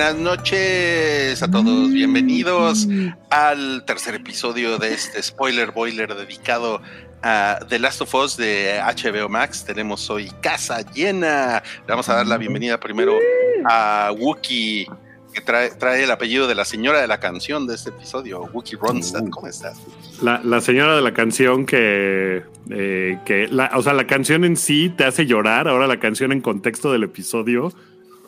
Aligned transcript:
Buenas 0.00 0.16
noches 0.16 1.42
a 1.42 1.50
todos, 1.50 1.92
bienvenidos 1.92 2.88
al 3.28 3.84
tercer 3.84 4.14
episodio 4.14 4.78
de 4.78 4.94
este 4.94 5.22
spoiler 5.22 5.72
boiler 5.72 6.14
dedicado 6.14 6.80
a 7.22 7.58
The 7.68 7.78
Last 7.78 8.00
of 8.00 8.14
Us 8.14 8.38
de 8.38 8.80
HBO 8.82 9.28
Max. 9.28 9.62
Tenemos 9.62 10.08
hoy 10.08 10.32
casa 10.40 10.80
llena. 10.94 11.62
Le 11.80 11.86
vamos 11.86 12.08
a 12.08 12.14
dar 12.14 12.26
la 12.26 12.38
bienvenida 12.38 12.80
primero 12.80 13.18
a 13.66 14.10
Wookie, 14.18 14.86
que 15.34 15.42
trae, 15.42 15.68
trae 15.72 16.04
el 16.04 16.10
apellido 16.10 16.48
de 16.48 16.54
la 16.54 16.64
señora 16.64 17.02
de 17.02 17.06
la 17.06 17.20
canción 17.20 17.66
de 17.66 17.74
este 17.74 17.90
episodio, 17.90 18.40
Wookie 18.54 18.76
Ronstadt. 18.76 19.28
¿Cómo 19.28 19.48
estás? 19.48 19.82
La, 20.22 20.40
la 20.42 20.62
señora 20.62 20.96
de 20.96 21.02
la 21.02 21.12
canción 21.12 21.66
que, 21.66 22.42
eh, 22.70 23.18
que 23.26 23.48
la, 23.48 23.70
o 23.74 23.82
sea, 23.82 23.92
la 23.92 24.06
canción 24.06 24.46
en 24.46 24.56
sí 24.56 24.88
te 24.96 25.04
hace 25.04 25.26
llorar, 25.26 25.68
ahora 25.68 25.86
la 25.86 26.00
canción 26.00 26.32
en 26.32 26.40
contexto 26.40 26.90
del 26.90 27.02
episodio. 27.02 27.74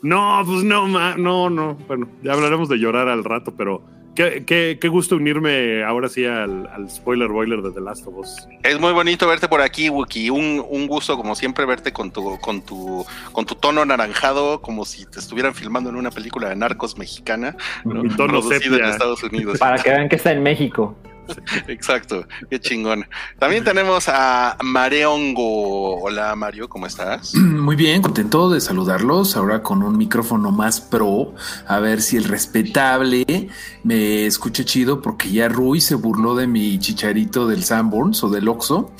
No, 0.02 0.42
pues 0.44 0.64
no, 0.64 0.88
ma, 0.88 1.14
no, 1.16 1.48
no. 1.48 1.76
Bueno, 1.86 2.08
ya 2.22 2.32
hablaremos 2.32 2.68
de 2.68 2.76
llorar 2.76 3.08
al 3.08 3.22
rato, 3.22 3.54
pero 3.56 3.82
qué, 4.16 4.44
qué, 4.44 4.78
qué 4.80 4.88
gusto 4.88 5.14
unirme 5.14 5.84
ahora 5.84 6.08
sí 6.08 6.24
al, 6.24 6.68
al, 6.74 6.90
spoiler 6.90 7.28
boiler 7.28 7.62
de 7.62 7.70
The 7.70 7.80
Last 7.80 8.06
of 8.08 8.16
Us. 8.16 8.48
Es 8.64 8.80
muy 8.80 8.92
bonito 8.92 9.28
verte 9.28 9.46
por 9.46 9.60
aquí, 9.60 9.88
Wookie. 9.88 10.28
Un, 10.30 10.64
un 10.68 10.88
gusto, 10.88 11.16
como 11.16 11.36
siempre, 11.36 11.64
verte 11.66 11.92
con 11.92 12.10
tu, 12.10 12.36
con 12.40 12.62
tu, 12.62 13.06
con 13.30 13.46
tu 13.46 13.54
tono 13.54 13.82
anaranjado, 13.82 14.60
como 14.60 14.84
si 14.84 15.06
te 15.06 15.20
estuvieran 15.20 15.54
filmando 15.54 15.88
en 15.90 15.96
una 15.96 16.10
película 16.10 16.48
de 16.48 16.56
narcos 16.56 16.98
mexicana. 16.98 17.56
Mi 17.84 18.08
tono 18.16 18.40
en 18.50 18.84
Estados 18.84 19.22
Unidos. 19.22 19.58
Para 19.58 19.80
que 19.80 19.90
vean 19.90 20.08
que 20.08 20.16
está 20.16 20.32
en 20.32 20.42
México. 20.42 20.96
Exacto, 21.68 22.26
qué 22.50 22.60
chingón. 22.60 23.06
También 23.38 23.64
tenemos 23.64 24.08
a 24.08 24.56
Mareongo. 24.62 26.00
Hola 26.02 26.34
Mario, 26.36 26.68
¿cómo 26.68 26.86
estás? 26.86 27.34
Muy 27.34 27.76
bien, 27.76 28.02
contento 28.02 28.50
de 28.50 28.60
saludarlos. 28.60 29.36
Ahora 29.36 29.62
con 29.62 29.82
un 29.82 29.96
micrófono 29.96 30.50
más 30.50 30.80
pro. 30.80 31.34
A 31.66 31.80
ver 31.80 32.02
si 32.02 32.16
el 32.16 32.24
respetable 32.24 33.48
me 33.84 34.26
escucha 34.26 34.64
chido, 34.64 35.00
porque 35.02 35.30
ya 35.30 35.48
Rui 35.48 35.80
se 35.80 35.94
burló 35.94 36.34
de 36.34 36.46
mi 36.46 36.78
chicharito 36.78 37.46
del 37.46 37.64
Sanborns 37.64 38.22
o 38.24 38.28
del 38.28 38.48
Oxo. 38.48 38.92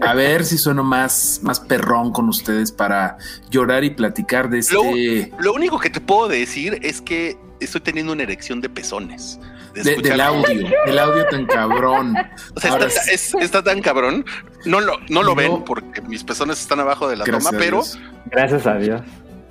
A 0.00 0.14
ver 0.14 0.44
si 0.44 0.58
sueno 0.58 0.84
más, 0.84 1.40
más 1.42 1.60
perrón 1.60 2.12
con 2.12 2.28
ustedes 2.28 2.72
para 2.72 3.18
llorar 3.50 3.84
y 3.84 3.90
platicar 3.90 4.50
de 4.50 4.58
este. 4.58 5.32
Lo, 5.38 5.42
lo 5.42 5.54
único 5.54 5.78
que 5.78 5.90
te 5.90 6.00
puedo 6.00 6.28
decir 6.28 6.78
es 6.82 7.00
que 7.00 7.36
estoy 7.60 7.80
teniendo 7.80 8.12
una 8.12 8.22
erección 8.22 8.60
de 8.60 8.68
pezones. 8.68 9.38
De 9.74 9.82
de, 9.82 9.96
del 9.96 10.20
audio, 10.20 10.68
el 10.86 10.98
audio 10.98 11.26
tan 11.26 11.46
cabrón. 11.48 12.14
O 12.54 12.60
sea, 12.60 12.78
está, 12.78 12.86
es, 12.86 13.34
está, 13.34 13.62
tan 13.62 13.80
cabrón. 13.82 14.24
No 14.64 14.80
lo, 14.80 14.98
no 15.08 15.22
lo 15.22 15.30
no. 15.30 15.34
ven 15.34 15.64
porque 15.64 16.00
mis 16.02 16.22
pezones 16.22 16.60
están 16.60 16.80
abajo 16.80 17.08
de 17.08 17.16
la 17.16 17.24
Gracias 17.24 17.50
toma, 17.50 17.58
pero. 17.58 17.82
Gracias 18.26 18.66
a 18.66 18.76
Dios. 18.76 19.02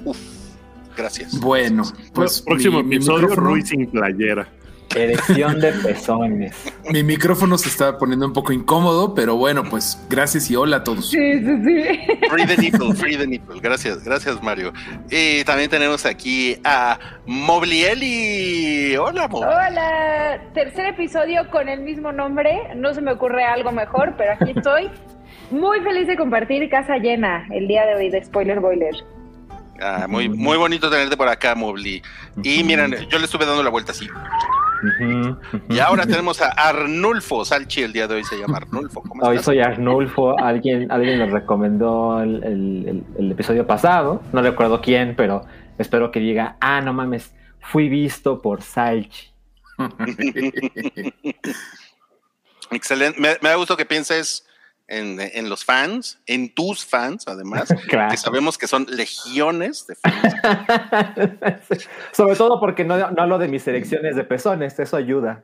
Uf, 0.05 0.17
gracias. 0.95 1.37
Bueno, 1.39 1.83
pues. 2.13 2.41
Próximo 2.41 2.81
mi, 2.83 2.95
episodio, 2.95 3.27
mi 3.27 3.35
Rui 3.35 3.61
sin 3.63 3.91
playera. 3.91 4.47
Erección 4.95 5.59
de 5.59 5.71
pezones. 5.71 6.55
Mi 6.89 7.03
micrófono 7.03 7.57
se 7.57 7.69
está 7.69 7.97
poniendo 7.97 8.25
un 8.25 8.33
poco 8.33 8.53
incómodo, 8.53 9.15
pero 9.15 9.35
bueno, 9.35 9.63
pues 9.63 9.99
gracias 10.09 10.49
y 10.51 10.55
hola 10.55 10.77
a 10.77 10.83
todos. 10.83 11.09
Sí, 11.09 11.39
sí, 11.39 11.63
sí. 11.63 11.83
Free 12.29 12.45
the 12.45 12.57
nipple, 12.57 12.93
free 12.93 13.17
the 13.17 13.27
nipple. 13.27 13.59
Gracias, 13.59 14.03
gracias 14.03 14.41
Mario. 14.43 14.73
Y 15.09 15.43
también 15.43 15.69
tenemos 15.69 16.05
aquí 16.05 16.57
a 16.63 16.99
Moblieli. 17.25 18.95
Hola, 18.95 19.27
Mo. 19.27 19.39
Hola. 19.39 20.41
Tercer 20.53 20.87
episodio 20.87 21.49
con 21.49 21.69
el 21.69 21.81
mismo 21.81 22.11
nombre. 22.11 22.75
No 22.75 22.93
se 22.93 23.01
me 23.01 23.11
ocurre 23.11 23.43
algo 23.43 23.71
mejor, 23.71 24.13
pero 24.17 24.33
aquí 24.33 24.53
estoy. 24.55 24.89
Muy 25.51 25.81
feliz 25.81 26.07
de 26.07 26.15
compartir 26.15 26.69
casa 26.69 26.97
llena 26.97 27.47
el 27.51 27.67
día 27.67 27.85
de 27.85 27.95
hoy 27.95 28.09
de 28.09 28.23
Spoiler 28.23 28.59
Boiler. 28.59 28.93
Ah, 29.81 30.05
muy, 30.07 30.29
muy 30.29 30.57
bonito 30.57 30.89
tenerte 30.89 31.17
por 31.17 31.27
acá, 31.27 31.55
Mobli. 31.55 32.01
Y 32.43 32.63
miren, 32.63 32.95
yo 33.09 33.19
le 33.19 33.25
estuve 33.25 33.45
dando 33.45 33.63
la 33.63 33.69
vuelta 33.69 33.91
así. 33.91 34.07
Uh 34.83 34.87
-huh, 34.87 35.31
uh 35.31 35.37
-huh. 35.53 35.61
Y 35.69 35.79
ahora 35.79 36.05
tenemos 36.05 36.41
a 36.41 36.49
Arnulfo 36.49 37.45
Salchi, 37.45 37.83
el 37.83 37.93
día 37.93 38.05
de 38.05 38.15
hoy 38.15 38.23
se 38.25 38.37
llama 38.37 38.57
Arnulfo. 38.57 39.01
¿Cómo 39.01 39.23
hoy 39.23 39.37
estás? 39.37 39.45
soy 39.45 39.59
Arnulfo, 39.61 40.37
alguien, 40.37 40.91
alguien 40.91 41.19
me 41.19 41.25
recomendó 41.27 42.21
el, 42.21 42.43
el, 42.43 43.03
el, 43.17 43.31
episodio 43.31 43.65
pasado, 43.65 44.21
no 44.33 44.41
recuerdo 44.41 44.81
quién, 44.81 45.15
pero 45.15 45.45
espero 45.77 46.11
que 46.11 46.19
diga, 46.19 46.57
ah, 46.59 46.81
no 46.81 46.91
mames, 46.91 47.33
fui 47.61 47.87
visto 47.87 48.41
por 48.41 48.61
Salchi. 48.61 49.31
Excelente, 52.71 53.19
me, 53.21 53.37
me 53.41 53.49
da 53.49 53.55
gusto 53.55 53.77
que 53.77 53.85
pienses 53.85 54.45
en, 54.93 55.19
en, 55.19 55.49
los 55.49 55.65
fans, 55.65 56.19
en 56.27 56.53
tus 56.53 56.85
fans, 56.85 57.27
además, 57.27 57.73
claro. 57.89 58.11
que 58.11 58.17
sabemos 58.17 58.57
que 58.57 58.67
son 58.67 58.85
legiones 58.89 59.87
de 59.87 59.95
fans. 59.95 60.33
Sobre 62.11 62.35
todo 62.35 62.59
porque 62.59 62.83
no, 62.83 62.97
no, 63.11 63.21
hablo 63.21 63.37
de 63.39 63.47
mis 63.47 63.67
elecciones 63.67 64.15
de 64.15 64.23
pezones, 64.23 64.77
eso 64.79 64.97
ayuda. 64.97 65.43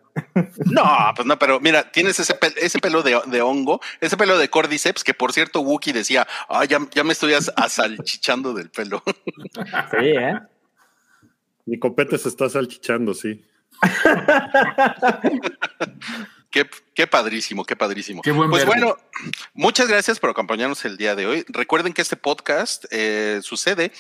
No, 0.66 0.86
pues 1.16 1.26
no, 1.26 1.40
pero 1.40 1.60
mira, 1.60 1.92
tienes 1.92 2.20
ese, 2.20 2.36
pel 2.36 2.54
ese 2.58 2.80
pelo 2.80 3.02
de, 3.02 3.20
de, 3.26 3.42
hongo, 3.42 3.82
ese 4.00 4.18
pelo 4.18 4.38
de 4.38 4.50
cordyceps, 4.50 5.04
que 5.04 5.14
por 5.14 5.34
cierto, 5.34 5.62
Wookie 5.62 5.94
decía, 5.94 6.28
ah, 6.48 6.66
ya, 6.66 6.80
ya 6.94 7.04
me 7.04 7.14
estoy 7.14 7.34
asalchichando 7.34 8.54
del 8.54 8.70
pelo. 8.70 9.04
Sí, 9.92 10.06
¿eh? 10.06 10.40
Mi 11.66 11.80
copete 11.80 12.18
se 12.18 12.30
está 12.30 12.50
salchichando, 12.50 13.14
sí. 13.14 13.44
Qué, 16.50 16.68
qué, 16.96 17.08
padrísimo, 17.08 17.64
qué 17.64 17.76
padrísimo. 17.76 18.22
Qué 18.22 18.32
buen 18.32 18.50
pues 18.50 18.66
verde. 18.66 18.82
bueno, 18.82 18.98
muchas 19.54 19.88
gracias 19.88 20.20
por 20.20 20.32
acompañarnos 20.32 20.84
el 20.86 20.98
día 20.98 21.16
de 21.16 21.28
hoy. 21.28 21.46
Recuerden 21.48 21.94
que 21.94 22.02
este 22.02 22.16
podcast 22.16 22.86
eh, 22.92 23.40
sucede 23.44 23.92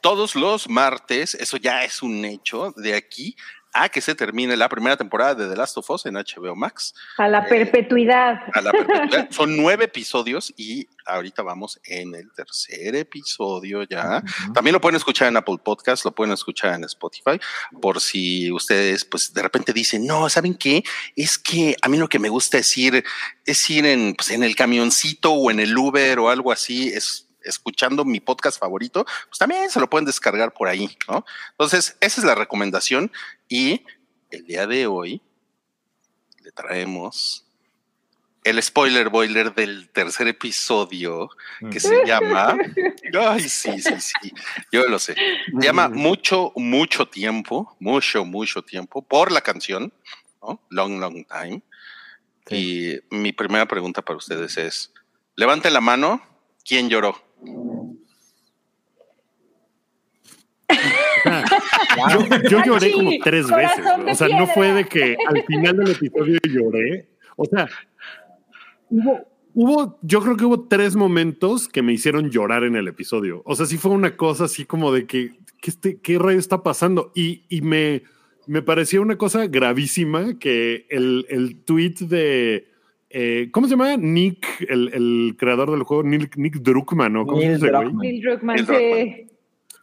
todos 0.00 0.34
los 0.34 0.68
martes, 0.68 1.34
eso 1.34 1.56
ya 1.56 1.84
es 1.84 2.02
un 2.02 2.24
hecho 2.24 2.72
de 2.76 2.94
aquí 2.94 3.36
a 3.72 3.88
que 3.88 4.00
se 4.00 4.14
termine 4.14 4.56
la 4.56 4.68
primera 4.68 4.96
temporada 4.96 5.34
de 5.34 5.48
The 5.48 5.56
Last 5.56 5.78
of 5.78 5.88
Us 5.90 6.06
en 6.06 6.14
HBO 6.14 6.56
Max. 6.56 6.94
A 7.18 7.28
la 7.28 7.40
eh, 7.40 7.48
perpetuidad. 7.48 8.40
A 8.52 8.60
la 8.60 8.72
perpetuidad. 8.72 9.28
Son 9.30 9.56
nueve 9.56 9.84
episodios 9.84 10.52
y 10.56 10.88
ahorita 11.06 11.42
vamos 11.42 11.80
en 11.84 12.14
el 12.14 12.32
tercer 12.32 12.96
episodio 12.96 13.82
ya. 13.84 14.22
Uh 14.22 14.26
-huh. 14.26 14.52
También 14.52 14.72
lo 14.72 14.80
pueden 14.80 14.96
escuchar 14.96 15.28
en 15.28 15.36
Apple 15.36 15.58
Podcast, 15.62 16.04
lo 16.04 16.12
pueden 16.12 16.32
escuchar 16.32 16.74
en 16.74 16.84
Spotify, 16.84 17.40
por 17.80 18.00
si 18.00 18.50
ustedes 18.50 19.04
pues 19.04 19.32
de 19.32 19.42
repente 19.42 19.72
dicen, 19.72 20.06
no, 20.06 20.28
¿saben 20.28 20.54
qué? 20.54 20.82
Es 21.16 21.38
que 21.38 21.76
a 21.80 21.88
mí 21.88 21.96
lo 21.96 22.08
que 22.08 22.18
me 22.18 22.28
gusta 22.28 22.58
es 22.58 22.76
ir, 22.76 23.04
es 23.44 23.70
ir 23.70 23.86
en, 23.86 24.14
pues, 24.14 24.30
en 24.30 24.42
el 24.42 24.54
camioncito 24.56 25.32
o 25.32 25.50
en 25.50 25.60
el 25.60 25.76
Uber 25.76 26.18
o 26.18 26.28
algo 26.28 26.52
así, 26.52 26.88
es 26.88 27.26
escuchando 27.42 28.04
mi 28.04 28.20
podcast 28.20 28.58
favorito, 28.58 29.04
pues 29.28 29.38
también 29.38 29.70
se 29.70 29.80
lo 29.80 29.88
pueden 29.88 30.04
descargar 30.04 30.52
por 30.52 30.68
ahí, 30.68 30.96
¿no? 31.08 31.24
Entonces, 31.52 31.96
esa 32.00 32.20
es 32.20 32.24
la 32.26 32.34
recomendación 32.34 33.10
y 33.50 33.84
el 34.30 34.46
día 34.46 34.66
de 34.66 34.86
hoy 34.86 35.20
le 36.42 36.52
traemos 36.52 37.44
el 38.44 38.62
spoiler 38.62 39.10
boiler 39.10 39.54
del 39.54 39.90
tercer 39.90 40.28
episodio 40.28 41.28
que 41.70 41.78
se 41.78 42.06
llama, 42.06 42.56
ay, 43.20 43.40
sí, 43.40 43.82
sí, 43.82 44.00
sí, 44.00 44.32
yo 44.72 44.86
lo 44.86 44.98
sé, 44.98 45.14
se 45.14 45.66
llama 45.66 45.88
mucho, 45.88 46.52
mucho 46.56 47.06
tiempo, 47.06 47.76
mucho, 47.80 48.24
mucho 48.24 48.62
tiempo 48.62 49.02
por 49.02 49.30
la 49.30 49.42
canción, 49.42 49.92
¿no? 50.40 50.62
Long, 50.70 50.98
long 51.00 51.26
time. 51.26 51.60
Sí. 52.46 53.02
Y 53.10 53.14
mi 53.14 53.32
primera 53.32 53.66
pregunta 53.66 54.00
para 54.00 54.16
ustedes 54.16 54.56
es, 54.56 54.92
levanten 55.36 55.74
la 55.74 55.82
mano, 55.82 56.22
¿quién 56.64 56.88
lloró? 56.88 57.22
Yo, 62.12 62.48
yo, 62.48 62.64
lloré 62.64 62.92
como 62.92 63.10
tres 63.22 63.46
veces. 63.48 63.84
O 64.10 64.14
sea, 64.14 64.28
no 64.28 64.46
fue 64.46 64.72
de 64.72 64.84
que 64.84 65.16
al 65.28 65.42
final 65.44 65.76
del 65.76 65.90
episodio 65.90 66.38
lloré. 66.48 67.08
O 67.36 67.44
sea, 67.44 67.68
hubo, 68.88 69.20
hubo, 69.54 69.98
yo 70.02 70.20
creo 70.20 70.36
que 70.36 70.44
hubo 70.44 70.66
tres 70.68 70.96
momentos 70.96 71.68
que 71.68 71.82
me 71.82 71.92
hicieron 71.92 72.30
llorar 72.30 72.64
en 72.64 72.76
el 72.76 72.88
episodio. 72.88 73.42
O 73.44 73.54
sea, 73.54 73.66
sí 73.66 73.78
fue 73.78 73.92
una 73.92 74.16
cosa 74.16 74.44
así 74.44 74.64
como 74.64 74.92
de 74.92 75.06
que, 75.06 75.30
¿qué, 75.60 75.70
este, 75.70 76.00
qué 76.00 76.18
rayo 76.18 76.38
está 76.38 76.62
pasando? 76.62 77.12
Y, 77.14 77.44
y 77.48 77.62
me, 77.62 78.02
me 78.46 78.62
parecía 78.62 79.00
una 79.00 79.16
cosa 79.16 79.46
gravísima 79.46 80.38
que 80.38 80.86
el, 80.90 81.26
el 81.28 81.64
tweet 81.64 81.94
de 82.00 82.70
eh, 83.12 83.48
¿cómo 83.50 83.66
se 83.66 83.72
llama? 83.72 83.96
Nick, 83.96 84.46
el, 84.68 84.88
el 84.94 85.34
creador 85.36 85.72
del 85.72 85.82
juego, 85.82 86.04
Nick, 86.04 86.36
Nick 86.36 86.58
Druckmann, 86.60 87.12
¿no? 87.12 87.26
¿Cómo 87.26 87.40
Neil? 87.40 87.58
Druckmann. 87.58 87.96
Neil 87.96 88.22
Druckmann, 88.22 88.56
Neil 88.56 88.66
sí. 88.66 89.26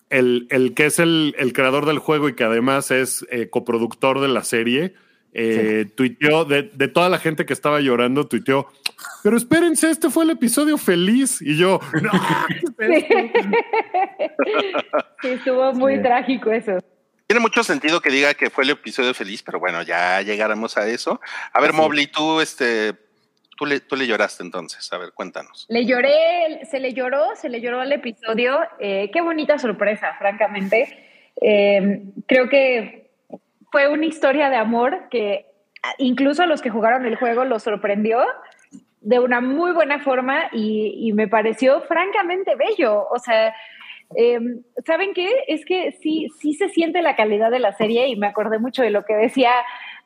El, 0.10 0.48
el 0.52 0.74
que 0.74 0.86
es 0.86 1.00
el, 1.00 1.36
el 1.38 1.52
creador 1.54 1.86
del 1.86 2.00
juego 2.00 2.30
y 2.30 2.36
que 2.36 2.44
además 2.46 2.92
es 2.92 3.26
eh, 3.30 3.50
coproductor 3.50 4.22
de 4.22 4.28
la 4.30 4.44
serie, 4.44 4.94
eh, 5.34 5.86
tuiteó, 5.96 6.46
de, 6.46 6.64
de 6.64 6.88
toda 6.88 7.10
la 7.10 7.20
gente 7.20 7.46
que 7.46 7.54
estaba 7.54 7.80
llorando, 7.82 8.26
tuiteó, 8.26 8.68
pero 9.22 9.36
espérense, 9.38 9.90
este 9.92 10.10
fue 10.10 10.24
el 10.24 10.32
episodio 10.32 10.78
feliz. 10.78 11.42
Y 11.42 11.58
yo, 11.58 11.80
no, 12.02 12.12
Sí. 12.80 13.06
Sí, 15.22 15.28
estuvo 15.30 15.74
muy 15.74 15.96
Sí. 15.98 16.02
trágico 16.02 16.52
eso. 16.52 16.78
Tiene 17.28 17.42
mucho 17.42 17.62
sentido 17.64 18.00
que 18.00 18.10
diga 18.10 18.34
que 18.36 18.50
fue 18.50 18.64
el 18.64 18.70
episodio 18.70 19.14
feliz, 19.14 19.44
pero 19.44 19.60
bueno, 19.60 19.82
ya 19.84 20.22
llegaremos 20.22 20.78
a 20.78 20.88
eso. 20.88 21.20
A 21.52 21.60
ver, 21.60 21.74
Mobley, 21.74 22.08
tú, 22.08 22.40
este, 22.40 22.94
tú 23.58 23.66
le, 23.66 23.80
tú 23.82 23.96
le 23.96 24.08
lloraste 24.08 24.44
entonces. 24.44 24.92
A 24.94 24.98
ver, 24.98 25.12
cuéntanos. 25.14 25.66
Le 25.70 25.86
lloré, 25.86 26.66
se 26.70 26.80
le 26.80 26.94
lloró, 26.94 27.36
se 27.36 27.50
le 27.50 27.60
lloró 27.60 27.82
al 27.82 27.92
episodio. 27.92 28.60
Eh, 28.80 29.10
qué 29.12 29.22
bonita 29.22 29.58
sorpresa, 29.58 30.16
francamente. 30.18 31.34
Eh, 31.42 32.04
creo 32.26 32.48
que 32.48 33.12
fue 33.72 33.90
una 33.90 34.06
historia 34.06 34.50
de 34.50 34.56
amor 34.56 35.10
que 35.10 35.46
ah, 35.84 35.94
incluso 35.98 36.44
a 36.44 36.46
los 36.46 36.62
que 36.62 36.70
jugaron 36.70 37.06
el 37.06 37.16
juego 37.16 37.44
los 37.44 37.64
sorprendió 37.64 38.24
de 39.02 39.20
una 39.20 39.42
muy 39.42 39.72
buena 39.72 40.00
forma 40.00 40.50
y, 40.52 41.12
me 41.14 41.28
pareció 41.28 41.82
francamente 41.82 42.56
bello. 42.56 43.08
O 43.10 43.20
sea, 43.20 43.56
eh, 44.16 44.40
¿saben 44.86 45.14
qué? 45.14 45.30
Es 45.48 45.66
que 45.66 45.94
sí, 46.02 46.28
sí 46.40 46.54
se 46.54 46.70
siente 46.70 47.02
la 47.02 47.16
calidad 47.16 47.52
de 47.52 47.60
la 47.60 47.74
serie 47.74 48.08
y 48.08 48.16
me 48.16 48.28
acordé 48.28 48.60
mucho 48.60 48.82
de 48.82 48.90
lo 48.90 49.06
que 49.06 49.16
decía 49.16 49.52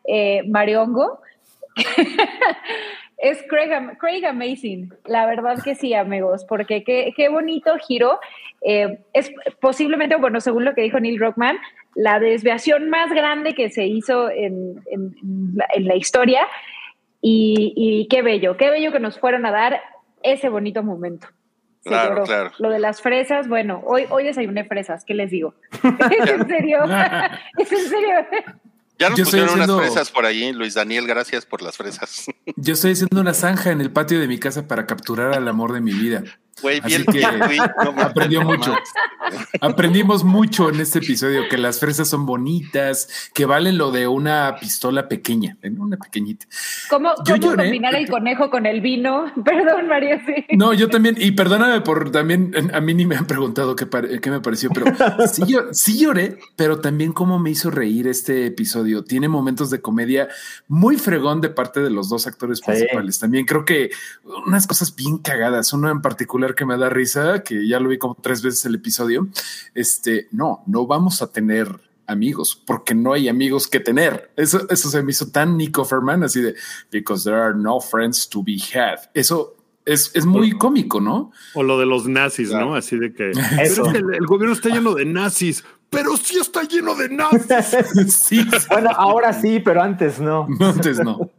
eh, 0.05 0.43
Mariongo. 0.47 1.21
es 3.21 3.43
Craig, 3.47 3.97
Craig 3.99 4.25
Amazing, 4.25 4.93
la 5.05 5.25
verdad 5.25 5.61
que 5.63 5.75
sí, 5.75 5.93
amigos, 5.93 6.43
porque 6.45 6.83
qué, 6.83 7.13
qué 7.15 7.29
bonito 7.29 7.77
giro. 7.87 8.19
Eh, 8.63 8.99
es 9.13 9.31
posiblemente, 9.59 10.15
bueno, 10.17 10.41
según 10.41 10.65
lo 10.65 10.73
que 10.73 10.81
dijo 10.81 10.99
Neil 10.99 11.19
Rockman, 11.19 11.57
la 11.95 12.19
desviación 12.19 12.89
más 12.89 13.09
grande 13.11 13.53
que 13.53 13.69
se 13.69 13.85
hizo 13.85 14.29
en, 14.29 14.81
en- 14.91 15.15
en 15.21 15.51
la, 15.55 15.65
en 15.75 15.87
la 15.87 15.95
historia. 15.95 16.47
Y, 17.21 17.73
y 17.75 18.07
qué 18.07 18.21
bello, 18.23 18.57
qué 18.57 18.69
bello 18.71 18.91
que 18.91 18.99
nos 18.99 19.19
fueron 19.19 19.45
a 19.45 19.51
dar 19.51 19.79
ese 20.23 20.49
bonito 20.49 20.81
momento. 20.83 21.27
Se 21.81 21.89
Claro, 21.89 22.09
lloró. 22.09 22.23
claro. 22.23 22.51
Lo 22.59 22.69
de 22.69 22.79
las 22.79 23.01
fresas, 23.01 23.47
bueno, 23.47 23.81
hoy, 23.85 24.05
hoy 24.09 24.23
desayuné 24.23 24.63
fresas, 24.65 25.03
¿qué 25.05 25.13
les 25.13 25.29
digo? 25.31 25.53
¿Es 26.19 26.29
en 26.31 26.47
serio? 26.47 26.79
¿Es 27.57 27.71
en 27.71 27.77
serio? 27.79 28.25
Ya 29.01 29.09
nos 29.09 29.17
Yo 29.17 29.23
estoy 29.23 29.39
pusieron 29.41 29.49
haciendo- 29.61 29.77
unas 29.77 29.87
fresas 29.93 30.11
por 30.11 30.25
ahí, 30.25 30.53
Luis 30.53 30.75
Daniel, 30.75 31.07
gracias 31.07 31.45
por 31.45 31.61
las 31.63 31.75
fresas. 31.75 32.25
Yo 32.55 32.73
estoy 32.73 32.91
haciendo 32.91 33.19
una 33.19 33.33
zanja 33.33 33.71
en 33.71 33.81
el 33.81 33.91
patio 33.91 34.19
de 34.19 34.27
mi 34.27 34.37
casa 34.37 34.67
para 34.67 34.85
capturar 34.85 35.33
al 35.33 35.47
amor 35.47 35.73
de 35.73 35.81
mi 35.81 35.91
vida. 35.93 36.23
Güey, 36.61 36.79
Así 36.79 36.87
bien, 36.87 37.05
que 37.05 37.37
güey, 37.37 37.57
no 37.57 37.91
mames, 37.91 38.05
aprendió 38.05 38.41
mucho. 38.43 38.75
Aprendimos 39.61 40.23
mucho 40.23 40.69
en 40.69 40.79
este 40.79 40.99
episodio 40.99 41.43
que 41.49 41.57
las 41.57 41.79
fresas 41.79 42.09
son 42.09 42.25
bonitas, 42.25 43.31
que 43.33 43.45
valen 43.45 43.77
lo 43.77 43.91
de 43.91 44.07
una 44.07 44.57
pistola 44.59 45.07
pequeña, 45.07 45.57
una 45.77 45.97
pequeñita. 45.97 46.45
¿Cómo, 46.89 47.13
Yo 47.25 47.35
cómo 47.35 47.37
lloré 47.37 47.63
combinar 47.63 47.95
el 47.95 48.09
conejo 48.09 48.49
con 48.49 48.65
el 48.65 48.81
vino? 48.81 49.31
Perdón, 49.45 49.87
María, 49.87 50.21
sí. 50.25 50.45
No, 50.55 50.73
yo 50.73 50.89
también, 50.89 51.15
y 51.19 51.31
perdóname 51.31 51.81
por 51.81 52.11
también, 52.11 52.53
a 52.73 52.81
mí 52.81 52.93
ni 52.93 53.05
me 53.05 53.15
han 53.15 53.25
preguntado 53.25 53.75
qué, 53.75 53.87
qué 54.21 54.29
me 54.29 54.41
pareció, 54.41 54.69
pero 54.69 54.85
sí, 55.31 55.43
yo, 55.47 55.61
sí 55.71 55.97
lloré, 55.97 56.37
pero 56.55 56.79
también 56.79 57.11
cómo 57.13 57.39
me 57.39 57.49
hizo 57.51 57.71
reír 57.71 58.07
este 58.07 58.45
episodio. 58.45 59.03
Tiene 59.03 59.27
momentos 59.27 59.69
de 59.69 59.81
comedia 59.81 60.27
muy 60.67 60.97
fregón 60.97 61.41
de 61.41 61.49
parte 61.49 61.79
de 61.79 61.89
los 61.89 62.09
dos 62.09 62.27
actores 62.27 62.61
principales. 62.61 63.19
También 63.19 63.45
creo 63.45 63.65
que 63.65 63.89
unas 64.45 64.67
cosas 64.67 64.95
bien 64.95 65.17
cagadas, 65.17 65.73
uno 65.73 65.89
en 65.89 66.01
particular 66.01 66.40
que 66.55 66.65
me 66.65 66.77
da 66.77 66.89
risa, 66.89 67.43
que 67.43 67.67
ya 67.67 67.79
lo 67.79 67.89
vi 67.89 67.97
como 67.97 68.15
tres 68.15 68.41
veces 68.41 68.65
el 68.65 68.75
episodio. 68.75 69.27
Este, 69.73 70.27
no, 70.31 70.63
no 70.67 70.85
vamos 70.87 71.21
a 71.21 71.31
tener 71.31 71.67
amigos 72.07 72.61
porque 72.65 72.93
no 72.93 73.13
hay 73.13 73.29
amigos 73.29 73.67
que 73.67 73.79
tener. 73.79 74.31
Eso, 74.35 74.67
eso 74.69 74.89
se 74.89 75.01
me 75.01 75.11
hizo 75.11 75.29
tan 75.31 75.57
Nico 75.57 75.85
Ferman, 75.85 76.23
así 76.23 76.41
de 76.41 76.55
because 76.91 77.23
there 77.23 77.39
are 77.41 77.55
no 77.55 77.79
friends 77.79 78.27
to 78.29 78.43
be 78.43 78.57
had. 78.73 78.99
Eso 79.13 79.55
es, 79.85 80.11
es 80.13 80.25
muy 80.25 80.51
cómico, 80.51 80.99
¿no? 80.99 81.31
O 81.53 81.63
lo 81.63 81.79
de 81.79 81.85
los 81.85 82.07
nazis, 82.07 82.49
Claro. 82.49 82.67
¿no? 82.67 82.75
Así 82.75 82.97
de 82.97 83.13
que 83.13 83.31
Eso. 83.61 83.83
pero 83.83 83.85
es 83.85 83.91
que 83.93 83.97
el, 83.99 84.13
el 84.15 84.25
gobierno 84.25 84.53
está 84.53 84.69
lleno 84.69 84.93
de 84.93 85.05
nazis, 85.05 85.63
pero 85.89 86.15
sí 86.17 86.37
está 86.39 86.63
lleno 86.63 86.95
de 86.95 87.09
nazis. 87.09 88.13
sí, 88.25 88.45
Bueno, 88.69 88.89
ahora 88.95 89.33
sí, 89.33 89.59
pero 89.59 89.81
antes 89.81 90.19
no. 90.19 90.47
antes 90.59 90.99
no. 90.99 91.31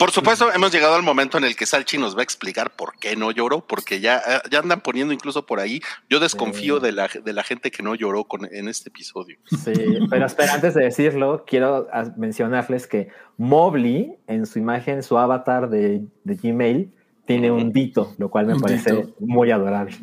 Por 0.00 0.12
supuesto, 0.12 0.50
hemos 0.50 0.72
llegado 0.72 0.94
al 0.94 1.02
momento 1.02 1.36
en 1.36 1.44
el 1.44 1.54
que 1.54 1.66
Salchi 1.66 1.98
nos 1.98 2.16
va 2.16 2.20
a 2.20 2.22
explicar 2.22 2.70
por 2.70 2.94
qué 2.98 3.16
no 3.16 3.32
lloró, 3.32 3.66
porque 3.66 4.00
ya, 4.00 4.22
ya 4.50 4.60
andan 4.60 4.80
poniendo 4.80 5.12
incluso 5.12 5.44
por 5.44 5.60
ahí. 5.60 5.82
Yo 6.08 6.20
desconfío 6.20 6.80
de, 6.80 6.92
la, 6.92 7.10
de 7.22 7.32
la 7.34 7.42
gente 7.44 7.70
que 7.70 7.82
no 7.82 7.94
lloró 7.94 8.24
con, 8.24 8.48
en 8.50 8.66
este 8.68 8.88
episodio. 8.88 9.36
Sí, 9.44 9.72
pero 10.08 10.24
espera, 10.24 10.54
antes 10.54 10.72
de 10.72 10.84
decirlo, 10.84 11.44
quiero 11.46 11.86
as- 11.92 12.16
mencionarles 12.16 12.86
que 12.86 13.08
Mobley, 13.36 14.16
en 14.26 14.46
su 14.46 14.58
imagen, 14.58 15.02
su 15.02 15.18
avatar 15.18 15.68
de, 15.68 16.00
de 16.24 16.34
Gmail, 16.34 16.94
tiene 17.30 17.48
un 17.48 17.72
dito, 17.72 18.12
lo 18.18 18.28
cual 18.28 18.46
me 18.46 18.54
Un 18.54 18.60
parece 18.60 18.92
dito. 18.92 19.10
muy 19.20 19.52
adorable. 19.52 19.94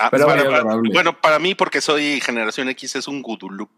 Ah, 0.00 0.08
Pero 0.10 0.26
muy 0.26 0.36
para- 0.36 0.48
adorable. 0.58 0.90
bueno, 0.92 1.12
para 1.20 1.38
mí, 1.38 1.54
porque 1.54 1.80
soy 1.80 2.20
generación 2.20 2.68
X, 2.70 2.96
es 2.96 3.06
un 3.06 3.22
Gudulup. 3.22 3.70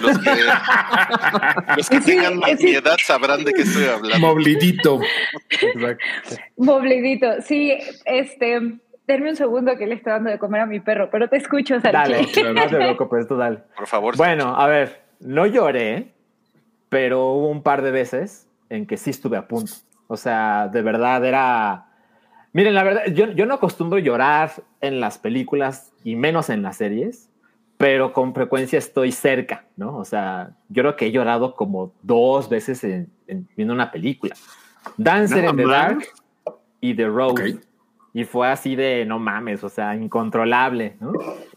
Los 0.00 0.16
que, 0.18 0.30
los 1.76 1.90
que 1.90 2.00
Sí, 2.02 2.06
tengan 2.14 2.38
mi, 2.38 2.56
sí. 2.56 2.74
edad 2.76 2.96
sabrán 3.04 3.42
de 3.44 3.52
qué 3.52 3.62
estoy 3.62 3.86
hablando. 3.86 4.24
Moblidito. 4.24 5.00
Moblidito. 6.56 7.42
Sí, 7.42 7.76
este, 8.04 8.78
denme 9.08 9.30
un 9.30 9.36
segundo 9.36 9.76
que 9.76 9.86
le 9.86 9.96
estoy 9.96 10.12
dando 10.12 10.30
de 10.30 10.38
comer 10.38 10.60
a 10.62 10.66
mi 10.66 10.80
perro, 10.80 11.08
pero 11.10 11.28
te 11.28 11.36
escucho. 11.38 11.80
Dale, 11.80 12.22
no 12.54 12.66
te 12.68 12.76
preocupes, 12.76 13.26
tú 13.26 13.36
dale. 13.36 13.58
Por 13.76 13.86
favor. 13.86 14.16
Bueno, 14.16 14.54
a 14.56 14.66
ver, 14.68 15.02
no 15.20 15.46
lloré, 15.46 16.12
pero 16.88 17.32
hubo 17.32 17.48
un 17.50 17.62
par 17.64 17.82
de 17.82 17.90
veces 17.90 18.48
en 18.70 18.86
que 18.86 18.96
sí 18.96 19.10
estuve 19.10 19.36
a 19.36 19.48
punto. 19.48 19.72
O 20.08 20.16
sea, 20.16 20.68
de 20.68 20.82
verdad 20.82 21.24
era... 21.24 21.85
Miren, 22.56 22.72
la 22.74 22.84
verdad, 22.84 23.02
yo, 23.12 23.26
yo 23.32 23.44
no 23.44 23.52
acostumbro 23.52 23.98
llorar 23.98 24.50
en 24.80 24.98
las 24.98 25.18
películas 25.18 25.92
y 26.04 26.16
menos 26.16 26.48
en 26.48 26.62
las 26.62 26.78
series, 26.78 27.28
pero 27.76 28.14
con 28.14 28.32
frecuencia 28.32 28.78
estoy 28.78 29.12
cerca, 29.12 29.66
¿no? 29.76 29.94
O 29.98 30.06
sea, 30.06 30.52
yo 30.70 30.82
creo 30.82 30.96
que 30.96 31.04
he 31.04 31.12
llorado 31.12 31.54
como 31.54 31.92
dos 32.00 32.48
veces 32.48 32.82
en, 32.82 33.10
en- 33.26 33.46
viendo 33.58 33.74
una 33.74 33.90
película. 33.90 34.34
Dancer 34.96 35.44
Nada 35.44 35.50
in 35.50 35.56
the. 35.58 35.64
Dark 35.66 36.06
y 36.80 36.94
The 36.94 37.06
Road. 37.08 37.30
Ok. 37.32 37.40
Y 38.14 38.24
fue 38.24 38.48
así 38.48 38.74
de, 38.74 39.04
no 39.04 39.18
mames, 39.18 39.62
o 39.62 39.68
sea, 39.68 39.94
incontrolable, 39.94 40.96
¿no? 40.98 41.12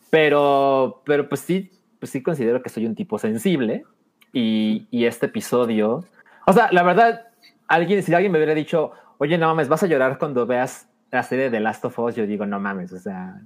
Pero, 0.09 1.01
pero 1.05 1.29
pues 1.29 1.39
sí, 1.39 1.71
pues 1.97 2.11
sí 2.11 2.21
considero 2.21 2.61
que 2.61 2.67
soy 2.67 2.85
un 2.85 2.95
tipo 2.95 3.17
sensible 3.17 3.85
y, 4.33 4.85
y 4.91 5.05
este 5.05 5.27
episodio, 5.27 6.03
o 6.45 6.51
sea, 6.51 6.67
la 6.73 6.83
verdad, 6.83 7.27
alguien, 7.69 8.03
si 8.03 8.13
alguien 8.13 8.33
me 8.33 8.39
hubiera 8.39 8.53
dicho, 8.53 8.91
oye, 9.19 9.37
no 9.37 9.47
mames, 9.47 9.69
vas 9.69 9.83
a 9.83 9.87
llorar 9.87 10.17
cuando 10.17 10.45
veas 10.45 10.88
la 11.11 11.23
serie 11.23 11.49
de 11.49 11.59
Last 11.59 11.83
of 11.85 11.97
Us, 11.99 12.15
yo 12.15 12.25
digo, 12.27 12.45
no 12.45 12.59
mames, 12.59 12.91
o 12.93 12.99
sea, 12.99 13.41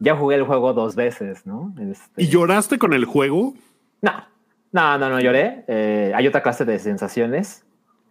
ya 0.00 0.16
jugué 0.16 0.36
el 0.36 0.44
juego 0.44 0.72
dos 0.72 0.94
veces, 0.96 1.46
¿no? 1.46 1.74
Este, 1.80 2.22
¿Y 2.22 2.28
lloraste 2.28 2.78
con 2.78 2.92
el 2.92 3.04
juego? 3.04 3.54
no, 4.02 4.12
no, 4.72 4.98
no, 4.98 5.08
no 5.08 5.20
lloré. 5.20 5.64
Eh, 5.68 6.12
hay 6.14 6.26
otra 6.26 6.42
clase 6.42 6.64
de 6.64 6.78
sensaciones. 6.78 7.64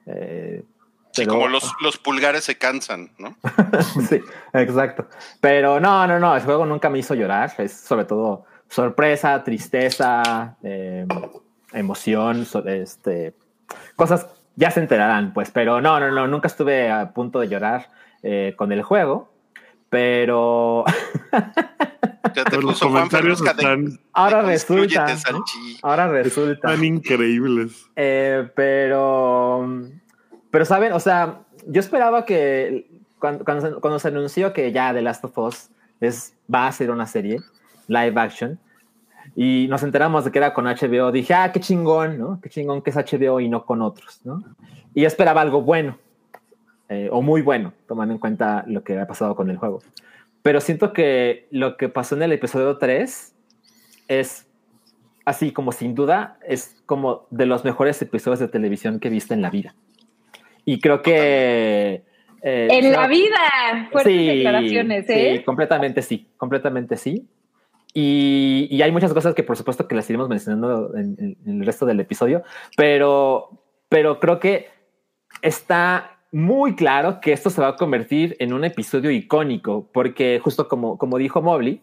eh, 0.05 0.63
Sí, 1.11 1.23
pero- 1.25 1.33
como 1.33 1.47
los, 1.47 1.71
los 1.83 1.97
pulgares 1.99 2.43
se 2.45 2.57
cansan, 2.57 3.11
¿no? 3.19 3.35
sí, 4.09 4.19
exacto. 4.53 5.07
Pero 5.41 5.79
no, 5.79 6.07
no, 6.07 6.19
no, 6.19 6.35
el 6.35 6.41
juego 6.41 6.65
nunca 6.65 6.89
me 6.89 6.97
hizo 6.99 7.13
llorar. 7.13 7.51
Es 7.59 7.71
sobre 7.73 8.05
todo 8.05 8.45
sorpresa, 8.67 9.43
tristeza, 9.43 10.55
eh, 10.63 11.05
emoción, 11.73 12.47
este, 12.65 13.35
cosas 13.95 14.27
ya 14.55 14.71
se 14.71 14.79
enterarán, 14.79 15.33
pues. 15.33 15.51
Pero 15.51 15.81
no, 15.81 15.99
no, 15.99 16.09
no, 16.11 16.27
nunca 16.27 16.47
estuve 16.47 16.89
a 16.89 17.11
punto 17.13 17.39
de 17.41 17.47
llorar 17.49 17.89
eh, 18.23 18.53
con 18.57 18.71
el 18.71 18.81
juego. 18.81 19.29
Pero 19.89 20.85
Ya 22.35 22.43
te 22.45 22.49
Pero 22.49 22.61
los 22.61 22.73
puso 22.73 22.89
Juan 22.89 23.09
comentarios 23.09 23.43
de- 23.43 23.49
están, 23.51 23.99
ahora 24.13 24.37
Deconstrúyete, 24.41 24.99
resulta, 25.05 25.31
¿no? 25.31 25.37
Salchi. 25.45 25.77
ahora 25.83 26.07
resulta. 26.07 26.53
están 26.71 26.83
increíbles. 26.83 27.85
Eh, 27.95 28.49
pero, 28.55 29.67
pero 30.49 30.65
saben, 30.65 30.93
o 30.93 30.99
sea, 30.99 31.41
yo 31.67 31.79
esperaba 31.79 32.25
que 32.25 32.89
cuando, 33.19 33.45
cuando, 33.45 33.67
se, 33.67 33.73
cuando 33.79 33.99
se 33.99 34.07
anunció 34.07 34.51
que 34.51 34.71
ya 34.71 34.93
The 34.93 35.01
Last 35.03 35.23
of 35.25 35.37
Us 35.37 35.69
es, 35.99 36.35
va 36.53 36.65
a 36.67 36.71
ser 36.71 36.89
una 36.89 37.05
serie 37.05 37.39
live 37.87 38.19
action 38.19 38.59
y 39.35 39.67
nos 39.69 39.83
enteramos 39.83 40.25
de 40.25 40.31
que 40.31 40.39
era 40.39 40.53
con 40.53 40.65
HBO, 40.65 41.11
dije, 41.11 41.33
ah, 41.35 41.51
qué 41.51 41.59
chingón, 41.59 42.17
¿no? 42.17 42.39
Qué 42.41 42.49
chingón 42.49 42.81
que 42.81 42.89
es 42.89 42.95
HBO 42.95 43.39
y 43.39 43.47
no 43.47 43.63
con 43.65 43.81
otros, 43.83 44.21
¿no? 44.23 44.43
Y 44.95 45.01
yo 45.01 45.07
esperaba 45.07 45.41
algo 45.41 45.61
bueno 45.61 45.97
eh, 46.89 47.09
o 47.11 47.21
muy 47.21 47.41
bueno, 47.41 47.73
tomando 47.87 48.13
en 48.13 48.19
cuenta 48.19 48.63
lo 48.67 48.83
que 48.83 48.97
ha 48.99 49.07
pasado 49.07 49.35
con 49.35 49.49
el 49.49 49.57
juego. 49.57 49.79
Pero 50.41 50.59
siento 50.59 50.91
que 50.93 51.47
lo 51.51 51.77
que 51.77 51.89
pasó 51.89 52.15
en 52.15 52.23
el 52.23 52.31
episodio 52.33 52.77
3 52.77 53.33
es 54.09 54.47
así 55.25 55.51
como 55.53 55.71
sin 55.71 55.95
duda 55.95 56.37
es 56.45 56.81
como 56.85 57.27
de 57.29 57.45
los 57.45 57.63
mejores 57.63 58.01
episodios 58.01 58.39
de 58.39 58.49
televisión 58.49 58.99
que 58.99 59.07
he 59.07 59.11
visto 59.11 59.33
en 59.33 59.41
la 59.41 59.49
vida. 59.49 59.73
Y 60.65 60.79
creo 60.81 61.01
que 61.01 62.03
Eh, 62.45 62.67
En 62.69 62.91
la 62.91 63.07
vida, 63.07 63.87
fuertes 63.89 64.13
declaraciones, 64.27 65.09
¿eh? 65.09 65.37
Sí, 65.37 65.43
completamente 65.45 66.01
sí, 66.01 66.27
completamente 66.35 66.97
sí. 66.97 67.25
Y, 67.93 68.67
y 68.69 68.81
hay 68.81 68.91
muchas 68.91 69.13
cosas 69.13 69.33
que 69.33 69.43
por 69.43 69.55
supuesto 69.55 69.87
que 69.87 69.95
las 69.95 70.09
iremos 70.09 70.27
mencionando 70.27 70.91
en, 70.97 71.15
en- 71.19 71.37
en 71.45 71.59
el 71.61 71.65
resto 71.65 71.85
del 71.85 72.01
episodio, 72.01 72.43
pero, 72.75 73.61
pero 73.87 74.19
creo 74.19 74.39
que 74.41 74.67
está 75.41 76.17
muy 76.33 76.75
claro 76.75 77.21
que 77.21 77.31
esto 77.31 77.49
se 77.49 77.61
va 77.61 77.69
a 77.69 77.75
convertir 77.75 78.35
en 78.39 78.53
un 78.53 78.65
episodio 78.65 79.11
icónico, 79.11 79.87
porque 79.93 80.41
justo 80.43 80.67
como, 80.67 80.97
como 80.97 81.17
dijo 81.19 81.41
Mobley, 81.41 81.81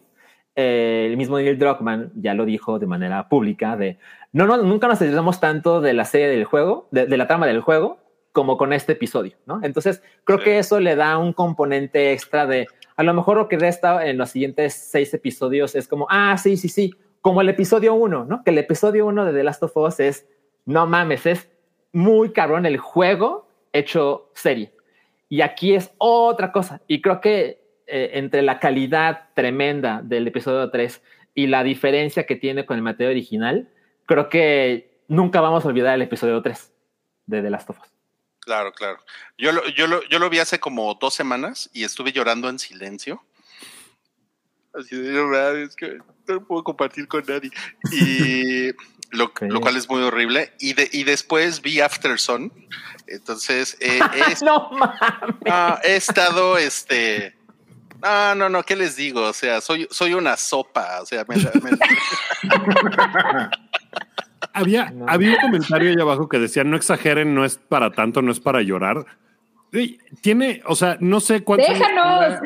eh, 0.55 1.07
el 1.09 1.15
mismo 1.15 1.37
Neil 1.37 1.57
Druckmann 1.57 2.11
ya 2.15 2.33
lo 2.33 2.43
dijo 2.45 2.77
de 2.77 2.85
manera 2.85 3.29
pública 3.29 3.77
de 3.77 3.97
no, 4.33 4.45
no, 4.45 4.57
nunca 4.57 4.89
nos 4.89 5.01
ayudamos 5.01 5.39
tanto 5.39 5.79
de 5.79 5.93
la 5.93 6.03
serie 6.03 6.27
del 6.27 6.43
juego, 6.43 6.89
de, 6.91 7.05
de 7.05 7.17
la 7.17 7.27
trama 7.27 7.47
del 7.47 7.61
juego, 7.61 7.99
como 8.33 8.57
con 8.57 8.73
este 8.73 8.91
episodio, 8.91 9.37
¿no? 9.45 9.61
Entonces, 9.63 10.03
creo 10.25 10.39
Sí. 10.39 10.43
que 10.45 10.59
eso 10.59 10.79
le 10.81 10.95
da 10.97 11.17
un 11.17 11.31
componente 11.33 12.11
extra 12.11 12.45
de, 12.45 12.67
a 12.97 13.03
lo 13.03 13.13
mejor 13.13 13.37
lo 13.37 13.47
que 13.47 13.57
resta 13.57 14.05
en 14.05 14.17
los 14.17 14.29
siguientes 14.31 14.73
seis 14.73 15.13
episodios 15.13 15.75
es 15.75 15.87
como, 15.87 16.07
ah, 16.09 16.37
sí, 16.37 16.57
sí, 16.57 16.67
sí, 16.67 16.93
como 17.21 17.39
el 17.41 17.49
episodio 17.49 17.93
uno, 17.93 18.25
¿no? 18.25 18.43
Que 18.43 18.51
el 18.51 18.57
episodio 18.57 19.05
uno 19.05 19.23
de 19.25 19.31
The 19.31 19.43
Last 19.43 19.63
of 19.63 19.77
Us 19.77 19.99
es, 20.01 20.27
no 20.65 20.87
mames, 20.87 21.25
es 21.25 21.49
muy 21.93 22.31
cabrón 22.31 22.65
el 22.65 22.77
juego 22.77 23.47
hecho 23.73 24.31
serie. 24.35 24.73
Y 25.29 25.41
aquí 25.41 25.75
es 25.75 25.91
otra 25.97 26.51
cosa. 26.51 26.81
Y 26.87 27.01
creo 27.01 27.21
que 27.21 27.61
eh, 27.87 28.11
entre 28.13 28.41
la 28.41 28.59
calidad 28.59 29.29
tremenda 29.35 30.01
del 30.03 30.27
episodio 30.27 30.69
3 30.69 31.01
y 31.35 31.47
la 31.47 31.63
diferencia 31.63 32.25
que 32.25 32.35
tiene 32.35 32.65
con 32.65 32.77
el 32.77 32.83
material 32.83 33.11
original, 33.13 33.69
creo 34.05 34.29
que 34.29 34.99
nunca 35.07 35.39
vamos 35.41 35.63
a 35.63 35.69
olvidar 35.69 35.95
el 35.95 36.01
episodio 36.01 36.41
3 36.41 36.73
de 37.27 37.41
The 37.41 37.49
Last 37.49 37.69
of 37.69 37.79
Us. 37.79 37.87
Claro, 38.41 38.71
claro. 38.73 38.97
Yo 39.37 39.51
lo, 39.51 39.67
yo, 39.69 39.87
lo, 39.87 40.01
yo 40.09 40.19
lo 40.19 40.29
vi 40.29 40.39
hace 40.39 40.59
como 40.59 40.93
dos 40.95 41.13
semanas 41.13 41.69
y 41.73 41.83
estuve 41.83 42.11
llorando 42.11 42.49
en 42.49 42.59
silencio. 42.59 43.23
Así 44.73 44.95
de 44.95 45.11
verdad, 45.11 45.57
es 45.57 45.75
que 45.75 45.97
no 46.27 46.33
lo 46.35 46.45
puedo 46.47 46.63
compartir 46.63 47.07
con 47.07 47.23
nadie. 47.27 47.51
Y 47.91 48.71
lo, 49.11 49.31
Sí. 49.37 49.47
lo 49.47 49.59
cual 49.61 49.75
es 49.75 49.89
muy 49.89 50.01
horrible. 50.01 50.53
Y, 50.59 50.73
de, 50.73 50.89
y 50.91 51.03
después 51.03 51.61
vi 51.61 51.81
After 51.81 52.17
Sun. 52.17 52.51
Entonces, 53.11 53.77
eh, 53.79 53.99
es- 54.31 54.41
no 54.41 54.69
mames. 54.71 55.35
ah, 55.49 55.79
he 55.83 55.95
estado, 55.95 56.57
este... 56.57 57.35
No, 58.01 58.33
no, 58.33 58.49
no, 58.49 58.63
¿qué 58.63 58.75
les 58.75 58.95
digo? 58.95 59.21
O 59.21 59.33
sea, 59.33 59.61
soy, 59.61 59.87
soy 59.91 60.15
una 60.15 60.35
sopa. 60.35 61.01
O 61.01 61.05
sea, 61.05 61.23
me, 61.27 61.35
me- 61.35 61.77
Había, 64.53 64.89
No. 64.91 65.05
había 65.07 65.31
un 65.31 65.37
comentario 65.37 65.89
ahí 65.91 65.95
abajo 66.01 66.27
que 66.27 66.39
decía, 66.39 66.63
no 66.63 66.75
exageren, 66.75 67.33
no 67.35 67.45
es 67.45 67.57
para 67.57 67.91
tanto, 67.91 68.21
no 68.21 68.31
es 68.31 68.39
para 68.39 68.61
llorar. 68.61 69.05
Tiene, 70.21 70.61
o 70.65 70.75
sea, 70.75 70.97
no 70.99 71.19
sé 71.21 71.43
cuántos 71.43 71.69
años 71.69 71.79
Déjanos. 71.79 72.41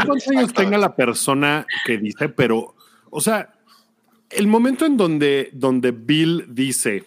sé 0.00 0.06
cuántos 0.06 0.28
años 0.28 0.52
tenga 0.54 0.78
la 0.78 0.96
persona 0.96 1.66
que 1.84 1.98
dice, 1.98 2.28
pero, 2.30 2.74
o 3.10 3.20
sea, 3.20 3.52
el 4.30 4.48
momento 4.48 4.86
en 4.86 4.96
donde, 4.96 5.50
donde 5.52 5.92
Bill 5.92 6.46
dice, 6.48 7.04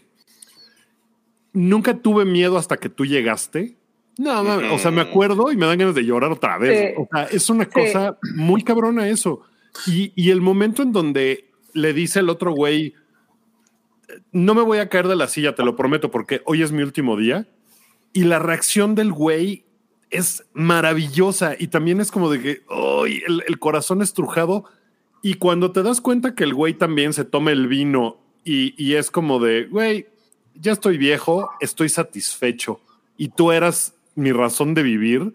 nunca 1.53 1.97
tuve 1.97 2.25
miedo 2.25 2.57
hasta 2.57 2.77
que 2.77 2.89
tú 2.89 3.05
llegaste. 3.05 3.77
No, 4.17 4.43
mames, 4.43 4.71
o 4.71 4.77
sea, 4.77 4.91
me 4.91 5.01
acuerdo 5.01 5.51
y 5.51 5.57
me 5.57 5.65
dan 5.65 5.79
ganas 5.79 5.95
de 5.95 6.05
llorar 6.05 6.31
otra 6.31 6.57
vez. 6.57 6.91
Sí. 6.91 6.95
O 6.97 7.07
sea, 7.11 7.23
es 7.25 7.49
una 7.49 7.65
cosa 7.65 8.17
muy 8.35 8.63
cabrona 8.63 9.07
eso. 9.07 9.41
Y, 9.87 10.11
y 10.15 10.31
el 10.31 10.41
momento 10.41 10.83
en 10.83 10.91
donde 10.91 11.49
le 11.73 11.93
dice 11.93 12.19
el 12.19 12.29
otro 12.29 12.51
güey, 12.51 12.93
no 14.31 14.53
me 14.53 14.61
voy 14.61 14.79
a 14.79 14.89
caer 14.89 15.07
de 15.07 15.15
la 15.15 15.27
silla, 15.27 15.55
te 15.55 15.63
lo 15.63 15.75
prometo, 15.75 16.11
porque 16.11 16.41
hoy 16.45 16.61
es 16.61 16.71
mi 16.71 16.83
último 16.83 17.15
día. 17.17 17.47
Y 18.13 18.25
la 18.25 18.39
reacción 18.39 18.95
del 18.95 19.13
güey 19.13 19.65
es 20.09 20.45
maravillosa 20.53 21.55
y 21.57 21.67
también 21.67 22.01
es 22.01 22.11
como 22.11 22.29
de 22.29 22.41
que 22.41 22.61
¡ay! 22.69 23.21
el, 23.25 23.43
el 23.47 23.59
corazón 23.59 24.01
estrujado. 24.01 24.65
Y 25.23 25.35
cuando 25.35 25.71
te 25.71 25.83
das 25.83 26.01
cuenta 26.01 26.35
que 26.35 26.43
el 26.43 26.53
güey 26.53 26.73
también 26.73 27.13
se 27.13 27.23
toma 27.23 27.51
el 27.51 27.67
vino 27.67 28.17
y, 28.43 28.73
y 28.83 28.95
es 28.95 29.09
como 29.11 29.39
de, 29.39 29.65
güey, 29.65 30.07
ya 30.61 30.71
estoy 30.73 30.97
viejo, 30.97 31.49
estoy 31.59 31.89
satisfecho 31.89 32.79
y 33.17 33.29
tú 33.29 33.51
eras 33.51 33.93
mi 34.15 34.31
razón 34.31 34.73
de 34.73 34.83
vivir. 34.83 35.33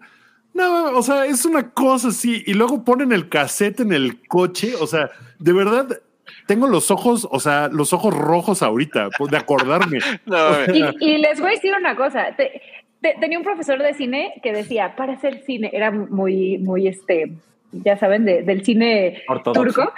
No, 0.53 0.85
o 0.97 1.03
sea, 1.03 1.25
es 1.25 1.45
una 1.45 1.71
cosa 1.71 2.07
así. 2.07 2.43
Y 2.47 2.53
luego 2.55 2.83
ponen 2.83 3.11
el 3.11 3.29
cassette 3.29 3.81
en 3.81 3.93
el 3.93 4.25
coche. 4.27 4.73
O 4.79 4.87
sea, 4.87 5.11
de 5.37 5.53
verdad, 5.53 6.01
tengo 6.47 6.67
los 6.67 6.89
ojos, 6.89 7.27
o 7.29 7.39
sea, 7.39 7.67
los 7.71 7.93
ojos 7.93 8.13
rojos 8.15 8.63
ahorita 8.63 9.09
pues, 9.17 9.29
de 9.29 9.37
acordarme. 9.37 9.99
no, 10.25 10.63
Y, 10.73 10.83
y 10.99 11.17
les 11.19 11.39
voy 11.39 11.49
a 11.49 11.51
decir 11.53 11.73
una 11.79 11.95
cosa. 11.95 12.35
Te- 12.35 12.61
te- 13.01 13.15
tenía 13.19 13.37
un 13.37 13.43
profesor 13.43 13.81
de 13.83 13.93
cine 13.93 14.33
que 14.41 14.51
decía, 14.51 14.95
para 14.95 15.13
hacer 15.13 15.43
cine, 15.45 15.69
era 15.73 15.91
muy, 15.91 16.57
muy, 16.57 16.87
este, 16.87 17.33
ya 17.71 17.97
saben, 17.97 18.25
de- 18.25 18.41
del 18.41 18.63
cine 18.65 19.21
Ortodoxo. 19.27 19.63
turco. 19.63 19.93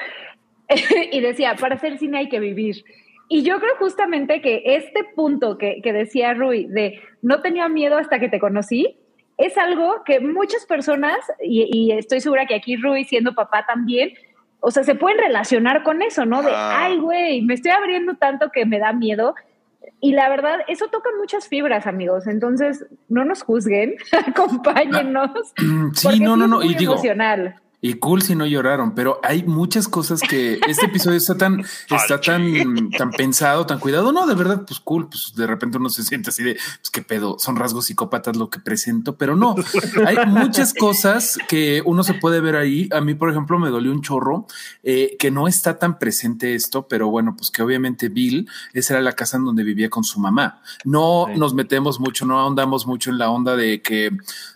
y 1.12 1.22
decía, 1.22 1.56
para 1.56 1.76
hacer 1.76 1.98
cine 1.98 2.18
hay 2.20 2.30
que 2.30 2.40
vivir. 2.42 2.84
Y 3.30 3.44
yo 3.44 3.60
creo 3.60 3.76
justamente 3.78 4.42
que 4.42 4.64
este 4.66 5.04
punto 5.16 5.58
que, 5.58 5.82
que 5.82 5.94
decía 5.94 6.34
Rui, 6.34 6.66
de 6.66 7.00
no 7.22 7.42
tenía 7.42 7.70
miedo 7.70 7.98
hasta 7.98 8.20
que 8.20 8.28
te 8.28 8.40
conocí, 8.40 8.98
es 9.38 9.58
algo 9.58 10.04
que 10.04 10.20
muchas 10.20 10.66
personas, 10.66 11.18
y, 11.42 11.70
y 11.72 11.92
estoy 11.94 12.20
segura 12.22 12.46
que 12.48 12.56
aquí 12.56 12.76
Rui, 12.76 13.06
siendo 13.06 13.36
papá 13.36 13.66
también, 13.66 14.14
o 14.62 14.72
sea, 14.72 14.84
se 14.84 14.96
pueden 14.96 15.20
relacionar 15.20 15.84
con 15.84 16.02
eso, 16.02 16.26
¿no? 16.26 16.42
De, 16.42 16.52
Ah. 16.52 16.86
ay, 16.86 16.98
güey, 16.98 17.42
me 17.44 17.54
estoy 17.54 17.72
abriendo 17.72 18.16
tanto 18.16 18.50
que 18.52 18.66
me 18.66 18.80
da 18.80 18.92
miedo. 18.92 19.36
Y 20.02 20.14
la 20.14 20.28
verdad, 20.28 20.60
eso 20.68 20.88
toca 20.88 21.10
muchas 21.18 21.48
fibras, 21.48 21.88
amigos. 21.88 22.28
Entonces, 22.28 22.86
no 23.08 23.26
nos 23.26 23.44
juzguen, 23.44 23.96
acompáñennos. 24.28 25.32
Sí, 25.94 26.20
no, 26.20 26.36
no, 26.36 26.48
no. 26.48 26.62
Y 26.64 26.74
digo, 26.74 26.94
emocional. 26.94 27.56
Y 27.82 27.94
cool 27.94 28.22
si 28.22 28.36
no 28.36 28.46
lloraron, 28.46 28.94
pero 28.94 29.20
hay 29.24 29.44
muchas 29.44 29.88
cosas 29.88 30.20
que 30.20 30.60
este 30.68 30.88
episodio 30.88 31.18
está 31.18 31.38
tan, 31.38 31.62
está 31.90 32.20
tan, 32.20 32.90
tan 32.92 33.12
pensado, 33.12 33.66
tan 33.66 33.80
cuidado. 33.80 34.12
No, 34.12 34.28
de 34.28 34.36
verdad, 34.36 34.64
pues 34.68 34.80
cool, 34.82 35.08
pues 35.08 35.34
de 35.36 35.48
repente 35.48 35.78
uno 35.78 35.90
se 35.90 36.04
siente 36.04 36.30
así 36.30 36.44
de, 36.44 36.56
pues 36.56 36.90
qué 36.92 37.02
pedo, 37.02 37.38
son 37.40 37.56
rasgos 37.56 37.86
psicópatas 37.86 38.36
lo 38.36 38.50
que 38.50 38.60
presento, 38.60 39.16
pero 39.18 39.36
no, 39.36 39.56
hay 40.06 40.18
muchas 40.28 40.74
cosas 40.74 41.38
que 41.48 41.82
uno 41.86 42.04
se 42.04 42.16
puede 42.16 42.42
ver 42.42 42.58
ahí. 42.58 42.90
A 42.92 43.00
mí, 43.02 43.14
por 43.16 43.30
ejemplo, 43.30 43.58
me 43.60 43.70
dolió 43.70 43.92
un 43.92 44.02
chorro 44.02 44.46
eh, 44.84 45.16
que 45.18 45.32
no 45.32 45.48
está 45.48 45.80
tan 45.80 46.00
presente 46.00 46.56
esto, 46.56 46.88
pero 46.88 47.10
bueno, 47.10 47.36
pues 47.38 47.50
que 47.50 47.62
obviamente 47.64 48.10
Bill, 48.10 48.50
esa 48.74 48.96
era 48.96 49.02
la 49.02 49.14
casa 49.14 49.38
en 49.38 49.46
donde 49.46 49.64
vivía 49.64 49.90
con 49.90 50.04
su 50.04 50.20
mamá. 50.20 50.62
No 50.84 51.28
Sí. 51.32 51.40
nos 51.40 51.54
metemos 51.54 52.00
mucho, 52.00 52.26
no 52.26 52.40
ahondamos 52.40 52.86
mucho 52.86 53.10
en 53.10 53.18
la 53.18 53.30
onda 53.30 53.56
de 53.56 53.82
que 53.82 54.12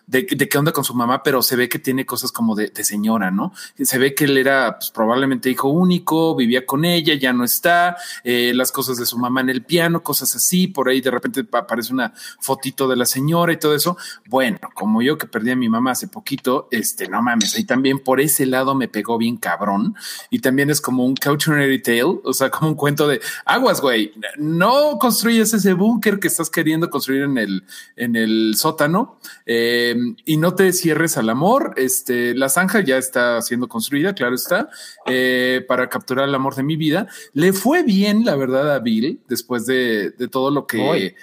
de, 0.06 0.28
de 0.30 0.50
qué 0.50 0.58
onda 0.58 0.72
con 0.72 0.84
su 0.84 0.94
mamá, 0.94 1.24
pero 1.24 1.42
se 1.42 1.56
ve 1.56 1.70
que 1.70 1.80
tiene 1.80 2.06
cosas 2.06 2.32
como 2.32 2.56
de, 2.56 2.72
señora, 2.84 3.32
¿no? 3.32 3.54
Se 3.78 3.98
ve 3.98 4.14
que 4.14 4.26
él 4.26 4.38
era 4.38 4.78
pues, 4.78 4.92
probablemente 4.92 5.50
hijo 5.50 5.70
único, 5.70 6.36
vivía 6.36 6.66
con 6.66 6.86
ella, 6.86 7.14
ya 7.16 7.32
no 7.32 7.44
está, 7.44 7.96
eh, 8.24 8.52
las 8.54 8.72
cosas 8.72 8.98
de 8.98 9.06
su 9.06 9.18
mamá 9.18 9.42
en 9.42 9.50
el 9.50 9.64
piano, 9.64 10.04
cosas 10.04 10.36
así, 10.36 10.68
por 10.68 10.90
ahí 10.90 11.02
de 11.02 11.12
repente 11.12 11.46
aparece 11.52 11.94
una 11.94 12.14
fotito 12.40 12.88
de 12.88 12.96
la 12.96 13.06
señora 13.06 13.54
y 13.54 13.58
todo 13.58 13.74
eso. 13.76 13.98
Bueno, 14.28 14.60
como 14.74 15.02
yo 15.02 15.18
que 15.18 15.28
perdí 15.28 15.52
a 15.52 15.56
mi 15.56 15.70
mamá 15.70 15.92
hace 15.92 16.08
poquito, 16.08 16.68
este, 16.72 17.08
no 17.08 17.22
mames, 17.22 17.56
ahí 17.56 17.64
también 17.64 18.00
por 18.00 18.20
ese 18.20 18.46
lado 18.46 18.76
me 18.76 18.88
pegó 18.88 19.18
bien 19.18 19.38
cabrón 19.38 19.96
y 20.30 20.40
también 20.40 20.70
es 20.70 20.82
como 20.82 21.06
un 21.06 21.16
cautionary 21.16 21.82
tale, 21.82 22.20
o 22.24 22.34
sea, 22.34 22.50
como 22.50 22.70
un 22.70 22.76
cuento 22.76 23.08
de 23.08 23.22
aguas, 23.46 23.80
güey, 23.80 24.14
no 24.38 24.98
construyes 25.00 25.54
ese 25.54 25.74
búnker 25.74 26.20
que 26.20 26.28
estás 26.28 26.50
queriendo 26.50 26.90
construir 26.90 27.24
en 27.24 27.38
el, 27.38 27.64
en 27.96 28.16
el 28.16 28.56
sótano. 28.58 29.20
Eh, 29.46 29.93
y 30.26 30.38
no 30.38 30.56
te 30.56 30.72
cierres 30.74 31.18
al 31.18 31.30
amor. 31.30 31.74
Este, 31.78 32.34
la 32.36 32.50
zanja 32.50 32.82
ya 32.82 32.98
está 32.98 33.42
siendo 33.42 33.68
construida, 33.68 34.14
claro 34.14 34.36
está, 34.36 34.70
eh, 35.06 35.64
para 35.68 35.90
capturar 35.90 36.28
el 36.28 36.36
amor 36.36 36.56
de 36.56 36.64
mi 36.64 36.76
vida. 36.76 37.08
Le 37.34 37.54
fue 37.54 37.84
bien, 37.84 38.26
la 38.26 38.36
verdad, 38.36 38.74
a 38.74 38.80
Bill 38.80 39.22
después 39.28 39.66
de, 39.66 40.12
de 40.12 40.28
todo 40.28 40.52
lo 40.52 40.66
que, 40.68 41.16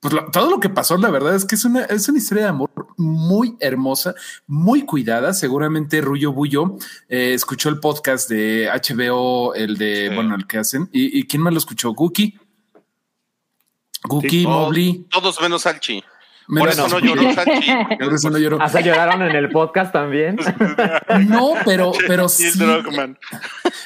pues 0.00 0.12
lo- 0.14 0.30
todo 0.30 0.50
lo 0.50 0.60
que 0.60 0.68
pasó. 0.68 0.96
La 0.98 1.10
verdad 1.10 1.34
es 1.34 1.44
que 1.44 1.54
es 1.54 1.64
una, 1.64 1.84
es 1.84 2.08
una 2.08 2.18
historia 2.18 2.44
de 2.44 2.50
amor 2.50 2.70
muy 2.96 3.56
hermosa, 3.60 4.14
muy 4.46 4.82
cuidada. 4.84 5.32
Seguramente 5.32 6.00
Rullo 6.00 6.32
Bullo 6.32 6.76
eh, 7.08 7.32
escuchó 7.34 7.68
el 7.70 7.80
podcast 7.80 8.28
de 8.28 8.68
HBO, 8.70 9.54
el 9.54 9.76
de, 9.78 10.08
Sí. 10.10 10.14
bueno, 10.14 10.34
el 10.34 10.46
que 10.46 10.58
hacen. 10.58 10.88
¿Y, 10.92 11.18
y 11.18 11.24
quién 11.24 11.42
más 11.42 11.52
lo 11.52 11.58
escuchó? 11.58 11.92
Guki. 11.94 12.38
Guki, 14.06 14.28
Sí. 14.42 14.46
Mobley. 14.46 15.06
Todos 15.10 15.40
menos 15.40 15.62
Salchi. 15.62 16.02
Por 16.46 16.68
eso 16.68 16.88
no 16.88 16.98
lloró 16.98 17.32
Salchi. 17.32 17.70
Por 17.98 18.14
eso 18.14 18.30
no 18.30 18.38
lloró. 18.38 18.60
Hasta 18.60 18.80
lloraron 18.80 19.22
en 19.22 19.36
el 19.36 19.50
podcast 19.50 19.92
también. 19.92 20.36
No, 21.28 21.52
pero, 21.64 21.92
pero 22.06 22.28
sí. 22.28 22.48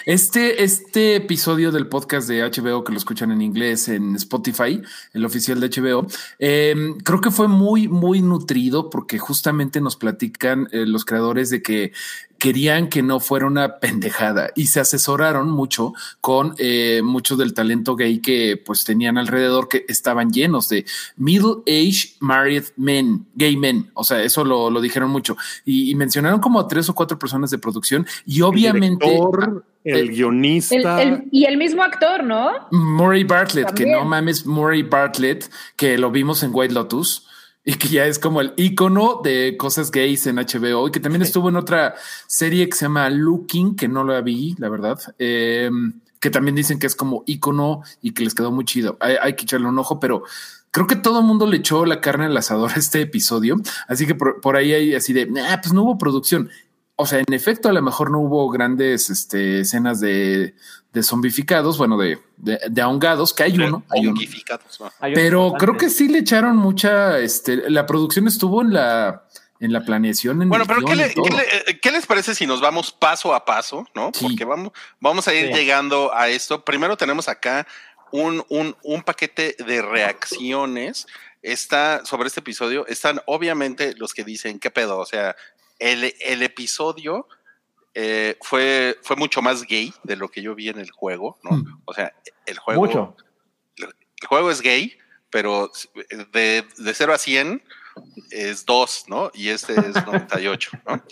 Este, 0.07 0.63
este 0.63 1.17
episodio 1.17 1.71
del 1.71 1.87
podcast 1.87 2.29
de 2.29 2.43
HBO 2.43 2.85
que 2.85 2.93
lo 2.93 2.99
escuchan 2.99 3.31
en 3.31 3.43
inglés 3.43 3.89
en 3.89 4.15
Spotify, 4.17 4.81
el 5.13 5.25
oficial 5.25 5.61
de 5.61 5.69
HBO, 5.69 6.07
eh, 6.39 6.75
creo 7.05 7.21
que 7.21 7.31
fue 7.31 7.49
muy, 7.49 7.89
muy 7.89 8.23
nutrido 8.23 8.91
porque 8.91 9.19
justamente 9.19 9.81
nos 9.81 9.97
platican 9.97 10.69
eh, 10.73 10.87
los 10.87 11.05
creadores 11.05 11.51
de 11.51 11.63
que 11.63 11.93
querían 12.39 12.89
que 12.89 13.03
no 13.03 13.21
fuera 13.21 13.47
una 13.47 13.79
pendejada 13.81 14.51
y 14.55 14.69
se 14.69 14.81
asesoraron 14.81 15.51
mucho 15.51 15.93
con 16.21 16.55
eh, 16.59 17.01
mucho 17.03 17.37
del 17.37 17.53
talento 17.53 17.97
gay 17.97 18.21
que 18.21 18.57
pues 18.65 18.85
tenían 18.85 19.19
alrededor 19.19 19.69
que 19.69 19.85
estaban 19.89 20.31
llenos 20.31 20.69
de 20.69 20.87
middle 21.17 21.63
age 21.67 22.15
married 22.21 22.65
men, 22.77 23.27
gay 23.35 23.57
men. 23.57 23.91
O 23.95 24.05
sea, 24.05 24.23
eso 24.23 24.45
lo, 24.45 24.71
lo 24.71 24.81
dijeron 24.81 25.11
mucho 25.11 25.37
y, 25.65 25.91
y 25.91 25.95
mencionaron 25.95 26.41
como 26.41 26.61
a 26.61 26.69
tres 26.69 26.89
o 26.89 26.95
cuatro 26.95 27.19
personas 27.19 27.51
de 27.51 27.59
producción 27.59 28.07
y 28.25 28.43
obviamente 28.43 29.05
El, 29.07 29.11
director, 29.13 29.65
el 29.85 29.95
el- 29.95 30.01
El- 30.01 30.09
guionista. 30.11 31.03
el- 31.03 31.25
y 31.33 31.45
el 31.45 31.57
mismo 31.57 31.83
actor, 31.83 32.23
¿no? 32.23 32.51
Murray 32.71 33.25
Bartlett, 33.25 33.73
que 33.75 33.87
no 33.87 34.05
mames, 34.05 34.47
Murray 34.47 34.83
Bartlett, 34.83 35.51
que 35.77 35.99
lo 35.99 36.11
vimos 36.11 36.43
en 36.43 36.51
White 36.53 36.75
Lotus 36.75 37.27
y 37.65 37.75
que 37.75 37.89
ya 37.89 38.07
es 38.07 38.19
como 38.19 38.41
el 38.41 38.55
icono 38.57 39.21
de 39.23 39.57
cosas 39.59 39.91
gays 39.91 40.27
en 40.27 40.37
HBO 40.37 40.89
y 40.89 40.91
que 40.91 41.01
también 41.01 41.23
estuvo 41.23 41.49
en 41.51 41.57
otra 41.57 41.95
serie 42.27 42.69
que 42.69 42.77
se 42.77 42.87
llama 42.87 43.11
Looking, 43.11 43.77
que 43.77 43.89
no 43.89 44.05
la 44.05 44.21
vi, 44.23 44.55
la 44.59 44.69
verdad. 44.69 44.99
eh, 45.19 45.71
que 46.21 46.31
también 46.31 46.57
dicen 46.57 46.79
que 46.81 46.87
es 46.89 46.97
como 46.97 47.23
icono 47.27 47.83
y 48.03 48.13
que 48.13 48.25
les 48.25 48.35
quedó 48.35 48.51
muy 48.51 48.65
chido. 48.65 48.97
Hay, 49.01 49.15
hay 49.21 49.35
que 49.37 49.45
echarle 49.45 49.69
un 49.69 49.79
ojo, 49.79 50.01
pero 50.01 50.25
creo 50.73 50.87
que 50.89 50.97
todo 50.97 51.21
el 51.21 51.27
mundo 51.27 51.47
le 51.47 51.59
echó 51.59 51.85
la 51.87 52.01
carne 52.01 52.25
al 52.27 52.37
asador 52.37 52.73
a 52.73 52.75
este 52.79 53.03
episodio. 53.03 53.57
Así 53.87 54.05
que 54.07 54.15
por, 54.17 54.41
por 54.41 54.57
ahí 54.57 54.73
hay 54.73 54.95
así 54.95 55.13
de, 55.13 55.27
"Nah, 55.27 55.61
pues 55.63 55.73
no 55.73 55.85
hubo 55.85 55.97
producción. 55.99 56.51
O 57.01 57.07
sea, 57.07 57.21
en 57.21 57.33
efecto, 57.33 57.69
a 57.69 57.73
lo 57.73 57.81
mejor 57.81 58.11
no 58.11 58.19
hubo 58.19 58.51
grandes 58.51 59.09
este, 59.09 59.61
escenas 59.61 60.01
de, 60.01 60.55
de 60.93 61.03
zombificados, 61.05 61.79
bueno, 61.79 61.97
de, 61.97 62.19
de, 62.37 62.59
de 62.69 62.83
ahogados, 62.83 63.33
que 63.33 63.45
hay 63.45 63.55
uno, 63.57 63.85
hay 63.89 64.13
Pero 65.15 65.53
creo 65.59 65.77
que 65.77 65.91
sí 65.91 66.09
le 66.09 66.19
echaron 66.19 66.57
mucha, 66.57 67.19
este, 67.21 67.71
la 67.71 67.87
producción 67.87 68.27
estuvo 68.27 68.63
en 68.63 68.73
la, 68.73 69.25
en 69.61 69.73
la 69.73 69.85
planeación. 69.85 70.43
En 70.43 70.49
Bueno, 70.49 70.65
pero 70.67 70.81
¿qué, 70.81 70.87
guion 70.95 70.99
y 70.99 71.03
le- 71.03 71.15
todo. 71.15 71.25
qué 71.25 71.31
le- 71.37 71.71
eh, 71.71 71.81
qué 71.81 71.93
les 71.93 72.05
parece 72.07 72.35
si 72.35 72.47
nos 72.49 72.61
vamos 72.61 72.91
paso 72.91 73.33
a 73.33 73.45
paso, 73.45 73.87
no? 73.95 74.11
Sí. 74.13 74.27
Porque 74.27 74.45
vamos, 74.45 74.73
vamos 74.99 75.29
a 75.29 75.35
ir 75.35 75.47
Sí. 75.49 75.53
llegando 75.55 76.13
a 76.13 76.29
esto. 76.29 76.65
Primero 76.65 76.97
tenemos 76.97 77.29
acá 77.29 77.65
un, 78.11 78.45
un, 78.49 78.77
un 78.83 79.03
paquete 79.03 79.55
de 79.65 79.83
reacciones. 79.83 81.07
Está 81.43 82.05
sobre 82.05 82.27
este 82.27 82.41
episodio, 82.41 82.85
están 82.89 83.21
obviamente 83.27 83.95
los 83.97 84.13
que 84.13 84.25
dicen, 84.25 84.59
¿qué 84.59 84.73
pedo? 84.73 84.99
O 84.99 85.07
sea, 85.07 85.37
el, 85.79 86.15
el 86.21 86.43
episodio 86.43 87.27
eh, 87.95 88.37
fue, 88.43 88.99
fue 89.03 89.17
mucho 89.17 89.43
más 89.43 89.65
gay 89.65 89.93
de 90.05 90.17
lo 90.17 90.29
que 90.29 90.43
yo 90.43 90.55
vi 90.55 90.69
en 90.69 90.79
el 90.79 90.91
juego, 90.91 91.39
¿no? 91.43 91.59
Mm. 91.59 91.83
O 91.85 91.93
sea, 91.93 92.13
el 92.47 92.59
juego 92.59 92.81
Mucho. 92.81 93.17
el 93.77 94.29
juego 94.29 94.51
es 94.51 94.61
gay, 94.61 94.97
pero 95.31 95.71
de, 96.33 96.65
de 96.79 96.95
0 96.95 97.13
a 97.13 97.19
100 97.19 97.63
es 98.31 98.65
2, 98.67 99.05
¿no? 99.09 99.31
Y 99.35 99.49
este 99.49 99.75
es 99.75 99.95
98, 100.07 100.71
¿no? 100.87 101.03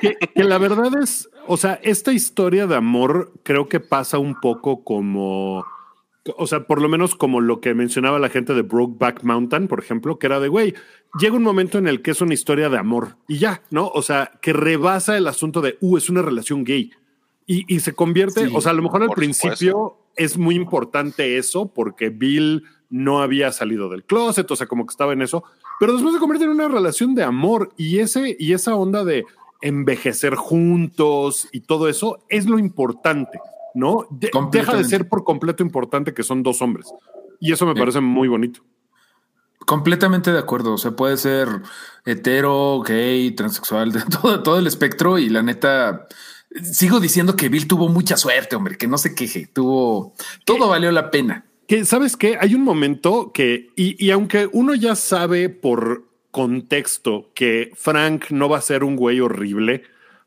que, 0.00 0.16
que 0.16 0.44
la 0.44 0.58
verdad 0.58 0.92
es, 1.02 1.28
o 1.46 1.56
sea, 1.56 1.80
esta 1.82 2.12
historia 2.12 2.66
de 2.66 2.76
amor 2.76 3.32
creo 3.42 3.68
que 3.68 3.80
pasa 3.80 4.18
un 4.18 4.38
poco 4.40 4.84
como, 4.84 5.64
o 6.36 6.46
sea, 6.46 6.66
por 6.66 6.82
lo 6.82 6.88
menos 6.88 7.14
como 7.14 7.40
lo 7.40 7.60
que 7.60 7.74
mencionaba 7.74 8.18
la 8.18 8.28
gente 8.28 8.54
de 8.54 8.62
Brokeback 8.62 9.22
Mountain, 9.22 9.68
por 9.68 9.80
ejemplo, 9.80 10.18
que 10.18 10.26
era 10.26 10.40
de, 10.40 10.48
güey, 10.48 10.74
llega 11.18 11.36
un 11.36 11.42
momento 11.42 11.78
en 11.78 11.86
el 11.86 12.02
que 12.02 12.10
es 12.10 12.20
una 12.20 12.34
historia 12.34 12.68
de 12.68 12.78
amor 12.78 13.16
y 13.26 13.38
ya, 13.38 13.62
¿no? 13.70 13.88
O 13.88 14.02
sea, 14.02 14.32
que 14.42 14.52
rebasa 14.52 15.16
el 15.16 15.26
asunto 15.26 15.60
de, 15.60 15.78
uh, 15.80 15.96
es 15.96 16.10
una 16.10 16.22
relación 16.22 16.64
gay. 16.64 16.90
Y, 17.46 17.64
y 17.74 17.80
se 17.80 17.94
convierte, 17.94 18.46
Sí, 18.46 18.52
o 18.54 18.60
sea, 18.60 18.72
a 18.72 18.74
lo 18.74 18.82
mejor 18.82 19.02
al 19.02 19.10
principio 19.10 19.72
supuesto. 19.72 20.12
es 20.16 20.36
muy 20.36 20.54
importante 20.54 21.38
eso 21.38 21.72
porque 21.72 22.10
Bill 22.10 22.64
no 22.90 23.22
había 23.22 23.52
salido 23.52 23.88
del 23.88 24.04
closet, 24.04 24.50
o 24.50 24.56
sea, 24.56 24.66
como 24.66 24.86
que 24.86 24.92
estaba 24.92 25.12
en 25.12 25.22
eso, 25.22 25.44
pero 25.80 25.92
después 25.92 26.14
se 26.14 26.20
convierte 26.20 26.44
en 26.44 26.50
una 26.50 26.68
relación 26.68 27.14
de 27.14 27.22
amor 27.22 27.72
y 27.76 28.00
ese 28.00 28.36
y 28.38 28.52
esa 28.52 28.74
onda 28.74 29.04
de 29.04 29.24
envejecer 29.60 30.34
juntos 30.34 31.48
y 31.52 31.60
todo 31.60 31.88
eso 31.88 32.24
es 32.28 32.46
lo 32.46 32.58
importante, 32.58 33.40
¿no? 33.74 34.06
De- 34.10 34.30
deja 34.52 34.76
de 34.76 34.84
ser 34.84 35.08
por 35.08 35.24
completo 35.24 35.62
importante 35.62 36.14
que 36.14 36.22
son 36.22 36.42
dos 36.42 36.62
hombres. 36.62 36.86
Y 37.40 37.52
eso 37.52 37.66
me 37.66 37.74
Sí. 37.74 37.78
parece 37.78 38.00
muy 38.00 38.28
bonito. 38.28 38.60
Completamente 39.66 40.32
de 40.32 40.38
acuerdo. 40.38 40.72
O 40.74 40.78
sea, 40.78 40.92
puede 40.92 41.16
ser 41.16 41.48
hetero, 42.06 42.80
gay, 42.86 43.30
transexual, 43.32 43.92
de 43.92 44.00
todo, 44.02 44.42
todo 44.42 44.58
el 44.58 44.66
espectro. 44.66 45.18
Y 45.18 45.28
la 45.28 45.42
neta, 45.42 46.06
sigo 46.62 47.00
diciendo 47.00 47.36
que 47.36 47.48
Bill 47.48 47.68
tuvo 47.68 47.88
mucha 47.88 48.16
suerte, 48.16 48.56
hombre, 48.56 48.76
que 48.78 48.86
no 48.88 48.98
se 48.98 49.14
queje. 49.14 49.46
Tuvo 49.52 50.14
todo 50.44 50.68
valió 50.68 50.90
la 50.92 51.10
pena. 51.10 51.44
Que 51.66 51.84
sabes 51.84 52.16
que 52.16 52.38
hay 52.40 52.54
un 52.54 52.62
momento 52.64 53.30
que, 53.32 53.68
y, 53.76 54.02
y 54.02 54.10
aunque 54.10 54.48
uno 54.52 54.74
ya 54.74 54.94
sabe 54.96 55.50
por 55.50 56.04
contexto 56.30 57.30
que 57.34 57.70
Frank 57.74 58.30
no 58.30 58.48
va 58.48 58.56
a 58.58 58.62
ser 58.62 58.84
un 58.84 58.96
güey 58.96 59.20
horrible, 59.20 59.82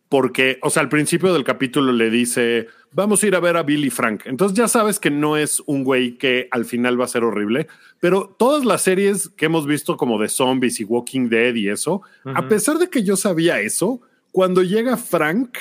porque, 0.07 0.59
o 0.61 0.69
sea, 0.69 0.83
al 0.83 0.89
principio 0.89 1.33
del 1.33 1.43
capítulo 1.43 1.93
le 1.93 2.11
dice, 2.11 2.67
vamos 2.91 3.23
a 3.23 3.27
ir 3.27 3.35
a 3.35 3.39
ver 3.39 3.57
a 3.57 3.63
Bill 3.63 3.85
y 3.85 3.89
Frank. 3.89 4.23
Entonces 4.25 4.57
ya 4.57 4.67
sabes 4.67 4.99
que 4.99 5.09
no 5.09 5.37
es 5.37 5.61
un 5.65 5.83
güey 5.83 6.17
que 6.17 6.47
al 6.51 6.65
final 6.65 6.99
va 6.99 7.05
a 7.05 7.09
ser 7.09 7.23
horrible, 7.23 7.67
pero 7.99 8.33
todas 8.37 8.65
las 8.65 8.81
series 8.81 9.29
que 9.29 9.45
hemos 9.45 9.65
visto 9.65 9.97
como 9.97 10.19
de 10.19 10.29
zombies 10.29 10.79
y 10.79 10.83
Walking 10.83 11.29
Dead 11.29 11.55
y 11.55 11.69
eso, 11.69 12.01
a 12.25 12.47
pesar 12.47 12.77
de 12.77 12.89
que 12.89 13.03
yo 13.03 13.15
sabía 13.15 13.59
eso, 13.59 14.01
cuando 14.31 14.63
llega 14.63 14.97
Frank, 14.97 15.57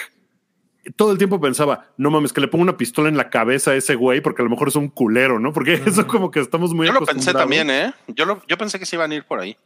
todo 0.97 1.13
el 1.13 1.19
tiempo 1.19 1.41
pensaba, 1.41 1.89
no 1.97 2.11
mames, 2.11 2.33
que 2.33 2.41
le 2.41 2.49
pongo 2.49 2.63
una 2.63 2.77
pistola 2.77 3.09
en 3.09 3.17
la 3.17 3.31
cabeza 3.31 3.73
a 3.73 3.77
ese 3.77 3.95
güey 3.95 4.21
porque 4.21 4.43
a 4.43 4.45
lo 4.45 4.51
mejor 4.51 4.69
es 4.69 4.77
un 4.77 4.89
culero, 4.89 5.39
¿no? 5.39 5.53
Porque 5.53 5.75
eso 5.87 6.07
como 6.07 6.31
que 6.31 6.41
estamos 6.41 6.75
muy 6.75 6.87
Yo 6.87 6.93
lo 6.93 7.05
pensé 7.05 7.33
también, 7.33 7.71
¿eh? 7.71 7.93
Yo, 8.09 8.25
lo, 8.25 8.43
yo 8.47 8.57
pensé 8.59 8.79
que 8.79 8.87
se 8.87 8.97
iban 8.97 9.13
a 9.13 9.15
ir 9.15 9.25
por 9.25 9.41
ahí. 9.41 9.57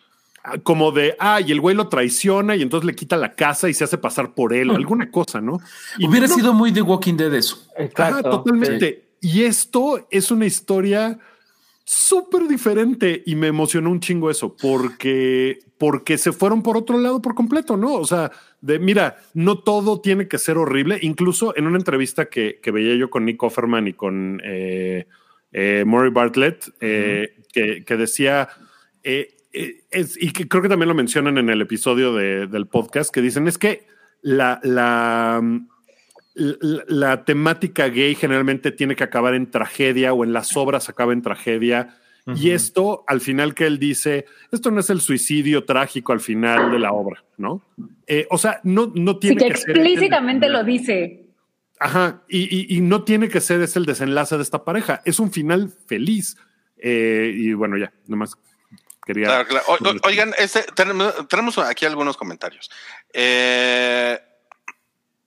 Ah, 0.46 0.58
Como 0.62 0.92
de, 0.92 1.16
ah, 1.18 1.40
y 1.40 1.50
el 1.52 1.60
güey 1.60 1.74
lo 1.74 1.88
traiciona 1.88 2.54
y 2.54 2.60
entonces 2.62 2.86
le 2.86 2.94
quita 2.94 3.16
la 3.16 3.34
casa 3.34 3.68
y 3.70 3.74
se 3.74 3.84
hace 3.84 3.96
pasar 3.96 4.34
por 4.34 4.52
él, 4.52 4.70
alguna 4.70 5.10
cosa, 5.10 5.40
¿no? 5.40 5.58
Y 5.98 6.06
Hubiera 6.06 6.26
no- 6.26 6.34
sido 6.34 6.52
muy 6.52 6.70
de 6.70 6.82
Walking 6.82 7.14
Dead 7.16 7.32
eso. 7.34 7.66
Exacto. 7.78 8.28
totalmente. 8.30 9.04
Y 9.22 9.44
esto 9.44 10.06
es 10.10 10.30
una 10.30 10.44
historia 10.44 11.18
súper 11.86 12.46
diferente 12.48 13.22
y 13.26 13.36
me 13.36 13.46
emocionó 13.46 13.90
un 13.90 14.00
chingo 14.00 14.30
eso 14.30 14.54
porque, 14.54 15.60
porque 15.78 16.16
se 16.18 16.32
fueron 16.32 16.62
por 16.62 16.76
otro 16.76 16.98
lado 16.98 17.20
por 17.22 17.34
completo, 17.34 17.76
¿no? 17.78 17.94
O 17.94 18.04
sea, 18.06 18.30
de 18.60 18.78
mira, 18.78 19.16
no 19.34 19.58
todo 19.58 20.00
tiene 20.00 20.28
que 20.28 20.38
ser 20.38 20.58
horrible. 20.58 20.98
Incluso 21.02 21.56
en 21.56 21.66
una 21.66 21.78
entrevista 21.78 22.26
que, 22.26 22.58
que 22.62 22.70
veía 22.70 22.94
yo 22.96 23.08
con 23.10 23.24
Nick 23.24 23.42
Offerman 23.42 23.88
y 23.88 23.92
con 23.94 24.40
eh, 24.44 25.06
eh, 25.52 25.84
Murray 25.86 26.10
Bartlett, 26.10 26.70
eh, 26.80 27.34
que, 27.52 27.84
que 27.84 27.96
decía, 27.96 28.48
es- 29.90 30.20
y 30.20 30.32
que 30.32 30.48
creo 30.48 30.62
que 30.62 30.68
también 30.68 30.88
lo 30.88 30.94
mencionan 30.94 31.38
en 31.38 31.48
el 31.50 31.60
episodio 31.60 32.12
de- 32.14 32.46
del 32.46 32.66
podcast, 32.66 33.12
que 33.14 33.20
dicen 33.22 33.46
es 33.48 33.56
que 33.58 33.86
la, 34.22 34.60
la, 34.62 35.40
la, 36.34 36.84
la 36.88 37.24
temática 37.24 37.88
gay 37.88 38.14
generalmente 38.14 38.72
tiene 38.72 38.96
que 38.96 39.04
acabar 39.04 39.34
en 39.34 39.50
tragedia 39.50 40.12
o 40.12 40.24
en 40.24 40.32
las 40.32 40.56
obras 40.56 40.88
acaba 40.88 41.12
en 41.12 41.22
tragedia. 41.22 41.96
Y 42.36 42.52
esto, 42.52 43.04
al 43.06 43.20
final 43.20 43.52
que 43.54 43.66
él 43.66 43.78
dice, 43.78 44.24
esto 44.50 44.70
no 44.70 44.80
es 44.80 44.88
el 44.88 45.02
suicidio 45.02 45.64
trágico 45.64 46.10
al 46.14 46.20
final 46.20 46.70
de 46.72 46.78
la 46.78 46.90
obra, 46.92 47.22
¿no? 47.36 47.60
Eh, 48.06 48.26
o 48.30 48.38
sea, 48.38 48.60
no, 48.64 48.90
no 48.94 49.12
Sí, 49.12 49.18
tiene 49.20 49.36
que 49.42 49.48
que 49.50 49.56
ser... 49.58 49.70
explícitamente 49.76 50.48
lo 50.48 50.64
dice. 50.64 51.26
Ajá, 51.78 52.22
y, 52.26 52.44
y- 52.44 52.78
y 52.78 52.80
no 52.80 53.04
tiene 53.04 53.28
que 53.28 53.42
ser 53.42 53.60
ese 53.60 53.78
el 53.78 53.84
desenlace 53.84 54.36
de 54.38 54.42
esta 54.42 54.64
pareja, 54.64 55.02
es 55.04 55.20
un 55.20 55.32
final 55.32 55.68
feliz. 55.86 56.38
Eh, 56.78 57.30
y 57.36 57.52
bueno, 57.52 57.76
ya, 57.76 57.92
nomás 58.06 58.36
quería... 59.04 59.26
Claro, 59.26 59.46
claro. 59.48 59.64
O- 59.68 59.88
o- 59.88 60.08
oigan, 60.08 60.34
este, 60.38 60.64
tenemos, 60.74 61.58
aquí 61.58 61.84
algunos 61.86 62.16
comentarios. 62.16 62.70
Eh, 63.12 64.18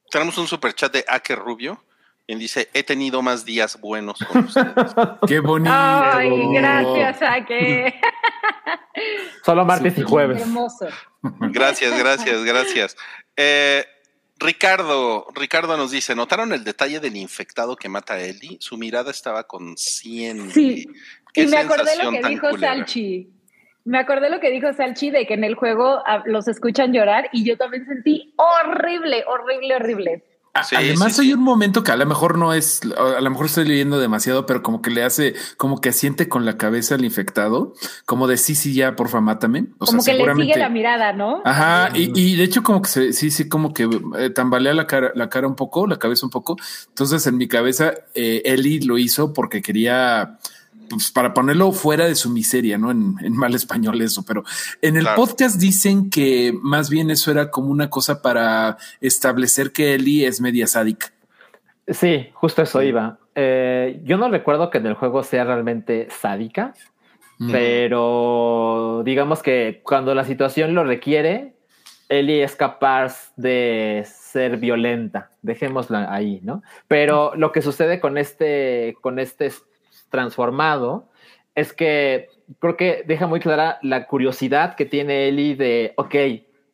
tenemos 0.09 0.37
un 0.37 0.47
super 0.47 0.73
chat 0.73 0.91
de 0.93 1.05
Ake 1.07 1.35
Rubio. 1.35 1.83
Quien 2.25 2.39
dice, 2.39 2.69
he 2.73 2.83
tenido 2.83 3.21
más 3.21 3.45
días 3.45 3.79
buenos 3.79 4.19
con 4.19 4.45
ustedes. 4.45 4.73
Qué 5.27 5.39
bonito. 5.39 5.71
Ay, 5.73 6.29
gracias, 6.53 7.21
Ake. 7.21 8.01
Solo 9.45 9.63
martes 9.63 9.97
y 9.97 10.01
jueves. 10.03 10.41
Hermoso. 10.41 10.87
Gracias, 11.21 11.97
gracias, 11.97 12.43
gracias. 12.43 12.97
Eh, 13.37 13.85
Ricardo, 14.39 15.27
Ricardo 15.33 15.77
nos 15.77 15.91
dice, 15.91 16.15
¿notaron 16.15 16.51
el 16.51 16.63
detalle 16.63 16.99
del 16.99 17.15
infectado 17.15 17.75
que 17.75 17.87
mata 17.89 18.15
a 18.15 18.19
Ellie? 18.19 18.57
Su 18.59 18.77
mirada 18.77 19.11
estaba 19.11 19.43
consciente. 19.45 20.53
Sí. 20.53 20.87
Qué 21.33 21.43
Y 21.43 21.47
me 21.47 21.57
acordé 21.59 21.95
lo 22.03 22.11
que 22.11 22.21
dijo 22.27 22.49
culera. 22.49 22.75
Salchi. 22.75 23.29
Me 23.87 23.97
acordé 23.99 24.29
lo 24.29 24.39
que 24.39 24.51
dijo 24.51 24.71
Salchi 24.73 25.11
de 25.11 25.25
que 25.25 25.33
en 25.35 25.43
el 25.45 25.55
juego 25.55 25.99
ah, 26.05 26.21
los 26.25 26.47
escuchan 26.47 26.91
llorar 26.93 27.29
y 27.31 27.45
yo 27.45 27.57
también 27.57 27.85
sentí 27.85 28.33
horrible, 28.35 29.23
horrible, 29.27 29.75
horrible. 29.75 30.23
A- 30.53 30.63
Sí, 30.63 30.75
Además, 30.75 31.15
sí, 31.15 31.21
hay 31.21 31.27
sí. 31.27 31.33
un 31.35 31.43
momento 31.43 31.83
que 31.83 31.91
a 31.91 31.95
lo 31.95 32.05
mejor 32.07 32.35
no 32.37 32.51
es, 32.51 32.81
a 32.97 33.21
lo 33.21 33.29
mejor 33.29 33.45
estoy 33.45 33.67
leyendo 33.67 33.99
demasiado, 33.99 34.47
pero 34.47 34.63
como 34.63 34.81
que 34.81 34.89
le 34.89 35.03
hace, 35.03 35.35
como 35.55 35.79
que 35.81 35.89
asiente 35.89 36.27
con 36.27 36.45
la 36.45 36.57
cabeza 36.57 36.95
al 36.95 37.05
infectado, 37.05 37.73
como 38.07 38.25
de 38.27 38.37
sí, 38.37 38.55
sí, 38.55 38.73
ya, 38.73 38.95
porfa, 38.95 39.21
mátame. 39.21 39.67
O 39.77 39.85
Como 39.85 40.01
sea, 40.01 40.17
que 40.17 40.25
le 40.25 40.33
sigue 40.35 40.57
la 40.57 40.69
mirada, 40.69 41.13
¿no? 41.13 41.43
Ajá, 41.45 41.91
y, 41.93 42.11
y 42.19 42.35
de 42.37 42.43
hecho 42.43 42.63
como 42.63 42.81
que 42.81 42.89
se, 42.89 43.13
sí, 43.13 43.29
sí, 43.29 43.47
como 43.47 43.71
que 43.71 43.87
eh, 44.17 44.31
tambalea 44.31 44.73
la 44.73 44.87
cara, 44.87 45.11
la 45.13 45.29
cara 45.29 45.47
un 45.47 45.55
poco, 45.55 45.85
la 45.85 45.99
cabeza 45.99 46.25
un 46.25 46.31
poco. 46.31 46.57
Entonces 46.89 47.25
en 47.27 47.37
mi 47.37 47.47
cabeza, 47.47 47.93
eh, 48.15 48.41
Ellie 48.43 48.83
lo 48.83 48.97
hizo 48.97 49.33
porque 49.33 49.61
quería 49.61 50.39
pues, 50.89 51.11
para 51.11 51.33
ponerlo 51.33 51.71
fuera 51.71 52.05
de 52.05 52.15
su 52.15 52.29
miseria, 52.29 52.77
¿no? 52.77 52.91
En, 52.91 53.15
en 53.21 53.33
mal 53.35 53.53
español 53.55 54.01
eso, 54.01 54.23
pero 54.25 54.43
en 54.81 54.95
el 54.97 55.03
Claro. 55.03 55.15
podcast 55.17 55.59
dicen 55.59 56.09
que 56.09 56.53
más 56.61 56.89
bien 56.89 57.09
eso 57.11 57.31
era 57.31 57.49
como 57.51 57.69
una 57.69 57.89
cosa 57.89 58.21
para 58.21 58.77
establecer 59.01 59.71
que 59.71 59.93
Ellie 59.95 60.25
es 60.27 60.41
media 60.41 60.67
sádica. 60.67 61.07
Sí, 61.87 62.27
justo 62.33 62.61
eso 62.63 62.81
iba. 62.83 63.17
Eh, 63.35 64.01
yo 64.03 64.17
no 64.17 64.29
recuerdo 64.29 64.69
que 64.69 64.79
en 64.79 64.87
el 64.87 64.95
juego 64.95 65.23
sea 65.23 65.43
realmente 65.45 66.07
sádica, 66.09 66.73
Mm. 67.39 67.51
pero 67.51 69.03
digamos 69.05 69.43
que 69.43 69.81
cuando 69.83 70.15
la 70.15 70.25
situación 70.25 70.73
lo 70.73 70.83
requiere, 70.83 71.53
Ellie 72.09 72.43
es 72.43 72.55
capaz 72.55 73.31
de 73.35 74.05
ser 74.07 74.57
violenta. 74.57 75.29
Dejémosla 75.43 76.11
ahí, 76.13 76.39
¿no? 76.41 76.63
Pero 76.87 77.33
lo 77.35 77.51
que 77.51 77.61
sucede 77.61 77.99
con 77.99 78.17
este, 78.17 78.95
con 79.01 79.19
este 79.19 79.51
transformado 80.09 81.09
es 81.55 81.73
que 81.73 82.29
creo 82.59 82.77
que 82.77 83.03
deja 83.07 83.27
muy 83.27 83.39
clara 83.39 83.79
la 83.81 84.07
curiosidad 84.07 84.75
que 84.75 84.85
tiene 84.85 85.27
Ellie 85.27 85.55
de, 85.55 85.93
ok, 85.97 86.15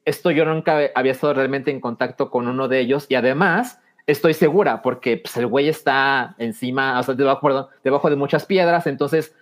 esto 0.06 0.32
yo 0.32 0.46
nunca 0.46 0.80
había 0.96 1.12
estado 1.13 1.34
realmente 1.34 1.72
en 1.72 1.80
contacto 1.80 2.30
con 2.30 2.48
uno 2.48 2.67
de 2.67 2.80
ellos 2.80 3.06
y 3.10 3.15
además 3.15 3.80
estoy 4.06 4.34
segura 4.34 4.82
porque 4.82 5.17
pues, 5.17 5.38
el 5.38 5.48
güey 5.48 5.69
está 5.69 6.36
encima, 6.38 7.00
o 7.00 7.04
sea, 7.04 7.15
debajo, 7.15 7.41
perdón, 7.41 7.67
debajo 7.84 8.10
de 8.10 8.17
muchas 8.17 8.46
piedras, 8.46 8.86
entonces, 8.86 9.34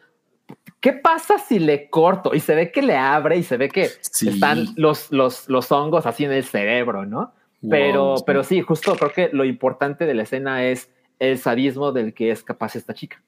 ¿qué 0.79 0.93
pasa 0.93 1.39
si 1.39 1.57
le 1.59 1.89
corto? 1.89 2.35
Y 2.35 2.39
se 2.39 2.53
ve 2.53 2.71
que 2.71 2.83
le 2.83 2.95
abre 2.95 3.37
y 3.37 3.43
se 3.43 3.57
ve 3.57 3.69
que 3.69 3.89
Sí. 4.01 4.29
están 4.29 4.67
los, 4.75 5.11
los, 5.11 5.49
los 5.49 5.71
hongos 5.71 6.05
así 6.05 6.25
en 6.25 6.31
el 6.31 6.43
cerebro, 6.43 7.05
¿no? 7.05 7.33
Pero, 7.67 8.17
sí. 8.17 8.23
pero 8.25 8.43
sí, 8.43 8.61
justo 8.61 8.95
creo 8.95 9.11
que 9.11 9.29
lo 9.33 9.45
importante 9.45 10.05
de 10.05 10.13
la 10.13 10.23
escena 10.23 10.63
es 10.65 10.91
el 11.19 11.37
sadismo 11.37 11.91
del 11.91 12.13
que 12.13 12.31
es 12.31 12.43
capaz 12.43 12.75
esta 12.75 12.93
chica. 12.93 13.21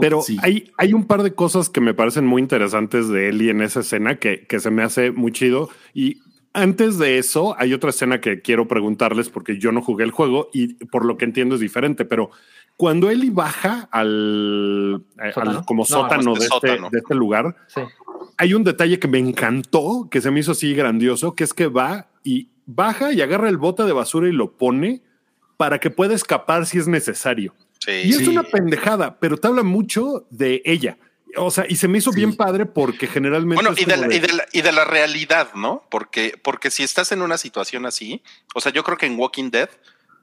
Pero 0.00 0.20
Sí. 0.22 0.36
hay, 0.42 0.70
hay 0.76 0.92
un 0.92 1.04
par 1.06 1.22
de 1.22 1.34
cosas 1.34 1.68
que 1.70 1.80
me 1.80 1.94
parecen 1.94 2.26
muy 2.26 2.42
interesantes 2.42 3.08
de 3.08 3.28
Ellie 3.28 3.50
en 3.50 3.62
esa 3.62 3.80
escena 3.80 4.16
que, 4.18 4.46
que 4.46 4.60
se 4.60 4.70
me 4.70 4.82
hace 4.82 5.12
muy 5.12 5.32
chido. 5.32 5.70
Y 5.94 6.18
antes 6.52 6.98
de 6.98 7.18
eso, 7.18 7.54
hay 7.58 7.72
otra 7.72 7.90
escena 7.90 8.20
que 8.20 8.42
quiero 8.42 8.68
preguntarles 8.68 9.30
porque 9.30 9.58
yo 9.58 9.72
no 9.72 9.80
jugué 9.82 10.04
el 10.04 10.10
juego 10.10 10.48
y 10.52 10.74
por 10.86 11.04
lo 11.04 11.16
que 11.16 11.24
entiendo 11.24 11.54
es 11.54 11.60
diferente. 11.60 12.04
Pero 12.04 12.30
cuando 12.76 13.10
Ellie 13.10 13.30
baja 13.30 13.88
al, 13.90 15.04
eh, 15.18 15.22
al 15.26 15.32
¿Sótano? 15.32 15.64
como 15.64 15.82
No, 15.82 15.86
sótano, 15.86 16.32
este 16.34 16.38
de, 16.40 16.44
este, 16.44 16.68
sótano. 16.68 16.90
de 16.90 16.98
este 16.98 17.14
lugar, 17.14 17.56
Sí. 17.68 17.80
hay 18.36 18.54
un 18.54 18.64
detalle 18.64 18.98
que 18.98 19.08
me 19.08 19.18
encantó, 19.18 20.08
que 20.10 20.20
se 20.20 20.30
me 20.30 20.40
hizo 20.40 20.52
así 20.52 20.74
grandioso, 20.74 21.34
que 21.34 21.44
es 21.44 21.54
que 21.54 21.66
va 21.68 22.08
y 22.24 22.48
baja 22.66 23.12
y 23.12 23.20
agarra 23.22 23.48
el 23.48 23.56
bote 23.56 23.84
de 23.84 23.92
basura 23.92 24.28
y 24.28 24.32
lo 24.32 24.52
pone 24.56 25.02
para 25.56 25.78
que 25.80 25.90
pueda 25.90 26.14
escapar 26.14 26.66
si 26.66 26.78
es 26.78 26.86
necesario. 26.86 27.54
Sí. 27.78 27.90
Y 28.04 28.10
es 28.10 28.18
Sí. 28.18 28.28
una 28.28 28.42
pendejada, 28.42 29.18
pero 29.18 29.36
te 29.36 29.46
habla 29.48 29.62
mucho 29.62 30.26
de 30.30 30.62
ella. 30.64 30.98
O 31.36 31.50
sea, 31.50 31.64
y 31.68 31.76
se 31.76 31.88
me 31.88 31.98
hizo 31.98 32.10
Sí. 32.10 32.16
bien 32.16 32.34
padre 32.36 32.66
porque 32.66 33.06
generalmente. 33.06 33.62
Bueno, 33.62 33.76
y 33.80 33.84
de, 33.84 33.96
la, 33.96 34.08
de- 34.08 34.16
y, 34.16 34.18
de 34.18 34.32
la, 34.32 34.46
y 34.52 34.62
de 34.62 34.72
la 34.72 34.84
realidad, 34.84 35.52
¿no? 35.54 35.84
Porque, 35.90 36.34
porque 36.42 36.70
si 36.70 36.82
estás 36.82 37.12
en 37.12 37.22
una 37.22 37.38
situación 37.38 37.86
así, 37.86 38.22
o 38.54 38.60
sea, 38.60 38.72
yo 38.72 38.82
creo 38.82 38.96
que 38.96 39.06
en 39.06 39.18
Walking 39.18 39.50
Dead 39.50 39.68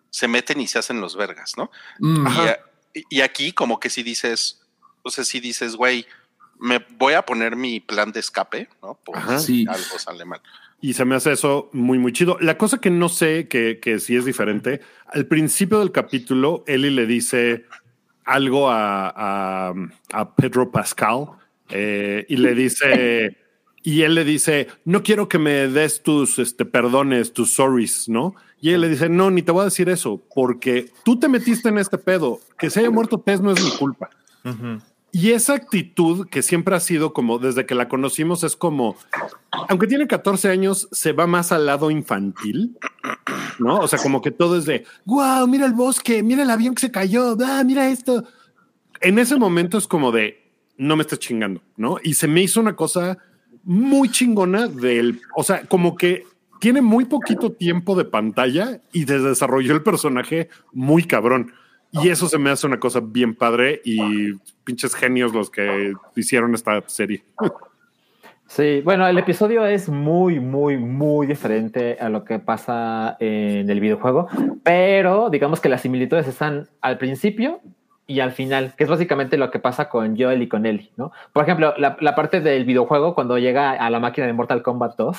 se 0.10 0.28
meten 0.28 0.60
y 0.62 0.68
se 0.68 0.80
hacen 0.80 1.00
los 1.02 1.16
vergas, 1.16 1.54
¿no? 1.58 1.70
Mm. 2.00 2.28
Y, 2.28 2.40
a- 2.48 2.60
y 3.10 3.22
aquí 3.22 3.52
como 3.52 3.80
que 3.80 3.90
si 3.90 4.02
dices, 4.04 4.62
o 5.04 5.10
sea, 5.12 5.24
si 5.24 5.40
dices, 5.40 5.76
güey, 5.76 6.06
me 6.58 6.80
voy 6.98 7.14
a 7.14 7.22
poner 7.24 7.56
mi 7.56 7.80
plan 7.82 8.12
de 8.12 8.22
escape, 8.22 8.70
¿no? 8.82 8.96
Por 9.04 9.18
Ajá. 9.18 9.40
si 9.40 9.64
Sí. 9.64 9.66
algo 9.70 10.00
sale 10.00 10.26
mal. 10.26 10.42
Y 10.82 10.94
se 10.94 11.06
me 11.06 11.16
hace 11.16 11.32
eso 11.32 11.70
muy, 11.74 11.98
muy 11.98 12.12
chido. 12.14 12.38
La 12.42 12.58
cosa 12.58 12.80
que 12.80 12.90
no 12.90 13.10
sé, 13.10 13.48
que, 13.48 13.80
que 13.80 14.00
sí 14.00 14.16
es 14.16 14.26
diferente, 14.26 14.82
al 15.08 15.26
principio 15.26 15.80
del 15.80 15.92
capítulo, 15.92 16.64
Ellie 16.68 16.92
le 16.92 17.06
dice 17.06 17.66
algo 18.26 18.70
a, 18.70 19.10
a, 19.10 19.74
a 20.14 20.36
Pedro 20.36 20.72
Pascal 20.72 21.28
eh, 21.70 22.26
y 22.28 22.38
le 22.38 22.54
dice, 22.54 23.38
y 23.84 24.02
él 24.02 24.16
le 24.16 24.24
dice, 24.24 24.68
no 24.84 25.04
quiero 25.04 25.30
que 25.30 25.40
me 25.40 25.68
des 25.68 26.04
tus 26.04 26.40
este, 26.40 26.66
perdones, 26.66 27.34
tus 27.34 27.54
sorries, 27.54 28.10
¿no? 28.10 28.36
Y 28.60 28.72
él 28.72 28.82
le 28.82 28.90
dice, 28.90 29.10
no, 29.10 29.30
ni 29.30 29.44
te 29.44 29.52
voy 29.52 29.62
a 29.62 29.66
decir 29.66 29.90
eso, 29.90 30.24
porque 30.34 30.92
tú 31.04 31.20
te 31.20 31.30
metiste 31.30 31.70
en 31.70 31.78
este 31.78 31.98
pedo. 31.98 32.40
Que 32.58 32.70
se 32.70 32.80
haya 32.80 32.90
muerto 32.90 33.20
Tess 33.20 33.42
no 33.42 33.52
es 33.52 33.64
mi 33.64 33.70
culpa. 33.78 34.10
Y 35.18 35.32
esa 35.32 35.54
actitud 35.54 36.28
que 36.28 36.42
siempre 36.42 36.76
ha 36.76 36.82
sido 36.82 37.14
como 37.14 37.40
desde 37.40 37.66
que 37.66 37.74
la 37.74 37.88
conocimos 37.88 38.44
es 38.44 38.58
como, 38.58 38.98
aunque 39.70 39.88
tiene 39.88 40.08
14 40.08 40.50
años, 40.50 40.90
se 40.92 41.14
va 41.14 41.26
más 41.26 41.54
al 41.54 41.68
lado 41.68 41.90
infantil, 41.90 42.78
¿no? 43.58 43.78
O 43.78 43.88
sea, 43.88 43.98
como 43.98 44.22
que 44.22 44.32
todo 44.32 44.58
es 44.58 44.66
de, 44.66 44.84
wow, 45.06 45.48
mira 45.48 45.68
el 45.68 45.72
bosque, 45.72 46.22
mira 46.22 46.44
el 46.44 46.50
avión 46.50 46.76
que 46.76 46.82
se 46.82 46.92
cayó, 46.92 47.38
ah, 47.46 47.64
mira 47.66 47.88
esto. 47.88 48.26
En 49.00 49.18
ese 49.18 49.38
momento 49.38 49.78
es 49.78 49.88
como 49.88 50.12
de, 50.12 50.52
no 50.76 50.98
me 50.98 51.04
estés 51.04 51.20
chingando, 51.20 51.62
¿no? 51.78 51.98
Y 52.04 52.16
se 52.16 52.28
me 52.28 52.42
hizo 52.42 52.60
una 52.60 52.76
cosa 52.76 53.18
muy 53.64 54.10
chingona 54.10 54.68
del, 54.68 55.22
o 55.34 55.44
sea, 55.44 55.64
como 55.66 55.96
que 55.96 56.26
tiene 56.60 56.82
muy 56.82 57.06
poquito 57.06 57.54
tiempo 57.54 57.96
de 57.96 58.04
pantalla 58.04 58.82
y 58.92 59.06
desarrolló 59.06 59.76
el 59.76 59.82
personaje 59.82 60.50
muy 60.74 61.06
cabrón. 61.06 61.54
Y 62.04 62.10
eso 62.10 62.28
se 62.28 62.38
me 62.38 62.50
hace 62.50 62.68
una 62.68 62.80
cosa 62.80 63.00
bien 63.02 63.36
padre 63.36 63.82
y 63.84 64.34
pinches 64.64 64.96
genios 64.96 65.34
los 65.34 65.50
que 65.50 65.94
hicieron 66.16 66.54
esta 66.54 66.84
serie. 66.88 67.24
Sí, 68.48 68.82
bueno, 68.84 69.08
el 69.08 69.18
episodio 69.18 69.66
es 69.66 69.90
muy, 69.90 70.40
muy, 70.40 70.78
muy 70.78 71.26
diferente 71.26 71.98
a 72.00 72.10
lo 72.10 72.24
que 72.24 72.38
pasa 72.40 73.18
en 73.20 73.70
el 73.70 73.80
videojuego, 73.80 74.28
pero 74.64 75.30
digamos 75.30 75.60
que 75.60 75.68
las 75.68 75.82
similitudes 75.82 76.28
están 76.28 76.70
al 76.82 76.98
principio 76.98 77.60
y 78.08 78.20
al 78.20 78.32
final, 78.32 78.74
que 78.78 78.84
es 78.84 78.90
básicamente 78.90 79.38
lo 79.38 79.50
que 79.50 79.60
pasa 79.60 79.90
con 79.90 80.16
Joel 80.18 80.44
y 80.44 80.48
con 80.48 80.66
Ellie, 80.66 80.92
¿no? 80.96 81.12
Por 81.34 81.44
ejemplo, 81.44 81.74
la, 81.78 82.16
parte 82.16 82.40
del 82.40 82.66
videojuego 82.66 83.16
cuando 83.16 83.40
llega 83.40 83.72
a 83.72 83.90
la 83.90 84.00
máquina 84.00 84.28
de 84.28 84.34
Mortal 84.34 84.62
Kombat 84.62 84.96
2, 84.96 85.18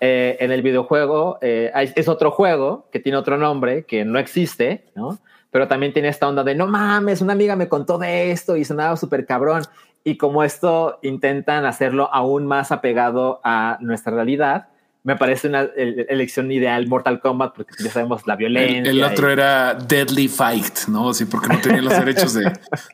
eh, 0.00 0.38
en 0.40 0.50
el 0.50 0.62
videojuego 0.62 1.38
eh, 1.42 1.70
es 1.74 2.08
otro 2.08 2.30
juego 2.30 2.88
que 2.90 2.98
tiene 2.98 3.18
otro 3.18 3.36
nombre 3.36 3.84
que 3.84 4.04
no 4.06 4.18
existe, 4.18 4.86
¿no? 4.94 5.18
Pero 5.54 5.68
también 5.68 5.92
tiene 5.92 6.08
esta 6.08 6.26
onda 6.26 6.42
de 6.42 6.56
no 6.56 6.66
mames, 6.66 7.20
una 7.20 7.32
amiga 7.32 7.54
me 7.54 7.68
contó 7.68 7.96
de 7.96 8.32
esto 8.32 8.56
y 8.56 8.64
sonaba 8.64 8.96
súper 8.96 9.24
cabrón. 9.24 9.62
Y 10.02 10.16
como 10.16 10.42
esto 10.42 10.98
intentan 11.02 11.64
hacerlo 11.64 12.10
aún 12.12 12.44
más 12.44 12.72
apegado 12.72 13.40
a 13.44 13.78
nuestra 13.80 14.12
realidad, 14.12 14.66
me 15.04 15.14
parece 15.14 15.46
una 15.46 15.60
el- 15.76 16.06
elección 16.08 16.50
ideal 16.50 16.88
Mortal 16.88 17.20
Kombat 17.20 17.54
porque 17.54 17.72
ya 17.84 17.88
sabemos 17.92 18.26
la 18.26 18.34
violencia. 18.34 18.80
El, 18.90 18.98
el 18.98 19.04
otro 19.04 19.28
y- 19.28 19.32
era 19.34 19.74
Deadly 19.74 20.26
Fight, 20.26 20.88
¿no? 20.88 21.14
Sí, 21.14 21.24
porque 21.26 21.46
no 21.46 21.60
tenía 21.60 21.82
los 21.82 21.92
derechos 22.00 22.34
de, 22.34 22.42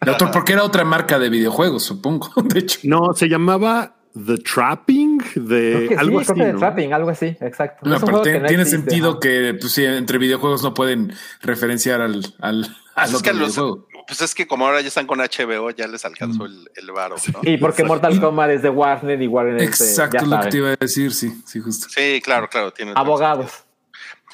de 0.02 0.10
autor, 0.10 0.30
porque 0.30 0.52
era 0.52 0.62
otra 0.62 0.84
marca 0.84 1.18
de 1.18 1.30
videojuegos, 1.30 1.82
supongo. 1.84 2.28
De 2.44 2.58
hecho, 2.58 2.78
No, 2.84 3.14
se 3.14 3.26
llamaba 3.26 3.94
The 4.12 4.38
Trapping 4.38 5.18
de 5.36 5.94
algo 5.98 6.20
así. 6.20 6.32
trapping, 6.34 6.92
algo 6.92 7.10
así, 7.10 7.26
exacto. 7.40 7.88
no, 7.88 8.00
pero 8.00 8.12
no 8.18 8.22
tiene 8.22 8.38
existe, 8.48 8.64
sentido 8.70 9.20
que 9.20 9.56
pues, 9.60 9.72
sí, 9.72 9.84
entre 9.84 10.18
videojuegos 10.18 10.62
no 10.64 10.74
pueden 10.74 11.12
referenciar 11.42 12.00
al, 12.00 12.24
al, 12.40 12.76
al 12.96 13.08
Es 13.08 13.14
otro 13.14 13.22
que 13.32 13.38
los- 13.38 13.52
videojuego. 13.54 13.86
pues 14.08 14.20
es 14.20 14.34
que 14.34 14.48
como 14.48 14.66
ahora 14.66 14.80
ya 14.80 14.88
están 14.88 15.06
con 15.06 15.20
HBO, 15.20 15.70
ya 15.70 15.86
les 15.86 16.04
alcanzó 16.04 16.46
el, 16.46 16.68
el 16.74 16.90
varo, 16.90 17.14
¿no? 17.32 17.40
Y 17.48 17.56
porque 17.58 17.84
Mortal 17.84 18.20
Kombat 18.20 18.50
es 18.50 18.62
de 18.62 18.70
Warner 18.70 19.22
y 19.22 19.26
Warner 19.28 19.54
es 19.62 19.78
de- 19.78 19.86
Exacto, 19.86 20.16
ya 20.18 20.22
es 20.24 20.28
lo 20.28 20.40
que 20.40 20.48
te 20.48 20.56
iba 20.56 20.68
a 20.70 20.76
decir, 20.80 21.12
sí, 21.14 21.42
sí, 21.46 21.60
justo. 21.60 21.86
Sí, 21.88 22.20
claro, 22.24 22.48
claro. 22.48 22.72
Tiene 22.72 22.92
abogados. 22.96 23.52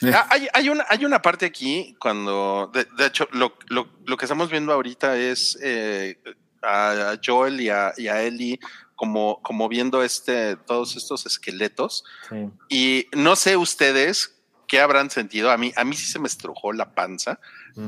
Eh, 0.02 0.10
Ah, 0.14 0.26
hay, 0.30 0.46
hay 0.52 0.68
una, 0.70 0.84
hay 0.88 1.04
una 1.04 1.20
parte 1.22 1.44
aquí 1.46 1.96
cuando, 1.98 2.70
de, 2.72 2.86
de 2.98 3.06
hecho, 3.06 3.28
lo, 3.32 3.54
lo, 3.68 3.88
lo 4.06 4.16
que 4.16 4.24
estamos 4.26 4.50
viendo 4.50 4.72
ahorita 4.72 5.16
es 5.18 5.58
eh, 5.62 6.18
a 6.62 7.14
Joel 7.24 7.60
y 7.60 7.68
a, 7.70 7.92
y 7.96 8.08
a 8.08 8.22
Ellie 8.22 8.58
como, 8.96 9.40
como 9.42 9.68
viendo 9.68 10.02
este, 10.02 10.56
todos 10.56 10.96
estos 10.96 11.24
esqueletos. 11.26 12.02
Sí. 12.28 12.48
Y 12.68 13.06
no 13.12 13.36
sé 13.36 13.56
ustedes 13.56 14.34
qué 14.66 14.80
habrán 14.80 15.10
sentido. 15.10 15.50
A 15.52 15.56
mí, 15.56 15.72
a 15.76 15.84
mí 15.84 15.94
sí 15.94 16.06
se 16.06 16.18
me 16.18 16.26
estrujó 16.26 16.72
la 16.72 16.92
panza 16.94 17.38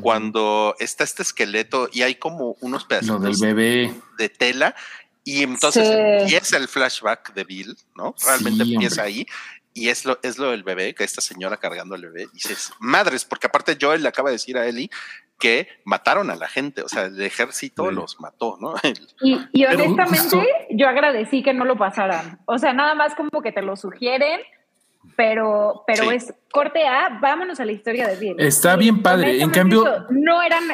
cuando 0.02 0.76
está 0.78 1.02
este 1.02 1.22
esqueleto 1.22 1.88
y 1.92 2.02
hay 2.02 2.16
como 2.16 2.56
unos 2.60 2.82
lo 2.82 2.88
pedacitos 2.88 3.22
del 3.40 3.54
bebé. 3.54 3.94
de 4.18 4.28
tela. 4.28 4.76
Y 5.24 5.42
entonces 5.42 5.86
Sí. 5.88 5.94
empieza 5.94 6.56
el 6.58 6.68
flashback 6.68 7.32
de 7.34 7.44
Bill, 7.44 7.76
¿no? 7.96 8.14
Realmente 8.24 8.64
Sí, 8.64 8.74
empieza 8.74 9.02
hombre. 9.02 9.14
ahí. 9.14 9.26
Y 9.74 9.88
es 9.88 10.04
lo, 10.04 10.18
es 10.22 10.38
lo 10.38 10.50
del 10.50 10.62
bebé, 10.62 10.94
que 10.94 11.04
esta 11.04 11.20
señora 11.20 11.56
cargando 11.58 11.94
al 11.94 12.02
bebé. 12.02 12.24
Y 12.24 12.34
dices, 12.34 12.70
madres, 12.80 13.24
porque 13.24 13.46
aparte 13.46 13.76
Joel 13.80 14.02
le 14.02 14.08
acaba 14.08 14.28
de 14.30 14.34
decir 14.36 14.56
a 14.58 14.66
Ellie 14.66 14.90
que 15.38 15.68
mataron 15.84 16.30
a 16.30 16.36
la 16.36 16.48
gente. 16.48 16.82
O 16.82 16.88
sea, 16.88 17.04
el 17.04 17.20
ejército 17.22 17.88
Sí. 17.88 17.94
los 17.94 18.20
mató, 18.20 18.56
¿no? 18.60 18.74
Y, 19.52 19.64
honestamente, 19.64 20.18
justo- 20.18 20.42
yo 20.70 20.88
agradecí 20.88 21.42
que 21.42 21.54
no 21.54 21.64
lo 21.64 21.76
pasaran. 21.76 22.40
O 22.46 22.58
sea, 22.58 22.72
nada 22.72 22.94
más 22.94 23.14
como 23.14 23.40
que 23.42 23.52
te 23.52 23.62
lo 23.62 23.76
sugieren, 23.76 24.40
pero, 25.16 25.84
pero 25.86 26.04
Sí. 26.04 26.14
es 26.16 26.34
corte 26.52 26.86
A, 26.86 27.18
vámonos 27.20 27.60
a 27.60 27.64
la 27.64 27.72
historia 27.72 28.08
de 28.08 28.16
Bill. 28.16 28.34
Está 28.40 28.74
Y 28.74 28.78
bien 28.78 29.02
padre. 29.02 29.40
En 29.40 29.50
cambio- 29.50 29.86
eso 29.86 30.06
no 30.10 30.42
eran, 30.42 30.64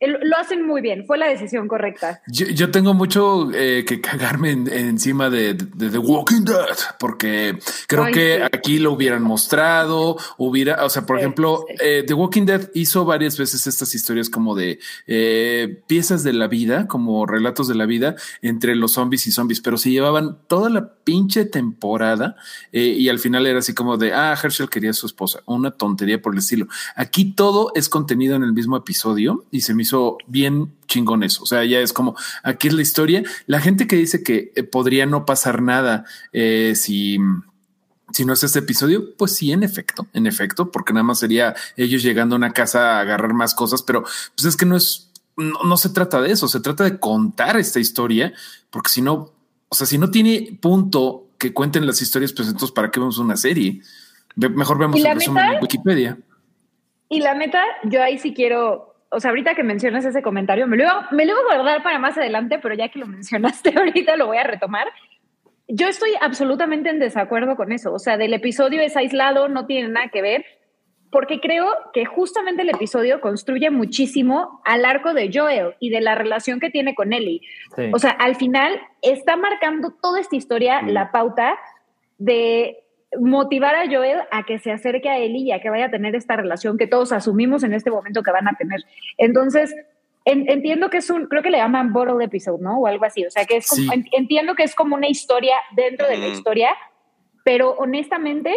lo 0.00 0.36
hacen 0.36 0.66
muy 0.66 0.82
bien, 0.82 1.06
fue 1.06 1.16
la 1.16 1.28
decisión 1.28 1.66
correcta. 1.66 2.20
Yo, 2.26 2.46
yo 2.48 2.70
tengo 2.70 2.92
mucho 2.92 3.50
eh, 3.54 3.84
que 3.86 4.00
cagarme 4.02 4.50
en- 4.50 4.68
encima 4.70 5.30
de, 5.30 5.54
de 5.54 5.88
The 5.88 5.96
Walking 5.98 6.42
Dead, 6.44 6.76
porque 6.98 7.58
creo 7.86 8.04
Ay, 8.04 8.12
que 8.12 8.36
sí. 8.36 8.42
aquí 8.52 8.78
lo 8.78 8.92
hubieran 8.92 9.22
mostrado, 9.22 10.18
hubiera, 10.36 10.84
o 10.84 10.90
sea, 10.90 11.06
por 11.06 11.16
Sí, 11.16 11.20
ejemplo, 11.22 11.64
sí. 11.68 11.74
eh, 11.80 12.04
The 12.06 12.12
Walking 12.12 12.44
Dead 12.44 12.70
hizo 12.74 13.04
varias 13.06 13.38
veces 13.38 13.66
estas 13.66 13.94
historias 13.94 14.28
como 14.28 14.54
de 14.54 14.78
eh, 15.06 15.82
piezas 15.86 16.22
de 16.22 16.34
la 16.34 16.48
vida, 16.48 16.86
como 16.86 17.24
relatos 17.24 17.68
de 17.68 17.74
la 17.74 17.86
vida 17.86 18.14
entre 18.42 18.76
los 18.76 18.92
zombies 18.92 19.26
y 19.26 19.32
zombies, 19.32 19.60
pero 19.62 19.78
se 19.78 19.90
llevaban 19.90 20.36
toda 20.48 20.68
la 20.68 20.92
pinche 21.04 21.46
temporada 21.46 22.36
eh, 22.72 22.82
y 22.98 23.08
al 23.08 23.18
final 23.20 23.46
era 23.46 23.60
así 23.60 23.72
como 23.72 23.96
de, 23.96 24.12
ah, 24.12 24.36
Herschel 24.42 24.68
quería 24.68 24.90
a 24.90 24.94
su 24.94 25.06
esposa, 25.06 25.40
una 25.46 25.70
tontería 25.70 26.20
por 26.20 26.34
el 26.34 26.40
estilo. 26.40 26.66
Aquí 26.94 27.32
todo 27.32 27.72
es 27.74 27.88
contenido 27.88 28.36
en 28.36 28.42
el 28.42 28.52
mismo 28.52 28.76
episodio 28.76 29.44
y 29.50 29.62
se 29.62 29.72
me 29.74 29.83
hizo 29.84 30.18
bien 30.26 30.74
chingón 30.86 31.22
eso. 31.22 31.42
O 31.42 31.46
sea, 31.46 31.64
ya 31.64 31.78
es 31.78 31.92
como 31.92 32.16
aquí 32.42 32.68
es 32.68 32.74
la 32.74 32.82
historia. 32.82 33.22
La 33.46 33.60
gente 33.60 33.86
que 33.86 33.96
dice 33.96 34.22
que 34.22 34.52
eh, 34.54 34.62
podría 34.64 35.06
no 35.06 35.24
pasar 35.24 35.62
nada 35.62 36.04
eh, 36.32 36.74
si, 36.76 37.18
si 38.12 38.24
no 38.24 38.32
es 38.32 38.42
este 38.42 38.58
episodio, 38.58 39.16
pues 39.16 39.36
sí, 39.36 39.52
en 39.52 39.62
efecto, 39.62 40.06
en 40.12 40.26
efecto, 40.26 40.70
porque 40.70 40.92
nada 40.92 41.04
más 41.04 41.20
sería 41.20 41.54
ellos 41.76 42.02
llegando 42.02 42.34
a 42.34 42.38
una 42.38 42.52
casa 42.52 42.98
a 42.98 43.00
agarrar 43.00 43.32
más 43.32 43.54
cosas, 43.54 43.82
pero 43.82 44.02
pues 44.02 44.44
es 44.44 44.56
que 44.56 44.66
no 44.66 44.76
es, 44.76 45.10
no, 45.36 45.62
no 45.64 45.76
se 45.76 45.90
trata 45.90 46.20
de 46.20 46.32
eso, 46.32 46.48
se 46.48 46.60
trata 46.60 46.84
de 46.84 46.98
contar 46.98 47.56
esta 47.56 47.80
historia, 47.80 48.32
porque 48.70 48.90
si 48.90 49.02
no, 49.02 49.32
o 49.68 49.74
sea, 49.74 49.86
si 49.86 49.98
no 49.98 50.10
tiene 50.10 50.58
punto 50.60 51.28
que 51.38 51.52
cuenten 51.52 51.86
las 51.86 52.00
historias, 52.00 52.32
pues 52.32 52.48
entonces, 52.48 52.72
¿para 52.72 52.90
qué 52.90 53.00
vemos 53.00 53.18
una 53.18 53.36
serie? 53.36 53.80
Mejor 54.36 54.78
vemos 54.78 54.96
¿Y 54.98 55.06
el 55.06 55.14
resumen 55.14 55.44
en 55.44 55.62
Wikipedia. 55.62 56.18
Y 57.08 57.20
la 57.20 57.34
neta, 57.34 57.62
yo 57.84 58.02
ahí 58.02 58.18
sí 58.18 58.34
quiero, 58.34 58.93
o 59.14 59.20
sea, 59.20 59.30
ahorita 59.30 59.54
que 59.54 59.62
mencionas 59.62 60.04
ese 60.04 60.22
comentario, 60.22 60.66
me 60.66 60.76
lo, 60.76 60.84
iba, 60.84 61.08
me 61.10 61.24
lo 61.24 61.32
iba 61.32 61.40
a 61.40 61.56
guardar 61.56 61.82
para 61.82 61.98
más 61.98 62.18
adelante, 62.18 62.58
pero 62.58 62.74
ya 62.74 62.88
que 62.88 62.98
lo 62.98 63.06
mencionaste 63.18 63.74
ahorita 63.76 64.16
lo 64.16 64.26
voy 64.26 64.38
a 64.38 64.44
retomar. 64.44 64.88
Yo 65.68 65.88
estoy 65.88 66.10
absolutamente 66.20 66.90
en 66.90 66.98
desacuerdo 66.98 67.56
con 67.56 67.72
eso. 67.72 67.92
O 67.92 67.98
sea, 67.98 68.18
del 68.18 68.34
episodio 68.34 68.82
es 68.82 68.96
aislado, 68.96 69.48
no 69.48 69.66
tiene 69.66 69.88
nada 69.88 70.08
que 70.08 70.20
ver, 70.20 70.44
porque 71.10 71.40
creo 71.40 71.72
que 71.92 72.04
justamente 72.04 72.62
el 72.62 72.70
episodio 72.70 73.20
construye 73.20 73.70
muchísimo 73.70 74.60
al 74.64 74.84
arco 74.84 75.14
de 75.14 75.30
Joel 75.32 75.74
y 75.80 75.90
de 75.90 76.00
la 76.00 76.16
relación 76.16 76.60
que 76.60 76.70
tiene 76.70 76.94
con 76.94 77.12
Ellie. 77.12 77.40
Sí. 77.76 77.90
O 77.92 77.98
sea, 77.98 78.10
al 78.10 78.34
final 78.34 78.78
está 79.00 79.36
marcando 79.36 79.94
toda 80.02 80.20
esta 80.20 80.36
historia 80.36 80.82
Mm. 80.82 80.88
la 80.88 81.12
pauta 81.12 81.56
de 82.18 82.83
motivar 83.20 83.74
a 83.74 83.86
Joel 83.90 84.20
a 84.30 84.44
que 84.44 84.58
se 84.58 84.72
acerque 84.72 85.08
a 85.08 85.18
Ellie 85.18 85.44
y 85.48 85.52
a 85.52 85.60
que 85.60 85.70
vaya 85.70 85.86
a 85.86 85.90
tener 85.90 86.14
esta 86.14 86.36
relación 86.36 86.76
que 86.78 86.86
todos 86.86 87.12
asumimos 87.12 87.62
en 87.64 87.72
este 87.74 87.90
momento 87.90 88.22
que 88.22 88.30
van 88.30 88.48
a 88.48 88.52
tener. 88.54 88.80
Entonces, 89.18 89.74
en- 90.24 90.48
entiendo 90.50 90.88
que 90.90 90.98
es 90.98 91.10
un, 91.10 91.26
creo 91.26 91.42
que 91.42 91.50
le 91.50 91.58
llaman 91.58 91.92
bottle 91.92 92.24
episode, 92.24 92.62
¿no? 92.62 92.78
O 92.80 92.86
algo 92.86 93.04
así. 93.04 93.24
O 93.26 93.30
sea, 93.30 93.44
que 93.44 93.56
es 93.58 93.68
como, 93.68 93.82
Sí. 93.82 93.88
en- 93.92 94.06
entiendo 94.12 94.54
que 94.54 94.62
es 94.62 94.74
como 94.74 94.94
una 94.96 95.08
historia 95.08 95.56
dentro 95.76 96.06
de 96.08 96.16
la 96.16 96.28
historia, 96.28 96.70
pero 97.44 97.72
honestamente, 97.72 98.54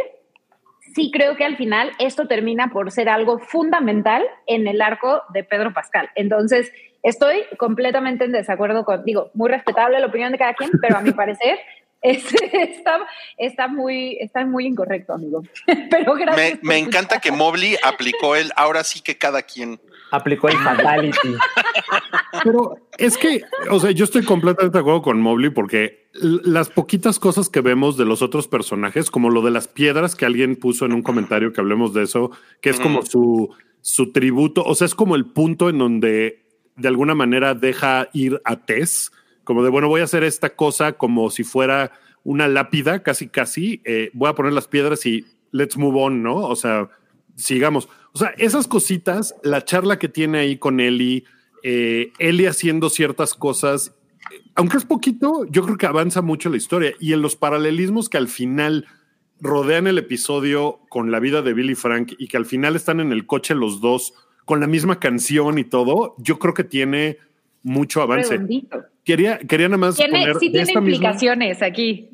sí 0.96 1.12
creo 1.12 1.36
que 1.36 1.44
al 1.44 1.58
final 1.58 1.92
esto 2.00 2.28
termina 2.28 2.70
por 2.72 2.92
ser 2.92 3.10
algo 3.10 3.40
fundamental 3.40 4.24
en 4.46 4.68
el 4.68 4.82
arco 4.82 5.24
de 5.34 5.44
Pedro 5.44 5.74
Pascal. 5.74 6.10
Entonces, 6.16 6.72
estoy 7.04 7.44
completamente 7.58 8.24
en 8.26 8.32
desacuerdo 8.32 8.84
con, 8.86 9.04
digo, 9.04 9.30
muy 9.34 9.50
respetable 9.50 10.00
la 10.00 10.08
opinión 10.08 10.32
de 10.32 10.38
cada 10.38 10.54
quien, 10.54 10.72
pero 10.82 10.98
a 10.98 11.02
mi 11.02 11.12
parecer 11.14 11.60
es- 12.02 12.34
está, 12.54 13.00
está, 13.38 13.68
muy, 13.68 14.18
está 14.20 14.46
muy 14.46 14.66
incorrecto, 14.66 15.14
amigo. 15.14 15.44
pero 15.90 16.14
gracias. 16.16 16.60
Me, 16.62 16.68
me 16.70 16.78
encanta 16.78 17.20
que 17.20 17.32
Mobley 17.32 17.76
aplicó 17.84 18.36
el 18.36 18.52
ahora 18.56 18.84
sí 18.84 19.02
que 19.02 19.18
cada 19.18 19.42
quien. 19.44 19.80
Aplicó 20.12 20.48
el 20.48 20.58
fatality. 20.58 21.18
Pero 22.44 22.78
es 22.98 23.18
que, 23.18 23.42
o 23.70 23.80
sea, 23.80 23.92
yo 23.92 24.06
estoy 24.06 24.24
completamente 24.24 24.78
de 24.78 24.80
acuerdo 24.80 25.02
con 25.02 25.20
Mobley 25.20 25.50
porque 25.50 26.08
las 26.14 26.70
poquitas 26.70 27.20
cosas 27.20 27.50
que 27.50 27.62
vemos 27.62 27.98
de 27.98 28.06
los 28.06 28.22
otros 28.22 28.48
personajes, 28.48 29.12
como 29.12 29.30
lo 29.30 29.42
de 29.42 29.52
las 29.52 29.68
piedras 29.68 30.16
que 30.16 30.26
alguien 30.26 30.56
puso 30.56 30.86
en 30.86 30.94
un 30.94 31.02
comentario 31.04 31.52
que 31.52 31.60
hablemos 31.62 31.94
de 31.94 32.04
eso, 32.04 32.32
que 32.62 32.70
es 32.70 32.80
como 32.80 33.02
su, 33.02 33.54
su 33.82 34.12
tributo, 34.12 34.64
o 34.64 34.76
sea, 34.76 34.86
es 34.86 34.96
como 34.96 35.16
el 35.16 35.26
punto 35.26 35.70
en 35.70 35.78
donde 35.78 36.46
de 36.76 36.88
alguna 36.88 37.16
manera 37.16 37.54
deja 37.54 38.08
ir 38.14 38.40
a 38.46 38.66
Tess, 38.66 39.12
como 39.48 39.64
de, 39.64 39.70
bueno, 39.70 39.88
voy 39.88 40.02
a 40.02 40.04
hacer 40.04 40.26
esta 40.26 40.50
cosa 40.58 40.92
como 40.98 41.30
si 41.30 41.46
fuera 41.46 41.94
una 42.26 42.50
lápida, 42.50 43.02
casi, 43.02 43.30
casi, 43.30 43.82
eh, 43.86 44.10
voy 44.12 44.28
a 44.28 44.36
poner 44.36 44.52
las 44.52 44.68
piedras 44.68 45.06
y 45.06 45.26
let's 45.54 45.78
move 45.78 45.98
on, 46.02 46.22
¿no? 46.22 46.36
O 46.36 46.58
sea, 46.58 46.90
sigamos. 47.38 47.88
O 48.12 48.20
sea, 48.20 48.34
esas 48.38 48.68
cositas, 48.68 49.36
la 49.44 49.64
charla 49.64 50.00
que 50.00 50.10
tiene 50.10 50.40
ahí 50.40 50.58
con 50.58 50.82
Eli, 50.82 51.24
eh, 51.64 52.12
Eli 52.20 52.46
haciendo 52.46 52.90
ciertas 52.90 53.34
cosas, 53.36 53.96
aunque 54.54 54.76
es 54.76 54.84
poquito, 54.84 55.46
yo 55.50 55.64
creo 55.64 55.78
que 55.78 55.86
avanza 55.86 56.22
mucho 56.22 56.50
la 56.50 56.58
historia. 56.58 56.92
Y 57.00 57.14
en 57.14 57.22
los 57.22 57.38
paralelismos 57.38 58.10
que 58.10 58.18
al 58.18 58.28
final 58.28 58.86
rodean 59.40 59.88
el 59.88 59.98
episodio 59.98 60.82
con 60.90 61.10
la 61.10 61.22
vida 61.22 61.42
de 61.42 61.54
Billy 61.54 61.76
Frank 61.76 62.16
y 62.18 62.28
que 62.28 62.36
al 62.36 62.46
final 62.46 62.76
están 62.76 63.00
en 63.00 63.14
el 63.14 63.26
coche 63.26 63.56
los 63.56 63.80
dos 63.80 64.14
con 64.44 64.60
la 64.60 64.68
misma 64.68 65.00
canción 65.00 65.58
y 65.58 65.64
todo, 65.64 66.16
yo 66.18 66.38
creo 66.38 66.54
que 66.54 66.66
tiene 66.66 67.20
mucho 67.68 68.02
avance. 68.02 68.32
Redondito. 68.32 68.84
Quería, 69.04 69.38
quería 69.40 69.68
nada 69.68 69.78
más 69.78 69.96
Tiene, 69.96 70.20
poner 70.22 70.36
sí 70.40 70.48
de 70.48 70.52
tiene 70.52 70.68
esta 70.68 70.82
misma- 70.82 70.96
implicaciones 70.96 71.62
aquí. 71.62 72.10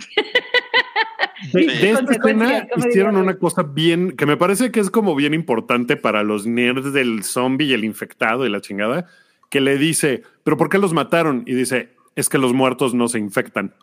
de, 1.53 1.61
Sí. 1.61 1.65
de 1.81 1.91
esta 1.91 2.11
escena 2.13 2.67
hicieron 2.87 3.15
una 3.17 3.35
cosa 3.37 3.63
bien, 3.63 4.15
que 4.15 4.25
me 4.25 4.37
parece 4.37 4.71
que 4.71 4.79
es 4.79 4.89
como 4.89 5.15
bien 5.15 5.33
importante 5.33 5.95
para 5.97 6.23
los 6.23 6.45
nerds 6.45 6.93
del 6.93 7.23
zombie 7.23 7.67
y 7.67 7.73
el 7.73 7.83
infectado 7.83 8.45
y 8.45 8.49
la 8.49 8.61
chingada, 8.61 9.07
que 9.49 9.61
le 9.61 9.77
dice, 9.77 10.23
pero 10.43 10.57
¿por 10.57 10.69
qué 10.69 10.77
los 10.77 10.93
mataron? 10.93 11.43
Y 11.45 11.53
dice, 11.53 11.89
es 12.15 12.29
que 12.29 12.37
los 12.37 12.53
muertos 12.53 12.93
no 12.93 13.07
se 13.07 13.19
infectan. 13.19 13.73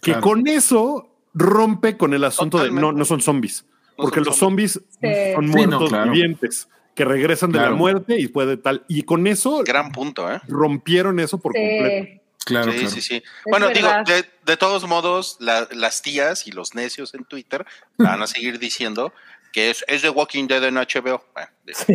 Que 0.00 0.14
con 0.14 0.46
eso 0.48 1.08
rompe 1.34 1.96
con 1.96 2.12
el 2.14 2.24
asunto 2.24 2.62
de 2.62 2.70
no, 2.70 2.92
no 2.92 3.04
son 3.04 3.20
zombies, 3.20 3.64
No 3.98 4.04
porque 4.04 4.16
son 4.20 4.24
los 4.24 4.36
zombies 4.36 4.72
son 4.72 4.82
Sí, 5.00 5.08
no, 5.36 5.42
muertos 5.42 5.88
claro. 5.90 6.10
vivientes 6.12 6.68
que 6.94 7.04
regresan 7.04 7.52
de 7.52 7.58
la 7.60 7.70
muerte 7.70 8.18
y 8.18 8.28
puede 8.28 8.56
tal. 8.56 8.84
Y 8.88 9.02
con 9.02 9.26
eso 9.26 9.62
Gran 9.64 9.92
punto, 9.92 10.30
¿eh? 10.30 10.40
rompieron 10.48 11.18
eso 11.20 11.38
por 11.38 11.52
completo. 11.52 12.06
Sí. 12.12 12.18
Claro, 12.44 12.72
sí, 12.72 12.78
claro. 12.78 12.90
sí, 12.94 13.00
sí. 13.02 13.22
Bueno, 13.46 13.68
digo, 13.68 13.88
de, 14.04 14.24
de 14.44 14.56
todos 14.56 14.86
modos, 14.88 15.36
la- 15.38 15.68
las 15.70 16.02
tías 16.02 16.46
y 16.48 16.50
los 16.50 16.74
necios 16.74 17.14
en 17.14 17.24
Twitter 17.24 17.64
van 17.98 18.20
a 18.20 18.26
seguir 18.26 18.58
diciendo 18.58 19.12
que 19.52 19.70
es, 19.70 19.84
es 19.86 20.02
de 20.02 20.10
Walking 20.10 20.48
Dead 20.48 20.64
en 20.64 20.74
HBO. 20.74 21.24
Bueno, 21.34 21.50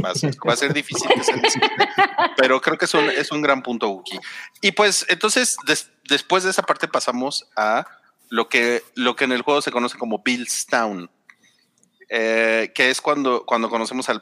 va, 0.06 0.12
a 0.12 0.16
ser, 0.16 0.34
va 0.48 0.54
a 0.54 0.56
ser 0.56 0.74
difícil 0.74 1.10
que 1.14 1.24
se 1.24 1.34
pero 2.38 2.62
creo 2.62 2.78
que 2.78 2.86
es 2.86 2.94
un, 2.94 3.10
es 3.10 3.32
un 3.32 3.42
gran 3.42 3.62
punto, 3.62 3.90
Wookie. 3.90 4.20
Y 4.62 4.72
pues, 4.72 5.06
entonces, 5.10 5.58
des- 5.66 5.90
después 6.08 6.44
de 6.44 6.52
esa 6.52 6.62
parte 6.64 6.88
pasamos 6.88 7.50
a 7.56 7.86
lo 8.30 8.48
que, 8.48 8.84
lo 8.96 9.16
que 9.16 9.26
en 9.26 9.32
el 9.34 9.42
juego 9.42 9.62
se 9.62 9.72
conoce 9.72 9.98
como 9.98 10.22
Bill's 10.24 10.66
Town. 10.68 11.10
Eh, 12.10 12.72
que 12.74 12.90
es 12.90 13.02
cuando, 13.02 13.46
cuando 13.46 13.70
conocemos 13.70 14.08
al, 14.10 14.22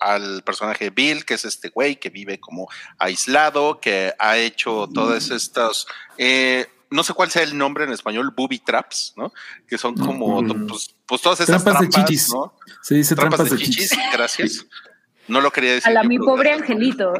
al 0.00 0.42
personaje 0.44 0.90
Bill, 0.90 1.24
que 1.24 1.34
es 1.34 1.44
este 1.44 1.68
güey 1.70 1.96
que 1.96 2.10
vive 2.10 2.38
como 2.38 2.68
aislado, 2.98 3.80
que 3.80 4.12
ha 4.18 4.36
hecho 4.38 4.88
todas 4.92 5.30
estas, 5.30 5.86
eh, 6.18 6.66
no 6.90 7.02
sé 7.02 7.14
cuál 7.14 7.30
sea 7.30 7.42
el 7.42 7.58
nombre 7.58 7.84
en 7.84 7.92
español, 7.92 8.32
booby 8.36 8.60
traps, 8.60 9.12
¿no? 9.16 9.32
Que 9.66 9.76
son 9.76 9.94
como, 9.96 10.40
Mm. 10.42 10.66
pues, 10.68 10.94
pues 11.04 11.20
todas 11.20 11.40
esas 11.40 11.64
Trampas 11.64 11.80
trampas, 11.80 11.96
de 12.02 12.04
chichis. 12.14 12.32
¿no? 12.32 12.54
Se 12.82 12.94
dice 12.94 13.14
Trampas, 13.16 13.50
de 13.50 13.56
chichis, 13.56 13.90
gracias. 14.12 14.66
No 15.28 15.40
lo 15.40 15.50
quería 15.50 15.72
decir. 15.72 15.88
A 15.90 15.94
la 15.94 16.04
mi 16.04 16.18
pobre 16.18 16.50
gracias. 16.50 16.70
angelito. 16.70 17.12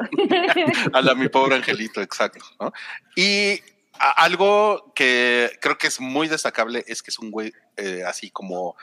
A 0.93 1.03
la 1.03 1.15
mi 1.17 1.29
pobre 1.29 1.57
angelito, 1.57 2.01
exacto. 2.01 2.45
¿no? 2.61 2.73
Y 3.17 3.61
a- 3.99 4.23
algo 4.23 4.93
que 4.95 5.51
creo 5.61 5.77
que 5.77 5.89
es 5.89 6.01
muy 6.01 6.29
destacable 6.29 6.85
es 6.87 7.03
que 7.03 7.11
es 7.11 7.19
un 7.19 7.33
güey 7.33 7.53
eh, 7.77 8.05
así 8.07 8.31
como 8.31 8.77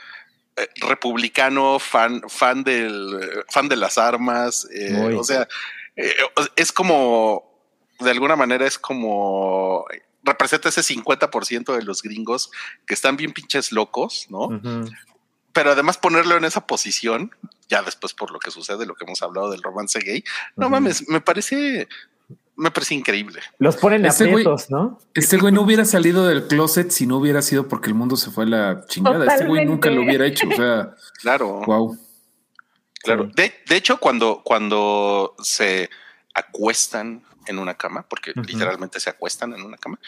eh, 0.56 0.68
republicano, 0.88 1.78
fan, 1.78 2.22
fan 2.28 2.62
del, 2.62 3.44
fan 3.48 3.68
de 3.68 3.76
las 3.76 3.98
armas. 3.98 4.68
eh, 4.72 5.14
o 5.16 5.24
sea, 5.24 5.48
eh, 5.96 6.14
es 6.56 6.72
como, 6.72 7.60
de 8.00 8.10
alguna 8.10 8.36
manera 8.36 8.66
es 8.66 8.78
como 8.78 9.84
representa 10.24 10.70
ese 10.70 10.80
50% 10.80 11.76
de 11.76 11.82
los 11.82 12.02
gringos 12.02 12.50
que 12.86 12.94
están 12.94 13.16
bien 13.16 13.32
pinches 13.32 13.72
locos, 13.72 14.26
¿no? 14.30 14.60
Pero 15.52 15.70
además 15.70 15.98
ponerlo 15.98 16.36
en 16.36 16.44
esa 16.44 16.66
posición, 16.66 17.30
ya 17.68 17.82
después 17.82 18.14
por 18.14 18.32
lo 18.32 18.38
que 18.38 18.50
sucede, 18.50 18.86
lo 18.86 18.94
que 18.94 19.04
hemos 19.04 19.22
hablado 19.22 19.50
del 19.50 19.62
romance 19.62 20.00
gay, 20.00 20.24
no 20.56 20.68
mames, 20.68 21.08
me 21.08 21.20
parece, 21.20 21.88
me 22.56 22.70
parece 22.70 22.94
increíble. 22.94 23.40
Los 23.58 23.76
ponen 23.76 24.02
güey- 24.02 24.10
aprietos, 24.12 24.70
¿no? 24.70 24.98
Este 25.14 25.36
güey 25.38 25.52
no 25.52 25.62
hubiera 25.62 25.84
salido 25.84 26.26
del 26.26 26.46
closet 26.46 26.90
si 26.90 27.06
no 27.06 27.16
hubiera 27.18 27.42
sido 27.42 27.68
porque 27.68 27.88
el 27.88 27.94
mundo 27.94 28.16
se 28.16 28.30
fue 28.30 28.44
a 28.44 28.46
la 28.48 28.84
chingada. 28.86 29.26
Este 29.26 29.46
güey 29.46 29.64
nunca 29.66 29.90
lo 29.90 30.02
hubiera 30.02 30.26
hecho. 30.26 30.46
O 30.48 30.52
sea, 30.54 30.94
Claro, 31.20 31.62
wow. 31.66 31.98
claro. 33.02 33.30
De, 33.34 33.52
de 33.68 33.76
hecho, 33.76 33.98
cuando, 33.98 34.42
cuando 34.44 35.34
se 35.42 35.90
acuestan 36.34 37.22
en 37.46 37.58
una 37.58 37.74
cama, 37.74 38.06
porque 38.08 38.32
literalmente 38.46 39.00
se 39.00 39.10
acuestan 39.10 39.52
en 39.54 39.62
una 39.62 39.76
cama, 39.76 39.98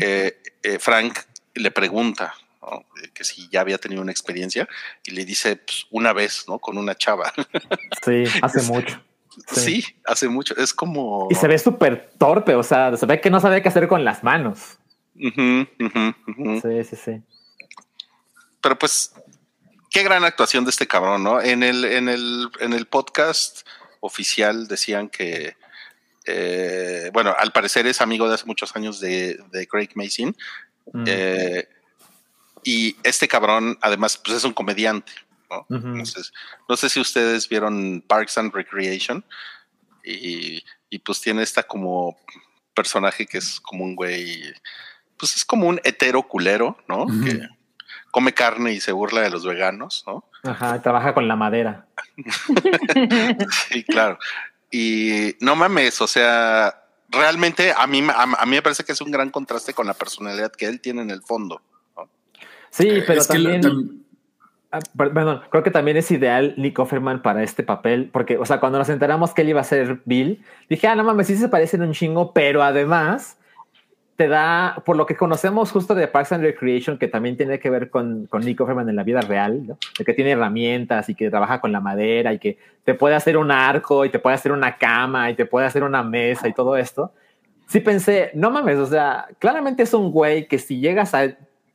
eh, 0.00 0.40
eh, 0.62 0.78
Frank 0.78 1.18
le 1.54 1.70
pregunta 1.70 2.34
¿no? 2.62 2.84
Eh, 3.02 3.10
que 3.12 3.24
si 3.24 3.48
ya 3.50 3.60
había 3.60 3.78
tenido 3.78 4.02
una 4.02 4.12
experiencia 4.12 4.68
y 5.04 5.10
le 5.12 5.24
dice 5.24 5.56
pues, 5.56 5.86
una 5.90 6.12
vez, 6.12 6.44
¿no? 6.48 6.58
Con 6.58 6.78
una 6.78 6.94
chava. 6.94 7.32
Sí, 8.04 8.24
hace 8.40 8.62
mucho. 8.62 9.00
Sí. 9.48 9.82
Sí, 9.82 9.96
hace 10.04 10.28
mucho. 10.28 10.54
Es 10.56 10.74
como. 10.74 11.28
Y 11.30 11.34
se 11.34 11.48
ve 11.48 11.58
súper 11.58 12.10
torpe, 12.18 12.54
o 12.54 12.62
sea, 12.62 12.96
se 12.96 13.06
ve 13.06 13.20
que 13.20 13.30
no 13.30 13.40
sabe 13.40 13.62
qué 13.62 13.68
hacer 13.68 13.88
con 13.88 14.04
las 14.04 14.22
manos. 14.22 14.78
Sí, 15.14 16.84
sí, 16.84 16.96
sí. 16.96 17.22
Pero 18.60 18.78
pues, 18.78 19.12
qué 19.90 20.02
gran 20.02 20.24
actuación 20.24 20.64
de 20.64 20.70
este 20.70 20.86
cabrón, 20.86 21.22
¿no? 21.22 21.40
En 21.40 21.62
el, 21.62 21.84
en 21.84 22.08
el, 22.08 22.48
en 22.60 22.72
el 22.72 22.86
podcast 22.86 23.66
oficial 24.00 24.68
decían 24.68 25.08
que, 25.08 25.56
eh, 26.26 27.10
bueno, 27.12 27.34
al 27.38 27.52
parecer 27.52 27.86
es 27.86 28.00
amigo 28.00 28.28
de 28.28 28.34
hace 28.34 28.46
muchos 28.46 28.74
años 28.76 29.00
de, 29.00 29.38
de 29.50 29.66
Craig 29.66 29.90
Mason. 29.94 30.36
Mm. 30.92 31.04
eh, 31.06 31.68
y 32.64 32.96
este 33.02 33.26
cabrón, 33.26 33.76
además, 33.80 34.20
pues 34.22 34.36
es 34.36 34.44
un 34.44 34.52
comediante, 34.52 35.10
¿no? 35.68 35.76
Entonces, 35.76 36.32
no 36.68 36.76
sé 36.76 36.88
si 36.88 37.00
ustedes 37.00 37.48
vieron 37.48 38.02
Parks 38.06 38.38
and 38.38 38.52
Recreation 38.54 39.24
y, 40.04 40.62
y 40.90 40.98
pues 40.98 41.20
tiene 41.20 41.42
esta 41.42 41.62
como 41.62 42.16
personaje 42.74 43.26
que 43.26 43.38
es 43.38 43.60
como 43.60 43.84
un 43.84 43.94
güey, 43.94 44.42
pues 45.18 45.36
es 45.36 45.44
como 45.44 45.68
un 45.68 45.80
hetero 45.84 46.22
culero, 46.22 46.76
¿no? 46.88 47.06
Que 47.06 47.46
come 48.10 48.32
carne 48.34 48.72
y 48.72 48.80
se 48.80 48.92
burla 48.92 49.20
de 49.22 49.30
los 49.30 49.44
veganos, 49.46 50.04
¿no? 50.06 50.24
Ajá, 50.42 50.80
trabaja 50.82 51.14
con 51.14 51.28
la 51.28 51.36
madera. 51.36 51.86
Sí, 53.68 53.84
claro. 53.84 54.18
Y 54.70 55.36
no 55.40 55.54
mames, 55.56 56.00
o 56.00 56.06
sea, 56.06 56.82
realmente 57.08 57.72
a 57.76 57.86
mí, 57.86 58.02
a, 58.08 58.22
a 58.22 58.46
mí 58.46 58.56
me 58.56 58.62
parece 58.62 58.84
que 58.84 58.92
es 58.92 59.00
un 59.00 59.10
gran 59.10 59.30
contraste 59.30 59.74
con 59.74 59.86
la 59.86 59.94
personalidad 59.94 60.50
que 60.52 60.66
él 60.66 60.80
tiene 60.80 61.02
en 61.02 61.10
el 61.10 61.22
fondo. 61.22 61.60
Sí, 62.70 63.02
pero 63.06 63.20
Es 63.20 63.28
que 63.28 63.38
lo- 63.38 63.50
también. 63.50 63.62
tam- 63.62 64.01
Ah, 64.74 64.78
per- 64.96 65.12
Perdón, 65.12 65.42
creo 65.50 65.62
que 65.62 65.70
también 65.70 65.98
es 65.98 66.10
ideal 66.10 66.54
Nick 66.56 66.78
Offerman 66.78 67.20
para 67.20 67.42
este 67.42 67.62
papel, 67.62 68.08
porque, 68.10 68.38
o 68.38 68.46
sea, 68.46 68.58
cuando 68.58 68.78
nos 68.78 68.88
enteramos 68.88 69.34
que 69.34 69.42
él 69.42 69.50
iba 69.50 69.60
a 69.60 69.64
ser 69.64 70.00
Bill, 70.06 70.42
dije, 70.68 70.86
ah, 70.88 70.94
no 70.94 71.04
mames, 71.04 71.26
sí 71.26 71.36
se 71.36 71.48
parecen 71.50 71.82
un 71.82 71.92
chingo, 71.92 72.32
pero 72.32 72.62
además 72.62 73.38
te 74.16 74.28
da, 74.28 74.82
por 74.86 74.96
lo 74.96 75.04
que 75.06 75.16
conocemos 75.16 75.70
justo 75.72 75.94
de 75.94 76.06
Parks 76.08 76.32
and 76.32 76.42
Recreation, 76.44 76.96
que 76.96 77.08
también 77.08 77.36
tiene 77.36 77.58
que 77.58 77.68
ver 77.70 77.90
con, 77.90 78.26
con 78.26 78.42
Nick 78.44 78.60
Offerman 78.60 78.88
en 78.88 78.96
la 78.96 79.02
vida 79.02 79.20
real, 79.20 79.66
¿no? 79.66 79.78
de 79.98 80.04
que 80.04 80.14
tiene 80.14 80.30
herramientas 80.30 81.08
y 81.08 81.14
que 81.14 81.28
trabaja 81.28 81.60
con 81.60 81.70
la 81.72 81.80
madera 81.80 82.32
y 82.32 82.38
que 82.38 82.56
te 82.84 82.94
puede 82.94 83.14
hacer 83.14 83.36
un 83.36 83.50
arco 83.50 84.04
y 84.06 84.10
te 84.10 84.18
puede 84.18 84.34
hacer 84.36 84.52
una 84.52 84.76
cama 84.78 85.30
y 85.30 85.34
te 85.34 85.44
puede 85.46 85.66
hacer 85.66 85.82
una 85.82 86.02
mesa 86.02 86.48
y 86.48 86.52
todo 86.54 86.76
esto. 86.76 87.12
Sí 87.68 87.80
pensé, 87.80 88.30
no 88.34 88.50
mames, 88.50 88.78
o 88.78 88.86
sea, 88.86 89.26
claramente 89.38 89.82
es 89.82 89.92
un 89.94 90.10
güey 90.12 90.46
que 90.46 90.58
si 90.58 90.78
llegas 90.80 91.14
a, 91.14 91.24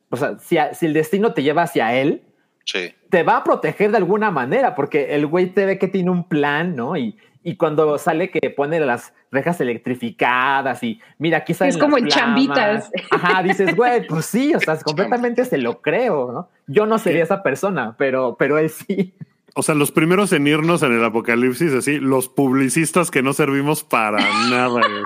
o 0.09 0.15
sea, 0.17 0.37
si, 0.39 0.57
a- 0.57 0.73
si 0.73 0.85
el 0.85 0.93
destino 0.93 1.33
te 1.33 1.43
lleva 1.43 1.63
hacia 1.63 1.93
él, 1.95 2.21
Sí. 2.67 2.93
te 3.09 3.23
va 3.23 3.37
a 3.37 3.43
proteger 3.45 3.91
de 3.91 3.97
alguna 3.97 4.29
manera, 4.29 4.75
porque 4.75 5.15
el 5.15 5.25
güey 5.25 5.47
te 5.47 5.65
ve 5.65 5.79
que 5.79 5.87
tiene 5.87 6.11
un 6.11 6.27
plan, 6.27 6.75
¿no? 6.75 6.97
Y, 6.97 7.17
y 7.43 7.55
cuando 7.55 7.97
sale 7.97 8.29
que 8.29 8.49
pone 8.49 8.77
las 8.81 9.13
rejas 9.31 9.59
electrificadas 9.61 10.83
y 10.83 10.99
mira, 11.17 11.37
aquí 11.39 11.53
salen 11.53 11.73
Es 11.73 11.77
como 11.77 11.97
las 11.97 12.05
el 12.07 12.11
flamas. 12.11 12.25
chambitas. 12.27 12.91
Ajá, 13.11 13.43
dices, 13.43 13.75
güey, 13.75 14.05
pues 14.05 14.25
sí, 14.25 14.53
o 14.53 14.59
sea, 14.59 14.77
completamente 14.83 15.45
se 15.45 15.57
lo 15.57 15.81
creo, 15.81 16.31
¿no? 16.31 16.49
Yo 16.67 16.85
no 16.85 16.97
sería 16.99 17.23
esa 17.23 17.41
persona, 17.43 17.95
pero, 17.97 18.35
pero 18.37 18.57
él 18.57 18.69
sí. 18.69 19.13
O 19.55 19.63
sea, 19.63 19.73
los 19.73 19.91
primeros 19.91 20.33
en 20.33 20.45
irnos 20.45 20.83
en 20.83 20.91
el 20.93 21.03
apocalipsis, 21.03 21.73
así, 21.73 21.99
los 21.99 22.27
publicistas 22.29 23.09
que 23.09 23.23
no 23.23 23.33
servimos 23.33 23.83
para 23.83 24.19
nada. 24.49 24.67
güey. 24.67 24.83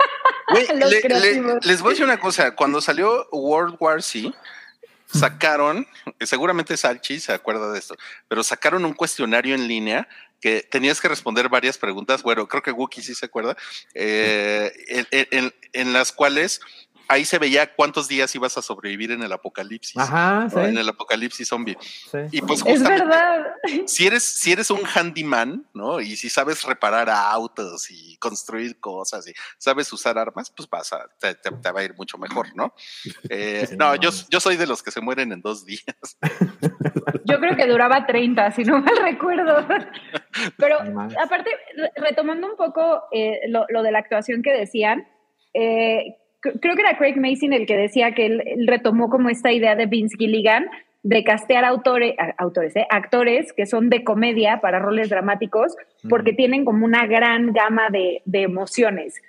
Le- 0.52 1.00
le- 1.08 1.58
les 1.62 1.80
voy 1.80 1.88
a 1.88 1.90
decir 1.92 2.04
una 2.04 2.18
cosa. 2.20 2.54
Cuando 2.54 2.82
salió 2.82 3.26
World 3.32 3.76
War 3.80 4.02
C, 4.02 4.30
sacaron, 5.12 5.86
seguramente 6.20 6.76
Salchi 6.76 7.20
se 7.20 7.32
acuerda 7.32 7.72
de 7.72 7.78
esto, 7.78 7.96
pero 8.28 8.42
sacaron 8.42 8.84
un 8.84 8.94
cuestionario 8.94 9.54
en 9.54 9.68
línea 9.68 10.08
que 10.40 10.62
tenías 10.62 11.00
que 11.00 11.08
responder 11.08 11.48
varias 11.48 11.78
preguntas. 11.78 12.22
Bueno, 12.22 12.48
creo 12.48 12.62
que 12.62 12.72
Wookie 12.72 13.02
sí 13.02 13.14
se 13.14 13.26
acuerda, 13.26 13.56
eh, 13.94 14.72
en 15.72 15.92
las 15.92 16.12
cuales 16.12 16.60
ahí 17.08 17.24
se 17.24 17.38
veía 17.38 17.74
cuántos 17.74 18.08
días 18.08 18.34
ibas 18.34 18.56
a 18.58 18.62
sobrevivir 18.62 19.10
en 19.12 19.22
el 19.22 19.32
apocalipsis. 19.32 19.96
Ajá, 19.98 20.48
sí. 20.50 20.58
En 20.60 20.78
el 20.78 20.88
apocalipsis 20.88 21.48
zombie. 21.48 21.76
sí. 21.80 22.18
Y 22.32 22.40
pues 22.42 22.60
Es 22.60 22.64
justamente, 22.78 23.04
verdad. 23.06 23.46
si 23.86 24.06
eres, 24.06 24.22
si 24.24 24.52
eres 24.52 24.70
un 24.70 24.80
handyman, 24.86 25.66
¿no? 25.74 26.00
Y 26.00 26.16
si 26.16 26.28
sabes 26.30 26.62
reparar 26.64 27.08
autos 27.10 27.90
y 27.90 28.16
construir 28.18 28.78
cosas 28.80 29.26
y 29.28 29.32
sabes 29.58 29.92
usar 29.92 30.18
armas, 30.18 30.50
pues 30.50 30.68
vas 30.68 30.92
a, 30.92 31.06
te, 31.18 31.34
te- 31.34 31.50
te 31.50 31.70
va 31.70 31.80
a 31.80 31.84
ir 31.84 31.94
mucho 31.94 32.18
mejor, 32.18 32.54
¿no? 32.54 32.74
Eh, 33.28 33.66
Sí, 33.68 33.76
no, 33.76 33.90
no 33.94 33.96
yo, 33.96 34.10
yo 34.30 34.40
soy 34.40 34.56
de 34.56 34.66
los 34.66 34.82
que 34.82 34.90
se 34.90 35.00
mueren 35.00 35.32
en 35.32 35.40
dos 35.42 35.64
días. 35.64 35.82
Yo 37.24 37.38
creo 37.38 37.56
que 37.56 37.66
duraba 37.66 38.06
30, 38.06 38.50
si 38.52 38.64
no 38.64 38.80
mal 38.80 38.96
recuerdo. 39.00 39.66
Pero 40.56 40.78
aparte, 41.22 41.50
re- 41.76 41.92
retomando 41.96 42.46
un 42.48 42.56
poco 42.56 43.04
eh, 43.12 43.40
lo, 43.48 43.64
lo 43.68 43.82
de 43.82 43.92
la 43.92 43.98
actuación 44.00 44.42
que 44.42 44.50
decían, 44.52 45.06
eh, 45.54 46.16
creo 46.42 46.74
que 46.74 46.82
era 46.82 46.98
Craig 46.98 47.16
Mason 47.16 47.52
el 47.52 47.66
que 47.66 47.76
decía 47.76 48.12
que 48.12 48.26
él, 48.26 48.42
él 48.46 48.66
retomó 48.66 49.08
como 49.08 49.28
esta 49.30 49.52
idea 49.52 49.74
de 49.76 49.86
Vince 49.86 50.16
Gilligan 50.18 50.66
de 51.04 51.24
castear 51.24 51.64
autores, 51.64 52.14
autores 52.38 52.76
eh, 52.76 52.86
actores 52.90 53.52
que 53.52 53.66
son 53.66 53.90
de 53.90 54.04
comedia 54.04 54.60
para 54.60 54.78
roles 54.78 55.08
dramáticos 55.10 55.74
porque 56.08 56.32
tienen 56.32 56.64
como 56.64 56.84
una 56.84 57.06
gran 57.06 57.52
gama 57.52 57.88
de, 57.90 58.22
de 58.24 58.42
emociones. 58.42 59.20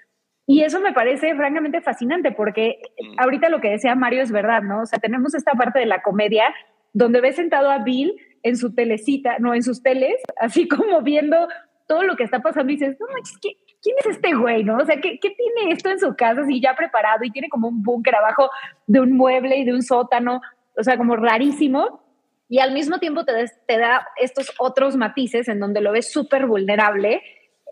Y 0.46 0.62
eso 0.64 0.82
me 0.82 0.92
parece 0.94 1.34
francamente 1.36 1.82
fascinante 1.82 2.32
porque 2.32 2.80
ahorita 3.18 3.50
lo 3.50 3.62
que 3.62 3.70
decía 3.70 3.96
Mario 3.96 4.22
es 4.22 4.32
verdad, 4.32 4.62
¿no? 4.62 4.82
O 4.82 4.86
sea, 4.86 5.00
tenemos 5.00 5.34
esta 5.34 5.54
parte 5.54 5.80
de 5.80 5.86
la 5.86 6.02
comedia 6.02 6.44
donde 6.92 7.22
ves 7.22 7.38
sentado 7.38 7.72
a 7.72 7.80
Bill 7.80 8.14
en 8.44 8.58
su 8.58 8.76
telecita, 8.76 9.38
no, 9.40 9.56
en 9.56 9.64
sus 9.64 9.82
teles, 9.82 10.16
así 10.38 10.68
como 10.68 11.02
viendo 11.02 11.48
todo 11.88 12.04
lo 12.04 12.16
que 12.16 12.24
está 12.24 12.42
pasando 12.42 12.72
y 12.72 12.76
dices, 12.76 12.98
no 13.00 13.08
manches, 13.14 13.38
¿qué- 13.42 13.58
¿quién 13.84 13.96
es 14.00 14.06
este 14.16 14.34
güey, 14.34 14.64
no? 14.64 14.78
O 14.78 14.86
sea, 14.86 14.96
¿qué, 15.02 15.20
¿qué 15.20 15.30
tiene 15.32 15.72
esto 15.74 15.90
en 15.92 16.00
su 16.00 16.16
casa 16.16 16.42
así 16.42 16.60
ya 16.62 16.74
preparado 16.76 17.24
y 17.24 17.30
tiene 17.32 17.50
como 17.50 17.68
un 17.68 17.84
búnker 17.84 18.16
abajo 18.16 18.50
de 18.88 19.00
un 19.02 19.12
mueble 19.16 19.58
y 19.58 19.66
de 19.66 19.74
un 19.74 19.84
sótano, 19.84 20.42
o 20.78 20.84
sea, 20.84 20.98
como 20.98 21.16
rarísimo. 21.18 22.02
Y 22.50 22.60
al 22.60 22.72
mismo 22.74 23.00
tiempo 23.00 23.26
te, 23.26 23.34
des- 23.34 23.60
te 23.68 23.78
da 23.78 24.08
estos 24.18 24.54
otros 24.60 24.96
matices 24.96 25.48
en 25.48 25.60
donde 25.60 25.82
lo 25.82 25.92
ves 25.92 26.12
súper 26.12 26.46
vulnerable 26.46 27.22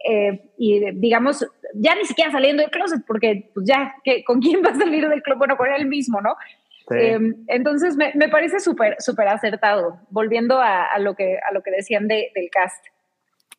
eh, 0.10 0.50
y 0.58 0.92
digamos, 0.96 1.48
ya 1.76 1.94
ni 1.96 2.06
siquiera 2.06 2.32
saliendo 2.32 2.62
del 2.64 2.72
closet, 2.72 3.02
porque 3.06 3.52
pues 3.54 3.66
ya, 3.68 3.94
¿qué- 4.04 4.24
¿con 4.24 4.42
quién 4.42 4.64
va 4.66 4.72
a 4.72 4.76
salir 4.76 5.08
del 5.08 5.22
closet? 5.22 5.38
Bueno, 5.38 5.58
con 5.58 5.72
él 5.72 5.86
mismo, 5.88 6.20
¿no? 6.22 6.36
Sí. 6.90 6.96
Eh, 6.98 7.20
entonces 7.48 7.96
me, 7.96 8.12
me 8.16 8.28
parece 8.28 8.60
súper, 8.60 8.96
súper 9.00 9.28
acertado, 9.28 10.00
volviendo 10.10 10.60
a, 10.60 10.86
a 10.86 10.98
lo 11.00 11.16
que, 11.16 11.38
a 11.38 11.54
lo 11.54 11.62
que 11.62 11.72
decían 11.72 12.08
de- 12.08 12.32
del 12.34 12.50
cast. 12.50 12.84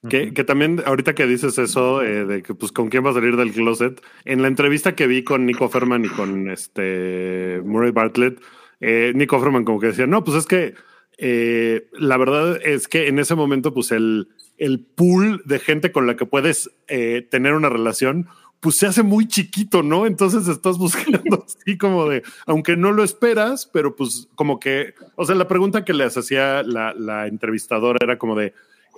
Que, 0.09 0.35
que 0.35 0.43
también, 0.43 0.83
ahorita 0.85 1.15
que 1.15 1.27
dices 1.27 1.59
eso, 1.59 2.03
eh, 2.03 2.25
de 2.25 2.43
que 2.43 2.55
pues 2.55 2.73
con 2.73 2.89
quién 2.89 3.07
va 3.07 3.11
a 3.11 3.15
salir 3.15 3.37
del 3.37 3.53
closet, 3.53 4.03
en 4.25 4.43
la 4.43 4.49
entrevista 4.49 4.97
que 4.97 5.07
vi 5.07 5.23
con 5.23 5.47
Nico 5.47 5.69
Ferman 5.69 6.05
y 6.05 6.09
con 6.09 6.51
este 6.51 7.61
Murray 7.65 7.93
Bartlett, 7.93 8.41
eh, 8.81 9.13
Nico 9.15 9.39
Ferman 9.39 9.65
como 9.65 9.79
que 9.79 9.89
decía, 9.89 10.09
no, 10.09 10.25
pues 10.25 10.39
es 10.39 10.47
que 10.47 10.75
eh, 11.19 11.89
la 11.93 12.17
verdad 12.17 12.59
es 12.65 12.89
que 12.89 13.07
en 13.07 13.21
ese 13.21 13.37
momento, 13.37 13.73
pues 13.73 13.93
el, 13.93 14.29
el 14.59 14.81
pool 14.81 15.43
de 15.45 15.61
gente 15.61 15.93
con 15.93 16.07
la 16.07 16.17
que 16.17 16.27
puedes 16.27 16.71
eh, 16.89 17.27
tener 17.31 17.55
una 17.55 17.69
relación, 17.69 18.27
pues 18.59 18.77
se 18.77 18.87
hace 18.87 19.03
muy 19.03 19.29
chiquito, 19.29 19.83
¿no? 19.83 20.07
Entonces 20.07 20.49
estás 20.49 20.79
buscando 20.79 21.45
así 21.47 21.79
como 21.79 22.09
de, 22.09 22.23
aunque 22.47 22.77
no 22.77 22.93
lo 22.93 23.05
esperas, 23.05 23.67
pero 23.73 23.95
pues 23.95 24.29
como 24.35 24.59
que, 24.59 24.95
o 25.15 25.25
sea, 25.25 25.35
la 25.35 25.49
pregunta 25.49 25.85
que 25.85 25.93
les 25.93 26.17
hacía 26.17 26.63
la, 26.63 26.93
la 26.95 27.27
entrevistadora 27.27 27.99
era 28.01 28.19
como 28.19 28.37
de, 28.37 28.55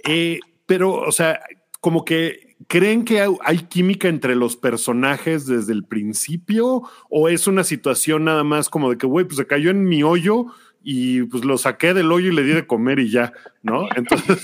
eh, 0.07 0.41
pero, 0.67 0.93
o 0.95 1.13
sea, 1.13 1.41
como 1.81 2.05
que 2.05 2.57
creen 2.69 3.05
que 3.05 3.21
hay, 3.21 3.31
hay 3.45 3.59
química 3.59 4.09
entre 4.09 4.35
los 4.35 4.57
personajes 4.57 5.47
desde 5.47 5.73
el 5.73 5.85
principio 5.85 6.83
o 7.11 7.29
es 7.29 7.47
una 7.47 7.65
situación 7.65 8.25
nada 8.25 8.43
más 8.45 8.71
como 8.71 8.91
de 8.91 8.97
que, 8.99 9.07
güey, 9.07 9.25
pues 9.27 9.37
se 9.37 9.47
cayó 9.47 9.71
en 9.71 9.85
mi 9.85 10.03
hoyo 10.03 10.47
y 10.83 11.23
pues 11.25 11.45
lo 11.45 11.59
saqué 11.59 11.93
del 11.95 12.11
hoyo 12.13 12.31
y 12.31 12.35
le 12.35 12.43
di 12.43 12.53
de 12.53 12.67
comer 12.67 12.99
y 13.01 13.11
ya, 13.11 13.33
¿no? 13.63 13.87
Entonces, 13.97 14.39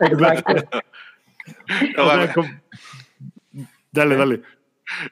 Exacto. 0.00 0.54
No, 1.96 2.04
o 2.04 2.08
sea, 2.08 2.16
mames. 2.16 2.34
como- 2.34 2.48
dale, 3.92 4.16
dale. 4.16 4.42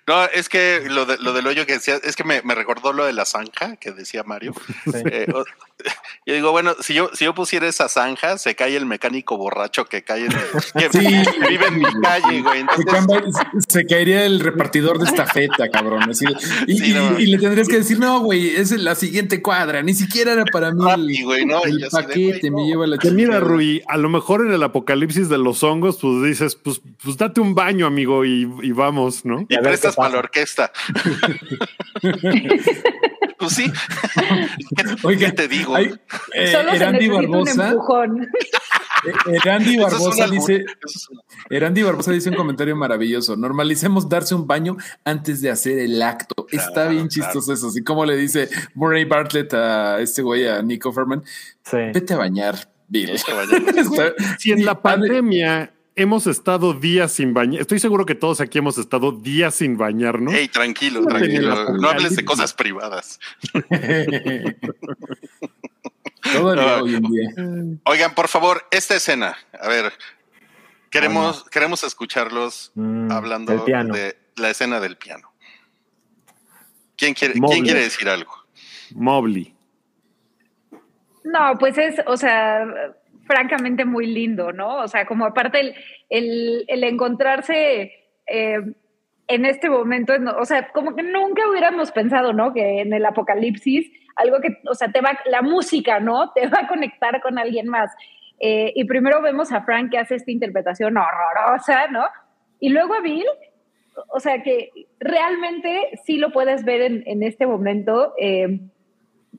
No, 0.06 0.24
es 0.26 0.48
que 0.48 0.82
lo, 0.88 1.04
de- 1.04 1.18
lo 1.18 1.34
del 1.34 1.46
hoyo 1.46 1.66
que 1.66 1.74
decía, 1.74 1.96
es 2.02 2.16
que 2.16 2.24
me, 2.24 2.40
me 2.42 2.54
recordó 2.54 2.92
lo 2.94 3.04
de 3.04 3.12
la 3.12 3.26
zanja 3.26 3.76
que 3.76 3.92
decía 3.92 4.22
Mario. 4.22 4.54
Sí. 4.84 4.92
Eh, 5.04 5.26
o- 5.34 5.44
yo 6.26 6.34
digo, 6.34 6.50
bueno, 6.52 6.74
si 6.80 6.94
yo, 6.94 7.10
si 7.12 7.24
yo 7.24 7.34
pusiera 7.34 7.66
esa 7.68 7.88
zanja, 7.88 8.38
se 8.38 8.54
cae 8.54 8.76
el 8.76 8.86
mecánico 8.86 9.36
borracho 9.36 9.84
que 9.84 10.02
cae 10.02 10.24
en, 10.26 10.30
que, 10.30 10.88
Sí. 10.90 11.06
vive 11.48 11.66
en 11.68 11.78
mi 11.78 11.84
calle, 12.02 12.40
güey. 12.42 12.60
Se, 12.60 12.60
Entonces, 12.60 12.86
cambia- 12.92 13.22
se 13.68 13.86
caería 13.86 14.24
el 14.24 14.40
repartidor 14.40 14.98
de 14.98 15.04
estafeta, 15.04 15.68
cabrón. 15.70 16.10
así. 16.10 16.24
y, 16.66 16.78
Sí, 16.78 16.92
no. 16.94 17.18
y- 17.18 17.24
y 17.24 17.26
le 17.26 17.38
tendrías 17.38 17.68
que 17.68 17.76
decir, 17.78 17.98
no, 17.98 18.20
güey, 18.20 18.56
es 18.56 18.70
la 18.72 18.94
siguiente 18.94 19.42
cuadra. 19.42 19.82
Ni 19.82 19.94
siquiera 19.94 20.32
era 20.32 20.44
para 20.46 20.72
mí 20.72 21.22
güey, 21.22 21.44
¿no? 21.46 21.62
El 21.64 21.78
de, 21.80 21.88
paquete, 21.90 22.50
me 22.50 22.64
lleva 22.66 22.86
la 22.86 22.98
Que 22.98 23.10
mira. 23.10 23.40
Rui, 23.40 23.82
a 23.86 23.96
lo 23.96 24.08
mejor 24.08 24.44
en 24.46 24.52
el 24.52 24.62
apocalipsis 24.62 25.28
de 25.28 25.38
los 25.38 25.62
hongos, 25.62 25.98
pues 26.00 26.22
dices, 26.22 26.54
pues, 26.56 26.80
pues 27.02 27.16
date 27.16 27.40
un 27.40 27.54
baño, 27.54 27.86
amigo, 27.86 28.24
y, 28.24 28.48
y 28.62 28.72
vamos, 28.72 29.24
¿no? 29.24 29.44
y 29.48 29.56
prestas 29.58 29.94
para 29.96 30.10
la 30.14 30.18
orquesta. 30.20 30.72
pues 33.38 33.52
sí. 33.52 33.70
¿Qué, 34.76 34.84
Oiga, 35.02 35.26
qué 35.28 35.32
te 35.32 35.48
digo? 35.48 35.74
Hay, 35.74 35.94
eh, 36.34 36.52
Solo 36.52 36.70
se 36.70 36.76
Erandi 36.76 37.08
un 37.08 37.14
Barbosa. 37.16 37.68
empujón. 37.70 38.22
Eh, 39.06 39.36
Erandi 39.42 39.76
es 39.80 39.84
albur, 39.92 40.30
dice, 40.30 40.64
Erandi 41.50 41.82
Barbosa 41.82 42.12
dice 42.12 42.30
un 42.30 42.36
comentario 42.36 42.74
maravilloso. 42.76 43.36
Normalicemos 43.36 44.08
darse 44.08 44.34
un 44.34 44.46
baño 44.46 44.76
antes 45.04 45.40
de 45.40 45.50
hacer 45.50 45.78
el 45.78 46.00
acto. 46.02 46.46
Está 46.50 46.88
bien 46.88 47.08
claro. 47.08 47.32
chistoso 47.32 47.52
eso. 47.52 47.68
Así 47.68 47.82
como 47.82 48.04
le 48.04 48.16
dice 48.16 48.48
Murray 48.74 49.04
Bartlett 49.04 49.52
a 49.54 50.00
este 50.00 50.22
güey, 50.22 50.46
a 50.48 50.62
Nico 50.62 50.92
Ferman, 50.92 51.22
Sí. 51.64 51.76
vete 51.92 52.14
a 52.14 52.18
bañar, 52.18 52.56
Bill. 52.88 53.12
Vete 53.12 53.32
a 53.32 53.34
bañar. 53.34 53.62
Está- 53.78 54.14
Si 54.38 54.52
en 54.52 54.64
la 54.64 54.80
pandemia 54.80 55.72
hemos 55.96 56.26
estado 56.26 56.74
días 56.74 57.10
sin 57.12 57.32
bañar, 57.34 57.62
estoy 57.62 57.80
seguro 57.80 58.04
que 58.06 58.14
todos 58.14 58.40
aquí 58.40 58.58
hemos 58.58 58.76
estado 58.78 59.12
días 59.12 59.54
sin 59.56 59.76
bañarnos. 59.78 60.32
Ey, 60.34 60.48
tranquilo, 60.48 61.00
No 61.00 61.06
tranquilo. 61.06 61.72
No 61.74 61.88
hables 61.88 62.14
de 62.16 62.24
cosas 62.24 62.52
privadas. 62.54 63.18
Todavía 66.32 66.76
Ah. 66.76 66.82
hoy 66.82 66.94
en 66.96 67.02
día. 67.02 67.28
Oigan, 67.84 68.14
por 68.14 68.28
favor, 68.28 68.62
esta 68.70 68.96
escena. 68.96 69.36
A 69.60 69.68
ver, 69.68 69.92
queremos, 70.90 71.44
queremos 71.50 71.82
escucharlos 71.84 72.72
Mm, 72.74 73.10
hablando 73.10 73.64
de 73.64 74.16
la 74.36 74.50
escena 74.50 74.80
del 74.80 74.96
piano. 74.96 75.32
¿Quién 76.96 77.14
quiere. 77.14 77.34
¿quién 77.34 77.64
quiere 77.64 77.80
decir 77.80 78.08
algo? 78.08 78.32
Mobley. 78.94 79.54
No, 81.24 81.56
pues 81.58 81.76
es, 81.78 81.96
o 82.06 82.16
sea, 82.16 82.64
francamente 83.26 83.84
muy 83.84 84.06
lindo, 84.06 84.52
¿no? 84.52 84.76
O 84.76 84.88
sea, 84.88 85.06
como 85.06 85.24
aparte 85.26 85.74
el, 86.08 86.64
el, 86.68 86.84
encontrarse 86.84 87.92
eh, 88.26 88.58
en 89.28 89.44
este 89.44 89.68
momento, 89.68 90.14
o 90.38 90.44
sea, 90.44 90.68
como 90.68 90.94
que 90.94 91.02
nunca 91.02 91.48
hubiéramos 91.50 91.90
pensado, 91.90 92.32
¿no? 92.32 92.52
Que 92.52 92.80
en 92.80 92.92
el 92.92 93.04
apocalipsis, 93.04 93.90
algo 94.16 94.40
que, 94.40 94.58
o 94.68 94.74
sea, 94.74 94.90
te 94.90 95.00
va, 95.00 95.18
la 95.26 95.42
música, 95.42 96.00
¿no? 96.00 96.30
Te 96.34 96.46
va 96.46 96.60
a 96.62 96.68
conectar 96.68 97.20
con 97.20 97.38
alguien 97.38 97.68
más. 97.68 97.90
Eh, 98.38 98.72
y 98.74 98.84
primero 98.84 99.20
vemos 99.22 99.52
a 99.52 99.62
Frank 99.62 99.90
que 99.90 99.98
hace 99.98 100.14
esta 100.14 100.30
interpretación 100.30 100.96
horrorosa, 100.96 101.88
¿no? 101.88 102.04
Y 102.60 102.68
luego 102.68 102.94
a 102.94 103.00
Bill, 103.00 103.26
o 104.08 104.20
sea, 104.20 104.42
que 104.42 104.70
realmente 105.00 105.98
sí 106.04 106.18
lo 106.18 106.30
puedes 106.32 106.64
ver 106.64 106.82
en, 106.82 107.02
en 107.06 107.22
este 107.22 107.46
momento. 107.46 108.14
eh, 108.18 108.60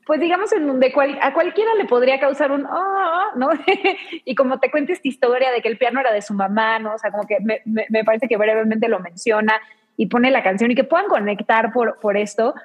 pues 0.07 0.19
digamos 0.21 0.51
en 0.53 0.65
donde 0.65 0.91
cual- 0.93 1.19
a 1.21 1.33
cualquiera 1.33 1.75
le 1.75 1.85
podría 1.85 2.19
causar 2.19 2.51
un 2.51 2.65
ah, 2.65 3.31
¿no? 3.35 3.49
y 4.25 4.33
como 4.35 4.59
te 4.59 4.71
cuenta 4.71 4.93
esta 4.93 5.07
historia 5.07 5.51
de 5.51 5.61
que 5.61 5.67
el 5.67 5.77
piano 5.77 5.99
era 5.99 6.11
de 6.13 6.21
su 6.21 6.33
mamá, 6.33 6.79
¿no? 6.79 6.93
O 6.95 6.97
sea, 6.97 7.11
como 7.11 7.27
que 7.27 7.37
me, 7.41 7.61
me- 7.65 7.85
me 7.89 8.03
parece 8.03 8.27
que 8.27 8.37
brevemente 8.37 8.87
lo 8.87 8.99
menciona 8.99 9.53
y 9.97 10.07
pone 10.07 10.31
la 10.31 10.41
canción 10.43 10.71
y 10.71 10.75
que 10.75 10.83
puedan 10.85 11.07
conectar 11.07 11.71
por, 11.73 11.99
por 11.99 12.17
esto, 12.17 12.55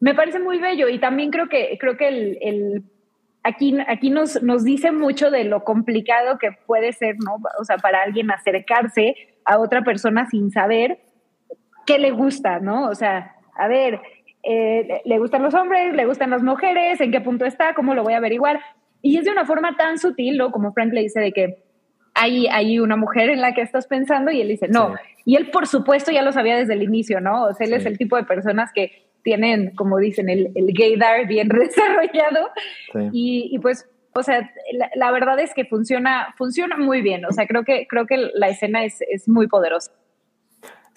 me 0.00 0.14
parece 0.14 0.38
muy 0.40 0.58
bello 0.58 0.88
y 0.88 0.98
también 0.98 1.30
creo 1.30 1.48
que, 1.48 1.76
creo 1.80 1.96
que 1.96 2.08
el, 2.08 2.38
el- 2.40 2.82
aquí, 3.42 3.76
aquí 3.86 4.10
nos, 4.10 4.42
nos 4.42 4.64
dice 4.64 4.90
mucho 4.92 5.30
de 5.30 5.44
lo 5.44 5.64
complicado 5.64 6.38
que 6.38 6.50
puede 6.66 6.92
ser, 6.92 7.16
¿no? 7.24 7.36
O 7.60 7.64
sea, 7.64 7.76
para 7.78 8.02
alguien 8.02 8.30
acercarse 8.30 9.14
a 9.44 9.58
otra 9.58 9.82
persona 9.82 10.28
sin 10.28 10.50
saber 10.50 10.98
qué 11.86 11.98
le 11.98 12.10
gusta, 12.10 12.58
¿no? 12.60 12.88
O 12.88 12.94
sea, 12.94 13.34
a 13.56 13.68
ver, 13.68 14.00
eh, 14.50 15.02
le 15.04 15.18
gustan 15.18 15.42
los 15.42 15.52
hombres, 15.52 15.94
le 15.94 16.06
gustan 16.06 16.30
las 16.30 16.42
mujeres, 16.42 17.02
en 17.02 17.12
qué 17.12 17.20
punto 17.20 17.44
está, 17.44 17.74
cómo 17.74 17.94
lo 17.94 18.02
voy 18.02 18.14
a 18.14 18.16
averiguar. 18.16 18.60
Y 19.02 19.18
es 19.18 19.26
de 19.26 19.30
una 19.30 19.44
forma 19.44 19.76
tan 19.76 19.98
sutil, 19.98 20.38
¿no? 20.38 20.50
Como 20.50 20.72
Frank 20.72 20.90
le 20.94 21.02
dice 21.02 21.20
de 21.20 21.32
que 21.32 21.64
hay, 22.14 22.46
hay 22.46 22.80
una 22.80 22.96
mujer 22.96 23.28
en 23.28 23.42
la 23.42 23.52
que 23.52 23.60
estás 23.60 23.86
pensando 23.86 24.30
y 24.30 24.40
él 24.40 24.48
dice, 24.48 24.66
no. 24.68 24.94
Sí. 24.94 25.02
Y 25.26 25.36
él, 25.36 25.50
por 25.50 25.66
supuesto, 25.66 26.10
ya 26.12 26.22
lo 26.22 26.32
sabía 26.32 26.56
desde 26.56 26.72
el 26.72 26.82
inicio, 26.82 27.20
¿no? 27.20 27.44
O 27.44 27.52
sea, 27.52 27.66
él 27.66 27.74
es 27.74 27.84
el 27.84 27.98
tipo 27.98 28.16
de 28.16 28.24
personas 28.24 28.70
que 28.74 29.10
tienen, 29.22 29.74
como 29.74 29.98
dicen, 29.98 30.30
el, 30.30 30.50
el 30.54 30.72
gaydar 30.72 31.26
bien 31.26 31.48
desarrollado. 31.48 32.48
Sí. 32.94 32.98
Y, 33.12 33.48
y 33.52 33.58
pues, 33.58 33.86
o 34.14 34.22
sea, 34.22 34.50
la, 34.72 34.88
la 34.94 35.10
verdad 35.10 35.38
es 35.40 35.52
que 35.52 35.66
funciona, 35.66 36.34
funciona 36.38 36.78
muy 36.78 37.02
bien. 37.02 37.26
O 37.26 37.32
sea, 37.32 37.46
creo 37.46 37.64
que, 37.64 37.86
creo 37.86 38.06
que 38.06 38.16
la 38.32 38.48
escena 38.48 38.82
es, 38.82 39.02
es 39.10 39.28
muy 39.28 39.46
poderosa. 39.46 39.92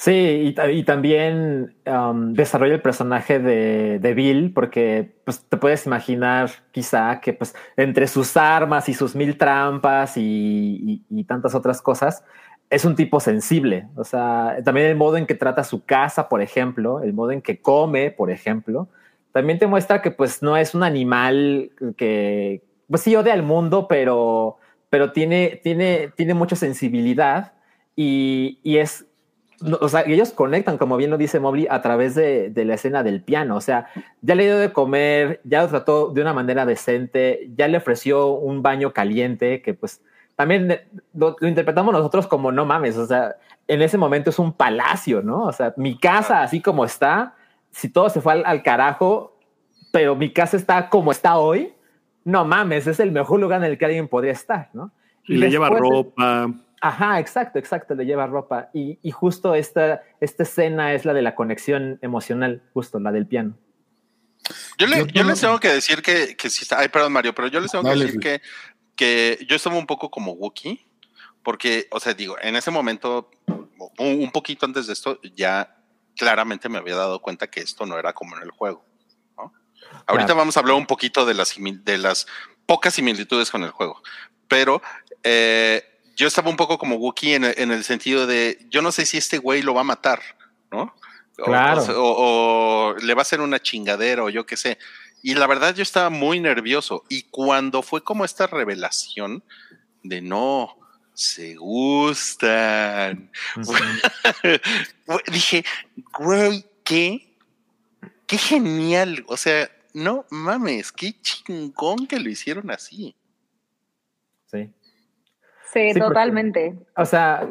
Sí, 0.04 0.12
y, 0.48 0.54
ta- 0.56 0.72
y 0.72 0.84
también 0.84 1.76
um, 1.86 2.34
desarrolla 2.34 2.74
el 2.74 2.82
personaje 2.82 3.38
de, 3.38 4.00
de 4.00 4.14
Bill, 4.16 4.52
porque 4.52 5.14
pues, 5.26 5.44
te 5.48 5.58
puedes 5.58 5.86
imaginar 5.86 6.50
quizá 6.72 7.22
que 7.22 7.34
pues, 7.34 7.54
entre 7.78 8.08
sus 8.08 8.36
armas 8.36 8.90
y 8.90 8.96
sus 8.96 9.16
mil 9.16 9.38
trampas 9.38 10.18
y, 10.18 11.04
y- 11.08 11.20
y 11.20 11.24
tantas 11.26 11.54
otras 11.54 11.84
cosas, 11.84 12.24
es 12.72 12.84
un 12.84 12.96
tipo 12.96 13.20
sensible. 13.20 13.90
O 13.96 14.04
sea, 14.04 14.58
también 14.66 14.88
el 14.88 14.96
modo 14.96 15.18
en 15.18 15.28
que 15.28 15.36
trata 15.36 15.64
su 15.64 15.86
casa, 15.86 16.30
por 16.30 16.42
ejemplo, 16.42 17.04
el 17.04 17.14
modo 17.14 17.30
en 17.32 17.44
que 17.44 17.62
come, 17.62 18.10
por 18.10 18.32
ejemplo, 18.32 18.88
también 19.32 19.60
te 19.60 19.68
muestra 19.68 20.02
que 20.02 20.10
pues 20.10 20.42
no 20.42 20.58
es 20.58 20.74
un 20.74 20.82
animal 20.84 21.70
que, 21.96 22.64
pues 22.90 23.02
sí 23.04 23.16
odia 23.16 23.34
al 23.34 23.44
mundo, 23.44 23.88
pero, 23.88 24.58
pero 24.90 25.12
tiene, 25.12 25.60
tiene, 25.64 26.10
tiene 26.16 26.34
mucha 26.34 26.56
sensibilidad 26.56 27.54
y, 27.96 28.60
y 28.64 28.78
es 28.78 29.06
no, 29.62 29.78
o 29.82 29.90
sea, 29.90 30.02
ellos 30.02 30.32
conectan, 30.32 30.78
como 30.78 30.98
bien 30.98 31.10
lo 31.12 31.18
dice 31.18 31.40
Mobley, 31.40 31.68
a 31.70 31.82
través 31.82 32.16
de, 32.16 32.50
de 32.50 32.66
la 32.66 32.76
escena 32.76 33.04
del 33.04 33.22
piano. 33.22 33.56
O 33.56 33.62
sea, 33.62 33.88
ya 34.22 34.36
le 34.36 34.46
dio 34.46 34.58
de 34.58 34.72
comer, 34.74 35.42
ya 35.44 35.62
lo 35.64 35.68
trató 35.70 36.10
de 36.10 36.22
una 36.22 36.34
manera 36.34 36.66
decente, 36.66 37.50
ya 37.56 37.68
le 37.68 37.78
ofreció 37.78 38.32
un 38.34 38.62
baño 38.62 38.94
caliente, 38.94 39.62
que 39.62 39.74
pues 39.74 40.02
también 40.36 40.72
eh, 40.72 40.88
lo, 41.14 41.36
lo 41.40 41.48
interpretamos 41.48 41.94
nosotros 41.94 42.28
como 42.28 42.52
no 42.52 42.66
mames. 42.66 42.98
O 42.98 43.06
sea, 43.06 43.36
en 43.68 43.82
ese 43.82 43.98
momento 43.98 44.30
es 44.32 44.40
un 44.40 44.54
palacio, 44.54 45.22
¿no? 45.22 45.44
O 45.44 45.52
sea, 45.52 45.74
mi 45.78 45.98
casa, 45.98 46.42
así 46.42 46.62
como 46.62 46.84
está, 46.86 47.36
si 47.70 47.90
todo 47.90 48.10
se 48.10 48.22
fue 48.22 48.34
al, 48.34 48.44
al 48.46 48.64
carajo, 48.64 49.38
pero 49.92 50.16
mi 50.16 50.32
casa 50.32 50.58
está 50.58 50.90
como 50.90 51.12
está 51.12 51.38
hoy, 51.38 51.74
no 52.24 52.46
mames, 52.46 52.88
es 52.88 53.00
el 53.00 53.12
mejor 53.12 53.40
lugar 53.40 53.64
en 53.64 53.72
el 53.72 53.78
que 53.78 53.86
alguien 53.86 54.08
podría 54.08 54.32
estar, 54.32 54.70
¿no? 54.74 54.92
Y 55.26 55.38
le 55.38 55.50
lleva 55.50 55.70
de- 55.70 55.80
ropa. 55.80 56.52
Ajá, 56.82 57.20
exacto, 57.20 57.60
exacto, 57.60 57.94
le 57.96 58.06
lleva 58.06 58.26
ropa. 58.28 58.70
Y, 58.74 58.98
y 59.04 59.12
justo 59.12 59.54
esta, 59.56 60.02
esta 60.20 60.44
escena 60.44 60.94
es 60.94 61.06
la 61.06 61.14
de 61.14 61.22
la 61.22 61.36
conexión 61.36 62.00
emocional, 62.02 62.64
justo 62.74 63.00
la 63.00 63.12
del 63.12 63.28
piano. 63.28 63.56
Yo, 64.80 64.88
le- 64.88 64.98
Yo 64.98 65.06
yo 65.06 65.24
les 65.24 65.40
tengo 65.40 65.60
que 65.60 65.70
decir 65.70 66.02
que, 66.02 66.36
que 66.36 66.50
sí 66.50 66.64
está. 66.64 66.80
Ay, 66.80 66.90
perdón, 66.90 67.14
Mario, 67.14 67.34
pero 67.36 67.48
yo 67.48 67.60
les 67.60 67.72
tengo 67.72 67.84
Dale, 67.84 68.00
que 68.00 68.06
decir 68.06 68.20
que, 68.20 68.42
que 68.96 69.46
yo 69.48 69.56
estaba 69.56 69.78
un 69.78 69.86
poco 69.86 70.10
como 70.10 70.32
Wookiee, 70.34 70.84
porque, 71.44 71.88
o 71.92 72.00
sea, 72.00 72.14
digo, 72.16 72.36
en 72.42 72.56
ese 72.56 72.72
momento, 72.72 73.30
un, 73.48 74.24
un 74.24 74.32
poquito 74.32 74.66
antes 74.66 74.88
de 74.88 74.94
esto, 74.94 75.20
ya 75.36 75.78
claramente 76.18 76.68
me 76.68 76.80
había 76.80 76.96
dado 76.96 77.22
cuenta 77.22 77.48
que 77.48 77.60
esto 77.62 77.86
no 77.86 77.98
era 78.00 78.14
como 78.14 78.36
en 78.38 78.44
el 78.44 78.50
juego. 78.52 78.84
¿no? 79.38 79.54
Ahorita 80.08 80.26
Claro. 80.28 80.36
vamos 80.36 80.58
a 80.58 80.60
hablar 80.62 80.76
un 80.76 80.88
poquito 80.88 81.26
de 81.28 81.36
las, 81.36 81.56
de 81.60 81.98
las 82.00 82.26
pocas 82.66 82.94
similitudes 82.96 83.52
con 83.52 83.64
el 83.64 83.70
juego, 83.72 84.02
pero 84.48 84.82
eh, 85.24 85.84
yo 86.22 86.28
estaba 86.28 86.52
un 86.52 86.56
poco 86.56 86.78
como 86.78 86.98
Wookiee 86.98 87.34
en, 87.36 87.44
el- 87.46 87.56
en 87.58 87.72
el 87.72 87.84
sentido 87.84 88.28
de, 88.28 88.64
yo 88.70 88.84
no 88.84 88.92
sé 88.92 89.08
si 89.08 89.18
este 89.18 89.40
güey 89.40 89.64
lo 89.64 89.74
va 89.74 89.82
a 89.82 89.84
matar, 89.84 90.22
¿no? 90.72 90.96
O- 91.40 91.44
Claro. 91.46 91.84
o- 91.98 92.96
le 93.02 93.14
va 93.16 93.22
a 93.22 93.24
hacer 93.24 93.42
una 93.42 93.60
chingadera 93.60 94.24
o 94.24 94.30
yo 94.30 94.46
qué 94.46 94.56
sé. 94.56 94.78
Y 95.24 95.34
la 95.34 95.48
verdad 95.48 95.74
yo 95.74 95.82
estaba 95.82 96.10
muy 96.12 96.40
nervioso. 96.40 97.04
Y 97.10 97.24
cuando 97.24 97.82
fue 97.82 98.04
como 98.04 98.24
esta 98.24 98.46
revelación 98.46 99.44
de 100.04 100.22
no, 100.22 100.78
se 101.16 101.56
gustan. 101.56 103.32
Dije, 105.32 105.66
güey, 106.20 106.66
¿qué? 106.84 107.36
Qué 108.28 108.38
genial. 108.38 109.24
O 109.28 109.38
sea, 109.38 109.70
no 109.94 110.26
mames, 110.30 110.92
qué 110.92 111.14
chingón 111.22 112.08
que 112.08 112.20
lo 112.20 112.30
hicieron 112.30 112.70
así. 112.72 113.16
Sí. 115.74 115.80
Sí, 115.94 116.00
porque- 116.00 116.02
totalmente. 116.02 116.76
O 116.98 117.06
sea, 117.06 117.48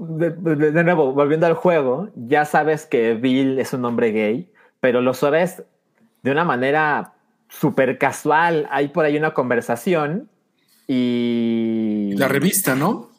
de, 0.00 0.30
de- 0.30 0.72
de 0.72 0.84
nuevo, 0.84 1.12
volviendo 1.12 1.46
al 1.46 1.54
juego, 1.54 2.08
ya 2.16 2.44
sabes 2.44 2.84
que 2.86 3.14
Bill 3.14 3.58
es 3.58 3.72
un 3.72 3.84
hombre 3.84 4.10
gay, 4.12 4.50
pero 4.80 5.00
lo 5.00 5.14
sabes 5.14 5.62
de 6.22 6.30
una 6.30 6.44
manera 6.44 7.14
súper 7.48 7.98
casual. 7.98 8.66
Hay 8.70 8.88
por 8.88 9.04
ahí 9.04 9.16
una 9.16 9.32
conversación 9.34 10.28
y... 10.86 12.14
La 12.16 12.28
revista, 12.28 12.74
¿no? 12.74 13.10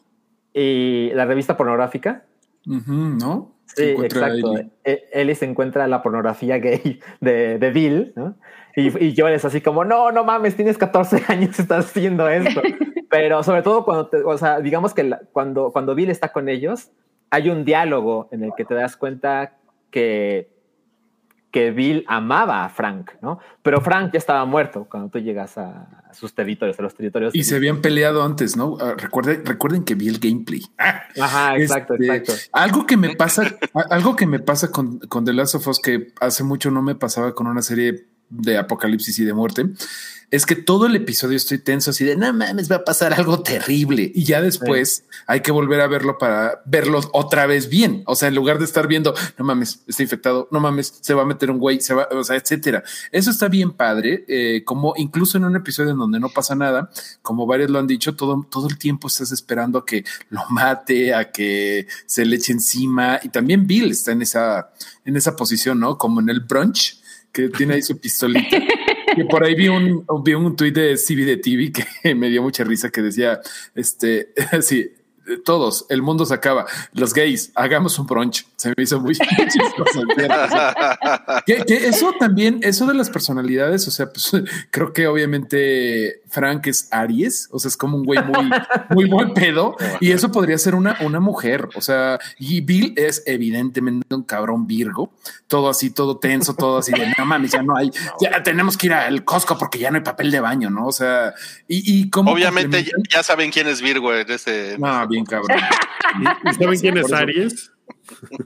Y 0.52 1.10
la 1.14 1.24
revista 1.24 1.56
pornográfica. 1.56 2.24
¿No? 2.64 3.53
Sí, 3.66 3.94
exacto. 4.04 4.52
Ellie. 4.56 4.70
E- 4.84 5.34
se 5.34 5.44
encuentra 5.44 5.86
la 5.86 6.02
pornografía 6.02 6.58
gay 6.58 7.00
de, 7.20 7.58
de 7.58 7.70
Bill, 7.70 8.12
¿no? 8.16 8.36
Y, 8.76 9.04
y 9.04 9.12
yo 9.14 9.28
es 9.28 9.44
así 9.44 9.60
como, 9.60 9.84
no, 9.84 10.10
no 10.12 10.24
mames, 10.24 10.56
tienes 10.56 10.78
14 10.78 11.22
años, 11.28 11.58
estás 11.58 11.86
haciendo 11.86 12.28
esto. 12.28 12.60
Pero 13.08 13.42
sobre 13.42 13.62
todo 13.62 13.84
cuando, 13.84 14.08
te- 14.08 14.22
o 14.24 14.36
sea, 14.38 14.60
digamos 14.60 14.94
que 14.94 15.04
la- 15.04 15.20
cuando, 15.32 15.72
cuando 15.72 15.94
Bill 15.94 16.10
está 16.10 16.32
con 16.32 16.48
ellos, 16.48 16.90
hay 17.30 17.50
un 17.50 17.64
diálogo 17.64 18.28
en 18.32 18.44
el 18.44 18.52
que 18.56 18.64
te 18.64 18.74
das 18.74 18.96
cuenta 18.96 19.56
que, 19.90 20.50
que 21.54 21.70
Bill 21.70 22.04
amaba 22.08 22.64
a 22.64 22.68
Frank, 22.68 23.12
¿no? 23.22 23.38
Pero 23.62 23.80
Frank 23.80 24.10
ya 24.12 24.18
estaba 24.18 24.44
muerto 24.44 24.88
cuando 24.90 25.08
tú 25.08 25.20
llegas 25.20 25.56
a, 25.56 25.86
sus 26.10 26.34
territorios, 26.34 26.76
a 26.80 26.82
los 26.82 26.96
territorios. 26.96 27.32
Y 27.32 27.44
se 27.44 27.54
habían 27.54 27.80
peleado 27.80 28.24
antes, 28.24 28.56
¿no? 28.56 28.76
Ah, 28.80 28.94
recuerden, 28.98 29.46
recuerden 29.46 29.84
que 29.84 29.94
vi 29.94 30.08
el 30.08 30.18
gameplay. 30.18 30.62
Ah, 30.78 31.04
Ajá, 31.20 31.56
exacto, 31.56 31.94
este, 31.94 32.12
exacto. 32.12 32.32
Algo 32.50 32.86
que 32.86 32.96
me 32.96 33.14
pasa, 33.14 33.54
algo 33.88 34.16
que 34.16 34.26
me 34.26 34.40
pasa 34.40 34.72
con, 34.72 34.98
con 34.98 35.24
The 35.24 35.32
Last 35.32 35.54
of 35.54 35.68
Us 35.68 35.78
que 35.78 36.08
hace 36.20 36.42
mucho 36.42 36.72
no 36.72 36.82
me 36.82 36.96
pasaba 36.96 37.36
con 37.36 37.46
una 37.46 37.62
serie 37.62 38.04
de 38.36 38.58
apocalipsis 38.58 39.18
y 39.18 39.24
de 39.24 39.32
muerte, 39.32 39.66
es 40.34 40.46
que 40.46 40.56
todo 40.56 40.86
el 40.86 40.96
episodio 40.96 41.36
estoy 41.36 41.58
tenso 41.58 41.90
así 41.90 42.04
de 42.04 42.16
no 42.16 42.32
mames, 42.32 42.70
va 42.70 42.76
a 42.76 42.84
pasar 42.84 43.14
algo 43.14 43.40
terrible. 43.42 44.10
Y 44.14 44.24
ya 44.24 44.40
después 44.40 45.04
hay 45.28 45.40
que 45.40 45.52
volver 45.52 45.80
a 45.80 45.86
verlo 45.86 46.18
para 46.18 46.60
verlo 46.64 47.00
otra 47.12 47.46
vez 47.46 47.68
bien. 47.68 48.02
O 48.06 48.16
sea, 48.16 48.28
en 48.28 48.34
lugar 48.34 48.58
de 48.58 48.64
estar 48.64 48.88
viendo, 48.88 49.14
no 49.38 49.44
mames, 49.44 49.80
está 49.86 50.02
infectado, 50.02 50.48
no 50.50 50.58
mames, 50.58 50.98
se 51.00 51.14
va 51.14 51.22
a 51.22 51.26
meter 51.26 51.52
un 51.52 51.58
güey, 51.58 51.80
se 51.80 51.94
va, 51.94 52.08
o 52.10 52.24
sea, 52.24 52.34
etcétera. 52.34 52.82
Eso 53.12 53.30
está 53.30 53.48
bien 53.48 53.72
padre. 53.72 54.24
eh, 54.26 54.64
como 54.64 54.94
incluso 54.96 55.38
en 55.38 55.44
un 55.44 55.54
episodio 55.54 55.92
en 55.92 55.98
donde 55.98 56.18
no 56.18 56.28
pasa 56.30 56.56
nada, 56.56 56.90
como 57.22 57.46
varios 57.46 57.70
lo 57.70 57.78
han 57.78 57.86
dicho, 57.86 58.16
todo, 58.16 58.44
todo 58.50 58.66
el 58.66 58.76
tiempo 58.76 59.06
estás 59.06 59.30
esperando 59.30 59.78
a 59.78 59.86
que 59.86 60.04
lo 60.30 60.42
mate, 60.50 61.14
a 61.14 61.30
que 61.30 61.86
se 62.06 62.24
le 62.24 62.36
eche 62.36 62.52
encima. 62.52 63.20
Y 63.22 63.28
también 63.28 63.68
Bill 63.68 63.92
está 63.92 64.10
en 64.10 64.22
esa, 64.22 64.72
en 65.04 65.16
esa 65.16 65.36
posición, 65.36 65.78
¿no? 65.78 65.96
Como 65.96 66.20
en 66.20 66.28
el 66.28 66.40
brunch 66.40 67.03
que 67.34 67.48
tiene 67.50 67.74
ahí 67.74 67.82
su 67.82 67.98
pistolita. 67.98 68.62
que 69.14 69.24
por 69.26 69.44
ahí 69.44 69.54
vi 69.54 69.68
un, 69.68 70.06
vi 70.24 70.34
un 70.34 70.56
tuit 70.56 70.74
de 70.74 70.94
CB 70.94 71.26
de 71.26 71.36
TV 71.36 71.72
que 71.72 72.14
me 72.14 72.30
dio 72.30 72.42
mucha 72.42 72.64
risa 72.64 72.90
que 72.90 73.02
decía, 73.02 73.40
este, 73.74 74.32
sí, 74.62 74.90
todos, 75.44 75.86
el 75.88 76.02
mundo 76.02 76.24
se 76.26 76.34
acaba. 76.34 76.66
Los 76.92 77.14
gays, 77.14 77.52
hagamos 77.54 77.98
un 77.98 78.06
brunch. 78.06 78.46
Se 78.56 78.68
me 78.76 78.82
hizo 78.82 79.00
muy 79.00 79.14
chistoso. 79.48 80.02
que, 81.46 81.64
que 81.64 81.86
eso 81.86 82.12
también, 82.18 82.60
eso 82.62 82.86
de 82.86 82.94
las 82.94 83.10
personalidades, 83.10 83.86
o 83.88 83.90
sea, 83.90 84.06
pues 84.10 84.32
creo 84.70 84.92
que 84.92 85.06
obviamente 85.06 86.22
Frank 86.28 86.66
es 86.66 86.88
Aries, 86.90 87.48
o 87.52 87.58
sea, 87.58 87.68
es 87.68 87.76
como 87.76 87.96
un 87.96 88.04
güey 88.04 88.22
muy, 88.24 88.50
muy 88.90 89.04
buen 89.06 89.34
pedo, 89.34 89.76
y 90.00 90.10
eso 90.10 90.32
podría 90.32 90.58
ser 90.58 90.74
una, 90.74 90.96
una 91.00 91.20
mujer, 91.20 91.68
o 91.76 91.80
sea, 91.80 92.18
y 92.38 92.60
Bill 92.60 92.92
es 92.96 93.22
evidentemente 93.26 94.14
un 94.14 94.24
cabrón 94.24 94.66
Virgo, 94.66 95.12
todo 95.46 95.68
así, 95.68 95.90
todo 95.90 96.18
tenso, 96.18 96.54
todo 96.54 96.78
así 96.78 96.92
de 96.92 97.14
no 97.16 97.24
mames, 97.24 97.52
ya 97.52 97.62
no 97.62 97.76
hay, 97.76 97.90
ya 98.20 98.42
tenemos 98.42 98.76
que 98.76 98.86
ir 98.86 98.94
al 98.94 99.24
Costco 99.24 99.56
porque 99.56 99.78
ya 99.78 99.90
no 99.90 99.98
hay 99.98 100.02
papel 100.02 100.30
de 100.30 100.40
baño, 100.40 100.70
¿no? 100.70 100.86
O 100.86 100.92
sea, 100.92 101.32
y, 101.68 102.00
y 102.00 102.10
como 102.10 102.32
Obviamente 102.32 102.82
ya, 102.82 102.92
ya 103.10 103.22
saben 103.22 103.50
quién 103.50 103.68
es 103.68 103.80
Virgo 103.80 104.12
en 104.12 104.30
ese. 104.30 104.76
No, 104.78 105.06
bien 105.14 105.24
cabrón. 105.24 105.58
¿Y 106.44 106.54
saben 106.54 106.80
quién 106.80 106.98
es 106.98 107.12
Aries? 107.12 107.72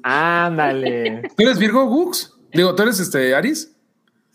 Ándale. 0.03 1.23
¿Tú 1.37 1.43
eres 1.43 1.59
Virgo, 1.59 1.85
Gux? 1.87 2.35
Digo, 2.53 2.75
¿tú 2.75 2.83
eres 2.83 3.01
este 3.01 3.35
Aries? 3.35 3.75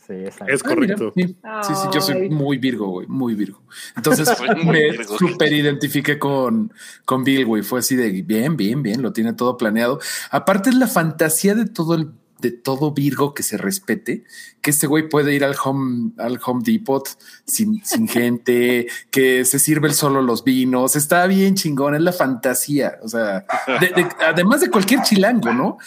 Sí. 0.06 0.16
Es 0.48 0.62
correcto. 0.62 1.08
Ah, 1.08 1.14
mira, 1.16 1.64
sí. 1.64 1.74
sí, 1.74 1.82
sí, 1.82 1.88
yo 1.94 2.02
soy 2.02 2.30
muy 2.30 2.58
Virgo, 2.58 2.88
güey, 2.90 3.08
muy 3.08 3.36
Virgo. 3.36 3.64
Entonces 3.96 4.30
Muy 4.58 4.66
me 4.66 5.04
súper 5.06 5.54
identifiqué 5.54 6.20
con, 6.20 6.74
con 7.06 7.24
Bill, 7.24 7.46
güey. 7.46 7.64
Fue 7.64 7.80
así 7.80 7.96
de 7.96 8.10
bien, 8.22 8.58
bien, 8.58 8.84
bien, 8.84 9.02
lo 9.02 9.14
tiene 9.14 9.32
todo 9.34 9.56
planeado. 9.58 10.00
Aparte 10.30 10.70
es 10.70 10.76
la 10.76 10.88
fantasía 10.88 11.56
de 11.56 11.68
todo 11.68 11.96
el 11.96 12.12
de 12.44 12.52
todo 12.52 12.92
Virgo 12.92 13.34
que 13.34 13.42
se 13.42 13.58
respete, 13.58 14.24
que 14.62 14.70
este 14.70 14.86
güey 14.86 15.10
puede 15.10 15.34
ir 15.34 15.44
al 15.44 15.56
home, 15.64 16.12
al 16.20 16.40
home 16.46 16.62
Depot 16.64 17.08
sin, 17.46 17.84
sin 17.84 18.08
gente, 18.20 18.86
que 19.10 19.46
se 19.46 19.58
sirve 19.58 19.88
el 19.88 19.94
solo 19.96 20.22
los 20.22 20.44
vinos, 20.44 20.96
está 20.96 21.26
bien 21.26 21.56
chingón, 21.56 21.96
es 21.96 22.02
la 22.02 22.12
fantasía. 22.14 22.98
O 23.02 23.08
sea, 23.08 23.46
de- 23.80 23.90
de- 23.90 24.08
además 24.24 24.62
de 24.62 24.70
cualquier 24.70 25.02
chilango, 25.02 25.52
¿no? 25.54 25.78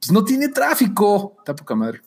Pues 0.00 0.10
no 0.12 0.24
tiene 0.24 0.48
tráfico. 0.48 1.36
Está 1.38 1.54
poca 1.54 1.74
madre. 1.74 2.00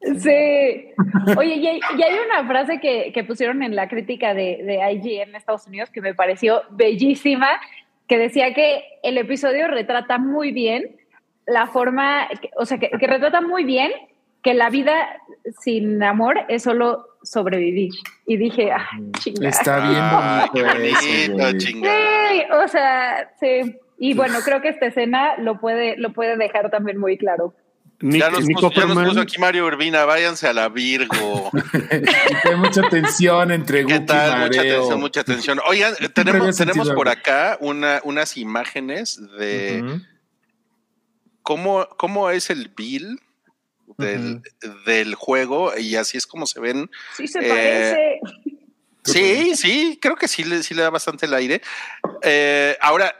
Sí. 0.00 0.88
Oye, 1.36 1.54
y 1.56 1.66
hay, 1.66 1.80
y 1.98 2.02
hay 2.02 2.14
una 2.26 2.46
frase 2.48 2.80
que, 2.80 3.12
que 3.12 3.22
pusieron 3.24 3.62
en 3.62 3.76
la 3.76 3.88
crítica 3.88 4.32
de, 4.34 4.62
de 4.64 4.92
IG 4.94 5.20
en 5.22 5.34
Estados 5.34 5.66
Unidos 5.66 5.90
que 5.90 6.00
me 6.00 6.14
pareció 6.14 6.62
bellísima, 6.70 7.48
que 8.08 8.16
decía 8.18 8.54
que 8.54 8.82
el 9.02 9.18
episodio 9.18 9.68
retrata 9.68 10.18
muy 10.18 10.52
bien 10.52 10.96
la 11.50 11.66
forma, 11.66 12.28
que- 12.40 12.50
o 12.56 12.64
sea, 12.64 12.78
que, 12.78 12.90
que 12.90 13.06
retrata 13.06 13.40
muy 13.40 13.64
bien 13.64 13.90
que 14.42 14.54
la 14.54 14.70
vida 14.70 14.94
sin 15.60 16.02
amor 16.02 16.38
es 16.48 16.62
solo 16.62 17.06
sobrevivir. 17.22 17.90
Y 18.26 18.36
dije, 18.38 18.72
ah, 18.72 18.88
chingada. 19.18 19.48
Está 19.50 19.80
bien 19.80 19.98
Ah, 20.00 20.48
bonito 20.52 21.58
chingada. 21.58 22.28
Sí, 22.30 22.42
o 22.64 22.68
sea, 22.68 23.30
sí. 23.38 23.76
Y 23.98 24.14
bueno, 24.14 24.38
creo 24.42 24.62
que 24.62 24.68
esta 24.68 24.86
escena 24.86 25.36
lo 25.36 25.60
puede, 25.60 25.96
lo 25.98 26.12
puede 26.14 26.36
dejar 26.38 26.70
también 26.70 26.96
muy 26.98 27.18
claro. 27.18 27.52
Nick, 28.02 28.22
Ya 28.22 28.30
nos, 28.30 28.46
puso, 28.46 28.70
ya 28.70 28.86
nos 28.86 29.08
puso 29.08 29.20
aquí 29.20 29.38
Mario 29.38 29.66
Urbina, 29.66 30.06
váyanse 30.06 30.48
a 30.48 30.54
la 30.54 30.70
Virgo. 30.70 31.50
Hay 32.44 32.56
mucha 32.56 32.80
tensión 32.88 33.50
entre 33.50 33.84
¿Qué 33.84 33.96
y 33.96 34.06
tal? 34.06 34.30
Mucha 34.46 34.56
Mareo. 34.56 34.74
atención, 34.76 35.00
mucha 35.00 35.20
atención. 35.20 35.60
Oigan, 35.68 35.92
tenemos, 36.14 36.56
tenemos 36.56 36.90
por 36.92 37.10
acá 37.10 37.58
una, 37.60 38.00
unas 38.04 38.38
imágenes 38.38 39.20
de 39.38 39.82
Ujú. 39.84 40.00
Cómo, 41.50 41.84
cómo 41.96 42.30
es 42.30 42.48
el 42.48 42.68
bill 42.68 43.20
del, 43.98 44.40
del 44.86 45.16
juego 45.16 45.76
y 45.76 45.96
así 45.96 46.16
es 46.16 46.24
como 46.24 46.46
se 46.46 46.60
ven. 46.60 46.88
Sí 47.16 47.26
se 47.26 47.40
Eh, 47.40 47.48
parece. 47.48 48.20
Sí, 49.02 49.56
sí, 49.56 49.98
creo 50.00 50.14
que 50.14 50.28
sí 50.28 50.44
le, 50.44 50.62
sí 50.62 50.74
le 50.74 50.82
da 50.82 50.90
bastante 50.90 51.26
el 51.26 51.34
aire. 51.34 51.60
Eh, 52.22 52.76
ahora, 52.80 53.16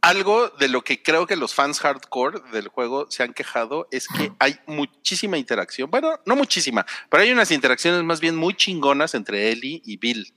algo 0.00 0.48
de 0.60 0.68
lo 0.68 0.84
que 0.84 1.02
creo 1.02 1.26
que 1.26 1.34
los 1.34 1.54
fans 1.54 1.80
hardcore 1.80 2.38
del 2.52 2.68
juego 2.68 3.10
se 3.10 3.24
han 3.24 3.34
quejado 3.34 3.88
es 3.90 4.06
que 4.06 4.30
hay 4.38 4.54
muchísima 4.68 5.36
interacción. 5.36 5.90
Bueno, 5.90 6.20
no 6.24 6.36
muchísima, 6.36 6.86
pero 7.10 7.24
hay 7.24 7.32
unas 7.32 7.50
interacciones 7.50 8.04
más 8.04 8.20
bien 8.20 8.36
muy 8.36 8.54
chingonas 8.54 9.14
entre 9.16 9.50
Ellie 9.50 9.82
y 9.84 9.96
Bill, 9.96 10.32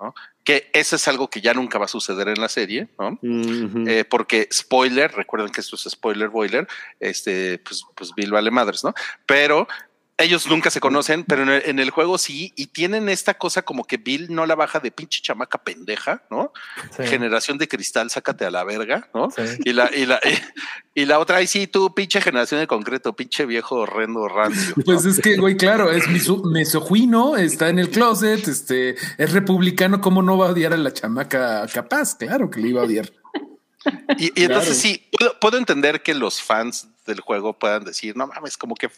¿no? 0.00 0.14
Que 0.44 0.70
eso 0.72 0.96
es 0.96 1.08
algo 1.08 1.28
que 1.28 1.40
ya 1.40 1.54
nunca 1.54 1.78
va 1.78 1.86
a 1.86 1.88
suceder 1.88 2.28
en 2.28 2.40
la 2.40 2.48
serie, 2.48 2.88
¿no? 2.98 3.18
Eh, 3.22 4.04
porque 4.04 4.48
spoiler, 4.52 5.12
recuerden 5.12 5.50
que 5.50 5.60
esto 5.60 5.76
es 5.76 5.82
spoiler 5.90 6.28
boiler, 6.28 6.68
este, 7.00 7.58
pues, 7.58 7.84
pues 7.94 8.14
Bill 8.14 8.32
vale 8.32 8.50
madres, 8.50 8.84
¿no? 8.84 8.94
Pero 9.26 9.66
ellos 10.18 10.46
nunca 10.48 10.70
se 10.70 10.80
conocen, 10.80 11.24
pero 11.24 11.42
en 11.42 11.50
el, 11.50 11.62
en 11.66 11.78
el 11.78 11.90
juego 11.90 12.16
sí, 12.16 12.52
y 12.56 12.68
tienen 12.68 13.10
esta 13.10 13.34
cosa 13.34 13.62
como 13.62 13.84
que 13.84 13.98
Bill 13.98 14.28
no 14.30 14.46
la 14.46 14.54
baja 14.54 14.80
de 14.80 14.90
pinche 14.90 15.20
chamaca 15.20 15.58
pendeja, 15.58 16.22
¿no? 16.30 16.52
Sí. 16.96 17.06
Generación 17.06 17.58
de 17.58 17.68
cristal, 17.68 18.08
sácate 18.10 18.46
a 18.46 18.50
la 18.50 18.64
verga, 18.64 19.10
¿no? 19.12 19.30
Sí. 19.30 19.42
Y 19.64 19.74
la, 19.74 19.90
y 19.94 20.06
la, 20.06 20.18
y, 20.94 21.04
la 21.04 21.18
otra, 21.18 21.36
ay 21.36 21.46
sí, 21.46 21.66
tú, 21.66 21.94
pinche 21.94 22.22
generación 22.22 22.60
de 22.60 22.66
concreto, 22.66 23.14
pinche 23.14 23.44
viejo 23.44 23.76
horrendo 23.76 24.26
rancio. 24.26 24.74
¿no? 24.76 24.84
Pues 24.84 25.04
es 25.04 25.20
que, 25.20 25.36
güey, 25.36 25.56
claro, 25.56 25.90
es 25.90 26.04
mesojuino, 26.08 27.36
está 27.36 27.68
en 27.68 27.78
el 27.78 27.90
closet, 27.90 28.48
este, 28.48 28.96
es 29.18 29.32
republicano, 29.32 30.00
¿cómo 30.00 30.22
no 30.22 30.38
va 30.38 30.46
a 30.48 30.50
odiar 30.52 30.72
a 30.72 30.78
la 30.78 30.94
chamaca 30.94 31.66
capaz? 31.66 32.16
Claro 32.16 32.50
que 32.50 32.60
le 32.60 32.68
iba 32.68 32.80
a 32.80 32.84
odiar. 32.84 33.12
Y, 34.18 34.32
y 34.34 34.44
entonces 34.44 34.80
Claro. 34.80 34.80
sí, 34.80 35.08
puedo, 35.12 35.38
puedo 35.38 35.58
entender 35.58 36.02
que 36.02 36.14
los 36.14 36.42
fans 36.42 36.88
del 37.06 37.20
juego 37.20 37.56
puedan 37.58 37.84
decir, 37.84 38.16
no 38.16 38.26
mames, 38.26 38.56
como 38.56 38.74
que 38.74 38.90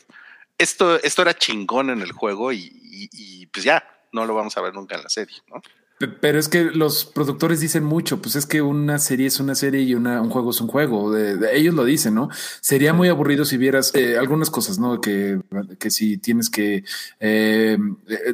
esto, 0.58 1.00
esto 1.02 1.22
era 1.22 1.34
chingón 1.34 1.90
en 1.90 2.02
el 2.02 2.12
juego 2.12 2.52
y, 2.52 2.58
y- 2.58 3.08
y, 3.12 3.46
pues 3.46 3.64
ya, 3.64 3.82
no 4.12 4.26
lo 4.26 4.34
vamos 4.34 4.56
a 4.56 4.60
ver 4.60 4.74
nunca 4.74 4.96
en 4.96 5.02
la 5.04 5.08
serie, 5.08 5.36
¿no? 5.48 5.62
Pe- 5.98 6.08
Pero 6.08 6.38
es 6.38 6.48
que 6.48 6.64
los 6.64 7.04
productores 7.04 7.60
dicen 7.60 7.82
mucho, 7.84 8.22
pues 8.22 8.36
es 8.36 8.46
que 8.46 8.62
una 8.62 8.98
serie 8.98 9.26
es 9.26 9.40
una 9.40 9.54
serie 9.54 9.82
y 9.82 9.94
una, 9.94 10.20
un 10.22 10.30
juego 10.30 10.50
es 10.50 10.60
un 10.60 10.68
juego. 10.68 11.10
De- 11.12 11.36
de- 11.36 11.56
ellos 11.56 11.74
lo 11.74 11.84
dicen, 11.84 12.14
¿no? 12.14 12.28
Sería 12.60 12.92
muy 12.92 13.08
aburrido 13.08 13.44
si 13.44 13.56
vieras 13.56 13.92
eh, 13.94 14.16
algunas 14.18 14.48
cosas, 14.50 14.78
¿no? 14.78 15.00
Que, 15.00 15.40
que 15.78 15.90
si 15.90 16.16
tienes 16.18 16.50
que, 16.50 16.84
eh, 17.20 17.76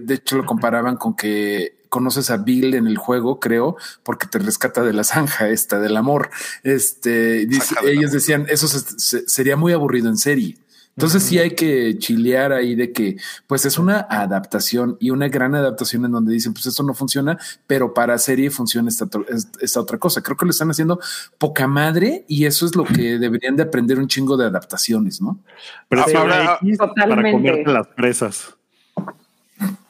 de 0.01 0.15
hecho 0.15 0.37
lo 0.37 0.45
comparaban 0.47 0.97
con 0.97 1.17
que 1.17 1.85
conoces 1.89 2.29
a 2.31 2.39
Bill 2.39 2.75
en 2.75 2.87
el 2.89 2.99
juego, 2.99 3.39
creo, 3.39 3.77
porque 4.03 4.27
te 4.27 4.39
rescata 4.41 4.83
de 4.83 4.93
la 4.93 5.05
zanja 5.05 5.49
esta 5.49 5.79
del 5.81 5.97
amor. 5.97 6.29
Este, 6.65 7.47
dice- 7.47 7.77
ellos 7.85 8.11
decían, 8.13 8.47
eso 8.49 8.67
se- 8.69 8.99
se- 8.99 9.29
sería 9.29 9.57
muy 9.57 9.73
aburrido 9.73 10.09
en 10.09 10.17
serie. 10.17 10.57
Entonces 10.97 11.25
sí 11.25 11.39
hay 11.41 11.51
que 11.57 11.99
chilear 11.99 12.53
ahí 12.53 12.77
de 12.77 12.93
que 12.93 13.17
pues 13.49 13.65
es 13.67 13.79
una 13.79 14.07
adaptación 14.09 14.97
y 15.01 15.11
una 15.11 15.29
gran 15.29 15.55
adaptación 15.57 16.05
en 16.05 16.13
donde 16.13 16.33
dicen 16.33 16.53
pues 16.53 16.67
esto 16.67 16.85
no 16.85 16.95
funciona, 16.95 17.37
pero 17.67 17.93
para 17.93 18.17
serie 18.17 18.49
funciona 18.51 18.89
esta, 18.89 19.81
otra 19.81 19.99
cosa. 19.99 20.23
Creo 20.23 20.37
que 20.37 20.45
lo 20.45 20.53
están 20.53 20.71
haciendo 20.71 21.01
poca 21.37 21.67
madre 21.67 22.25
y 22.29 22.45
eso 22.45 22.65
es 22.65 22.77
lo 22.77 22.85
que 22.85 23.19
deberían 23.19 23.57
de 23.57 23.65
aprender 23.65 23.99
un 23.99 24.07
chingo 24.07 24.37
de 24.37 24.47
adaptaciones, 24.47 25.21
¿no? 25.21 25.41
Presiona 25.89 26.21
Ahora- 26.21 26.59
X 26.63 26.79
para 26.79 27.09
comerte 27.09 27.65
las 27.73 27.87
presas. 27.89 28.55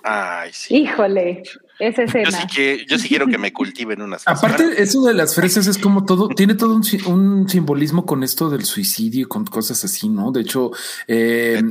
Ay, 0.03 0.51
sí. 0.53 0.77
Híjole, 0.77 1.43
esa 1.79 2.03
Yo 2.05 2.09
sí, 2.13 2.19
escena. 2.19 2.47
que, 2.55 2.87
yo 2.89 2.99
sí 2.99 3.09
quiero 3.09 3.27
que 3.27 3.39
me 3.39 3.53
cultiven 3.53 4.01
unas 4.03 4.23
Aparte, 4.27 4.83
eso 4.83 5.03
de 5.03 5.15
las 5.15 5.35
fresas 5.35 5.67
es 5.67 5.79
como 5.79 6.05
todo, 6.05 6.29
tiene 6.29 6.55
todo 6.55 6.75
un, 6.75 6.85
si- 6.85 7.03
un 7.07 7.49
simbolismo 7.49 8.07
con 8.07 8.23
esto 8.23 8.51
del 8.51 8.65
suicidio 8.65 9.23
y 9.23 9.25
con 9.25 9.45
cosas 9.45 9.85
así, 9.85 10.09
¿no? 10.09 10.31
De 10.33 10.43
hecho, 10.43 10.71
eh, 11.09 11.63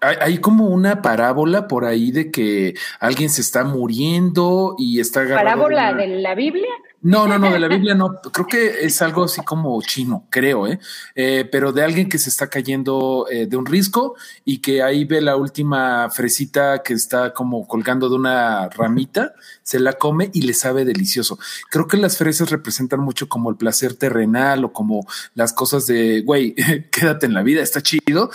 hay, 0.00 0.16
hay 0.20 0.38
como 0.38 0.66
una 0.66 1.00
parábola 1.02 1.68
por 1.68 1.84
ahí 1.84 2.10
de 2.10 2.30
que 2.30 2.74
alguien 3.00 3.30
se 3.30 3.40
está 3.40 3.64
muriendo 3.64 4.74
y 4.78 5.00
está 5.00 5.20
agarrado 5.20 5.44
¿Parábola 5.44 5.90
una- 5.92 6.02
de 6.02 6.06
la 6.20 6.34
Biblia? 6.34 6.68
No, 7.02 7.26
no, 7.26 7.36
no, 7.36 7.50
de 7.50 7.58
la 7.58 7.66
Biblia 7.66 7.96
no. 7.96 8.20
Creo 8.32 8.46
que 8.46 8.84
es 8.86 9.02
algo 9.02 9.24
así 9.24 9.42
como 9.42 9.82
chino, 9.82 10.26
creo, 10.30 10.68
¿eh? 10.68 10.78
Eh, 11.16 11.48
pero 11.50 11.72
de 11.72 11.82
alguien 11.82 12.08
que 12.08 12.18
se 12.18 12.30
está 12.30 12.48
cayendo 12.48 13.26
eh, 13.28 13.46
de 13.46 13.56
un 13.56 13.66
risco 13.66 14.14
y 14.44 14.58
que 14.58 14.84
ahí 14.84 15.04
ve 15.04 15.20
la 15.20 15.34
última 15.34 16.08
fresita 16.10 16.80
que 16.84 16.94
está 16.94 17.34
como 17.34 17.66
colgando 17.66 18.08
de 18.08 18.14
una 18.14 18.68
ramita, 18.68 19.34
se 19.64 19.80
la 19.80 19.94
come 19.94 20.30
y 20.32 20.42
le 20.42 20.54
sabe 20.54 20.84
delicioso. 20.84 21.40
Creo 21.70 21.88
que 21.88 21.96
las 21.96 22.18
fresas 22.18 22.50
representan 22.50 23.00
mucho 23.00 23.28
como 23.28 23.50
el 23.50 23.56
placer 23.56 23.94
terrenal 23.94 24.64
o 24.64 24.72
como 24.72 25.04
las 25.34 25.52
cosas 25.52 25.86
de, 25.86 26.20
güey, 26.20 26.54
quédate 26.92 27.26
en 27.26 27.34
la 27.34 27.42
vida, 27.42 27.62
está 27.62 27.82
chido. 27.82 28.30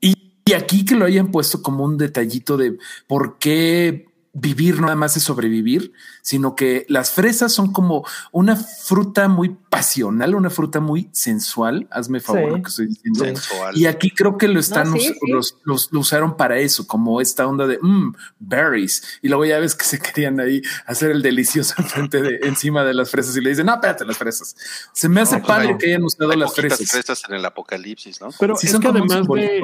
Y, 0.00 0.14
Y 0.46 0.52
aquí 0.54 0.86
que 0.86 0.96
lo 0.96 1.04
hayan 1.04 1.30
puesto 1.30 1.60
como 1.60 1.84
un 1.84 1.98
detallito 1.98 2.56
de 2.56 2.78
por 3.06 3.38
qué 3.38 4.09
vivir 4.32 4.80
nada 4.80 4.94
más 4.94 5.16
es 5.16 5.24
sobrevivir, 5.24 5.92
sino 6.22 6.54
que 6.54 6.86
las 6.88 7.10
fresas 7.10 7.52
son 7.52 7.72
como 7.72 8.06
una 8.30 8.54
fruta 8.54 9.26
muy 9.28 9.56
pasional, 9.68 10.36
una 10.36 10.50
fruta 10.50 10.78
muy 10.78 11.08
sensual. 11.12 11.88
Hazme 11.90 12.20
favor 12.20 12.44
Sí. 12.44 12.50
lo 12.56 12.62
que 12.62 12.68
estoy 12.68 12.86
diciendo. 12.86 13.24
Sensual. 13.24 13.76
Y 13.76 13.86
aquí 13.86 14.10
creo 14.12 14.38
que 14.38 14.46
lo 14.46 14.60
están, 14.60 14.90
No, 14.90 14.96
sí, 14.98 15.10
us- 15.10 15.16
sí. 15.20 15.30
Los, 15.32 15.56
los- 15.64 15.92
lo 15.92 16.00
usaron 16.00 16.36
para 16.36 16.58
eso, 16.58 16.86
como 16.86 17.20
esta 17.20 17.44
onda 17.46 17.66
de 17.66 17.78
mm, 17.82 18.14
berries. 18.38 19.02
Y 19.20 19.28
luego 19.28 19.44
ya 19.46 19.58
ves 19.58 19.74
que 19.74 19.84
se 19.84 19.98
querían 19.98 20.38
ahí 20.38 20.62
hacer 20.86 21.10
el 21.10 21.22
delicioso 21.22 21.74
enfrente 21.78 22.22
de 22.22 22.38
encima 22.44 22.84
de 22.84 22.94
las 22.94 23.10
fresas 23.10 23.36
y 23.36 23.40
le 23.40 23.50
dicen, 23.50 23.66
no, 23.66 23.74
espérate, 23.74 24.04
las 24.04 24.16
fresas. 24.16 24.54
Se 24.92 25.08
me 25.08 25.22
hace 25.22 25.36
No, 25.36 25.42
pues 25.42 25.48
padre 25.56 25.68
hay- 25.70 25.78
que 25.78 25.86
hayan 25.88 26.04
usado 26.04 26.30
Hay 26.30 26.38
las 26.38 26.54
fresas. 26.54 26.88
fresas 26.88 27.22
en 27.28 27.34
el 27.34 27.44
apocalipsis, 27.44 28.20
¿no? 28.20 28.28
Pero 28.38 28.54
Sí, 28.56 28.66
es 28.66 28.72
son 28.72 28.80
que 28.80 28.88
además 28.88 29.26
de. 29.26 29.60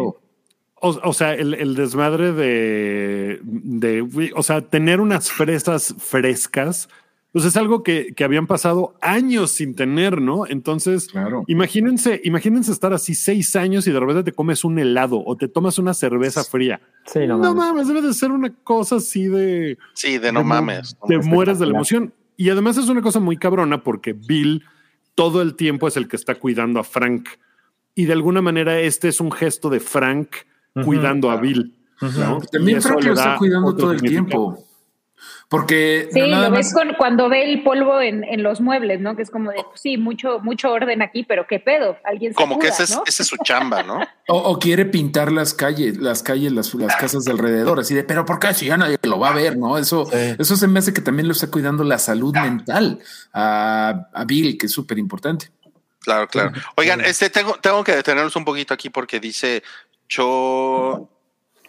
O, 0.89 1.09
o 1.09 1.12
sea, 1.12 1.34
el, 1.34 1.55
el 1.55 1.74
desmadre 1.74 2.32
de, 2.32 3.41
de, 3.43 4.30
o 4.34 4.43
sea, 4.43 4.61
tener 4.62 5.01
unas 5.01 5.30
fresas 5.30 5.95
frescas, 5.99 6.89
pues 7.32 7.45
es 7.45 7.57
algo 7.57 7.82
que, 7.82 8.14
que 8.14 8.24
habían 8.24 8.47
pasado 8.47 8.95
años 9.03 9.51
sin 9.51 9.74
tener, 9.74 10.20
¿no? 10.22 10.47
Entonces, 10.47 11.09
Claro. 11.09 11.45
imagínense, 11.49 12.20
imagínense 12.24 12.72
estar 12.72 12.93
así 12.95 13.14
seis 13.14 13.55
años 13.57 13.87
y 13.87 13.93
de 13.93 14.01
repente 14.01 14.22
te 14.24 14.32
comes 14.32 14.64
un 14.64 14.78
helado 14.78 15.22
o 15.24 15.37
te 15.37 15.47
tomas 15.49 15.78
una 15.78 15.93
cerveza 15.93 16.45
fría. 16.45 16.80
Sí, 17.05 17.20
no, 17.26 17.37
No, 17.39 17.55
mames. 17.55 17.57
mames, 17.57 17.89
debe 17.89 18.01
de 18.03 18.14
ser 18.14 18.30
una 18.30 18.55
cosa 18.64 18.97
así 18.97 19.28
de... 19.28 19.76
Sí, 19.93 20.16
de 20.18 20.32
no 20.32 20.41
de- 20.41 20.45
mames. 20.47 20.97
Te 21.07 21.18
mueres 21.18 21.59
de 21.59 21.66
la 21.66 21.72
emoción. 21.72 22.14
Y 22.39 22.49
además 22.51 22.76
es 22.78 22.89
una 22.89 23.03
cosa 23.03 23.20
muy 23.20 23.37
cabrona 23.37 23.82
porque 23.82 24.12
Bill 24.14 24.62
todo 25.14 25.43
el 25.43 25.55
tiempo 25.57 25.89
es 25.89 25.97
el 25.97 26.09
que 26.09 26.16
está 26.16 26.34
cuidando 26.37 26.80
a 26.80 26.84
Frank. 26.84 27.28
Y 27.95 28.05
de 28.07 28.12
alguna 28.14 28.41
manera 28.43 28.78
este 28.80 29.09
es 29.09 29.20
un 29.20 29.30
gesto 29.32 29.68
de 29.70 29.80
Frank 29.80 30.28
Cuidando 30.85 31.31
a 31.31 31.37
Bill. 31.37 31.74
También 32.53 32.83
Frank 32.83 33.01
le 33.03 33.09
lo 33.09 33.14
está 33.14 33.37
cuidando 33.37 33.74
todo 33.74 33.93
el 33.93 34.01
tiempo. 34.03 34.62
Porque 35.49 36.09
Sí, 36.12 36.20
no 36.20 36.27
nada 36.27 36.49
lo 36.51 36.57
ves 36.57 36.66
más- 36.66 36.74
con, 36.74 36.95
cuando 36.95 37.29
ve 37.29 37.45
el 37.53 37.62
polvo 37.62 38.01
en, 38.01 38.24
en 38.24 38.43
los 38.43 38.61
muebles, 38.61 39.01
¿no? 39.01 39.14
Que 39.14 39.22
es 39.22 39.31
como 39.31 39.53
de, 39.53 39.62
pues 39.62 39.81
sí, 39.81 39.97
mucho, 39.97 40.41
mucho 40.41 40.72
orden 40.72 41.03
aquí, 41.03 41.22
pero 41.22 41.47
qué 41.47 41.61
pedo, 41.61 41.97
alguien 42.05 42.33
se 42.33 42.37
Como 42.37 42.59
que 42.59 42.66
ese 42.68 42.83
es, 42.83 42.91
¿no? 42.91 43.05
ese 43.07 43.22
es 43.22 43.29
su 43.29 43.37
chamba, 43.45 43.85
¿no? 43.85 44.01
o, 44.29 44.37
o 44.39 44.59
quiere 44.59 44.87
pintar 44.87 45.31
las 45.31 45.55
calles, 45.55 45.99
las 45.99 46.24
calles, 46.24 46.51
las, 46.51 46.74
las 46.74 46.97
casas 46.97 47.24
de 47.24 47.31
alrededor, 47.31 47.79
así 47.79 47.95
de, 47.95 48.03
pero 48.03 48.24
¿por 48.24 48.41
qué 48.41 48.53
si 48.55 48.66
ya 48.66 48.77
nadie 48.77 48.99
lo 49.05 49.20
va 49.20 49.31
a 49.31 49.35
ver? 49.35 49.57
No, 49.57 49.79
eso, 49.79 50.07
Sí. 50.07 50.35
eso 50.37 50.57
se 50.57 50.66
me 50.66 50.81
hace 50.81 50.93
que 50.93 51.01
también 51.01 51.29
lo 51.29 51.33
está 51.33 51.49
cuidando 51.49 51.85
la 51.85 51.99
salud 51.99 52.35
mental 52.35 52.99
a, 53.33 54.09
a 54.12 54.24
Bill, 54.24 54.59
que 54.59 54.66
es 54.66 54.72
súper 54.72 54.99
importante. 54.99 55.51
Claro, 56.01 56.27
claro. 56.27 56.53
Oigan, 56.77 57.01
este 57.03 57.31
tengo, 57.31 57.55
tengo 57.61 57.85
que 57.85 57.95
detenernos 57.95 58.35
un 58.35 58.45
poquito 58.45 58.74
aquí 58.74 58.91
porque 58.91 59.20
dice 59.20 59.62
Cho 60.09 61.09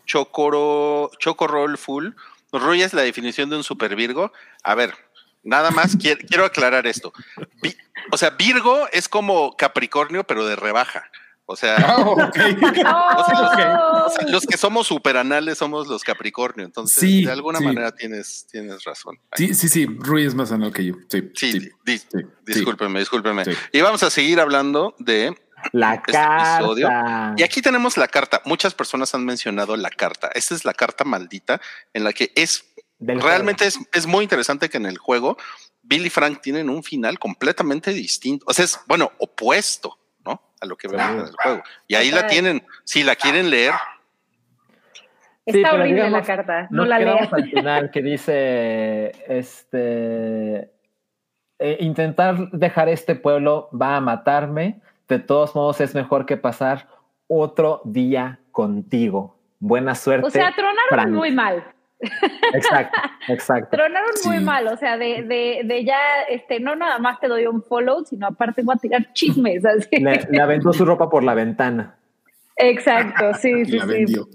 Chocoro 0.06 1.12
Chocorroll 1.20 1.78
Full. 1.78 2.10
Roy 2.52 2.82
es 2.82 2.94
la 2.94 3.02
definición 3.02 3.50
de 3.50 3.58
un 3.58 3.64
super 3.64 3.96
Virgo. 3.96 4.32
A 4.64 4.74
ver, 4.76 4.94
nada 5.44 5.72
más 5.72 5.98
quiero, 6.02 6.22
quiero 6.28 6.46
aclarar 6.46 6.88
esto. 6.88 7.14
Vi- 7.62 7.76
o 8.12 8.18
sea, 8.18 8.32
Virgo 8.32 8.88
es 8.92 9.10
como 9.10 9.56
Capricornio, 9.58 10.24
pero 10.26 10.46
de 10.46 10.56
rebaja. 10.56 11.10
O 11.50 11.56
sea, 11.56 11.76
¡Oh! 12.00 12.14
o 12.16 12.32
sea, 12.34 12.48
los, 12.52 14.06
o 14.06 14.10
sea, 14.10 14.28
los 14.30 14.46
que 14.46 14.58
somos 14.58 14.88
superanales 14.88 15.58
somos 15.58 15.88
los 15.88 16.04
Capricornio. 16.04 16.66
Entonces, 16.66 16.98
Sí, 17.00 17.26
de 17.26 17.32
alguna 17.32 17.60
sí. 17.60 17.66
manera 17.66 17.92
tienes, 17.94 18.48
tienes 18.52 18.84
razón. 18.86 19.18
Sí, 19.36 19.54
sí, 19.54 19.68
sí, 19.70 19.86
Rui 20.00 20.26
es 20.26 20.36
más 20.36 20.52
anal 20.52 20.72
que 20.74 20.86
yo. 20.86 20.96
Sí, 21.10 21.30
Sí, 21.36 21.52
sí, 21.52 21.60
di- 21.60 21.72
di- 21.86 21.98
sí, 22.00 22.08
discúlpeme, 22.46 23.00
discúlpeme. 23.00 23.44
Sí. 23.46 23.52
Y 23.74 23.82
vamos 23.82 24.04
a 24.04 24.10
seguir 24.10 24.40
hablando 24.40 24.96
de 25.00 25.38
La 25.72 25.94
este 25.96 26.12
carta. 26.12 26.56
episodio. 26.58 26.90
Y 27.38 27.44
aquí 27.44 27.62
tenemos 27.62 27.98
la 27.98 28.08
carta. 28.08 28.42
Muchas 28.46 28.74
personas 28.74 29.14
han 29.14 29.26
mencionado 29.26 29.76
la 29.76 29.90
carta. 29.90 30.30
Esta 30.34 30.56
es 30.56 30.66
la 30.66 30.74
carta 30.74 31.04
maldita 31.04 31.60
en 31.94 32.04
la 32.04 32.14
que 32.14 32.32
es 32.36 32.66
del 33.00 33.22
realmente 33.22 33.66
es, 33.68 33.80
es 33.94 34.08
muy 34.08 34.24
interesante 34.24 34.70
que 34.70 34.78
en 34.78 34.88
el 34.88 34.98
juego 34.98 35.38
Bill 35.84 36.06
y 36.08 36.10
Frank 36.10 36.42
tienen 36.42 36.70
un 36.70 36.84
final 36.84 37.20
completamente 37.20 37.92
distinto. 37.92 38.46
O 38.48 38.54
sea, 38.54 38.66
es 38.66 38.80
bueno, 38.88 39.12
opuesto, 39.20 39.98
¿no? 40.26 40.42
A 40.60 40.66
lo 40.66 40.76
que 40.76 40.88
vemos 40.88 41.10
en 41.12 41.20
el 41.20 41.36
juego. 41.36 41.64
Y 41.88 41.96
ahí 41.96 42.12
la 42.12 42.28
tienen. 42.28 42.66
Si 42.84 43.04
la 43.04 43.16
quieren 43.16 43.50
leer, 43.50 43.74
Está 45.46 45.74
horrible 45.76 45.94
digamos, 45.94 46.12
la 46.12 46.24
carta, 46.24 46.68
no 46.72 46.82
Nos 46.82 46.88
la 46.90 47.00
leas. 47.00 47.32
al 47.32 47.50
final 47.50 47.90
que 47.90 48.02
dice 48.02 49.12
este 49.30 50.72
eh, 51.60 51.78
intentar 51.80 52.52
dejar 52.52 52.90
este 52.90 53.16
pueblo 53.16 53.70
va 53.72 53.96
a 53.96 54.02
matarme. 54.02 54.82
De 55.08 55.20
todos 55.20 55.56
modos, 55.56 55.80
es 55.82 55.96
mejor 55.96 56.26
que 56.26 56.38
pasar 56.38 56.88
otro 57.28 57.82
día 57.86 58.40
contigo. 58.52 59.38
Buena 59.60 59.96
suerte. 59.96 60.28
O 60.28 60.30
sea, 60.30 60.54
tronaron 60.56 60.90
Frank. 60.90 61.10
muy 61.10 61.32
mal. 61.32 61.64
Exacto, 62.54 63.00
exacto. 63.28 63.76
Tronaron 63.76 64.12
muy 64.26 64.40
mal, 64.40 64.68
o 64.68 64.78
sea, 64.78 64.98
de, 64.98 65.24
de, 65.24 65.62
de 65.66 65.84
ya, 65.84 65.98
este, 66.30 66.60
no 66.60 66.76
nada 66.76 67.00
más 67.00 67.20
te 67.20 67.28
doy 67.28 67.48
un 67.48 67.64
follow, 67.64 68.06
sino 68.06 68.28
aparte 68.28 68.62
voy 68.62 68.76
a 68.76 68.80
tirar 68.80 69.14
chismes, 69.14 69.66
así. 69.66 69.98
Le, 70.00 70.28
le 70.30 70.42
aventó 70.42 70.74
su 70.74 70.86
ropa 70.86 71.10
por 71.10 71.24
la 71.24 71.34
ventana. 71.34 71.96
Exacto, 72.56 73.34
sí, 73.36 73.66
sí, 73.66 73.72
la 73.72 73.86
sí. 73.86 73.90
vendió. 73.90 74.28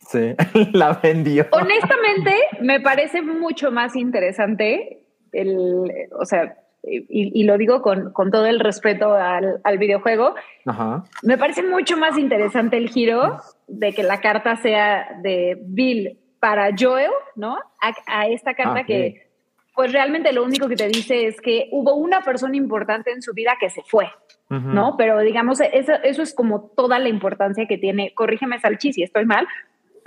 Sí, 0.00 0.34
la 0.72 0.92
vendió. 0.94 1.46
Honestamente, 1.50 2.34
me 2.60 2.80
parece 2.80 3.20
mucho 3.20 3.70
más 3.70 3.94
interesante 3.94 5.04
el, 5.32 5.92
o 6.18 6.24
sea, 6.24 6.56
y, 6.82 7.40
y 7.40 7.44
lo 7.44 7.58
digo 7.58 7.82
con, 7.82 8.12
con 8.12 8.30
todo 8.30 8.46
el 8.46 8.60
respeto 8.60 9.12
al, 9.14 9.60
al 9.64 9.78
videojuego, 9.78 10.34
Ajá. 10.66 11.04
me 11.22 11.36
parece 11.36 11.62
mucho 11.62 11.96
más 11.96 12.16
interesante 12.18 12.76
el 12.76 12.88
giro 12.88 13.38
de 13.66 13.92
que 13.92 14.02
la 14.02 14.20
carta 14.20 14.56
sea 14.56 15.18
de 15.22 15.58
Bill 15.60 16.18
para 16.40 16.70
Joel, 16.78 17.10
¿no? 17.34 17.58
A, 17.80 17.94
a 18.06 18.28
esta 18.28 18.54
carta 18.54 18.80
Ah, 18.80 18.84
que, 18.84 19.28
pues 19.74 19.92
realmente 19.92 20.32
lo 20.32 20.44
único 20.44 20.68
que 20.68 20.76
te 20.76 20.88
dice 20.88 21.26
es 21.26 21.40
que 21.40 21.68
hubo 21.72 21.94
una 21.94 22.20
persona 22.22 22.56
importante 22.56 23.12
en 23.12 23.22
su 23.22 23.32
vida 23.34 23.56
que 23.60 23.70
se 23.70 23.82
fue, 23.82 24.08
Ujú. 24.50 24.68
¿no? 24.68 24.96
Pero 24.96 25.20
digamos, 25.20 25.60
eso, 25.60 25.92
eso 26.02 26.22
es 26.22 26.34
como 26.34 26.70
toda 26.76 26.98
la 26.98 27.08
importancia 27.08 27.66
que 27.66 27.78
tiene, 27.78 28.12
corrígeme 28.14 28.58
Salchi 28.58 28.92
si 28.92 29.02
estoy 29.02 29.24
mal, 29.24 29.46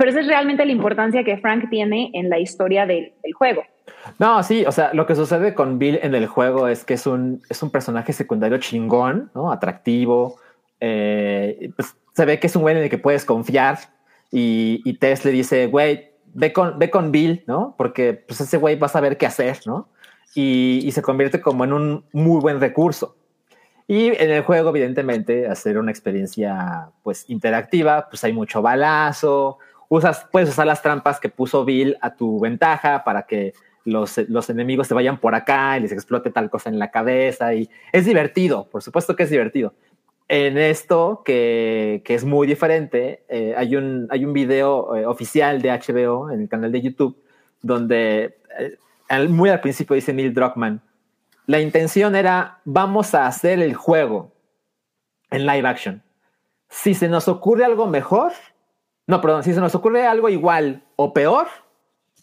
pero 0.02 0.10
esa 0.10 0.22
es 0.22 0.26
realmente 0.26 0.66
la 0.66 0.72
importancia 0.72 1.24
que 1.24 1.38
Frank 1.38 1.70
tiene 1.70 2.10
en 2.16 2.28
la 2.28 2.40
historia 2.40 2.88
del, 2.88 3.14
del 3.22 3.34
juego. 3.34 3.62
No, 4.18 4.42
sí, 4.42 4.66
o 4.66 4.72
sea, 4.72 4.96
lo 4.96 5.06
que 5.06 5.14
sucede 5.14 5.54
con 5.54 5.78
Bill 5.78 6.00
en 6.02 6.16
el 6.16 6.26
juego 6.26 6.68
es 6.68 6.84
que 6.84 6.96
es 6.96 7.06
un, 7.06 7.44
es 7.52 7.62
un 7.62 7.70
personaje 7.70 8.12
secundario 8.12 8.58
chingón, 8.58 9.30
¿no? 9.36 9.52
Atractivo. 9.52 10.40
eh, 10.80 11.70
pues, 11.76 11.96
se 12.16 12.26
ve 12.26 12.40
que 12.40 12.48
es 12.48 12.56
un 12.56 12.64
güey 12.64 12.76
en 12.76 12.82
el 12.82 12.90
que 12.90 12.98
puedes 12.98 13.26
confiar. 13.26 13.78
Y, 14.32 14.82
y 14.86 14.98
Tess 14.98 15.24
le 15.24 15.30
dice, 15.30 15.68
güey, 15.68 16.10
ve 16.34 16.52
con, 16.52 16.80
ve 16.80 16.90
con 16.90 17.12
Bill, 17.12 17.44
¿no? 17.46 17.76
Porque 17.78 18.14
pues 18.14 18.42
ese 18.42 18.58
güey 18.58 18.80
va 18.80 18.88
a 18.88 18.90
saber 18.90 19.20
qué 19.20 19.28
hacer, 19.28 19.60
¿no? 19.68 19.88
Y, 20.34 20.82
y 20.84 20.92
se 20.94 21.04
convierte 21.04 21.42
como 21.42 21.64
en 21.64 21.74
un 21.74 22.06
muy 22.12 22.42
buen 22.42 22.60
recurso. 22.60 23.18
Y 23.88 24.08
en 24.08 24.32
el 24.32 24.42
juego, 24.42 24.70
evidentemente, 24.70 25.48
hacer 25.48 25.78
una 25.78 25.92
experiencia 25.92 26.88
pues 27.04 27.30
interactiva, 27.30 28.08
pues 28.10 28.24
hay 28.24 28.34
mucho 28.34 28.64
balazo, 28.64 29.60
usas, 29.92 30.26
puedes 30.32 30.50
usar 30.50 30.66
las 30.66 30.82
trampas 30.82 31.20
que 31.20 31.28
puso 31.28 31.66
Bill 31.66 31.98
a 32.02 32.16
tu 32.16 32.40
ventaja 32.40 33.04
para 33.04 33.24
que 33.24 33.54
los, 33.84 34.18
los 34.30 34.50
enemigos 34.50 34.88
se 34.88 34.94
vayan 34.94 35.20
por 35.20 35.36
acá 35.36 35.78
y 35.78 35.82
les 35.82 35.92
explote 35.92 36.32
tal 36.32 36.50
cosa 36.50 36.70
en 36.70 36.80
la 36.80 36.92
cabeza. 36.92 37.54
Y 37.54 37.70
es 37.92 38.06
divertido, 38.06 38.70
por 38.70 38.82
supuesto 38.82 39.16
que 39.16 39.24
es 39.24 39.30
divertido. 39.30 39.74
En 40.30 40.58
esto, 40.58 41.24
que, 41.26 42.02
que 42.06 42.16
es 42.16 42.24
muy 42.24 42.48
diferente, 42.48 43.26
eh, 43.28 43.54
hay, 43.58 43.76
un, 43.76 44.08
hay 44.10 44.24
un 44.24 44.32
video 44.32 44.96
eh, 44.96 45.06
oficial 45.06 45.62
de 45.62 45.72
HBO 45.72 46.32
en 46.32 46.42
el 46.42 46.48
canal 46.48 46.72
de 46.72 46.82
YouTube 46.82 47.22
donde 47.62 48.38
eh, 48.58 49.28
muy 49.28 49.50
al 49.50 49.60
principio 49.60 49.94
dice 49.94 50.14
Neil 50.14 50.34
Druckmann, 50.34 50.82
la 51.48 51.60
intención 51.60 52.16
era, 52.16 52.62
vamos 52.64 53.14
a 53.14 53.28
hacer 53.28 53.60
el 53.60 53.74
juego 53.74 54.32
en 55.32 55.46
live 55.46 55.68
action. 55.68 56.02
Si 56.70 56.94
se 56.94 57.10
nos 57.10 57.28
ocurre 57.28 57.66
algo 57.66 57.88
mejor, 57.88 58.32
no, 59.08 59.22
perdón, 59.22 59.44
si 59.44 59.54
se 59.54 59.60
nos 59.60 59.76
ocurre 59.76 60.06
algo 60.06 60.30
igual 60.30 60.84
o 60.96 61.14
peor, 61.14 61.48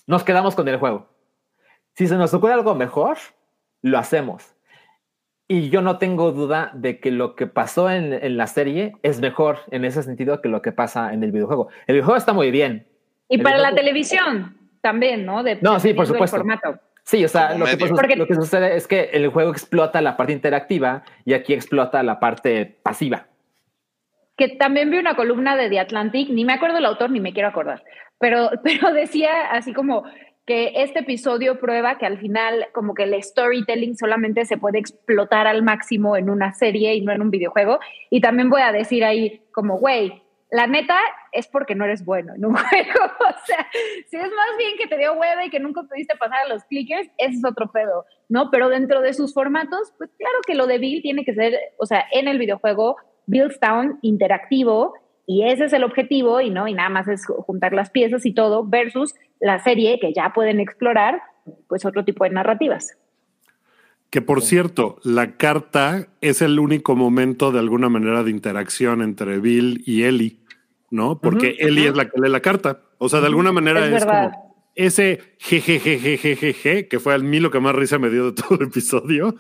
nos 0.07 0.25
quedamos 0.25 0.55
con 0.55 0.69
el 0.69 0.77
juego. 0.79 1.09
Si 1.95 2.07
se 2.07 2.17
nos 2.17 2.33
ocurre 2.35 2.53
algo 2.55 2.75
mejor, 2.75 3.19
lo 3.83 3.99
hacemos. 3.99 4.55
Y 5.49 5.71
yo 5.71 5.81
no 5.83 5.99
tengo 5.99 6.31
duda 6.33 6.71
de 6.75 7.01
que 7.01 7.11
lo 7.11 7.35
que 7.35 7.47
pasó 7.47 7.91
en, 7.91 8.13
en 8.13 8.37
la 8.37 8.47
serie 8.47 8.93
es 9.03 9.21
mejor 9.21 9.61
en 9.71 9.85
ese 9.85 10.03
sentido 10.03 10.41
que 10.43 10.49
lo 10.49 10.61
que 10.63 10.73
pasa 10.73 11.13
en 11.15 11.23
el 11.25 11.33
videojuego. 11.33 11.69
El 11.87 11.95
videojuego 11.95 12.19
está 12.19 12.33
muy 12.35 12.51
bien. 12.51 12.87
Y 13.29 13.37
El 13.37 13.43
para 13.43 13.59
la 13.59 13.75
televisión 13.75 14.57
también, 14.83 15.25
¿no? 15.27 15.43
De- 15.43 15.59
No, 15.63 15.81
sí, 15.81 15.95
por 15.95 16.07
supuesto. 16.07 16.37
formato. 16.37 16.79
Sí, 17.03 17.25
o 17.25 17.29
sea, 17.29 17.57
lo 17.57 17.65
que, 17.65 17.79
pasa- 17.79 17.95
Porque- 17.95 18.17
lo 18.17 18.27
que 18.27 18.35
sucede 18.35 18.77
es 18.77 18.87
que 18.87 19.05
el 19.15 19.29
juego 19.29 19.51
explota 19.51 20.03
la 20.03 20.17
parte 20.19 20.33
interactiva 20.35 21.03
y 21.25 21.33
aquí 21.33 21.55
explota 21.55 22.03
la 22.03 22.21
parte 22.21 22.67
pasiva. 22.83 23.27
Que 24.39 24.49
también 24.49 24.91
vi 24.91 24.99
una 24.99 25.17
columna 25.17 25.57
de 25.57 25.69
The 25.69 25.81
Atlantic, 25.81 26.31
ni 26.31 26.45
me 26.45 26.55
acuerdo 26.55 26.79
el 26.79 26.87
autor 26.87 27.11
ni 27.11 27.21
me 27.21 27.35
quiero 27.35 27.49
acordar, 27.49 27.85
pero, 28.19 28.51
pero 28.65 28.93
decía 28.93 29.51
así 29.51 29.75
como 29.75 30.05
que 30.47 30.73
este 30.77 31.01
episodio 31.01 31.59
prueba 31.59 31.99
que 31.99 32.07
al 32.07 32.19
final 32.19 32.69
como 32.73 32.95
que 32.95 33.03
el 33.03 33.23
storytelling 33.23 33.99
solamente 33.99 34.47
se 34.47 34.57
puede 34.57 34.79
explotar 34.79 35.47
al 35.47 35.63
máximo 35.63 36.17
en 36.17 36.31
una 36.31 36.55
serie 36.55 36.95
y 36.95 37.03
no 37.03 37.13
en 37.13 37.21
un 37.21 37.31
videojuego. 37.31 37.81
Y 38.09 38.23
también 38.23 38.49
voy 38.49 38.63
a 38.63 38.73
decir 38.73 39.05
ahí 39.05 39.43
como, 39.53 39.77
güey, 39.77 40.23
la 40.51 40.67
neta 40.67 40.99
es 41.33 41.47
porque 41.49 41.75
no 41.75 41.85
eres 41.85 42.03
bueno 42.03 42.35
en 42.35 42.47
un 42.47 42.55
juego. 42.57 43.05
O 43.21 43.47
sea, 43.47 43.67
si 44.07 44.17
es 44.17 44.23
más 44.23 44.57
bien 44.57 44.79
que 44.79 44.87
te 44.87 44.97
dio 44.97 45.13
hueva 45.13 45.45
y 45.45 45.51
que 45.51 45.61
nunca 45.61 45.83
pudiste 45.83 46.17
pasar 46.17 46.39
a 46.47 46.49
los 46.49 46.65
clickers, 46.65 47.11
ese 47.19 47.37
es 47.37 47.45
otro 47.45 47.71
pedo, 47.71 48.07
¿no? 48.31 48.51
Pero 48.51 48.71
dentro 48.71 49.03
de 49.03 49.13
sus 49.13 49.35
formatos, 49.35 49.93
pues 49.99 50.11
claro 50.17 50.39
que 50.47 50.55
lo 50.55 50.67
de 50.67 50.79
Bill 50.79 51.03
tiene 51.03 51.27
que 51.27 51.35
ser, 51.35 51.59
o 51.79 51.85
sea, 51.85 52.07
en 52.11 52.27
el 52.27 52.39
videojuego, 52.39 52.97
Bill's 53.29 53.61
Town 53.61 53.99
interactivo 54.03 54.95
y 55.27 55.45
ese 55.45 55.67
es 55.67 55.73
el 55.73 55.85
objetivo 55.85 56.41
y 56.41 56.51
no, 56.51 56.67
y 56.67 56.75
nada 56.75 56.89
más 56.89 57.07
es 57.07 57.27
juntar 57.27 57.75
las 57.75 57.91
piezas 57.91 58.25
y 58.27 58.33
todo 58.33 58.65
versus 58.65 59.15
la 59.41 59.63
serie 59.63 60.01
que 60.01 60.13
ya 60.13 60.33
pueden 60.33 60.59
explorar, 60.59 61.21
pues 61.69 61.85
otro 61.85 62.05
tipo 62.05 62.25
de 62.25 62.31
narrativas. 62.31 62.97
Que 64.11 64.23
por 64.23 64.41
cierto, 64.41 64.97
la 65.05 65.37
carta 65.37 66.07
es 66.23 66.41
el 66.41 66.59
único 66.59 66.97
momento 66.97 67.53
de 67.53 67.59
alguna 67.59 67.91
manera 67.91 68.23
de 68.23 68.31
interacción 68.31 69.03
entre 69.03 69.39
Bill 69.39 69.83
y 69.85 70.05
Ellie, 70.05 70.39
¿no? 70.91 71.21
Porque 71.21 71.57
Ellie 71.59 71.89
es 71.89 71.95
la 71.95 72.09
que 72.09 72.19
lee 72.19 72.31
la 72.31 72.41
carta. 72.41 72.81
O 72.97 73.11
sea, 73.11 73.21
de 73.21 73.27
alguna 73.27 73.53
manera 73.53 73.87
es, 73.87 74.05
como 74.07 74.48
ese 74.79 75.35
jejejejejeje, 75.39 76.87
que 76.87 77.01
fue 77.01 77.13
al 77.13 77.25
mí 77.25 77.41
lo 77.41 77.51
que 77.51 77.59
más 77.59 77.75
risa 77.75 77.99
me 77.99 78.11
dio 78.11 78.31
de 78.31 78.33
todo 78.43 78.59
el 78.61 78.69
episodio, 78.69 79.35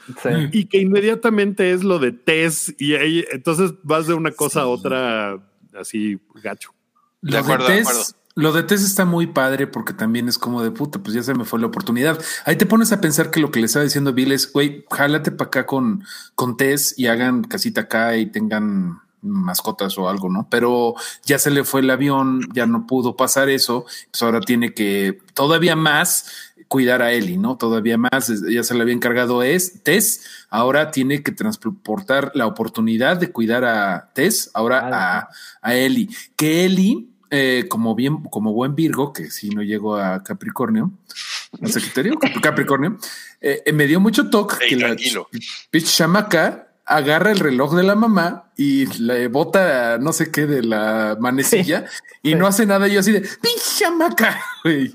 y 0.52 0.66
que 0.66 0.78
inmediatamente 0.78 1.72
es 1.72 1.84
lo 1.84 2.00
de 2.00 2.12
Tess, 2.12 2.74
y 2.76 2.94
ahí 2.94 3.24
entonces 3.30 3.72
vas 3.84 4.08
de 4.08 4.14
una 4.14 4.32
cosa 4.32 4.62
a 4.62 4.66
otra 4.66 5.38
así 5.78 6.20
gacho. 6.42 6.74
De 7.22 7.38
acuerdo, 7.38 7.68
de 7.68 7.80
acuerdo. 7.80 8.02
Lo 8.34 8.52
de 8.52 8.62
Tess 8.62 8.84
está 8.84 9.04
muy 9.04 9.26
padre 9.28 9.66
porque 9.66 9.92
también 9.92 10.28
es 10.28 10.38
como 10.38 10.62
de 10.62 10.70
puta, 10.70 11.00
pues 11.00 11.14
ya 11.14 11.24
se 11.24 11.34
me 11.34 11.44
fue 11.44 11.58
la 11.58 11.66
oportunidad. 11.66 12.20
Ahí 12.44 12.54
te 12.54 12.66
pones 12.66 12.92
a 12.92 13.00
pensar 13.00 13.32
que 13.32 13.40
lo 13.40 13.50
que 13.50 13.58
le 13.58 13.66
estaba 13.66 13.84
diciendo 13.84 14.12
Bill 14.12 14.30
es, 14.30 14.52
güey, 14.52 14.84
jálate 14.90 15.32
para 15.32 15.48
acá 15.48 15.66
con, 15.66 16.04
con 16.36 16.56
Tess 16.56 16.94
y 16.96 17.08
hagan 17.08 17.42
casita 17.42 17.82
acá 17.82 18.16
y 18.16 18.26
tengan 18.26 19.00
mascotas 19.22 19.98
o 19.98 20.08
algo, 20.08 20.28
¿no? 20.28 20.46
Pero 20.50 20.94
ya 21.24 21.38
se 21.38 21.50
le 21.50 21.64
fue 21.64 21.80
el 21.80 21.90
avión, 21.90 22.40
ya 22.52 22.66
no 22.66 22.86
pudo 22.86 23.16
pasar 23.16 23.48
eso, 23.48 23.84
pues 24.10 24.22
ahora 24.22 24.40
tiene 24.40 24.74
que 24.74 25.18
todavía 25.34 25.76
más 25.76 26.54
cuidar 26.68 27.02
a 27.02 27.12
Eli, 27.12 27.38
¿no? 27.38 27.56
Todavía 27.56 27.96
más, 27.96 28.32
ya 28.48 28.62
se 28.62 28.74
le 28.74 28.82
había 28.82 28.94
encargado 28.94 29.42
es 29.42 29.82
Tess, 29.82 30.24
ahora 30.50 30.90
tiene 30.90 31.22
que 31.22 31.32
transportar 31.32 32.32
la 32.34 32.46
oportunidad 32.46 33.16
de 33.16 33.32
cuidar 33.32 33.64
a 33.64 34.10
Tess, 34.14 34.50
ahora 34.54 34.90
a, 34.92 35.28
a 35.62 35.74
Eli, 35.74 36.08
que 36.36 36.64
Eli 36.64 37.08
eh, 37.30 37.66
como 37.68 37.94
bien, 37.94 38.22
como 38.24 38.54
buen 38.54 38.74
Virgo, 38.74 39.12
que 39.12 39.30
si 39.30 39.50
no 39.50 39.62
llego 39.62 39.96
a 39.96 40.22
Capricornio, 40.22 40.92
al 41.60 41.70
Sagitario, 41.70 42.18
Capricornio, 42.42 42.98
eh, 43.40 43.70
me 43.72 43.86
dio 43.86 44.00
mucho 44.00 44.30
toque 44.30 44.56
que 44.66 44.76
la 44.76 44.96
pitch 45.70 45.84
chamaca 45.84 46.67
agarra 46.88 47.30
el 47.30 47.38
reloj 47.38 47.74
de 47.74 47.82
la 47.82 47.94
mamá 47.94 48.50
y 48.56 48.86
le 49.00 49.28
bota 49.28 49.98
no 49.98 50.12
sé 50.12 50.30
qué 50.32 50.46
de 50.46 50.62
la 50.62 51.16
manecilla 51.20 51.84
y 52.22 52.34
no 52.34 52.46
hace 52.46 52.66
nada. 52.66 52.88
Y 52.88 52.94
yo 52.94 53.00
así 53.00 53.12
de 53.12 53.20
pitch 53.20 53.78
chamaca. 53.78 54.40
y, 54.64 54.94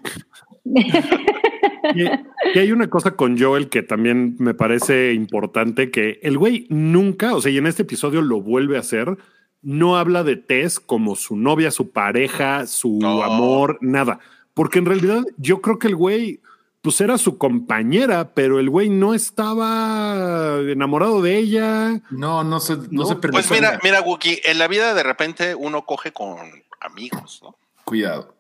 y, 1.96 2.60
hay 2.60 2.72
una 2.72 2.90
cosa 2.90 3.12
con 3.12 3.40
Joel 3.40 3.70
que 3.70 3.84
también 3.84 4.36
me 4.40 4.54
parece 4.54 5.14
importante 5.14 5.92
que 5.92 6.20
el 6.24 6.38
güey 6.38 6.68
nunca, 6.70 7.36
o 7.36 7.42
sea, 7.42 7.52
y 7.52 7.58
en 7.58 7.68
este 7.68 7.84
episodio 7.84 8.22
lo 8.22 8.42
vuelve 8.42 8.78
a 8.78 8.82
hacer 8.82 9.18
no 9.64 9.96
habla 9.96 10.24
de 10.24 10.36
Tess 10.36 10.80
como 10.80 11.16
su 11.16 11.38
novia, 11.38 11.72
su 11.72 11.90
pareja, 11.92 12.68
su 12.68 13.00
amor, 13.04 13.80
nada. 13.82 14.20
Porque 14.54 14.80
en 14.80 14.86
realidad 14.86 15.24
yo 15.38 15.62
creo 15.62 15.80
que 15.80 15.88
el 15.88 15.96
güey, 15.96 16.42
pues 16.84 17.00
era 17.00 17.18
su 17.18 17.38
compañera, 17.38 18.34
pero 18.34 18.60
el 18.60 18.70
güey 18.70 18.90
no 18.90 19.14
estaba 19.14 20.60
enamorado 20.60 21.22
de 21.22 21.38
ella. 21.38 22.02
No, 22.10 22.44
no 22.44 22.60
se, 22.60 22.76
no, 22.92 23.06
se 23.06 23.16
Pues 23.16 23.50
mira, 23.50 23.80
mira, 23.82 24.02
Wookie, 24.02 24.42
en 24.44 24.60
la 24.60 24.68
vida 24.68 24.94
de 24.94 25.02
repente 25.02 25.56
uno 25.56 25.86
coge 25.86 26.12
con 26.12 26.40
amigos, 26.82 27.40
¿no? 27.42 27.56
Cuidado. 27.86 28.36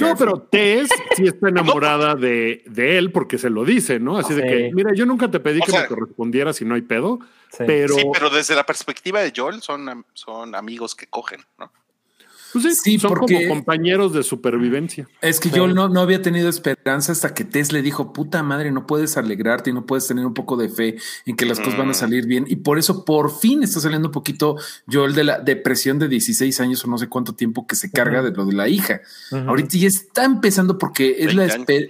No, 0.00 0.16
pero 0.16 0.40
Tess 0.40 0.88
sí 1.16 1.26
está 1.26 1.48
enamorada 1.48 2.14
de, 2.14 2.62
de, 2.66 2.98
él 2.98 3.10
porque 3.10 3.36
se 3.36 3.50
lo 3.50 3.64
dice, 3.64 3.98
¿no? 3.98 4.16
Así 4.16 4.32
de 4.32 4.42
que, 4.42 4.70
mira, 4.72 4.92
yo 4.94 5.04
nunca 5.04 5.28
te 5.28 5.40
pedí 5.40 5.58
que 5.60 5.72
me 5.72 5.88
correspondiera 5.88 6.52
si 6.52 6.64
no 6.64 6.76
hay 6.76 6.82
pedo, 6.82 7.18
pero... 7.66 7.96
Sí, 7.96 8.04
pero 8.12 8.30
desde 8.30 8.54
la 8.54 8.64
perspectiva 8.64 9.22
de 9.22 9.32
Joel 9.34 9.60
son, 9.60 10.06
son 10.14 10.54
amigos 10.54 10.94
que 10.94 11.08
cogen, 11.08 11.40
¿no? 11.58 11.72
Pues 12.62 12.80
sí, 12.82 12.98
son 12.98 13.14
como 13.14 13.38
compañeros 13.48 14.12
de 14.12 14.22
supervivencia. 14.22 15.08
Es 15.20 15.40
que 15.40 15.50
yo 15.50 15.66
no, 15.66 15.88
no 15.88 16.00
había 16.00 16.22
tenido 16.22 16.48
esperanza 16.48 17.12
hasta 17.12 17.34
que 17.34 17.44
Tess 17.44 17.72
le 17.72 17.82
dijo, 17.82 18.12
puta 18.12 18.42
madre, 18.42 18.70
no 18.70 18.86
puedes 18.86 19.16
alegrarte 19.16 19.70
y 19.70 19.72
no 19.72 19.86
puedes 19.86 20.06
tener 20.06 20.26
un 20.26 20.34
poco 20.34 20.56
de 20.56 20.68
fe 20.68 20.96
en 21.26 21.36
que 21.36 21.46
las 21.46 21.58
cosas 21.58 21.78
van 21.78 21.90
a 21.90 21.94
salir 21.94 22.26
bien. 22.26 22.44
Y 22.48 22.56
por 22.56 22.78
eso 22.78 23.04
por 23.04 23.36
fin 23.36 23.62
está 23.62 23.80
saliendo 23.80 24.08
un 24.08 24.12
poquito 24.12 24.56
Joel 24.90 25.14
de 25.14 25.24
la 25.24 25.38
depresión 25.38 25.98
de 25.98 26.08
16 26.08 26.60
años 26.60 26.84
o 26.84 26.88
no 26.88 26.98
sé 26.98 27.08
cuánto 27.08 27.34
tiempo 27.34 27.66
que 27.66 27.76
se 27.76 27.90
carga 27.90 28.22
de 28.22 28.30
lo 28.30 28.44
de 28.46 28.54
la 28.54 28.68
hija. 28.68 29.00
Ahorita 29.30 29.76
ya 29.76 29.88
está 29.88 30.24
empezando 30.24 30.78
porque 30.78 31.16
es 31.18 31.34
la 31.34 31.46
espera. 31.46 31.88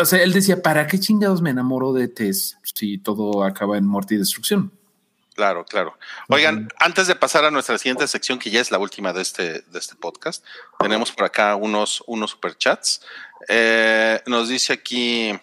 O 0.00 0.04
sea, 0.04 0.22
él 0.22 0.32
decía, 0.32 0.62
¿para 0.62 0.86
qué 0.86 0.98
chingados 0.98 1.42
me 1.42 1.50
enamoro 1.50 1.92
de 1.92 2.08
Tess 2.08 2.58
si 2.62 2.98
todo 2.98 3.44
acaba 3.44 3.78
en 3.78 3.86
muerte 3.86 4.14
y 4.14 4.18
destrucción? 4.18 4.72
Claro, 5.34 5.64
claro. 5.64 5.98
Oigan, 6.28 6.68
antes 6.78 7.08
de 7.08 7.16
pasar 7.16 7.44
a 7.44 7.50
nuestra 7.50 7.76
siguiente 7.76 8.06
sección, 8.06 8.38
que 8.38 8.50
ya 8.50 8.60
es 8.60 8.70
la 8.70 8.78
última 8.78 9.12
de 9.12 9.22
este, 9.22 9.62
de 9.62 9.78
este 9.78 9.96
podcast, 9.96 10.44
tenemos 10.78 11.10
por 11.10 11.26
acá 11.26 11.56
unos, 11.56 12.04
unos 12.06 12.30
superchats. 12.30 13.04
Eh, 13.48 14.20
nos 14.26 14.48
dice 14.48 14.74
aquí 14.74 15.36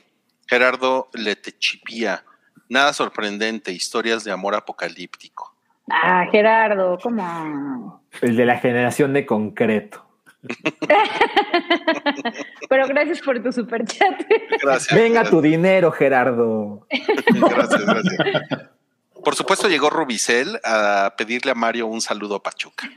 Gerardo 0.48 1.10
Letechipía, 1.14 2.24
nada 2.70 2.94
sorprendente, 2.94 3.74
historias 3.74 4.24
de 4.24 4.32
amor 4.32 4.56
apocalíptico. 4.56 5.54
Ah, 5.90 6.26
Gerardo, 6.32 6.98
¿cómo? 7.02 8.02
El 8.22 8.38
de 8.38 8.46
la 8.46 8.60
generación 8.60 9.12
de 9.12 9.26
concreto. 9.26 10.06
Pero 12.70 12.88
gracias 12.88 13.20
por 13.22 13.44
tu 13.44 13.52
superchat. 13.52 14.24
Gracias. 14.62 14.98
Venga 14.98 15.30
tu 15.30 15.42
dinero, 15.42 15.92
Gerardo. 15.92 16.88
gracias, 16.90 17.86
gracias. 17.86 18.70
Por 19.24 19.36
supuesto, 19.36 19.68
llegó 19.68 19.90
Rubicel 19.90 20.60
a 20.64 21.14
pedirle 21.18 21.52
a 21.52 21.56
Mario 21.56 21.88
un 21.88 22.02
saludo 22.02 22.36
a 22.36 22.44
Pachuca. 22.44 22.90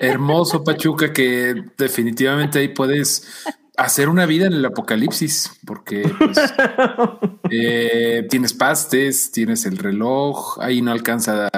Hermoso 0.00 0.64
Pachuca, 0.64 1.12
que 1.12 1.54
definitivamente 1.76 2.58
ahí 2.58 2.68
puedes 2.68 3.46
hacer 3.78 4.08
una 4.08 4.26
vida 4.26 4.46
en 4.46 4.54
el 4.54 4.64
apocalipsis, 4.64 5.60
porque 5.64 6.10
pues, 6.18 6.36
eh, 7.50 8.26
tienes 8.28 8.52
pastes, 8.52 9.30
tienes 9.30 9.64
el 9.66 9.78
reloj, 9.78 10.58
ahí 10.60 10.82
no 10.82 10.90
alcanza, 10.90 11.48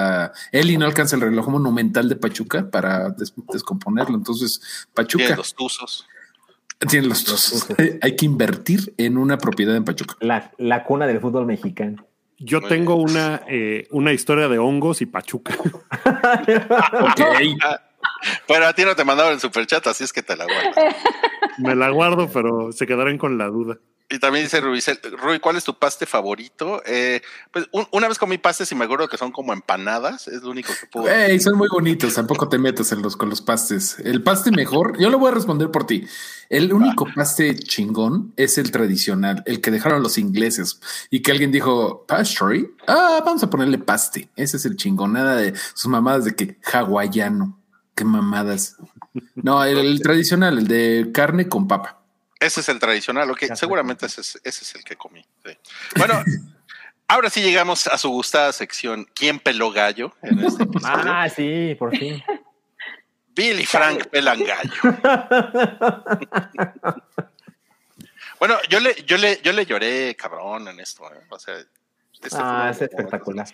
Eli 0.51 0.77
no 0.77 0.85
alcanza 0.85 1.15
el 1.15 1.23
reloj 1.23 1.49
monumental 1.49 2.07
de 2.07 2.15
Pachuca 2.15 2.69
para 2.69 3.09
descomponerlo. 3.51 4.15
Entonces, 4.15 4.87
Pachuca. 4.93 5.25
Tiene 5.25 5.37
los 5.37 5.55
tuzos. 5.55 6.07
Tiene 6.87 7.07
los 7.07 7.23
tuzos. 7.23 7.67
Hay 8.01 8.15
que 8.15 8.25
invertir 8.25 8.93
en 8.97 9.17
una 9.17 9.39
propiedad 9.39 9.75
en 9.75 9.83
Pachuca. 9.83 10.15
La, 10.19 10.51
la 10.57 10.83
cuna 10.83 11.07
del 11.07 11.19
fútbol 11.19 11.47
mexicano. 11.47 12.05
Yo 12.43 12.61
tengo 12.61 12.95
una, 12.95 13.43
eh, 13.47 13.87
una 13.91 14.13
historia 14.13 14.47
de 14.47 14.57
hongos 14.57 15.01
y 15.01 15.05
pachuca. 15.05 15.55
ok. 17.01 17.21
Pero 18.47 18.67
a 18.67 18.73
ti 18.73 18.83
no 18.83 18.95
te 18.95 19.05
mandaron 19.05 19.33
el 19.33 19.39
superchat, 19.39 19.85
así 19.87 20.03
es 20.03 20.13
que 20.13 20.23
te 20.23 20.35
la 20.35 20.45
guardo. 20.45 20.71
Me 21.57 21.75
la 21.75 21.89
guardo, 21.89 22.29
pero 22.31 22.71
se 22.71 22.87
quedarán 22.87 23.17
con 23.17 23.37
la 23.37 23.47
duda. 23.47 23.77
Y 24.11 24.19
también 24.19 24.43
dice 24.43 24.59
Rui, 24.59 24.81
Rui, 25.17 25.39
¿cuál 25.39 25.55
es 25.55 25.63
tu 25.63 25.79
paste 25.79 26.05
favorito? 26.05 26.81
Eh, 26.85 27.21
pues 27.49 27.69
una 27.91 28.09
vez 28.09 28.19
comí 28.19 28.37
pastes 28.37 28.69
y 28.73 28.75
me 28.75 28.83
acuerdo 28.83 29.07
que 29.07 29.17
son 29.17 29.31
como 29.31 29.53
empanadas, 29.53 30.27
es 30.27 30.43
lo 30.43 30.51
único 30.51 30.73
que 30.77 30.85
puedo. 30.87 31.09
Ey, 31.09 31.39
son 31.39 31.57
muy 31.57 31.69
bonitos, 31.71 32.15
tampoco 32.15 32.49
te 32.49 32.57
metas 32.57 32.91
en 32.91 33.01
los, 33.01 33.15
con 33.15 33.29
los 33.29 33.41
pastes. 33.41 33.99
El 33.99 34.21
paste 34.21 34.51
mejor, 34.51 34.99
yo 34.99 35.09
lo 35.09 35.17
voy 35.17 35.31
a 35.31 35.35
responder 35.35 35.71
por 35.71 35.87
ti. 35.87 36.05
El 36.49 36.73
único 36.73 37.07
paste 37.15 37.55
chingón 37.55 38.33
es 38.35 38.57
el 38.57 38.71
tradicional, 38.71 39.43
el 39.45 39.61
que 39.61 39.71
dejaron 39.71 40.03
los 40.03 40.17
ingleses 40.17 40.81
y 41.09 41.21
que 41.21 41.31
alguien 41.31 41.53
dijo, 41.53 42.05
pastry, 42.05 42.69
ah, 42.87 43.21
vamos 43.23 43.43
a 43.43 43.49
ponerle 43.49 43.77
paste. 43.77 44.29
Ese 44.35 44.57
es 44.57 44.65
el 44.65 44.75
chingón, 44.75 45.13
nada 45.13 45.37
de 45.37 45.53
sus 45.73 45.89
mamadas 45.89 46.25
de 46.25 46.35
que 46.35 46.57
hawaiano, 46.73 47.60
qué 48.01 48.05
mamadas. 48.05 48.77
No, 49.35 49.63
el 49.63 50.01
tradicional, 50.01 50.57
el 50.57 50.67
de 50.67 51.11
carne 51.13 51.47
con 51.47 51.67
papa. 51.67 52.01
Ese 52.39 52.61
es 52.61 52.69
el 52.69 52.79
tradicional, 52.79 53.29
ok. 53.29 53.43
Seguramente 53.53 54.07
ese 54.07 54.21
es, 54.21 54.41
ese 54.43 54.63
es 54.63 54.73
el 54.73 54.83
que 54.83 54.95
comí. 54.95 55.23
Bueno, 55.95 56.15
ahora 57.07 57.29
sí 57.29 57.43
llegamos 57.43 57.85
a 57.85 57.99
su 57.99 58.09
gustada 58.09 58.51
sección. 58.53 59.07
¿Quién 59.13 59.39
peló 59.39 59.71
gallo? 59.71 60.15
En 60.23 60.39
este 60.39 60.65
ah, 60.83 61.29
sí, 61.29 61.75
por 61.77 61.95
fin. 61.95 62.23
Bill 63.35 63.59
y 63.59 63.67
Frank 63.67 64.07
pelan 64.07 64.39
gallo. 64.43 64.81
bueno, 68.39 68.55
yo 68.67 68.79
le, 68.79 68.95
yo 69.05 69.17
le, 69.17 69.39
yo 69.43 69.51
le 69.51 69.67
lloré 69.67 70.15
cabrón 70.15 70.69
en 70.69 70.79
esto. 70.79 71.05
¿eh? 71.13 71.19
O 71.29 71.37
sea, 71.37 71.53
este 72.13 72.29
ah, 72.33 72.69
es 72.71 72.81
espectacular. 72.81 73.47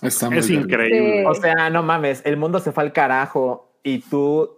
es 0.00 0.22
increíble. 0.48 1.26
O 1.26 1.34
sea, 1.34 1.68
no 1.68 1.82
mames, 1.82 2.22
el 2.24 2.38
mundo 2.38 2.60
se 2.60 2.72
fue 2.72 2.84
al 2.84 2.94
carajo 2.94 3.69
y 3.82 4.00
tú 4.00 4.50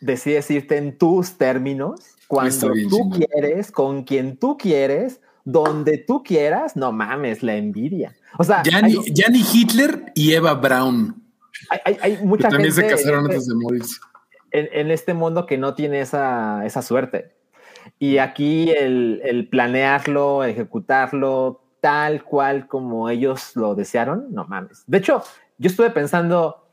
decides 0.00 0.50
irte 0.50 0.76
en 0.76 0.96
tus 0.96 1.36
términos 1.36 2.00
cuando 2.26 2.72
tú 2.88 3.10
quieres, 3.10 3.72
con 3.72 4.04
quien 4.04 4.36
tú 4.36 4.56
quieres, 4.56 5.20
donde 5.44 5.98
tú 5.98 6.22
quieras, 6.22 6.76
no 6.76 6.92
mames, 6.92 7.42
la 7.42 7.56
envidia. 7.56 8.14
O 8.38 8.44
sea, 8.44 8.62
ya 8.62 8.82
ni, 8.82 9.40
Hitler 9.52 10.12
y 10.14 10.34
Eva 10.34 10.54
Braun. 10.54 11.22
Hay, 11.70 11.96
hay, 12.00 12.18
mucha 12.22 12.48
que 12.48 12.52
también 12.52 12.72
se 12.72 12.86
casaron 12.86 13.24
antes 13.24 13.46
de 13.46 13.54
morir. 13.54 13.82
en, 14.50 14.68
en 14.72 14.90
este 14.90 15.14
mundo 15.14 15.46
que 15.46 15.58
no 15.58 15.74
tiene 15.74 16.00
esa, 16.00 16.64
esa 16.66 16.82
suerte. 16.82 17.32
Y 17.98 18.18
aquí 18.18 18.70
el, 18.70 19.20
el 19.24 19.48
planearlo, 19.48 20.44
ejecutarlo 20.44 21.62
tal 21.80 22.24
cual 22.24 22.66
como 22.66 23.08
ellos 23.08 23.52
lo 23.54 23.74
desearon, 23.74 24.26
no 24.30 24.44
mames. 24.44 24.84
De 24.86 24.98
hecho, 24.98 25.22
yo 25.58 25.70
estuve 25.70 25.90
pensando, 25.90 26.67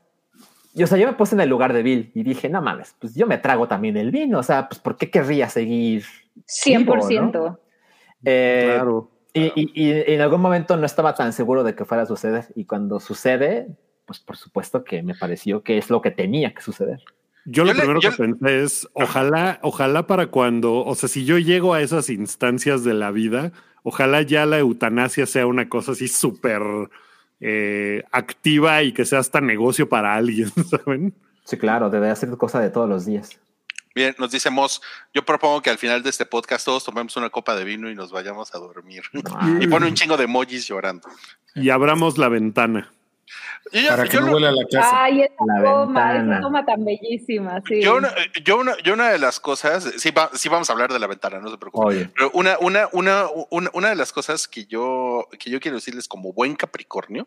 yo, 0.76 0.84
o 0.84 0.86
sea, 0.86 0.98
yo 0.98 1.06
me 1.08 1.14
puse 1.14 1.34
en 1.34 1.40
el 1.40 1.48
lugar 1.48 1.72
de 1.72 1.82
Bill 1.82 2.12
y 2.14 2.22
dije, 2.22 2.48
no 2.48 2.62
mames, 2.62 2.94
pues 3.00 3.14
yo 3.16 3.26
me 3.26 3.38
trago 3.38 3.66
también 3.66 3.96
el 3.96 4.12
vino, 4.12 4.38
o 4.38 4.42
sea, 4.44 4.68
pues 4.68 4.78
¿por 4.80 4.96
qué 4.96 5.10
querría 5.10 5.48
seguir? 5.48 6.04
100%. 6.46 7.08
vivo, 7.08 7.30
¿no? 7.32 7.58
Eh, 8.24 8.72
Claro. 8.74 9.10
y, 9.32 9.52
y- 9.54 9.70
y 9.74 10.12
en 10.14 10.20
algún 10.20 10.40
momento 10.40 10.76
no 10.76 10.86
estaba 10.86 11.14
tan 11.14 11.32
seguro 11.32 11.64
de 11.64 11.74
que 11.74 11.84
fuera 11.84 12.04
a 12.04 12.06
suceder. 12.06 12.46
Y 12.54 12.64
cuando 12.66 13.00
sucede, 13.00 13.68
pues 14.04 14.20
por 14.20 14.36
supuesto 14.36 14.84
que 14.84 15.02
me 15.02 15.14
pareció 15.14 15.62
que 15.62 15.78
es 15.78 15.90
lo 15.90 16.00
que 16.00 16.10
tenía 16.10 16.54
que 16.54 16.62
suceder. 16.62 17.00
Yo, 17.44 17.62
Yo 17.62 17.64
lo 17.64 17.72
le- 17.72 17.78
primero 17.80 18.00
yo- 18.00 18.10
que 18.10 18.16
pensé 18.16 18.62
es, 18.62 18.88
ojalá, 18.94 19.58
ojalá 19.62 20.06
para 20.06 20.26
cuando, 20.28 20.84
o 20.84 20.94
sea, 20.94 21.08
si 21.08 21.24
yo 21.24 21.38
llego 21.38 21.74
a 21.74 21.80
esas 21.82 22.10
instancias 22.10 22.82
de 22.84 22.94
la 22.94 23.10
vida, 23.12 23.52
ojalá 23.82 24.22
ya 24.22 24.46
la 24.46 24.58
eutanasia 24.58 25.26
sea 25.26 25.46
una 25.46 25.68
cosa 25.68 25.92
así 25.92 26.08
súper 26.08 26.60
eh, 27.40 28.02
activa 28.12 28.82
y 28.82 28.92
que 28.92 29.04
sea 29.04 29.18
hasta 29.18 29.40
negocio 29.40 29.88
para 29.88 30.14
alguien, 30.14 30.50
¿saben? 30.70 31.14
Sí, 31.44 31.56
claro, 31.56 31.90
debe 31.90 32.14
ser 32.16 32.30
cosa 32.36 32.60
de 32.60 32.70
todos 32.70 32.88
los 32.88 33.06
días. 33.06 33.38
Bien, 33.94 34.14
nos 34.18 34.30
dice 34.30 34.50
Moss, 34.50 34.82
yo 35.14 35.24
propongo 35.24 35.62
que 35.62 35.70
al 35.70 35.78
final 35.78 36.02
de 36.02 36.10
este 36.10 36.26
podcast 36.26 36.66
todos 36.66 36.84
tomemos 36.84 37.16
una 37.16 37.30
copa 37.30 37.56
de 37.56 37.64
vino 37.64 37.90
y 37.90 37.94
nos 37.94 38.12
vayamos 38.12 38.54
a 38.54 38.58
dormir. 38.58 39.04
y 39.60 39.66
pone 39.68 39.86
un 39.86 39.94
chingo 39.94 40.18
de 40.18 40.24
emojis 40.24 40.66
llorando. 40.66 41.08
Y 41.54 41.70
abramos 41.70 42.18
la 42.18 42.28
ventana. 42.28 42.92
Yo, 43.72 43.88
Para 43.88 44.04
que 44.04 44.10
yo 44.10 44.20
no 44.20 44.32
huela 44.32 44.48
a 44.50 44.52
la 44.52 44.64
casa. 44.70 45.02
Ay, 45.04 45.22
esa 45.22 45.34
La 45.44 45.62
toma, 45.62 46.12
ventana. 46.12 46.32
esa 46.34 46.40
toma 46.42 46.64
tan 46.64 46.84
bellísima, 46.84 47.60
sí. 47.66 47.82
yo 47.82 47.96
una, 47.96 48.14
yo, 48.44 48.58
una, 48.58 48.76
yo 48.84 48.92
una 48.94 49.10
de 49.10 49.18
las 49.18 49.40
cosas, 49.40 49.82
sí, 49.98 50.10
va- 50.12 50.30
sí 50.34 50.48
vamos 50.48 50.70
a 50.70 50.72
hablar 50.72 50.92
de 50.92 50.98
la 51.00 51.06
ventana, 51.08 51.40
no 51.40 51.50
se 51.50 51.58
preocupen. 51.58 51.88
Oye, 51.88 52.10
Pero 52.16 52.30
una, 52.34 52.56
una, 52.60 52.88
una, 52.92 53.26
una, 53.50 53.70
una 53.72 53.88
de 53.88 53.96
las 53.96 54.12
cosas 54.12 54.46
que 54.46 54.66
yo, 54.66 55.26
que 55.38 55.50
yo 55.50 55.58
quiero 55.60 55.76
decirles 55.78 56.06
como 56.06 56.32
buen 56.32 56.54
Capricornio, 56.54 57.26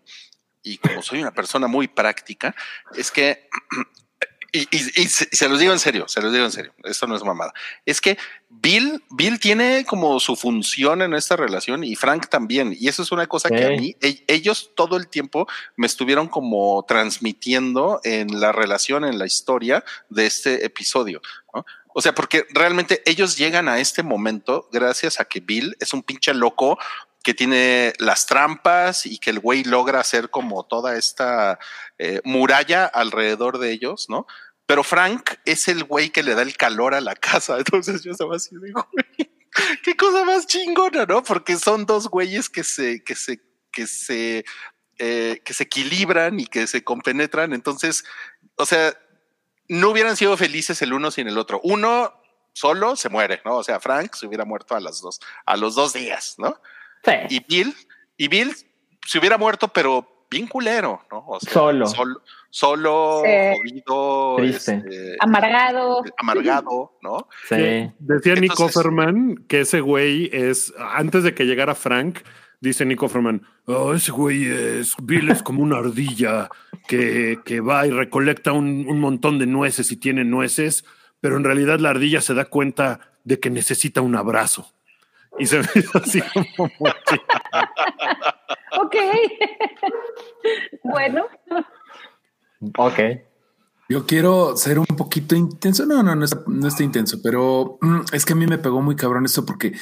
y 0.64 0.78
como 0.78 1.02
soy 1.02 1.22
una 1.22 1.32
persona 1.32 1.68
muy 1.68 1.88
práctica, 1.88 2.56
es 2.96 3.12
que, 3.12 3.48
y, 4.52 4.62
y- 4.76 5.02
y 5.02 5.08
se, 5.08 5.50
los 5.50 5.60
digo 5.60 5.74
en 5.74 5.80
serio, 5.80 6.08
se 6.08 6.22
los 6.22 6.32
digo 6.34 6.46
en 6.46 6.52
serio, 6.52 6.74
esto 6.84 7.08
no 7.08 7.16
es 7.16 7.24
mamada, 7.24 7.54
es 7.86 8.02
que 8.02 8.18
Bill, 8.50 9.04
Bill 9.12 9.40
tiene 9.40 9.86
como 9.86 10.20
su 10.20 10.36
función 10.36 11.02
en 11.02 11.14
esta 11.14 11.36
relación 11.36 11.84
y 11.84 11.96
Frank 11.96 12.28
también, 12.30 12.76
y 12.78 12.88
eso 12.88 13.04
es 13.04 13.12
una 13.12 13.28
cosa 13.28 13.50
que 13.50 13.56
a 13.66 13.70
mí, 13.80 13.96
e- 14.02 14.24
ellos 14.28 14.72
todo 14.76 14.98
el 14.98 15.08
tiempo 15.08 15.48
me 15.76 15.86
estuvieron 15.88 16.28
como 16.28 16.84
transmitiendo 16.88 18.02
en 18.04 18.40
la 18.40 18.52
relación, 18.52 19.06
en 19.06 19.20
la 19.20 19.26
historia 19.26 19.84
de 20.10 20.26
este 20.26 20.66
episodio. 20.66 21.22
¿no? 21.54 21.66
O 21.94 22.02
sea, 22.02 22.14
porque 22.16 22.46
realmente 22.52 23.02
ellos 23.06 23.38
llegan 23.38 23.68
a 23.68 23.80
este 23.80 24.04
momento 24.04 24.70
gracias 24.72 25.20
a 25.20 25.26
que 25.26 25.40
Bill 25.40 25.76
es 25.80 25.94
un 25.94 26.04
pinche 26.04 26.34
loco 26.34 26.78
que 27.30 27.36
tiene 27.36 27.94
las 28.00 28.26
trampas 28.26 29.06
y 29.06 29.20
que 29.20 29.30
el 29.30 29.40
güey 29.40 29.64
logra 29.64 30.00
hacer 30.00 30.32
como 30.32 30.66
toda 30.66 30.98
esta 30.98 31.60
eh, 32.00 32.22
muralla 32.24 32.88
alrededor 32.88 33.60
de 33.60 33.72
ellos, 33.72 34.08
¿no? 34.10 34.26
Pero 34.66 34.84
Frank 34.84 35.34
es 35.46 35.68
el 35.68 35.84
güey 35.84 36.10
que 36.10 36.24
le 36.24 36.34
da 36.34 36.42
el 36.42 36.58
calor 36.58 36.96
a 36.96 37.02
la 37.02 37.14
casa. 37.14 37.58
Entonces 37.60 38.02
yo 38.04 38.14
estaba 38.14 38.36
así 38.36 38.56
de, 38.56 38.72
güey, 38.72 39.32
qué 39.84 39.96
cosa 39.96 40.24
más 40.24 40.48
chingona, 40.48 41.06
¿no? 41.06 41.22
Porque 41.22 41.58
son 41.58 41.86
dos 41.86 42.08
güeyes 42.08 42.50
que 42.50 42.64
se, 42.64 43.04
que 43.04 43.14
se, 43.14 43.40
que 43.72 43.86
se, 43.86 44.44
eh, 44.98 45.40
que 45.46 45.54
se 45.54 45.66
equilibran 45.66 46.40
y 46.40 46.48
que 46.48 46.66
se 46.66 46.84
compenetran. 46.84 47.54
Entonces, 47.54 48.06
o 48.56 48.66
sea, 48.66 48.98
no 49.68 49.92
hubieran 49.92 50.18
sido 50.18 50.36
felices 50.36 50.82
el 50.82 50.94
uno 50.94 51.12
sin 51.12 51.28
el 51.28 51.38
otro. 51.38 51.62
Uno 51.64 52.12
solo 52.54 52.96
se 52.96 53.10
muere, 53.10 53.40
¿no? 53.46 53.58
O 53.58 53.64
sea, 53.64 53.80
Frank 53.80 54.16
se 54.16 54.26
hubiera 54.26 54.46
muerto 54.46 54.74
a 54.74 54.80
las 54.80 55.00
dos, 55.00 55.20
a 55.46 55.58
los 55.58 55.76
dos 55.76 55.94
días, 55.94 56.34
¿no? 56.40 56.60
Sí, 57.04 57.12
Y 57.30 57.46
Bill, 57.48 57.74
y 58.18 58.28
Bill 58.28 58.54
se 59.06 59.20
hubiera 59.20 59.38
muerto, 59.38 59.68
pero 59.70 60.26
bien 60.30 60.46
culero, 60.48 61.02
¿no? 61.12 61.24
O 61.28 61.40
sea, 61.40 61.52
Solo. 61.54 61.88
Solo, 61.88 62.22
solo 62.52 63.22
Sí. 63.26 63.58
jodido, 63.58 64.36
Triste. 64.38 64.76
este, 64.88 65.16
Amargado. 65.20 66.04
amargado, 66.18 66.98
¿no? 67.02 67.28
sí. 67.48 67.92
Decía 68.00 68.36
Nick 68.36 68.52
Entonces- 68.52 68.78
Offerman 68.78 69.46
que 69.48 69.62
ese 69.62 69.82
güey 69.82 70.30
es, 70.32 70.74
antes 70.78 71.24
de 71.24 71.34
que 71.34 71.46
llegara 71.46 71.74
Frank, 71.76 72.20
dice 72.62 72.86
Nick 72.86 73.02
Offerman, 73.02 73.42
"Oh, 73.66 73.94
ese 73.94 74.12
güey 74.12 74.46
es, 74.46 74.96
Bill 75.02 75.30
es 75.32 75.42
como 75.42 75.64
una 75.64 75.78
ardilla 75.78 76.50
que, 76.88 77.40
que 77.46 77.60
va 77.62 77.88
y 77.88 77.92
recolecta 77.92 78.52
un, 78.52 78.86
un 78.88 79.00
montón 79.00 79.40
de 79.40 79.48
nueces 79.48 79.92
y 79.92 79.98
tiene 79.98 80.26
nueces, 80.26 80.86
pero 81.22 81.38
en 81.38 81.44
realidad 81.44 81.80
la 81.80 81.90
ardilla 81.92 82.22
se 82.22 82.34
da 82.36 82.46
cuenta 82.46 83.00
de 83.24 83.40
que 83.40 83.50
necesita 83.50 84.02
un 84.02 84.16
abrazo. 84.16 84.74
Y 85.40 85.46
se 85.46 85.60
me 85.60 85.68
hizo 85.76 85.98
así 85.98 86.22
como 86.34 86.70
muy. 86.80 86.92
Ok. 88.78 88.96
bueno, 90.84 91.26
Ok. 92.78 93.00
Yo 93.88 94.06
quiero 94.06 94.56
ser 94.56 94.78
un 94.78 94.86
poquito 94.86 95.36
intenso. 95.36 95.86
No, 95.86 96.04
no, 96.04 96.16
no 96.16 96.26
está, 96.26 96.44
no 96.46 96.68
está 96.68 96.84
intenso, 96.84 97.20
pero 97.24 97.80
mm, 97.82 98.02
es 98.14 98.24
que 98.24 98.34
a 98.34 98.36
mí 98.36 98.46
me 98.46 98.60
pegó 98.60 98.82
muy 98.82 98.96
cabrón 98.96 99.26
esto 99.26 99.46
porque 99.46 99.74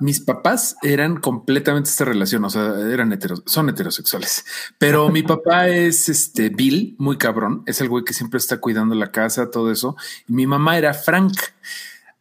mis 0.00 0.20
papás 0.20 0.76
eran 0.82 1.18
completamente 1.20 1.88
esta 1.88 2.04
relación, 2.04 2.44
o 2.44 2.50
sea, 2.50 2.80
eran 2.90 3.12
heteros, 3.12 3.44
son 3.46 3.68
heterosexuales, 3.68 4.44
pero 4.76 5.08
mi 5.08 5.22
papá 5.22 5.68
es 5.68 6.08
este 6.08 6.48
Bill, 6.48 6.96
muy 6.98 7.16
cabrón, 7.16 7.62
es 7.66 7.80
el 7.80 7.88
güey 7.88 8.02
que 8.02 8.12
siempre 8.12 8.38
está 8.38 8.58
cuidando 8.58 8.96
la 8.96 9.12
casa, 9.12 9.52
todo 9.52 9.70
eso. 9.70 9.96
Y 10.26 10.32
mi 10.32 10.48
mamá 10.48 10.76
era 10.76 10.92
Frank. 10.92 11.34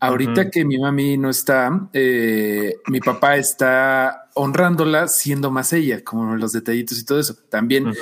Ahorita 0.08 0.50
que 0.50 0.66
mi 0.66 0.78
mami 0.78 1.18
no 1.18 1.30
está, 1.30 1.90
eh, 1.94 2.76
mi 2.88 3.00
papá 3.00 3.38
está 3.38 4.30
honrándola 4.36 5.08
siendo 5.08 5.52
más 5.52 5.74
ella, 5.74 6.04
como 6.04 6.36
los 6.36 6.52
detallitos 6.52 7.00
y 7.00 7.06
todo 7.06 7.20
eso. 7.20 7.36
También 7.50 7.94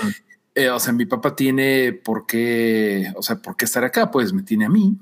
eh, 0.54 0.70
o 0.70 0.80
sea, 0.80 0.92
mi 0.92 1.06
papá 1.06 1.36
tiene 1.36 1.94
por 1.94 2.26
qué, 2.26 3.14
o 3.16 3.22
sea, 3.22 3.38
por 3.38 3.56
qué 3.56 3.66
estar 3.66 3.84
acá, 3.86 4.12
pues 4.12 4.34
me 4.34 4.44
tiene 4.44 4.66
a 4.66 4.70
mí. 4.70 4.98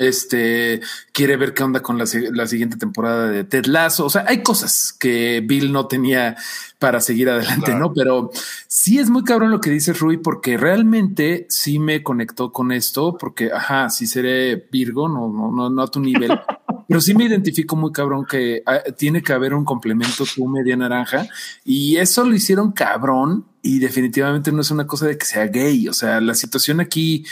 Este 0.00 0.80
quiere 1.12 1.36
ver 1.36 1.52
qué 1.54 1.62
onda 1.62 1.80
con 1.82 1.98
la, 1.98 2.04
la 2.32 2.46
siguiente 2.46 2.76
temporada 2.78 3.28
de 3.28 3.44
Ted 3.44 3.66
Lasso. 3.66 4.06
O 4.06 4.10
sea, 4.10 4.24
hay 4.26 4.42
cosas 4.42 4.94
que 4.98 5.42
Bill 5.46 5.70
no 5.72 5.86
tenía 5.86 6.36
para 6.78 7.00
seguir 7.00 7.28
adelante, 7.28 7.66
Claro. 7.66 7.78
no? 7.80 7.92
Pero 7.92 8.30
sí 8.66 8.98
es 8.98 9.10
muy 9.10 9.22
cabrón 9.22 9.50
lo 9.50 9.60
que 9.60 9.68
dice 9.70 9.92
Rui, 9.92 10.16
porque 10.16 10.56
realmente 10.56 11.46
sí 11.50 11.78
me 11.78 12.02
conectó 12.02 12.50
con 12.52 12.72
esto, 12.72 13.18
porque 13.18 13.52
ajá, 13.52 13.90
sí 13.90 14.06
seré 14.06 14.66
Virgo, 14.72 15.06
no, 15.06 15.28
no, 15.28 15.52
no, 15.52 15.68
no 15.68 15.82
a 15.82 15.88
tu 15.90 16.00
nivel, 16.00 16.30
pero 16.88 17.00
sí 17.02 17.12
me 17.14 17.24
identifico 17.24 17.76
muy 17.76 17.92
cabrón 17.92 18.24
que 18.24 18.62
ah, 18.64 18.80
tiene 18.96 19.22
que 19.22 19.34
haber 19.34 19.52
un 19.52 19.66
complemento 19.66 20.24
tú 20.34 20.48
media 20.48 20.74
naranja 20.74 21.28
y 21.64 21.96
eso 21.98 22.24
lo 22.24 22.34
hicieron 22.34 22.72
cabrón 22.72 23.44
y 23.60 23.78
definitivamente 23.78 24.50
no 24.50 24.62
es 24.62 24.70
una 24.70 24.86
cosa 24.86 25.06
de 25.06 25.18
que 25.18 25.26
sea 25.26 25.46
gay. 25.48 25.86
O 25.86 25.92
sea, 25.92 26.18
la 26.22 26.32
situación 26.34 26.80
aquí 26.80 27.26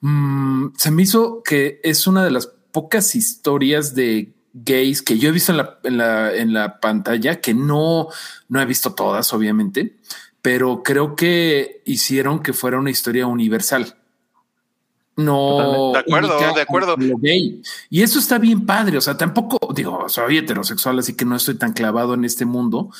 mm, 0.00 0.68
se 0.76 0.90
me 0.90 1.02
hizo 1.02 1.42
que 1.42 1.80
es 1.82 2.06
una 2.06 2.24
de 2.24 2.30
las 2.30 2.46
pocas 2.72 3.14
historias 3.14 3.94
de 3.94 4.34
gays 4.52 5.02
que 5.02 5.18
yo 5.18 5.28
he 5.28 5.32
visto 5.32 5.52
en 5.52 5.58
la, 5.58 5.78
en 5.84 5.96
la, 5.98 6.34
en 6.34 6.52
la 6.52 6.80
pantalla, 6.80 7.40
que 7.40 7.54
no, 7.54 8.08
no 8.48 8.60
he 8.60 8.64
visto 8.66 8.94
todas, 8.94 9.32
obviamente, 9.32 9.96
pero 10.42 10.82
creo 10.82 11.16
que 11.16 11.82
hicieron 11.84 12.42
que 12.42 12.52
fuera 12.52 12.78
una 12.78 12.90
historia 12.90 13.26
universal. 13.26 13.96
No. 15.16 15.92
De 15.92 16.00
acuerdo, 16.00 16.38
de 16.54 16.60
acuerdo. 16.60 16.96
gay. 16.96 17.62
Y 17.88 18.02
eso 18.02 18.18
está 18.18 18.38
bien 18.38 18.66
padre. 18.66 18.98
O 18.98 19.00
sea, 19.00 19.16
tampoco 19.16 19.72
digo, 19.74 20.08
soy 20.08 20.38
heterosexual, 20.38 20.98
así 20.98 21.14
que 21.16 21.24
no 21.24 21.36
estoy 21.36 21.56
tan 21.56 21.72
clavado 21.72 22.14
en 22.14 22.24
este 22.24 22.44
mundo, 22.44 22.90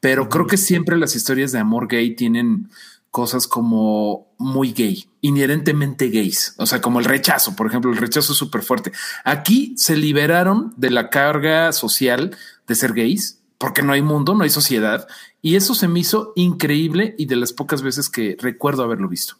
pero 0.00 0.28
creo 0.28 0.46
que 0.46 0.56
siempre 0.56 0.96
las 0.96 1.14
historias 1.14 1.52
de 1.52 1.58
amor 1.58 1.86
gay 1.86 2.16
tienen 2.16 2.70
cosas 3.16 3.46
como 3.48 4.30
muy 4.36 4.74
gay, 4.74 5.06
inherentemente 5.22 6.10
gays. 6.10 6.54
O 6.58 6.66
sea, 6.66 6.82
como 6.82 6.98
el 6.98 7.06
rechazo, 7.06 7.56
por 7.56 7.66
ejemplo, 7.66 7.90
el 7.90 7.96
rechazo 7.96 8.32
es 8.32 8.38
súper 8.38 8.60
fuerte. 8.60 8.92
Aquí 9.24 9.72
se 9.78 9.96
liberaron 9.96 10.74
de 10.76 10.90
la 10.90 11.08
carga 11.08 11.72
social 11.72 12.36
de 12.66 12.74
ser 12.74 12.92
gays 12.92 13.42
porque 13.56 13.80
no 13.80 13.94
hay 13.94 14.02
mundo, 14.02 14.34
no 14.34 14.44
hay 14.44 14.50
sociedad. 14.50 15.08
Y 15.40 15.56
eso 15.56 15.74
se 15.74 15.88
me 15.88 16.00
hizo 16.00 16.34
increíble 16.36 17.14
y 17.16 17.24
de 17.24 17.36
las 17.36 17.54
pocas 17.54 17.80
veces 17.80 18.10
que 18.10 18.36
recuerdo 18.38 18.82
haberlo 18.84 19.08
visto. 19.08 19.36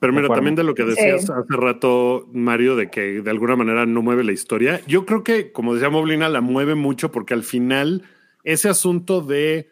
Pero 0.00 0.12
mira, 0.12 0.26
también 0.26 0.56
de 0.56 0.64
lo 0.64 0.74
que 0.74 0.82
decías 0.82 1.26
Sí. 1.26 1.32
hace 1.32 1.56
rato, 1.56 2.28
Mario, 2.32 2.74
de 2.74 2.90
que 2.90 3.22
de 3.22 3.30
alguna 3.30 3.54
manera 3.54 3.86
no 3.86 4.02
mueve 4.02 4.24
la 4.24 4.32
historia. 4.32 4.80
Yo 4.88 5.06
creo 5.06 5.22
que, 5.22 5.52
como 5.52 5.74
decía 5.74 5.88
Moblina, 5.88 6.28
la 6.28 6.40
mueve 6.40 6.74
mucho 6.74 7.12
porque 7.12 7.32
al 7.32 7.44
final 7.44 8.02
ese 8.42 8.68
asunto 8.68 9.20
de 9.20 9.70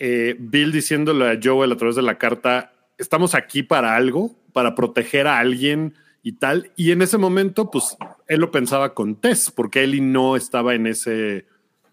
eh, 0.00 0.34
Bill 0.40 0.72
diciéndole 0.72 1.30
a 1.30 1.38
Joel 1.40 1.70
a 1.72 1.76
través 1.76 1.94
de 1.94 2.02
la 2.02 2.18
carta, 2.18 2.72
estamos 2.98 3.34
aquí 3.36 3.62
para 3.62 3.94
algo, 3.94 4.34
para 4.52 4.74
proteger 4.74 5.28
a 5.28 5.38
alguien 5.38 5.94
y 6.24 6.32
tal. 6.32 6.72
Y 6.74 6.90
en 6.90 7.02
ese 7.02 7.18
momento, 7.18 7.70
pues 7.70 7.96
él 8.26 8.40
lo 8.40 8.50
pensaba 8.50 8.94
con 8.94 9.14
Tess, 9.14 9.52
porque 9.54 9.84
Ellie 9.84 10.00
no 10.00 10.34
estaba 10.36 10.74
en 10.74 10.86
ese, 10.88 11.46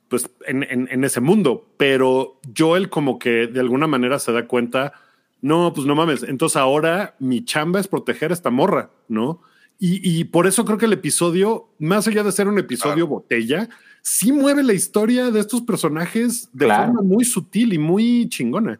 pues 0.09 0.29
en, 0.47 0.63
en- 0.63 0.87
en 0.91 1.03
ese 1.03 1.21
mundo. 1.21 1.69
Pero 1.77 2.39
Joel 2.57 2.89
como 2.89 3.19
que 3.19 3.45
de 3.47 3.59
alguna 3.59 3.85
manera 3.87 4.17
se 4.19 4.31
da 4.31 4.47
cuenta 4.47 4.93
no, 5.39 5.71
pues 5.73 5.85
no 5.85 5.93
mames. 5.93 6.23
Entonces 6.23 6.57
ahora 6.57 7.15
mi 7.19 7.45
chamba 7.45 7.79
es 7.79 7.87
proteger 7.87 8.31
a 8.31 8.33
esta 8.33 8.49
morra, 8.49 8.89
¿no? 9.07 9.41
Y, 9.79 9.99
y 10.19 10.23
por 10.23 10.47
eso 10.47 10.65
creo 10.65 10.79
que 10.79 10.85
el 10.87 10.93
episodio, 10.93 11.69
más 11.77 12.07
allá 12.07 12.23
de 12.23 12.31
ser 12.31 12.47
un 12.47 12.57
episodio 12.57 13.05
botella, 13.05 13.69
sí 14.09 14.31
mueve 14.31 14.63
la 14.63 14.71
historia 14.73 15.31
de 15.31 15.39
estos 15.41 15.61
personajes 15.63 16.49
de 16.53 16.65
Claro. 16.65 16.93
forma 16.93 17.01
muy 17.01 17.25
sutil 17.25 17.73
y 17.73 17.77
muy 17.77 18.29
chingona. 18.29 18.79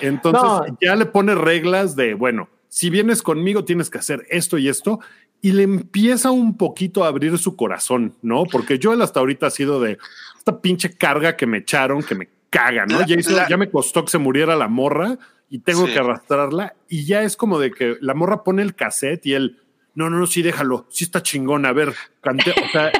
Entonces 0.00 0.42
No. 0.42 0.78
ya 0.80 0.96
le 0.96 1.06
pone 1.06 1.34
reglas 1.36 1.94
de, 1.94 2.14
bueno, 2.14 2.48
si 2.68 2.90
vienes 2.90 3.22
conmigo 3.22 3.64
tienes 3.64 3.88
que 3.88 3.98
hacer 3.98 4.26
esto 4.30 4.58
y 4.58 4.68
esto, 4.68 4.98
y 5.40 5.52
le 5.52 5.62
empieza 5.62 6.32
un 6.32 6.56
poquito 6.56 7.04
a 7.04 7.08
abrir 7.08 7.38
su 7.38 7.54
corazón, 7.54 8.14
¿no? 8.22 8.44
Porque 8.50 8.78
yo 8.80 9.00
hasta 9.00 9.20
ahorita 9.20 9.46
ha 9.46 9.50
sido 9.50 9.80
de 9.80 9.98
esta 10.38 10.60
pinche 10.60 10.90
carga 10.96 11.36
que 11.36 11.46
me 11.46 11.58
echaron, 11.58 12.02
que 12.02 12.16
me 12.16 12.28
caga, 12.50 12.84
¿no? 12.86 12.98
La- 13.00 13.06
ya, 13.06 13.14
hizo- 13.16 13.30
la- 13.36 13.48
ya 13.48 13.56
me 13.56 13.70
costó 13.70 14.04
que 14.04 14.10
se 14.10 14.18
muriera 14.18 14.56
la 14.56 14.66
morra 14.68 15.18
y 15.50 15.58
tengo 15.60 15.86
Sí. 15.86 15.92
que 15.92 15.98
arrastrarla, 16.00 16.74
y 16.88 17.04
ya 17.04 17.22
es 17.22 17.36
como 17.36 17.60
de 17.60 17.70
que 17.70 17.96
la 18.00 18.14
morra 18.14 18.42
pone 18.42 18.62
el 18.62 18.74
cassette 18.74 19.24
y 19.26 19.34
él, 19.34 19.58
no, 19.94 20.10
no, 20.10 20.18
no, 20.18 20.26
sí, 20.26 20.42
déjalo, 20.42 20.86
sí 20.90 21.04
está 21.04 21.22
chingón, 21.22 21.66
a 21.66 21.72
ver, 21.72 21.94
cante, 22.20 22.50
o 22.50 22.68
sea, 22.70 22.90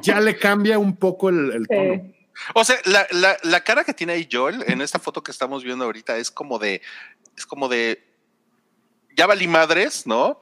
ya 0.00 0.20
le 0.20 0.36
cambia 0.38 0.78
un 0.78 0.96
poco 0.96 1.28
el, 1.28 1.52
el 1.52 1.66
tono. 1.68 1.94
Sí. 1.94 2.14
O 2.54 2.64
sea, 2.64 2.76
la, 2.84 3.06
la, 3.10 3.36
la 3.42 3.64
cara 3.64 3.82
que 3.84 3.94
tiene 3.94 4.12
ahí 4.12 4.28
Joel 4.30 4.64
en 4.68 4.80
esta 4.80 4.98
foto 4.98 5.22
que 5.22 5.32
estamos 5.32 5.64
viendo 5.64 5.84
ahorita 5.84 6.16
es 6.18 6.30
como 6.30 6.58
de, 6.58 6.82
es 7.36 7.46
como 7.46 7.68
de, 7.68 8.04
ya 9.16 9.26
valí 9.26 9.48
madres, 9.48 10.06
¿no? 10.06 10.40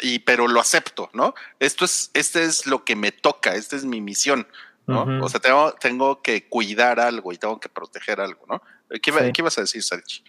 Y 0.00 0.20
pero 0.20 0.48
lo 0.48 0.60
acepto, 0.60 1.10
¿no? 1.12 1.34
Esto 1.60 1.84
es, 1.84 2.10
este 2.14 2.44
es 2.44 2.66
lo 2.66 2.84
que 2.84 2.96
me 2.96 3.12
toca, 3.12 3.54
esta 3.54 3.76
es 3.76 3.84
mi 3.84 4.00
misión, 4.00 4.48
¿no? 4.86 5.02
O 5.22 5.28
sea, 5.28 5.40
tengo, 5.40 5.74
tengo 5.74 6.22
que 6.22 6.48
cuidar 6.48 6.98
algo 6.98 7.32
y 7.32 7.36
tengo 7.36 7.60
que 7.60 7.68
proteger 7.68 8.20
algo, 8.20 8.46
¿no? 8.48 8.62
¿Qué, 9.00 9.12
Sí. 9.12 9.18
¿qué 9.32 9.42
ibas 9.42 9.58
a 9.58 9.62
decir, 9.62 9.82
Salchi? 9.82 10.24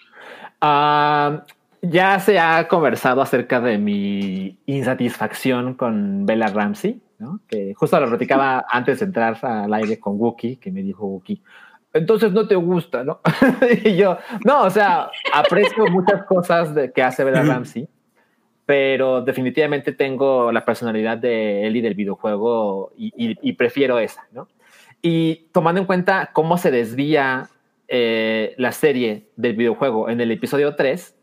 Ah, 0.60 1.46
ya 1.84 2.18
se 2.20 2.40
ha 2.40 2.68
conversado 2.70 3.22
acerca 3.22 3.60
de 3.60 3.78
mi 3.78 4.58
insatisfacción 4.66 5.74
con 5.74 6.26
Bella 6.26 6.48
Ramsey, 6.48 7.02
¿no? 7.20 7.42
que 7.48 7.74
justo 7.76 8.00
lo 8.00 8.08
platicaba 8.08 8.66
antes 8.72 9.00
de 9.00 9.06
entrar 9.06 9.38
al 9.46 9.74
aire 9.74 10.00
con 10.00 10.20
Wookie, 10.20 10.56
que 10.56 10.72
me 10.72 10.82
dijo 10.82 11.06
Wookie, 11.06 11.42
entonces 11.94 12.32
no 12.32 12.48
te 12.48 12.56
gusta, 12.56 13.04
¿no? 13.04 13.20
y 13.84 13.96
yo, 13.98 14.18
no, 14.46 14.64
o 14.64 14.70
sea, 14.70 15.10
aprecio 15.34 15.86
muchas 15.88 16.24
cosas 16.24 16.74
de, 16.74 16.92
que 16.92 17.04
hace 17.04 17.24
Bella 17.24 17.44
Ramsey, 17.44 17.88
pero 18.66 19.22
definitivamente 19.22 19.92
tengo 19.92 20.52
la 20.52 20.64
personalidad 20.66 21.18
de 21.18 21.68
Ellie 21.68 21.82
del 21.82 21.94
videojuego 21.96 22.94
y, 22.98 23.12
y- 23.18 23.38
y 23.42 23.54
prefiero 23.54 24.00
esa, 24.00 24.26
¿no? 24.32 24.48
Y 25.02 25.48
tomando 25.52 25.82
en 25.82 25.86
cuenta 25.86 26.30
cómo 26.34 26.58
se 26.58 26.72
desvía 26.72 27.50
eh, 27.90 28.56
la 28.58 28.72
serie 28.72 29.28
del 29.36 29.56
videojuego 29.58 30.10
en 30.10 30.22
el 30.22 30.32
episodio 30.32 30.76
3, 30.76 31.16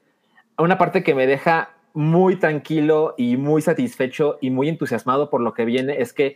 una 0.60 0.78
parte 0.78 1.02
que 1.02 1.14
me 1.14 1.26
deja 1.26 1.74
muy 1.92 2.36
tranquilo 2.36 3.14
y 3.16 3.36
muy 3.36 3.62
satisfecho 3.62 4.38
y 4.40 4.50
muy 4.50 4.68
entusiasmado 4.68 5.30
por 5.30 5.40
lo 5.40 5.54
que 5.54 5.64
viene 5.64 6.00
es 6.00 6.12
que 6.12 6.34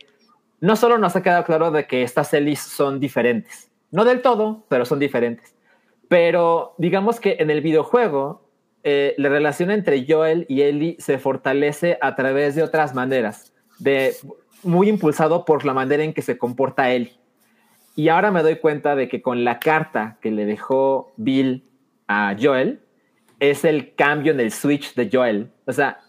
no 0.59 0.75
solo 0.75 0.97
nos 0.97 1.15
ha 1.15 1.23
quedado 1.23 1.43
claro 1.43 1.71
de 1.71 1.85
que 1.87 2.03
estas 2.03 2.33
Ellis 2.33 2.59
son 2.59 2.99
diferentes, 2.99 3.71
no 3.91 4.05
del 4.05 4.21
todo, 4.21 4.65
pero 4.69 4.85
son 4.85 4.99
diferentes. 4.99 5.55
Pero 6.07 6.75
digamos 6.77 7.19
que 7.19 7.37
en 7.39 7.49
el 7.49 7.61
videojuego 7.61 8.49
eh, 8.83 9.15
la 9.17 9.29
relación 9.29 9.71
entre 9.71 10.05
Joel 10.07 10.45
y 10.47 10.61
Ellie 10.61 10.95
se 10.99 11.17
fortalece 11.17 11.97
a 12.01 12.15
través 12.15 12.55
de 12.55 12.63
otras 12.63 12.93
maneras, 12.93 13.53
de, 13.79 14.13
muy 14.63 14.89
impulsado 14.89 15.45
por 15.45 15.65
la 15.65 15.73
manera 15.73 16.03
en 16.03 16.13
que 16.13 16.21
se 16.21 16.37
comporta 16.37 16.91
Ellie. 16.91 17.17
Y 17.95 18.09
ahora 18.09 18.31
me 18.31 18.43
doy 18.43 18.57
cuenta 18.57 18.95
de 18.95 19.07
que 19.07 19.21
con 19.21 19.43
la 19.43 19.59
carta 19.59 20.17
que 20.21 20.31
le 20.31 20.45
dejó 20.45 21.13
Bill 21.17 21.63
a 22.07 22.35
Joel, 22.39 22.84
es 23.39 23.65
el 23.65 23.95
cambio 23.95 24.31
en 24.33 24.39
el 24.39 24.51
switch 24.51 24.93
de 24.95 25.09
Joel. 25.11 25.49
O 25.65 25.71
sea, 25.73 25.99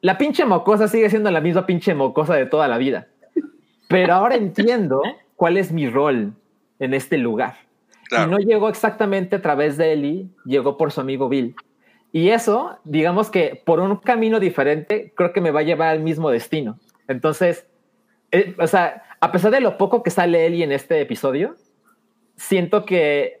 la 0.00 0.18
pinche 0.18 0.44
mocosa 0.44 0.88
sigue 0.88 1.10
siendo 1.10 1.30
la 1.30 1.40
misma 1.40 1.66
pinche 1.66 1.94
mocosa 1.94 2.34
de 2.34 2.46
toda 2.46 2.68
la 2.68 2.78
vida. 2.78 3.08
Pero 3.88 4.14
ahora 4.14 4.34
entiendo 4.36 5.02
cuál 5.36 5.56
es 5.56 5.72
mi 5.72 5.88
rol 5.88 6.32
en 6.78 6.94
este 6.94 7.18
lugar. 7.18 7.54
Claro. 8.08 8.26
Y 8.26 8.30
no 8.30 8.38
llegó 8.38 8.68
exactamente 8.68 9.36
a 9.36 9.42
través 9.42 9.76
de 9.76 9.92
Ellie, 9.92 10.28
llegó 10.44 10.76
por 10.76 10.92
su 10.92 11.00
amigo 11.00 11.28
Bill. 11.28 11.54
Y 12.12 12.28
eso, 12.30 12.78
digamos 12.84 13.30
que 13.30 13.60
por 13.64 13.80
un 13.80 13.96
camino 13.96 14.40
diferente, 14.40 15.12
creo 15.16 15.32
que 15.32 15.40
me 15.40 15.50
va 15.50 15.60
a 15.60 15.64
llevar 15.64 15.88
al 15.88 16.00
mismo 16.00 16.30
destino. 16.30 16.78
Entonces, 17.08 17.66
eh, 18.32 18.54
o 18.58 18.66
sea, 18.66 19.02
a 19.20 19.32
pesar 19.32 19.50
de 19.50 19.60
lo 19.60 19.76
poco 19.76 20.02
que 20.02 20.10
sale 20.10 20.46
Ellie 20.46 20.64
en 20.64 20.72
este 20.72 21.00
episodio, 21.00 21.56
siento 22.36 22.84
que 22.84 23.40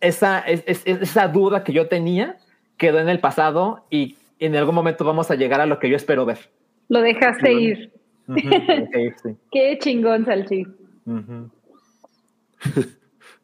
esa, 0.00 0.40
es- 0.40 0.64
es- 0.66 0.82
es- 0.84 1.02
esa 1.02 1.28
duda 1.28 1.64
que 1.64 1.72
yo 1.72 1.88
tenía 1.88 2.36
quedó 2.82 2.98
en 2.98 3.08
el 3.08 3.20
pasado 3.20 3.86
y 3.90 4.16
en 4.40 4.56
algún 4.56 4.74
momento 4.74 5.04
vamos 5.04 5.30
a 5.30 5.36
llegar 5.36 5.60
a 5.60 5.66
lo 5.66 5.78
que 5.78 5.88
yo 5.88 5.94
espero 5.94 6.26
ver. 6.26 6.50
Lo 6.88 7.00
dejaste 7.00 7.52
ir. 7.52 7.92
Sí. 8.34 8.42
Qué 9.52 9.78
chingón, 9.80 10.24
Salchi. 10.24 10.66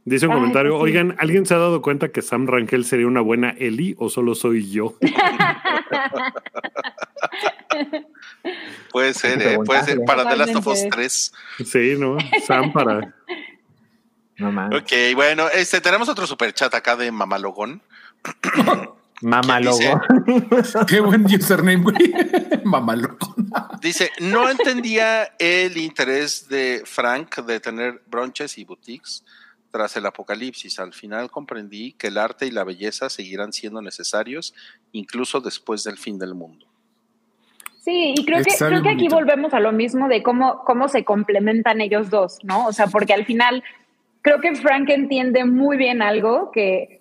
Dice 0.05 0.26
un 0.26 0.32
Ay, 0.32 0.39
comentario, 0.39 0.72
sí. 0.72 0.78
oigan, 0.82 1.14
¿alguien 1.18 1.47
se 1.47 1.55
ha 1.55 1.59
dado 1.59 1.82
cuenta 1.82 2.09
que 2.09 2.20
Sam 2.20 2.49
Rangel 2.49 2.84
sería 2.84 3.07
una 3.07 3.20
buena 3.20 3.55
Ellie 3.59 3.95
o 3.99 4.09
solo 4.09 4.34
soy 4.34 4.68
yo? 4.68 4.97
Puede 8.91 9.14
ser, 9.14 9.41
¿eh? 9.41 9.57
Puede 9.64 9.84
ser 9.84 10.01
para 10.05 10.28
The 10.28 10.36
Last 10.36 10.57
of 10.57 10.66
Us 10.66 10.82
Totalmente. 10.82 10.97
3. 10.97 11.32
Sí, 11.64 11.95
¿no? 11.97 12.18
Sam 12.45 12.72
para... 12.72 13.14
No. 14.39 14.49
Ok, 14.76 14.91
bueno, 15.14 15.49
este, 15.49 15.80
tenemos 15.80 16.09
otro 16.09 16.26
super 16.26 16.53
chat 16.53 16.74
acá 16.74 16.97
de 16.97 17.12
Mamalogón. 17.12 17.82
Mamá 19.21 19.59
¿Qué 19.61 19.69
dice? 19.69 19.91
logo. 19.91 20.87
Qué 20.87 21.01
buen 21.01 21.25
username, 21.25 21.83
güey. 21.83 22.14
Mamalón. 22.64 23.16
Dice, 23.81 24.11
no 24.21 24.49
entendía 24.49 25.35
el 25.39 25.77
interés 25.77 26.49
de 26.49 26.83
Frank 26.85 27.39
de 27.39 27.61
tener 27.61 28.03
bronches 28.07 28.59
y 28.59 28.64
boutiques 28.64 29.25
tras 29.71 29.97
el 29.97 30.07
apocalipsis. 30.07 30.79
Al 30.79 30.93
final 30.93 31.31
comprendí 31.31 31.93
que 31.93 32.09
el 32.09 32.19
arte 32.19 32.47
y 32.47 32.51
la 32.51 32.64
belleza 32.64 33.11
seguirán 33.11 33.53
siendo 33.53 33.83
necesarios 33.83 34.55
incluso 34.93 35.41
después 35.41 35.85
del 35.85 35.99
fin 35.99 36.19
del 36.19 36.35
mundo. 36.35 36.66
Sí, 37.81 38.14
y 38.16 38.25
creo 38.25 38.43
que, 38.45 38.51
Está 38.51 38.69
creo 38.69 38.83
que 38.83 38.91
aquí 38.91 39.09
bonito. 39.09 39.16
volvemos 39.16 39.55
a 39.55 39.61
lo 39.61 39.73
mismo 39.73 40.09
de 40.09 40.23
cómo, 40.23 40.62
cómo 40.64 40.89
se 40.89 41.05
complementan 41.05 41.81
ellos 41.81 42.11
dos, 42.11 42.39
¿no? 42.43 42.66
O 42.66 42.73
sea, 42.73 42.87
porque 42.87 43.14
al 43.14 43.25
final 43.25 43.64
creo 44.21 44.41
que 44.41 44.55
Frank 44.57 44.91
entiende 44.91 45.45
muy 45.45 45.77
bien 45.79 46.03
algo 46.03 46.51
que, 46.53 46.98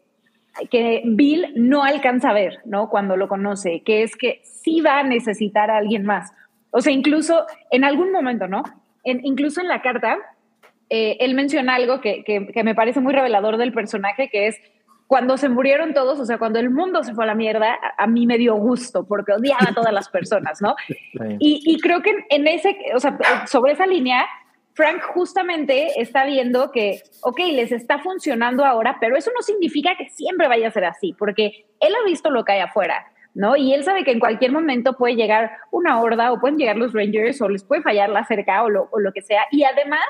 que 0.70 1.02
Bill 1.06 1.54
no 1.56 1.84
alcanza 1.84 2.30
a 2.30 2.34
ver, 2.34 2.60
¿no? 2.66 2.90
Cuando 2.90 3.18
lo 3.18 3.28
conoce, 3.28 3.82
que 3.86 4.04
es 4.04 4.16
que 4.16 4.42
sí 4.44 4.82
va 4.82 5.00
a 5.00 5.04
necesitar 5.04 5.70
a 5.72 5.78
alguien 5.78 6.04
más. 6.06 6.32
O 6.72 6.82
sea, 6.82 6.92
incluso 6.94 7.46
en 7.72 7.84
algún 7.84 8.12
momento, 8.12 8.48
¿no? 8.48 8.64
En, 9.04 9.26
incluso 9.26 9.62
en 9.62 9.68
la 9.68 9.82
carta, 9.82 10.18
eh, 10.90 11.18
él 11.20 11.34
menciona 11.34 11.76
algo 11.76 12.02
que, 12.02 12.24
que- 12.24 12.48
que 12.48 12.64
me 12.64 12.76
parece 12.76 13.00
muy 13.00 13.14
revelador 13.14 13.58
del 13.58 13.74
personaje, 13.74 14.30
que 14.30 14.48
es 14.48 14.58
cuando 15.08 15.38
se 15.38 15.48
murieron 15.48 15.94
todos, 15.94 16.20
o 16.20 16.26
sea, 16.26 16.38
cuando 16.38 16.60
el 16.60 16.70
mundo 16.70 17.02
se 17.04 17.14
fue 17.14 17.24
a 17.24 17.28
la 17.28 17.36
mierda, 17.36 17.78
a, 17.98 18.08
mí 18.08 18.28
me 18.28 18.38
dio 18.38 18.56
gusto 18.56 19.06
porque 19.08 19.32
odiaba 19.32 19.70
a 19.70 19.74
todas 19.74 19.94
las 19.94 20.10
personas, 20.10 20.62
¿no? 20.62 20.76
Y, 21.40 21.62
y 21.66 21.80
creo 21.80 22.02
que 22.02 22.12
en 22.30 22.46
ese, 22.48 22.76
o 22.94 23.00
sea, 23.00 23.18
sobre 23.48 23.72
esa 23.74 23.86
línea, 23.88 24.26
Frank 24.78 25.02
justamente 25.02 26.00
está 26.00 26.24
viendo 26.24 26.72
que, 26.72 27.02
ok, 27.24 27.40
les 27.52 27.72
está 27.72 27.98
funcionando 27.98 28.64
ahora, 28.64 28.98
pero 29.02 29.18
eso 29.18 29.32
no 29.36 29.42
significa 29.42 29.96
que 29.98 30.08
siempre 30.10 30.48
vaya 30.48 30.68
a 30.68 30.72
ser 30.72 30.86
así, 30.86 31.16
porque 31.18 31.66
él 31.80 31.96
ha 31.96 32.06
visto 32.06 32.30
lo 32.30 32.46
que 32.46 32.52
hay 32.52 32.60
afuera, 32.60 33.12
¿no? 33.34 33.56
Y 33.56 33.74
él 33.74 33.84
sabe 33.84 34.04
que 34.04 34.12
en 34.12 34.20
cualquier 34.20 34.52
momento 34.52 34.94
puede 34.94 35.16
llegar 35.16 35.50
una 35.72 36.00
horda 36.00 36.32
o 36.32 36.40
pueden 36.40 36.60
llegar 36.60 36.78
los 36.78 36.94
Rangers 36.94 37.42
o 37.42 37.50
les 37.50 37.64
puede 37.64 37.82
fallar 37.82 38.12
la 38.12 38.24
cerca 38.26 38.62
o 38.62 38.70
lo, 38.70 38.88
o 38.92 39.00
lo 39.00 39.12
que 39.14 39.24
sea. 39.24 39.46
Y 39.50 39.64
además, 39.64 40.06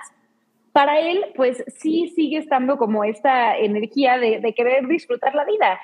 para 0.74 1.00
él, 1.00 1.24
pues 1.38 1.64
sí 1.78 2.10
sigue 2.10 2.38
estando 2.38 2.78
como 2.78 3.06
esta 3.06 3.58
energía 3.58 4.18
de, 4.18 4.54
querer 4.54 4.86
disfrutar 4.86 5.34
la 5.34 5.46
vida. 5.46 5.80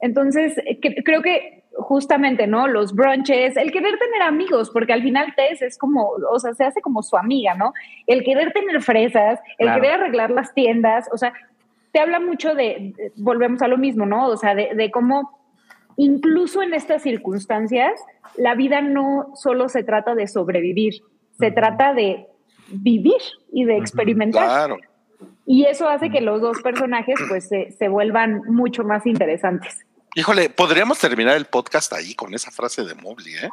Entonces, 0.00 0.60
creo 1.06 1.22
que 1.22 1.64
justamente, 1.78 2.46
¿no? 2.46 2.66
Los 2.68 2.94
brunches, 2.94 3.56
el 3.56 3.70
querer 3.70 3.98
tener 3.98 4.22
amigos, 4.22 4.70
porque 4.70 4.92
al 4.92 5.02
final 5.02 5.34
Tess 5.36 5.62
es 5.62 5.78
como, 5.78 6.10
o 6.30 6.38
sea, 6.38 6.54
se 6.54 6.64
hace 6.64 6.80
como 6.80 7.02
su 7.02 7.16
amiga, 7.16 7.54
¿no? 7.54 7.72
El 8.06 8.24
querer 8.24 8.52
tener 8.52 8.80
fresas, 8.82 9.40
el 9.58 9.66
Claro. 9.66 9.82
querer 9.82 10.00
arreglar 10.00 10.30
las 10.30 10.52
tiendas, 10.54 11.08
o 11.12 11.18
sea, 11.18 11.32
te 11.92 12.00
habla 12.00 12.20
mucho 12.20 12.54
de, 12.54 12.92
de- 12.96 13.12
volvemos 13.16 13.62
a 13.62 13.68
lo 13.68 13.78
mismo, 13.78 14.04
¿no? 14.06 14.26
O 14.28 14.36
sea, 14.36 14.54
de, 14.54 14.74
de 14.74 14.90
cómo 14.90 15.38
incluso 15.96 16.62
en 16.62 16.74
estas 16.74 17.02
circunstancias, 17.02 17.92
la 18.36 18.54
vida 18.54 18.82
no 18.82 19.30
solo 19.34 19.68
se 19.68 19.82
trata 19.82 20.14
de 20.14 20.26
sobrevivir, 20.26 21.02
se 21.38 21.50
trata 21.50 21.94
de 21.94 22.26
vivir 22.68 23.20
y 23.52 23.64
de 23.64 23.78
experimentar. 23.78 24.44
Claro. 24.44 24.76
Y 25.46 25.64
eso 25.64 25.88
hace 25.88 26.10
que 26.10 26.20
los 26.20 26.40
dos 26.42 26.60
personajes 26.60 27.14
pues 27.28 27.48
se, 27.48 27.70
se 27.70 27.88
vuelvan 27.88 28.42
mucho 28.48 28.84
más 28.84 29.06
interesantes. 29.06 29.85
Híjole, 30.18 30.48
podríamos 30.48 30.98
terminar 30.98 31.36
el 31.36 31.44
podcast 31.44 31.92
ahí 31.92 32.14
con 32.14 32.32
esa 32.32 32.50
frase 32.50 32.82
de 32.84 32.94
Mobley, 32.94 33.34
¿eh? 33.34 33.50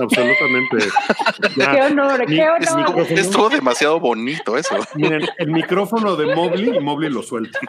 Absolutamente. 0.00 0.78
Ya. 1.56 1.72
¡Qué 1.72 1.82
honor, 1.82 2.28
Mi- 2.28 2.36
qué 2.36 2.48
Es- 2.60 2.70
honor! 2.72 3.06
estuvo 3.08 3.48
demasiado 3.48 4.00
bonito 4.00 4.56
eso. 4.56 4.76
Miren, 4.96 5.26
el 5.38 5.50
micrófono 5.50 6.16
de 6.16 6.34
Mobley 6.34 6.76
y 6.76 6.80
Mobley 6.80 7.10
lo 7.10 7.22
suelta. 7.22 7.60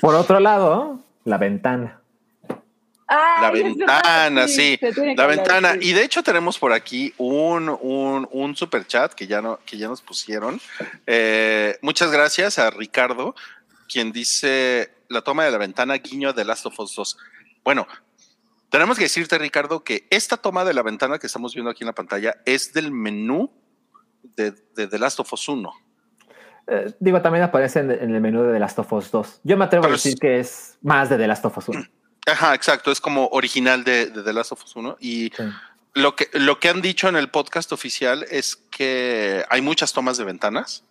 Por 0.00 0.14
otro 0.14 0.38
lado, 0.40 1.00
La 1.24 1.38
ventana. 1.38 1.98
La 3.08 3.48
Ay, 3.48 3.62
ventana, 3.62 4.48
sí. 4.48 4.78
La 4.80 4.88
hablar, 5.24 5.28
ventana. 5.36 5.72
sí. 5.74 5.78
Y 5.82 5.92
de 5.92 6.02
hecho 6.04 6.22
tenemos 6.22 6.58
por 6.58 6.72
aquí 6.72 7.12
un, 7.18 7.68
un, 7.68 8.26
un 8.30 8.56
super 8.56 8.86
chat 8.86 9.12
que 9.14 9.26
ya, 9.26 9.40
no, 9.42 9.60
que 9.66 9.76
ya 9.78 9.88
nos 9.88 10.00
pusieron. 10.02 10.60
Eh, 11.06 11.76
muchas 11.82 12.10
gracias 12.10 12.58
a 12.58 12.70
Ricardo, 12.70 13.34
quien 13.90 14.12
dice 14.12 14.90
la 15.12 15.22
toma 15.22 15.44
de 15.44 15.50
la 15.50 15.58
ventana 15.58 15.94
guiño 15.94 16.32
de 16.32 16.44
Last 16.44 16.66
of 16.66 16.78
Us 16.80 16.94
2. 16.96 17.16
Bueno, 17.64 17.86
tenemos 18.70 18.96
que 18.96 19.04
decirte, 19.04 19.38
Ricardo, 19.38 19.84
que 19.84 20.06
esta 20.10 20.36
toma 20.36 20.64
de 20.64 20.74
la 20.74 20.82
ventana 20.82 21.18
que 21.18 21.26
estamos 21.26 21.54
viendo 21.54 21.70
aquí 21.70 21.84
en 21.84 21.88
la 21.88 21.94
pantalla 21.94 22.36
es 22.46 22.72
del 22.72 22.90
menú 22.90 23.50
de, 24.36 24.52
de 24.74 24.86
The 24.86 24.98
Last 24.98 25.20
of 25.20 25.32
Us 25.32 25.48
1. 25.48 25.72
Eh, 26.68 26.94
digo, 27.00 27.20
también 27.20 27.44
aparece 27.44 27.80
en, 27.80 27.90
en 27.90 28.14
el 28.14 28.20
menú 28.20 28.42
de 28.44 28.52
The 28.54 28.58
Last 28.60 28.78
of 28.78 28.92
Us 28.92 29.10
2. 29.10 29.40
Yo 29.44 29.56
me 29.56 29.64
atrevo 29.64 29.82
Pero 29.82 29.94
a 29.94 29.96
decir 29.96 30.14
es- 30.14 30.20
que 30.20 30.40
es 30.40 30.78
más 30.82 31.08
de 31.10 31.18
The 31.18 31.26
Last 31.26 31.44
of 31.44 31.58
Us 31.58 31.68
1. 31.68 31.84
Ajá, 32.26 32.54
exacto, 32.54 32.92
es 32.92 33.00
como 33.00 33.26
original 33.32 33.82
de, 33.84 34.06
de 34.06 34.22
The 34.22 34.32
Last 34.32 34.52
of 34.52 34.64
Us 34.64 34.76
1 34.76 34.96
y 35.00 35.30
Sí. 35.36 35.42
Lo 35.94 36.16
que, 36.16 36.30
lo 36.32 36.58
que 36.58 36.70
han 36.70 36.80
dicho 36.80 37.06
en 37.10 37.16
el 37.16 37.28
podcast 37.28 37.70
oficial 37.72 38.24
es 38.30 38.56
que 38.56 39.44
hay 39.50 39.60
muchas 39.60 39.92
tomas 39.92 40.16
de 40.16 40.24
ventanas 40.24 40.84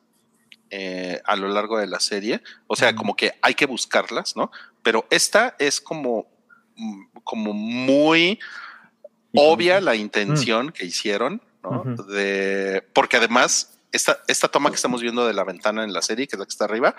eh, 0.71 1.21
a 1.25 1.35
lo 1.35 1.49
largo 1.49 1.77
de 1.77 1.87
la 1.87 1.99
serie. 1.99 2.41
O 2.67 2.75
sea, 2.75 2.95
como 2.95 3.15
que 3.15 3.33
hay 3.41 3.53
que 3.53 3.65
buscarlas, 3.65 4.37
¿no? 4.37 4.51
Pero 4.81 5.05
esta 5.09 5.55
es 5.59 5.81
como, 5.81 6.27
mm, 6.77 7.03
como 7.23 7.53
muy 7.53 8.39
obvia 9.33 9.81
la 9.81 9.95
intención 9.95 10.71
que 10.71 10.85
hicieron, 10.85 11.41
¿no? 11.61 11.83
De, 12.05 12.83
porque 12.93 13.17
además, 13.17 13.77
esta, 13.91 14.21
esta 14.27 14.47
toma 14.47 14.69
que 14.69 14.77
estamos 14.77 15.01
viendo 15.01 15.27
de 15.27 15.33
la 15.33 15.43
ventana 15.43 15.83
en 15.83 15.91
la 15.91 16.01
serie, 16.01 16.27
que 16.27 16.37
es 16.37 16.39
la 16.39 16.45
que 16.45 16.51
está 16.51 16.65
arriba, 16.65 16.95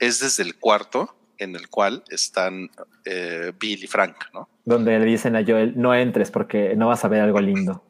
es 0.00 0.20
desde 0.20 0.42
el 0.42 0.56
cuarto 0.56 1.14
en 1.38 1.54
el 1.54 1.68
cual 1.68 2.02
están 2.08 2.70
eh, 3.04 3.52
Bill 3.58 3.84
y 3.84 3.86
Frank, 3.86 4.16
¿no? 4.34 4.48
Donde 4.64 4.98
le 4.98 5.04
dicen 5.04 5.36
a 5.36 5.44
Joel, 5.44 5.74
no 5.76 5.94
entres 5.94 6.30
porque 6.30 6.74
no 6.76 6.88
vas 6.88 7.04
a 7.04 7.08
ver 7.08 7.20
algo 7.20 7.40
lindo. 7.40 7.84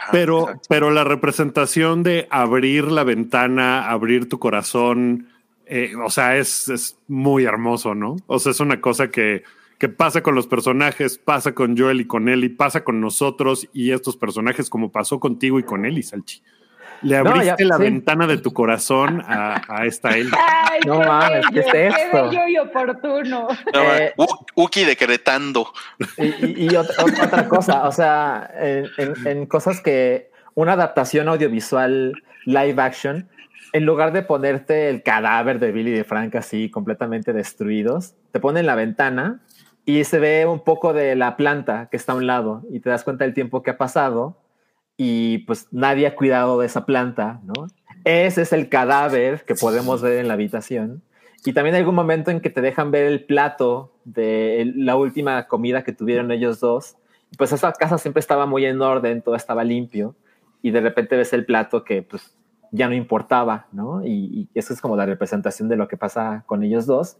Ajá, 0.00 0.12
Pero, 0.12 0.40
exacto. 0.42 0.66
pero 0.68 0.90
la 0.90 1.04
representación 1.04 2.02
de 2.02 2.26
abrir 2.30 2.84
la 2.84 3.04
ventana, 3.04 3.90
abrir 3.90 4.28
tu 4.28 4.38
corazón, 4.38 5.28
eh, 5.66 5.92
o 6.02 6.08
sea, 6.08 6.38
es, 6.38 6.68
es 6.68 6.96
muy 7.06 7.44
hermoso, 7.44 7.94
¿no? 7.94 8.16
O 8.26 8.38
sea, 8.38 8.52
es 8.52 8.60
una 8.60 8.80
cosa 8.80 9.10
que, 9.10 9.44
que 9.78 9.90
pasa 9.90 10.22
con 10.22 10.34
los 10.34 10.46
personajes, 10.46 11.18
pasa 11.18 11.54
con 11.54 11.76
Joel 11.76 12.00
y 12.00 12.06
con 12.06 12.28
Ellie, 12.28 12.48
pasa 12.48 12.82
con 12.82 13.00
nosotros 13.00 13.68
y 13.74 13.90
estos 13.90 14.16
personajes, 14.16 14.70
como 14.70 14.90
pasó 14.90 15.20
contigo 15.20 15.58
y 15.58 15.62
con 15.62 15.84
Ellie, 15.84 16.02
Salchi. 16.02 16.42
Le 17.02 17.22
No, 17.22 17.30
abriste 17.30 17.62
ya- 17.64 17.68
la 17.68 17.76
sí. 17.76 17.82
ventana 17.82 18.26
de 18.26 18.38
tu 18.38 18.52
corazón 18.52 19.22
a, 19.26 19.62
a 19.68 19.86
esta 19.86 20.10
Ellie. 20.16 20.30
Ay, 20.38 20.80
No 20.86 20.98
mames, 21.00 21.46
¿qué 21.52 21.60
es 21.60 21.66
qué 21.72 21.86
esto? 21.88 22.28
bello 22.30 22.48
y 22.48 22.58
oportuno. 22.58 23.48
No, 23.72 23.94
Eh, 23.96 24.14
Uki 24.54 24.84
decretando. 24.84 25.66
Y, 26.18 26.24
y- 26.26 26.54
y 26.66 26.68
ot- 26.70 26.94
ot- 26.96 27.24
otra 27.26 27.48
cosa, 27.48 27.86
o 27.88 27.92
sea, 27.92 28.50
en, 28.58 28.86
en- 28.98 29.26
en 29.26 29.46
cosas 29.46 29.80
que 29.80 30.30
una 30.54 30.72
adaptación 30.74 31.28
audiovisual 31.28 32.12
live 32.44 32.82
action, 32.82 33.28
en 33.72 33.86
lugar 33.86 34.12
de 34.12 34.22
ponerte 34.22 34.88
el 34.90 35.02
cadáver 35.02 35.58
de 35.60 35.70
Billy 35.72 35.90
y 35.90 35.94
de 35.94 36.04
Frank 36.04 36.34
así 36.34 36.70
completamente 36.70 37.32
destruidos, 37.32 38.14
te 38.32 38.40
ponen 38.40 38.66
la 38.66 38.74
ventana 38.74 39.40
y 39.86 40.04
se 40.04 40.18
ve 40.18 40.44
un 40.46 40.60
poco 40.64 40.92
de 40.92 41.14
la 41.16 41.36
planta 41.36 41.88
que 41.90 41.96
está 41.96 42.12
a 42.12 42.16
un 42.16 42.26
lado 42.26 42.62
y 42.70 42.80
te 42.80 42.90
das 42.90 43.04
cuenta 43.04 43.24
del 43.24 43.32
tiempo 43.34 43.62
que 43.62 43.70
ha 43.70 43.78
pasado 43.78 44.39
y 45.02 45.38
pues 45.38 45.66
nadie 45.70 46.06
ha 46.06 46.14
cuidado 46.14 46.60
de 46.60 46.66
esa 46.66 46.84
planta, 46.84 47.40
¿no? 47.42 47.68
Ese 48.04 48.42
es 48.42 48.52
el 48.52 48.68
cadáver 48.68 49.46
que 49.46 49.54
podemos 49.54 50.02
ver 50.02 50.18
en 50.18 50.28
la 50.28 50.34
habitación. 50.34 51.02
Y 51.42 51.54
también 51.54 51.74
hay 51.74 51.80
algún 51.80 51.94
momento 51.94 52.30
en 52.30 52.42
que 52.42 52.50
te 52.50 52.60
dejan 52.60 52.90
ver 52.90 53.06
el 53.06 53.24
plato 53.24 53.94
de 54.04 54.70
la 54.76 54.96
última 54.96 55.48
comida 55.48 55.84
que 55.84 55.94
tuvieron 55.94 56.30
ellos 56.30 56.60
dos. 56.60 56.96
Pues 57.38 57.50
esa 57.50 57.72
casa 57.72 57.96
siempre 57.96 58.20
estaba 58.20 58.44
muy 58.44 58.66
en 58.66 58.82
orden, 58.82 59.22
todo 59.22 59.36
estaba 59.36 59.64
limpio. 59.64 60.16
Y 60.60 60.70
de 60.70 60.82
repente 60.82 61.16
ves 61.16 61.32
el 61.32 61.46
plato 61.46 61.82
que 61.82 62.02
pues 62.02 62.36
ya 62.70 62.86
no 62.86 62.94
importaba, 62.94 63.68
¿no? 63.72 64.04
Y, 64.04 64.10
y 64.52 64.58
eso 64.58 64.74
es 64.74 64.82
como 64.82 64.96
la 64.96 65.06
representación 65.06 65.70
de 65.70 65.76
lo 65.76 65.88
que 65.88 65.96
pasa 65.96 66.44
con 66.44 66.62
ellos 66.62 66.84
dos. 66.84 67.16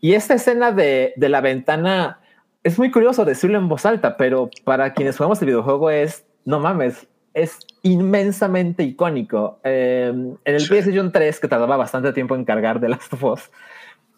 Y 0.00 0.12
esta 0.12 0.34
escena 0.34 0.70
de, 0.70 1.14
de 1.16 1.28
la 1.28 1.40
ventana 1.40 2.20
es 2.62 2.78
muy 2.78 2.92
curioso 2.92 3.24
decirlo 3.24 3.58
en 3.58 3.68
voz 3.68 3.84
alta, 3.86 4.16
pero 4.16 4.50
para 4.62 4.94
quienes 4.94 5.16
jugamos 5.16 5.42
el 5.42 5.46
videojuego 5.46 5.90
es, 5.90 6.24
no 6.44 6.60
mames, 6.60 7.08
es 7.34 7.58
inmensamente 7.82 8.82
icónico. 8.84 9.58
Eh, 9.64 10.10
en 10.12 10.38
el 10.54 10.60
Sí. 10.60 10.68
PlayStation 10.68 11.10
3, 11.12 11.40
que 11.40 11.48
tardaba 11.48 11.76
bastante 11.76 12.12
tiempo 12.12 12.34
en 12.36 12.44
cargar 12.44 12.80
de 12.80 12.88
Last 12.88 13.12
of 13.12 13.24
Us, 13.24 13.50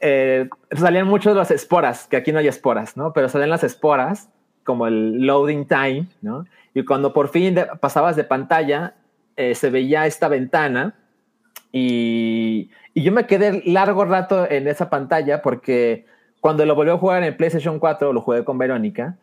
eh, 0.00 0.48
salían 0.72 1.06
muchas 1.06 1.32
de 1.32 1.38
las 1.38 1.50
esporas, 1.50 2.06
que 2.06 2.16
aquí 2.16 2.30
no 2.30 2.38
hay 2.38 2.48
esporas, 2.48 2.96
¿no? 2.96 3.12
Pero 3.14 3.28
salían 3.30 3.50
las 3.50 3.64
esporas, 3.64 4.28
como 4.64 4.86
el 4.86 5.26
loading 5.26 5.66
time, 5.66 6.06
¿no? 6.20 6.44
Y 6.74 6.84
cuando 6.84 7.12
por 7.14 7.28
fin 7.30 7.54
de- 7.54 7.66
pasabas 7.80 8.16
de 8.16 8.24
pantalla, 8.24 8.94
eh, 9.36 9.54
se 9.54 9.70
veía 9.70 10.06
esta 10.06 10.28
ventana 10.28 10.94
y, 11.72 12.70
y 12.94 13.02
yo 13.02 13.12
me 13.12 13.26
quedé 13.26 13.62
largo 13.66 14.04
rato 14.04 14.46
en 14.50 14.68
esa 14.68 14.88
pantalla 14.90 15.42
porque 15.42 16.06
cuando 16.40 16.64
lo 16.64 16.74
volvió 16.74 16.94
a 16.94 16.98
jugar 16.98 17.18
en 17.22 17.28
el 17.28 17.36
PlayStation 17.36 17.78
4, 17.78 18.12
lo 18.12 18.20
jugué 18.20 18.44
con 18.44 18.58
Verónica 18.58 19.16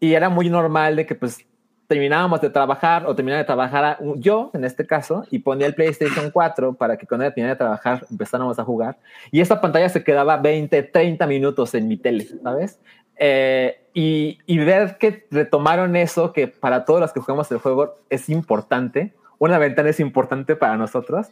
y 0.00 0.14
era 0.14 0.28
muy 0.28 0.48
normal 0.48 0.96
de 0.96 1.06
que 1.06 1.14
pues 1.14 1.46
terminábamos 1.90 2.40
de 2.40 2.50
trabajar 2.50 3.04
o 3.04 3.16
terminaba 3.16 3.40
de 3.40 3.44
trabajar 3.44 3.98
yo, 4.14 4.52
en 4.54 4.64
este 4.64 4.86
caso, 4.86 5.24
y 5.28 5.40
ponía 5.40 5.66
el 5.66 5.74
PlayStation 5.74 6.30
4 6.30 6.74
para 6.74 6.96
que 6.96 7.04
cuando 7.04 7.24
terminara 7.24 7.54
de 7.54 7.58
trabajar 7.58 8.06
empezáramos 8.08 8.60
a 8.60 8.64
jugar. 8.64 8.96
Y 9.32 9.40
esta 9.40 9.60
pantalla 9.60 9.88
se 9.88 10.04
quedaba 10.04 10.36
20, 10.36 10.84
30 10.84 11.26
minutos 11.26 11.74
en 11.74 11.88
mi 11.88 11.96
tele, 11.96 12.28
¿sabes? 12.44 12.78
Eh, 13.16 13.82
y, 13.92 14.38
y 14.46 14.58
ver 14.58 14.98
que 14.98 15.26
retomaron 15.32 15.96
eso, 15.96 16.32
que 16.32 16.46
para 16.46 16.84
todos 16.84 17.00
los 17.00 17.12
que 17.12 17.18
jugamos 17.18 17.50
el 17.50 17.58
juego 17.58 17.96
es 18.08 18.28
importante, 18.28 19.12
una 19.38 19.58
ventana 19.58 19.88
es 19.88 19.98
importante 19.98 20.54
para 20.54 20.76
nosotros, 20.76 21.26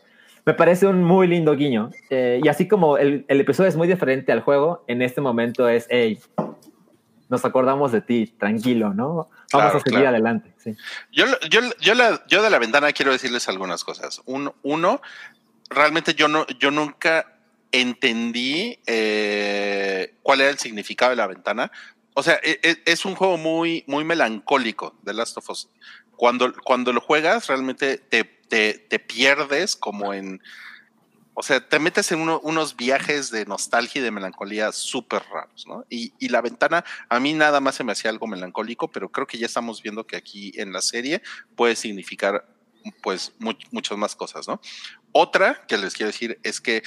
me 0.45 0.55
parece 0.55 0.89
un 0.89 1.05
muy 1.05 1.29
lindo 1.29 1.55
guiño. 1.55 1.91
Eh, 2.11 2.41
y 2.43 2.49
así 2.49 2.67
como 2.67 2.99
el, 2.99 3.25
el 3.29 3.41
episodio 3.41 3.69
es 3.69 3.77
muy 3.77 3.87
diferente 3.87 4.33
al 4.33 4.41
juego, 4.41 4.83
en 4.89 5.03
este 5.03 5.21
momento 5.21 5.69
es, 5.69 5.87
hey, 5.89 6.19
nos 7.29 7.45
acordamos 7.45 7.93
de 7.93 8.01
ti, 8.01 8.35
tranquilo, 8.37 8.93
¿no? 8.93 9.29
Vamos 9.53 9.71
Claro, 9.73 9.79
a 9.79 9.81
seguir 9.81 9.99
claro. 10.01 10.09
adelante. 10.09 10.53
Sí. 10.63 10.77
Yo, 11.13 11.25
yo, 11.49 11.61
yo, 11.81 11.95
la, 11.95 12.23
yo 12.29 12.43
de 12.43 12.51
la 12.51 12.59
ventana 12.59 12.93
quiero 12.93 13.13
decirles 13.13 13.49
algunas 13.49 13.83
cosas. 13.85 14.21
Un- 14.27 14.53
uno, 14.63 15.01
realmente 15.71 16.15
yo 16.15 16.29
no, 16.29 16.47
yo 16.59 16.71
nunca 16.71 17.35
entendí 17.73 18.79
eh, 18.87 20.15
cuál 20.23 20.41
era 20.43 20.51
el 20.51 20.59
significado 20.59 21.11
de 21.11 21.17
la 21.17 21.27
ventana. 21.27 21.71
O 22.15 22.23
sea, 22.23 22.39
e- 22.43 22.59
e- 22.63 22.83
es, 22.85 23.05
un 23.05 23.15
juego 23.15 23.37
muy, 23.39 23.85
muy 23.87 24.05
melancólico 24.05 24.97
de 25.03 25.15
Last 25.15 25.37
of 25.39 25.49
Us. 25.51 25.69
Cuando, 26.17 26.53
cuando 26.65 26.93
lo 26.93 27.01
juegas, 27.01 27.47
realmente 27.47 27.99
te, 27.99 28.25
te, 28.25 28.75
te 28.75 28.99
pierdes 28.99 29.77
como 29.77 30.13
en. 30.13 30.43
O 31.39 31.43
sea, 31.45 31.61
te 31.67 31.79
metes 31.79 32.11
en 32.11 32.21
uno- 32.21 32.41
unos 32.43 32.77
viajes 32.77 33.31
de 33.31 33.47
nostalgia 33.47 34.01
y 34.01 34.03
de 34.03 34.11
melancolía 34.11 34.73
súper 34.73 35.23
raros, 35.33 35.67
¿no? 35.69 35.85
Y, 35.89 36.13
y 36.19 36.31
la 36.31 36.41
ventana, 36.41 36.85
a 37.09 37.21
mí 37.21 37.33
nada 37.33 37.61
más 37.61 37.77
se 37.77 37.85
me 37.85 37.93
hacía 37.93 38.11
algo 38.11 38.27
melancólico, 38.27 38.91
pero 38.91 39.09
creo 39.11 39.27
que 39.29 39.39
ya 39.39 39.47
estamos 39.47 39.81
viendo 39.81 40.05
que 40.05 40.17
aquí 40.17 40.53
en 40.57 40.73
la 40.73 40.81
serie 40.83 41.23
puede 41.55 41.77
significar, 41.77 42.45
pues, 43.03 43.33
mu- 43.39 43.53
muchas 43.71 43.97
más 43.97 44.17
cosas, 44.17 44.49
¿no? 44.49 44.61
Otra 45.13 45.65
que 45.69 45.79
les 45.79 45.95
quiero 45.95 46.11
decir 46.11 46.41
es 46.43 46.61
que 46.61 46.83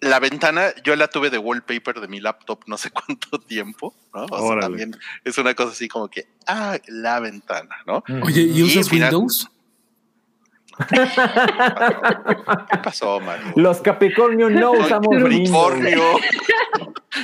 la 0.00 0.18
ventana, 0.18 0.74
yo 0.84 0.94
la 0.96 1.08
tuve 1.08 1.30
de 1.30 1.38
wallpaper 1.38 2.00
de 2.00 2.08
mi 2.08 2.20
laptop 2.20 2.64
no 2.66 2.76
sé 2.76 2.90
cuánto 3.06 3.38
tiempo, 3.40 3.94
¿no? 4.12 4.24
O 4.24 4.28
sea, 4.28 4.60
también 4.60 4.96
es 5.24 5.38
una 5.38 5.54
cosa 5.54 5.72
así 5.72 5.88
como 5.88 6.08
que, 6.10 6.26
ah, 6.46 6.76
la 6.88 7.20
ventana, 7.20 7.76
¿no? 7.86 8.02
Oye, 8.22 8.42
¿y 8.42 8.58
Y 8.58 8.62
usas 8.64 8.88
final- 8.90 9.14
Windows? 9.14 9.48
¿Qué 12.70 12.78
pasó, 12.82 13.20
Mario? 13.20 13.52
Los 13.56 13.80
Capricornio 13.80 14.48
no 14.50 14.72
Soy 14.74 14.80
usamos. 14.82 15.08
Capricornio. 15.18 16.02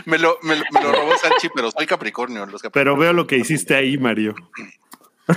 me, 0.07 0.19
lo, 0.19 0.39
me, 0.43 0.57
lo- 0.57 0.65
me 0.73 0.81
lo 0.83 0.93
robó 0.93 1.17
Sanchi, 1.19 1.49
pero 1.55 1.71
soy 1.71 1.87
Capricornio. 1.87 2.47
Los 2.47 2.63
Pero 2.63 2.71
Capricornios. 2.73 2.99
veo 3.01 3.13
lo 3.13 3.27
que 3.27 3.37
hiciste 3.37 3.75
ahí, 3.75 3.99
Mario. 3.99 4.35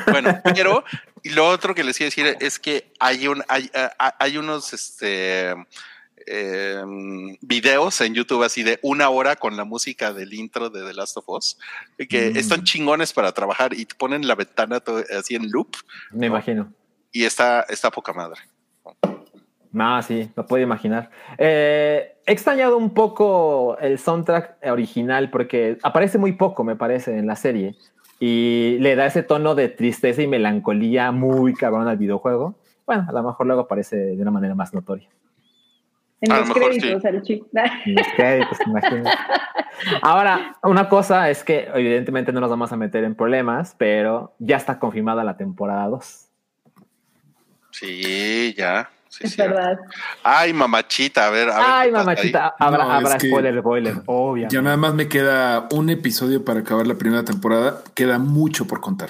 Bueno, 0.07 0.39
pero 0.43 0.83
y 1.23 1.29
lo 1.31 1.47
otro 1.47 1.75
que 1.75 1.83
les 1.83 1.97
quiero 1.97 2.07
decir 2.09 2.37
es 2.39 2.59
que 2.59 2.91
hay 2.99 3.27
un 3.27 3.43
hay, 3.49 3.69
ah, 3.75 4.15
hay 4.19 4.37
unos 4.37 4.71
este 4.73 5.53
eh, 6.27 6.81
videos 7.41 7.99
en 8.01 8.13
YouTube 8.13 8.43
así 8.43 8.63
de 8.63 8.79
una 8.83 9.09
hora 9.09 9.35
con 9.35 9.57
la 9.57 9.65
música 9.65 10.13
del 10.13 10.33
intro 10.33 10.69
de 10.69 10.85
The 10.85 10.93
Last 10.93 11.17
of 11.17 11.27
Us 11.27 11.57
que 12.09 12.29
Mm. 12.31 12.37
están 12.37 12.63
chingones 12.63 13.11
para 13.11 13.31
trabajar 13.33 13.73
y 13.73 13.85
te 13.85 13.95
ponen 13.95 14.25
la 14.27 14.35
ventana 14.35 14.79
todo 14.79 15.03
así 15.19 15.35
en 15.35 15.49
loop 15.51 15.75
Me 16.11 16.27
imagino. 16.27 16.71
Y 17.11 17.25
está 17.25 17.61
está 17.69 17.91
poca 17.91 18.13
madre. 18.13 18.39
No, 19.71 20.01
sí, 20.01 20.29
lo 20.35 20.45
puedo 20.45 20.61
imaginar. 20.61 21.09
Eh, 21.37 22.15
he 22.25 22.31
extrañado 22.31 22.77
un 22.77 22.93
poco 22.93 23.77
el 23.79 23.99
soundtrack 23.99 24.57
original 24.69 25.29
porque 25.29 25.77
aparece 25.81 26.17
muy 26.17 26.33
poco, 26.33 26.63
me 26.63 26.75
parece, 26.75 27.17
en 27.17 27.25
la 27.25 27.35
serie. 27.35 27.75
Y 28.19 28.77
le 28.79 28.95
da 28.95 29.05
ese 29.05 29.23
tono 29.23 29.55
de 29.55 29.69
tristeza 29.69 30.21
y 30.21 30.27
melancolía 30.27 31.11
muy 31.11 31.53
cabrón 31.53 31.87
al 31.87 31.97
videojuego. 31.97 32.55
Bueno, 32.85 33.05
a 33.07 33.11
lo 33.13 33.23
mejor 33.23 33.47
luego 33.47 33.61
aparece 33.61 33.95
de 33.95 34.21
una 34.21 34.31
manera 34.31 34.55
más 34.55 34.73
notoria. 34.73 35.07
En 36.19 36.31
A 36.31 36.35
lo 36.35 36.41
los 36.41 36.49
mejor 36.49 36.69
créditos, 36.69 37.01
sí. 37.01 37.07
el 37.07 37.21
chip. 37.23 37.43
Los 37.85 38.07
créditos, 38.15 38.57
imagínate. 38.67 39.09
Ahora, 40.03 40.57
una 40.63 40.87
cosa 40.89 41.29
es 41.29 41.43
que 41.43 41.67
evidentemente 41.73 42.31
no 42.31 42.41
nos 42.41 42.49
vamos 42.49 42.71
a 42.71 42.77
meter 42.77 43.03
en 43.05 43.15
problemas, 43.15 43.73
pero 43.77 44.35
ya 44.37 44.57
está 44.57 44.77
confirmada 44.77 45.23
la 45.23 45.37
temporada 45.37 45.87
2. 45.87 46.30
Sí, 47.71 48.53
ya. 48.57 48.89
Sí, 49.09 49.25
Es 49.25 49.35
verdad. 49.35 49.77
Ay, 50.23 50.53
mamachita, 50.53 51.27
a 51.27 51.29
ver. 51.31 51.49
A 51.49 51.57
ver 51.57 51.65
Ay, 51.67 51.91
mamachita, 51.91 52.55
habrá, 52.57 52.85
No, 52.85 52.91
habrá 52.91 53.15
es 53.17 53.21
que- 53.21 53.27
spoiler, 53.29 53.61
boiler, 53.61 54.01
obviamente. 54.05 54.55
Ya 54.55 54.61
nada 54.61 54.77
más 54.77 54.93
me 54.93 55.09
queda 55.09 55.67
un 55.71 55.89
episodio 55.89 56.45
para 56.45 56.61
acabar 56.61 56.87
la 56.87 56.95
primera 56.95 57.25
temporada. 57.25 57.83
Queda 57.93 58.19
mucho 58.19 58.67
por 58.67 58.79
contar. 58.79 59.09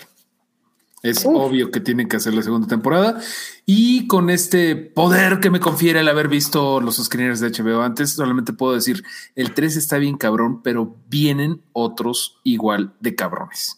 Es 1.03 1.25
Uf. 1.25 1.33
obvio 1.35 1.71
que 1.71 1.79
tienen 1.79 2.07
que 2.07 2.17
hacer 2.17 2.33
la 2.33 2.41
segunda 2.43 2.67
temporada. 2.67 3.19
Y 3.65 4.07
con 4.07 4.29
este 4.31 4.75
poder 4.75 5.39
que 5.39 5.49
me 5.51 5.59
confiere 5.59 5.99
el 5.99 6.07
haber 6.07 6.27
visto 6.27 6.79
los 6.81 6.97
screeners 6.97 7.39
de 7.39 7.49
HBO 7.51 7.81
antes, 7.83 8.11
solamente 8.13 8.53
puedo 8.53 8.73
decir, 8.73 9.03
el 9.35 9.53
3 9.53 9.75
está 9.77 9.97
bien 9.97 10.17
cabrón, 10.17 10.61
pero 10.63 10.95
vienen 11.09 11.61
otros 11.73 12.39
igual 12.43 12.93
de 12.99 13.15
cabrones. 13.15 13.77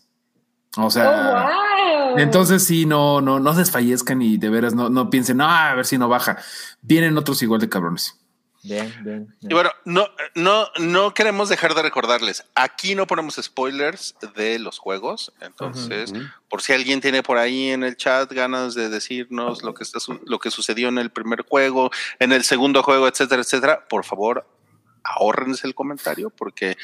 O 0.78 0.90
sea, 0.90 1.10
¡Oh, 1.10 1.34
wow! 1.44 1.73
Entonces 2.18 2.64
sí, 2.64 2.86
no, 2.86 3.22
no, 3.22 3.40
no 3.40 3.54
desfallezcan 3.54 4.22
y 4.22 4.38
de 4.38 4.50
veras 4.50 4.74
no, 4.74 4.90
no 4.90 5.10
piensen, 5.10 5.38
"No, 5.38 5.50
a 5.50 5.74
ver 5.76 5.86
si 5.86 5.98
no 5.98 6.08
baja. 6.10 6.38
Vienen 6.82 7.18
otros 7.18 7.42
igual 7.42 7.62
de 7.62 7.70
cabrones. 7.70 8.20
Bien, 8.66 8.86
bien. 9.04 9.26
bien. 9.42 9.52
Y 9.52 9.54
bueno, 9.54 9.72
no, 9.84 10.08
no, 10.36 10.68
no 10.80 11.14
queremos 11.14 11.50
dejar 11.50 11.76
de 11.76 11.82
recordarles. 11.82 12.46
Aquí 12.56 12.96
no 12.96 13.06
ponemos 13.08 13.36
spoilers 13.36 14.16
de 14.38 14.58
los 14.58 14.80
juegos. 14.80 15.34
Entonces, 15.42 16.14
por 16.50 16.62
si 16.62 16.72
alguien 16.72 17.02
tiene 17.02 17.24
por 17.24 17.38
ahí 17.38 17.72
en 17.72 17.84
el 17.84 17.98
chat 17.98 18.32
ganas 18.32 18.74
de 18.74 18.88
decirnos 18.88 19.64
lo 19.64 19.74
que 19.74 19.84
está 19.84 20.00
su- 20.00 20.22
lo 20.26 20.40
que 20.40 20.50
sucedió 20.50 20.88
en 20.88 20.98
el 20.98 21.12
primer 21.12 21.42
juego, 21.42 21.92
en 22.20 22.32
el 22.32 22.46
segundo 22.46 22.84
juego, 22.84 23.08
etcétera, 23.10 23.42
etcétera, 23.42 23.86
por 23.90 24.06
favor, 24.06 24.48
ahórrense 25.04 25.68
el 25.68 25.76
comentario, 25.76 26.30
porque 26.30 26.78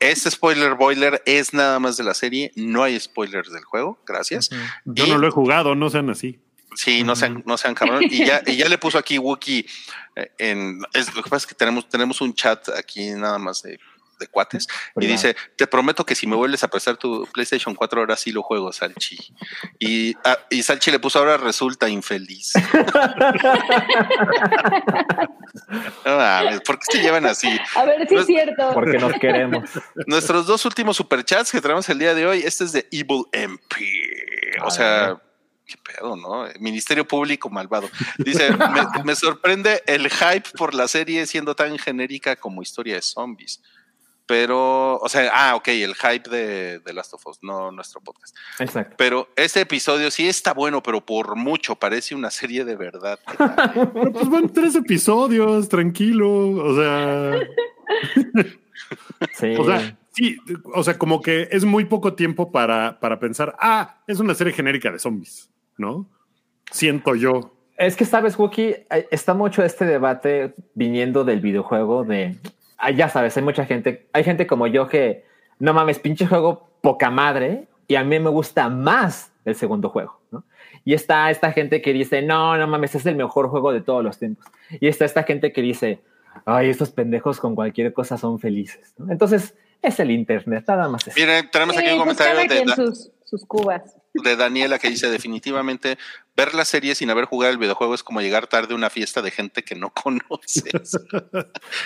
este 0.00 0.30
spoiler 0.30 0.74
boiler 0.74 1.22
es 1.26 1.52
nada 1.54 1.78
más 1.78 1.96
de 1.96 2.04
la 2.04 2.14
serie, 2.14 2.52
no 2.54 2.82
hay 2.82 2.98
spoilers 3.00 3.50
del 3.52 3.64
juego. 3.64 3.98
Gracias. 4.06 4.50
Yo 4.84 5.06
Y- 5.06 5.10
no 5.10 5.18
lo 5.18 5.28
he 5.28 5.30
jugado, 5.30 5.74
no 5.74 5.88
sean 5.90 6.10
así. 6.10 6.38
Sí, 6.74 7.02
no 7.04 7.16
sean, 7.16 7.42
no 7.46 7.56
sean 7.56 7.74
cabrón. 7.74 8.02
Y 8.04 8.26
ya, 8.26 8.42
y 8.46 8.56
ya 8.56 8.68
le 8.68 8.76
puso 8.76 8.98
aquí 8.98 9.18
Wookie 9.18 9.66
eh, 10.14 10.30
en 10.38 10.80
es, 10.92 11.14
lo 11.14 11.22
que 11.22 11.30
pasa 11.30 11.44
es 11.44 11.46
que 11.46 11.54
tenemos, 11.54 11.88
tenemos 11.88 12.20
un 12.20 12.34
chat 12.34 12.68
aquí 12.70 13.10
nada 13.10 13.38
más 13.38 13.62
de, 13.62 13.78
de 14.18 14.26
cuates 14.28 14.66
y 14.96 15.06
dice, 15.06 15.36
te 15.56 15.66
prometo 15.66 16.04
que 16.04 16.14
si 16.14 16.26
me 16.26 16.36
vuelves 16.36 16.62
a 16.64 16.68
prestar 16.68 16.96
tu 16.96 17.26
PlayStation 17.32 17.74
4 17.74 18.00
ahora 18.00 18.16
sí 18.16 18.32
lo 18.32 18.42
juego, 18.42 18.72
Salchi. 18.72 19.18
Y, 19.78 20.14
ah, 20.24 20.38
y 20.50 20.62
Salchi 20.62 20.90
le 20.90 20.98
puso 20.98 21.18
ahora 21.18 21.36
resulta 21.36 21.88
infeliz. 21.88 22.52
No 26.04 26.16
mames, 26.16 26.60
¿por 26.60 26.78
qué 26.78 26.84
se 26.92 27.02
llevan 27.02 27.26
así? 27.26 27.48
A 27.74 27.84
ver 27.84 28.06
si 28.08 28.14
No 28.14 28.20
es 28.20 28.26
cierto. 28.26 28.70
Porque 28.74 28.98
nos 28.98 29.12
queremos. 29.14 29.68
Nuestros 30.06 30.46
dos 30.46 30.64
últimos 30.64 30.96
superchats 30.96 31.50
que 31.50 31.60
tenemos 31.60 31.88
el 31.88 31.98
día 31.98 32.14
de 32.14 32.26
hoy, 32.26 32.42
este 32.44 32.64
es 32.64 32.72
de 32.72 32.86
Evil 32.90 33.24
MP. 33.32 34.58
O 34.64 34.70
sea, 34.70 35.08
ver. 35.08 35.16
qué 35.66 35.74
pedo, 35.76 36.16
¿no? 36.16 36.46
Ministerio 36.60 37.06
Público 37.06 37.50
malvado. 37.50 37.88
Dice, 38.18 38.50
me, 38.52 39.04
me 39.04 39.16
sorprende 39.16 39.82
el 39.86 40.08
hype 40.10 40.50
por 40.56 40.74
la 40.74 40.88
serie 40.88 41.26
siendo 41.26 41.54
tan 41.54 41.78
genérica 41.78 42.36
como 42.36 42.62
historia 42.62 42.94
de 42.94 43.02
zombies. 43.02 43.62
Pero, 44.26 44.98
o 44.98 45.08
sea, 45.08 45.30
ah, 45.32 45.54
ok, 45.54 45.68
el 45.68 45.94
hype 45.94 46.28
de, 46.28 46.80
de 46.80 46.92
Last 46.92 47.14
of 47.14 47.26
Us, 47.26 47.38
no 47.42 47.70
nuestro 47.70 48.00
podcast. 48.00 48.36
Exacto. 48.58 48.96
Pero 48.98 49.28
este 49.36 49.60
episodio 49.60 50.10
sí 50.10 50.28
está 50.28 50.52
bueno, 50.52 50.82
pero 50.82 51.00
por 51.00 51.36
mucho 51.36 51.76
parece 51.76 52.14
una 52.14 52.30
serie 52.30 52.64
de 52.64 52.74
verdad. 52.74 53.20
Pero 53.94 54.12
pues 54.12 54.28
van 54.28 54.52
tres 54.52 54.74
episodios, 54.74 55.68
tranquilo. 55.68 56.28
O 56.28 56.74
sea, 56.76 57.38
Sí. 59.34 59.54
o 59.56 59.64
sea, 59.64 59.96
sí, 60.12 60.36
o 60.74 60.82
sea, 60.82 60.98
como 60.98 61.20
que 61.20 61.48
es 61.50 61.64
muy 61.64 61.84
poco 61.86 62.14
tiempo 62.14 62.52
para, 62.52 63.00
para 63.00 63.18
pensar, 63.18 63.56
ah, 63.58 64.02
es 64.06 64.20
una 64.20 64.34
serie 64.34 64.52
genérica 64.52 64.90
de 64.90 64.98
zombies, 64.98 65.50
¿no? 65.76 66.08
Siento 66.70 67.14
yo. 67.14 67.52
Es 67.76 67.96
que 67.96 68.04
sabes, 68.04 68.38
Wookie, 68.38 68.86
eh, 68.90 69.08
está 69.10 69.34
mucho 69.34 69.62
este 69.62 69.84
debate 69.84 70.54
viniendo 70.74 71.24
del 71.24 71.40
videojuego 71.40 72.04
de, 72.04 72.36
ya 72.94 73.08
sabes, 73.08 73.36
hay 73.36 73.42
mucha 73.42 73.64
gente, 73.64 74.08
hay 74.12 74.24
gente 74.24 74.46
como 74.46 74.66
yo 74.66 74.88
que, 74.88 75.24
no 75.58 75.72
mames, 75.72 75.98
pinche 75.98 76.26
juego 76.26 76.68
poca 76.80 77.10
madre 77.10 77.66
y 77.88 77.94
a 77.96 78.04
mí 78.04 78.18
me 78.18 78.30
gusta 78.30 78.68
más 78.68 79.32
el 79.44 79.54
segundo 79.54 79.88
juego, 79.88 80.20
¿no? 80.30 80.44
Y 80.84 80.94
está 80.94 81.30
esta 81.30 81.52
gente 81.52 81.82
que 81.82 81.92
dice, 81.92 82.22
no, 82.22 82.56
no 82.56 82.66
mames, 82.66 82.94
es 82.94 83.06
el 83.06 83.16
mejor 83.16 83.48
juego 83.48 83.72
de 83.72 83.80
todos 83.80 84.04
los 84.04 84.18
tiempos. 84.18 84.46
Y 84.80 84.86
está 84.88 85.04
esta 85.04 85.24
gente 85.24 85.52
que 85.52 85.62
dice, 85.62 86.00
ay, 86.44 86.68
estos 86.68 86.90
pendejos 86.90 87.40
con 87.40 87.54
cualquier 87.54 87.92
cosa 87.92 88.16
son 88.16 88.38
felices. 88.38 88.94
¿no? 88.98 89.10
Entonces, 89.10 89.54
es 89.82 90.00
el 90.00 90.10
internet, 90.10 90.64
nada 90.68 90.88
más 90.88 91.06
eso. 91.06 91.18
Miren, 91.18 91.50
tenemos 91.50 91.76
aquí 91.76 91.86
Sí, 91.86 91.92
un 91.92 92.04
pues 92.04 92.18
comentario 92.18 92.66
de, 92.66 92.94
sus 93.24 93.44
cubas. 93.46 93.96
De 94.22 94.36
Daniela 94.36 94.78
que 94.78 94.88
dice 94.88 95.08
definitivamente 95.08 95.98
ver 96.36 96.54
la 96.54 96.64
serie 96.64 96.94
sin 96.94 97.10
haber 97.10 97.24
jugado 97.24 97.52
el 97.52 97.58
videojuego 97.58 97.94
es 97.94 98.02
como 98.02 98.20
llegar 98.20 98.46
tarde 98.46 98.74
a 98.74 98.76
una 98.76 98.90
fiesta 98.90 99.22
de 99.22 99.30
gente 99.30 99.62
que 99.62 99.74
no 99.74 99.90
conoces. 100.02 100.64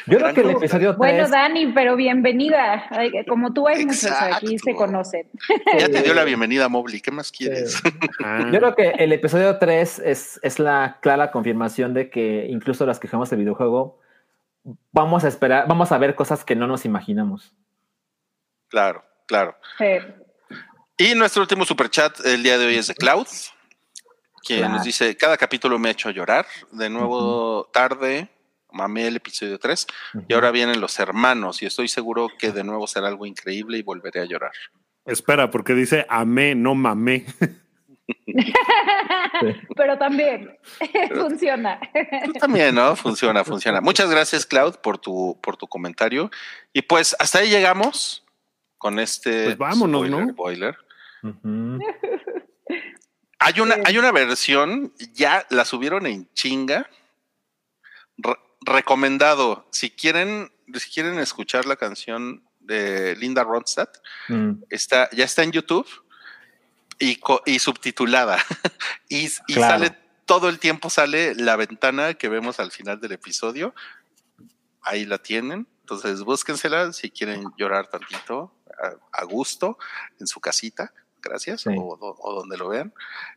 Yo 0.06 0.18
creo 0.18 0.34
que 0.34 0.40
el 0.40 0.50
episodio 0.50 0.88
3... 0.88 0.98
Bueno, 0.98 1.28
Dani, 1.28 1.72
pero 1.72 1.96
bienvenida. 1.96 2.88
Como 3.28 3.52
tú 3.52 3.68
hay 3.68 3.86
muchos 3.86 4.10
aquí, 4.10 4.54
Exacto. 4.54 4.64
se 4.64 4.74
conocen. 4.74 5.26
ya 5.78 5.88
te 5.88 6.02
dio 6.02 6.14
la 6.14 6.24
bienvenida, 6.24 6.68
Mobley. 6.68 7.00
¿Qué 7.00 7.10
más 7.10 7.30
quieres? 7.30 7.80
Yo 7.82 8.58
creo 8.58 8.74
que 8.74 8.88
el 8.90 9.12
episodio 9.12 9.58
3 9.58 10.00
es, 10.00 10.40
es 10.42 10.58
la 10.58 10.98
clara 11.00 11.30
confirmación 11.30 11.94
de 11.94 12.10
que 12.10 12.46
incluso 12.48 12.86
las 12.86 12.98
que 12.98 13.06
jugamos 13.06 13.30
el 13.32 13.38
videojuego 13.38 14.00
vamos 14.92 15.24
a 15.24 15.28
esperar, 15.28 15.66
vamos 15.68 15.92
a 15.92 15.98
ver 15.98 16.14
cosas 16.14 16.44
que 16.44 16.56
no 16.56 16.66
nos 16.66 16.84
imaginamos. 16.84 17.54
claro, 18.68 19.04
claro. 19.26 19.56
Sí. 19.78 19.86
Y 21.00 21.14
nuestro 21.14 21.42
último 21.42 21.64
superchat 21.64 22.20
el 22.26 22.42
día 22.42 22.58
de 22.58 22.66
hoy 22.66 22.76
es 22.76 22.88
de 22.88 22.94
Cloud, 22.94 23.26
quien 24.44 24.58
Claro. 24.60 24.74
nos 24.74 24.84
dice, 24.84 25.16
cada 25.16 25.36
capítulo 25.38 25.78
me 25.78 25.88
ha 25.88 25.92
hecho 25.92 26.10
llorar. 26.10 26.46
De 26.72 26.90
nuevo, 26.90 27.70
tarde, 27.72 28.28
mamé 28.70 29.06
el 29.06 29.16
episodio 29.16 29.58
3 29.58 29.86
y 30.28 30.34
ahora 30.34 30.50
vienen 30.50 30.80
los 30.80 30.98
hermanos 30.98 31.62
y 31.62 31.66
estoy 31.66 31.88
seguro 31.88 32.28
que 32.38 32.52
de 32.52 32.64
nuevo 32.64 32.86
será 32.86 33.08
algo 33.08 33.24
increíble 33.24 33.78
y 33.78 33.82
volveré 33.82 34.20
a 34.20 34.24
llorar. 34.26 34.52
espera, 35.06 35.50
porque 35.50 35.72
dice 35.74 36.04
amé, 36.08 36.54
no 36.54 36.74
mamé. 36.74 37.24
Pero 39.76 39.96
también 39.98 40.58
funciona. 41.14 41.80
También, 42.38 42.74
¿no? 42.74 42.94
Funciona, 42.94 43.42
funciona. 43.42 43.80
Muchas 43.80 44.10
gracias, 44.10 44.44
Cloud, 44.44 44.76
por 44.82 44.98
tu, 44.98 45.38
por 45.42 45.56
tu 45.56 45.66
comentario. 45.66 46.30
Y 46.74 46.82
pues 46.82 47.16
hasta 47.18 47.38
ahí 47.38 47.48
llegamos 47.48 48.22
con 48.76 48.98
este 48.98 49.44
Pues 49.44 49.58
vámonos, 49.58 50.06
spoiler 50.06 50.26
¿no? 50.26 50.34
boiler. 50.34 50.76
Hay 53.38 53.60
una, 53.60 53.76
hay 53.84 53.96
una 53.98 54.12
versión, 54.12 54.92
ya 55.14 55.46
la 55.50 55.64
subieron 55.64 56.06
en 56.06 56.28
chinga. 56.34 56.88
Re- 58.18 58.36
recomendado, 58.60 59.66
si 59.72 59.90
quieren, 59.90 60.52
si 60.74 60.90
quieren 60.90 61.18
escuchar 61.18 61.64
la 61.64 61.76
canción 61.76 62.44
de 62.60 63.16
Linda 63.16 63.42
Ronstadt, 63.44 63.96
Mm, 64.28 64.62
está, 64.68 65.08
ya 65.10 65.24
está 65.24 65.42
en 65.42 65.52
YouTube 65.52 65.88
y, 66.98 67.16
co- 67.16 67.42
y 67.46 67.58
subtitulada. 67.58 68.36
y 69.08 69.26
y 69.48 69.54
Claro. 69.54 69.84
sale 69.84 69.96
todo 70.26 70.48
el 70.50 70.58
tiempo, 70.58 70.90
sale 70.90 71.34
la 71.34 71.56
ventana 71.56 72.14
que 72.14 72.28
vemos 72.28 72.60
al 72.60 72.70
final 72.70 73.00
del 73.00 73.12
episodio. 73.12 73.74
Ahí 74.82 75.04
la 75.06 75.18
tienen. 75.18 75.66
Entonces 75.80 76.20
búsquensela 76.22 76.92
si 76.92 77.10
quieren 77.10 77.44
llorar 77.56 77.88
tantito 77.88 78.54
a, 79.12 79.20
a 79.20 79.24
gusto 79.24 79.76
en 80.20 80.26
su 80.28 80.40
casita. 80.40 80.92
Gracias. 81.22 81.62
Sí. 81.62 81.70
O, 81.76 81.96
o- 82.00 82.16
o 82.18 82.34
donde 82.34 82.56
lo 82.56 82.68
vean. 82.68 82.92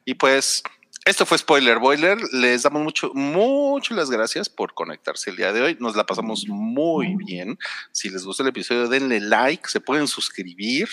Y 0.06 0.14
pues 0.16 0.64
esto 1.06 1.26
fue 1.26 1.38
Spoiler 1.38 1.80
Boiler. 1.80 2.18
Les 2.32 2.64
damos 2.64 2.82
mucho, 2.82 3.12
mucho 3.14 3.94
las 3.94 4.10
gracias 4.10 4.48
por 4.50 4.74
conectarse 4.74 5.30
el 5.32 5.36
día 5.38 5.52
de 5.52 5.62
hoy. 5.62 5.78
Nos 5.80 5.96
la 5.96 6.06
pasamos 6.06 6.46
muy 6.48 7.16
bien. 7.16 7.58
Si 7.92 8.10
les 8.10 8.24
gustó 8.26 8.44
el 8.44 8.50
episodio, 8.50 8.88
denle 8.88 9.20
like, 9.20 9.68
se 9.70 9.82
pueden 9.82 10.08
suscribir, 10.08 10.88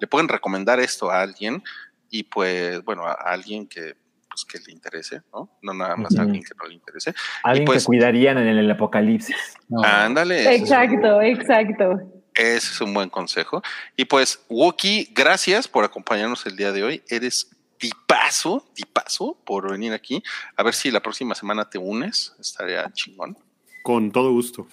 le 0.00 0.06
pueden 0.06 0.28
recomendar 0.28 0.78
esto 0.80 1.10
a 1.10 1.20
alguien 1.20 1.62
y 2.10 2.22
pues, 2.22 2.84
bueno, 2.84 3.04
a 3.06 3.12
alguien 3.14 3.66
que, 3.66 3.96
pues, 4.30 4.44
que 4.44 4.58
le 4.64 4.72
interese, 4.72 5.22
¿no? 5.32 5.50
No 5.62 5.74
nada 5.74 5.96
más 5.96 6.16
a 6.16 6.22
alguien 6.22 6.44
que 6.44 6.54
no 6.56 6.66
le 6.68 6.74
interese. 6.74 7.12
Alguien 7.42 7.64
pues- 7.66 7.82
que 7.82 7.86
cuidarían 7.86 8.38
en 8.38 8.46
el 8.58 8.70
apocalipsis. 8.70 9.34
No. 9.68 9.82
Ándale. 9.82 10.54
Exacto, 10.54 11.20
exacto. 11.22 12.15
Ese 12.36 12.72
es 12.72 12.80
un 12.80 12.92
buen 12.92 13.08
consejo. 13.08 13.62
Y 13.96 14.04
pues, 14.04 14.40
Wookie, 14.48 15.08
gracias 15.12 15.68
por 15.68 15.84
acompañarnos 15.84 16.44
el 16.46 16.56
día 16.56 16.70
de 16.70 16.84
hoy. 16.84 17.02
Eres 17.08 17.50
tipazo, 17.78 18.64
tipazo 18.74 19.36
por 19.44 19.70
venir 19.70 19.92
aquí. 19.92 20.22
A 20.56 20.62
ver 20.62 20.74
si 20.74 20.90
la 20.90 21.00
próxima 21.00 21.34
semana 21.34 21.68
te 21.68 21.78
unes. 21.78 22.34
Estaría 22.38 22.90
chingón. 22.92 23.36
Con 23.82 24.12
todo 24.12 24.32
gusto. 24.32 24.66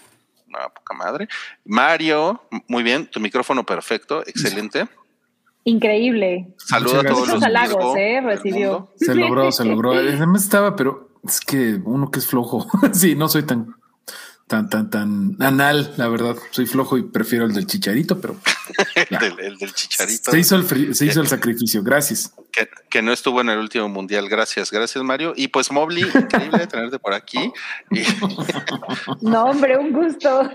Una 0.47 0.69
poca 0.69 0.93
madre. 0.93 1.27
Mario, 1.63 2.43
muy 2.67 2.83
bien. 2.83 3.07
Tu 3.07 3.19
micrófono 3.19 3.65
perfecto. 3.65 4.21
Excelente. 4.27 4.87
Increíble. 5.63 6.53
Saluda 6.57 6.99
a 6.99 7.03
todos 7.03 7.27
los 7.29 7.43
halagos, 7.43 7.95
¿eh? 7.97 8.19
Recibió. 8.21 8.91
Se 8.97 9.15
logró, 9.15 9.51
se 9.51 9.63
logró. 9.63 9.91
Además 9.93 10.43
estaba, 10.43 10.75
pero 10.75 11.09
es 11.23 11.39
que 11.39 11.79
uno 11.85 12.11
que 12.11 12.19
es 12.19 12.27
flojo. 12.27 12.67
sí, 12.91 13.15
no 13.15 13.29
soy 13.29 13.43
tan, 13.43 13.73
tan, 14.53 14.69
tan, 14.69 14.89
tan 14.91 15.35
anal, 15.39 15.93
la 15.97 16.07
verdad. 16.09 16.35
Soy 16.51 16.67
flojo 16.67 16.95
y 16.97 17.01
prefiero 17.01 17.45
el 17.45 17.53
del 17.53 17.65
chicharito, 17.65 18.21
pero 18.21 18.35
el, 19.09 19.17
del, 19.17 19.39
el 19.39 19.57
del 19.57 19.73
chicharito. 19.73 20.29
se 20.29 20.39
hizo 20.39 20.55
el, 20.57 20.93
se 20.95 21.05
hizo 21.07 21.21
el 21.21 21.27
sacrificio. 21.35 21.81
Gracias. 21.81 22.31
que, 22.51 22.69
que 22.87 23.01
no 23.01 23.11
estuvo 23.11 23.41
en 23.41 23.49
el 23.49 23.57
último 23.57 23.89
mundial. 23.89 24.29
Gracias, 24.29 24.69
gracias, 24.69 25.03
Mario. 25.03 25.33
Y 25.35 25.47
pues, 25.47 25.71
Mobley, 25.71 26.03
increíble 26.03 26.67
tenerte 26.67 26.99
por 26.99 27.13
aquí. 27.15 27.51
No, 29.21 29.45
hombre, 29.45 29.77
un 29.77 29.91
gusto. 29.91 30.49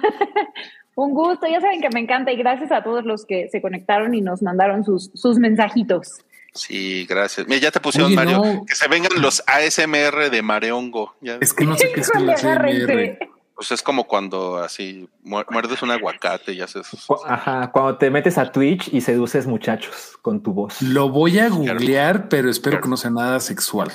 un 0.94 1.12
gusto. 1.14 1.46
Ya 1.50 1.60
saben 1.60 1.80
que 1.80 1.88
me 1.90 2.00
encanta 2.00 2.30
y 2.30 2.36
gracias 2.36 2.70
a 2.70 2.82
todos 2.84 3.04
los 3.04 3.24
que 3.26 3.48
se 3.50 3.60
conectaron 3.60 4.14
y 4.14 4.20
nos 4.20 4.42
mandaron 4.42 4.84
sus, 4.84 5.10
sus 5.14 5.38
mensajitos. 5.38 6.20
sí, 6.54 7.04
gracias. 7.08 7.48
Mira, 7.48 7.60
ya 7.60 7.70
te 7.72 7.80
pusieron, 7.80 8.06
Oye, 8.08 8.16
Mario, 8.16 8.36
no. 8.38 8.64
que 8.64 8.74
se 8.74 8.86
vengan 8.88 9.20
los 9.20 9.42
ASMR 9.46 10.30
de 10.30 10.42
Mareongo. 10.42 11.16
Ya, 11.20 11.38
Es 11.40 11.52
que 11.52 11.64
no 11.64 11.76
sé 11.76 11.90
qué 11.92 12.00
es 12.02 12.10
el 12.14 12.30
ASMR. 12.30 13.18
Pues 13.58 13.72
es 13.72 13.82
como 13.82 14.06
cuando 14.06 14.58
así 14.58 15.08
mu- 15.24 15.42
muerdes 15.50 15.82
un 15.82 15.90
aguacate 15.90 16.52
y 16.52 16.60
haces. 16.60 16.86
Ajá, 17.26 17.72
cuando 17.72 17.98
te 17.98 18.08
metes 18.08 18.38
a 18.38 18.52
Twitch 18.52 18.88
y 18.94 19.00
seduces 19.00 19.48
muchachos 19.48 20.16
con 20.22 20.40
tu 20.44 20.52
voz. 20.52 20.80
Lo 20.80 21.08
voy 21.08 21.40
a 21.40 21.48
googlear, 21.48 22.28
pero 22.28 22.48
espero 22.48 22.80
que 22.80 22.88
no 22.88 22.96
sea 22.96 23.10
nada 23.10 23.40
sexual. 23.40 23.90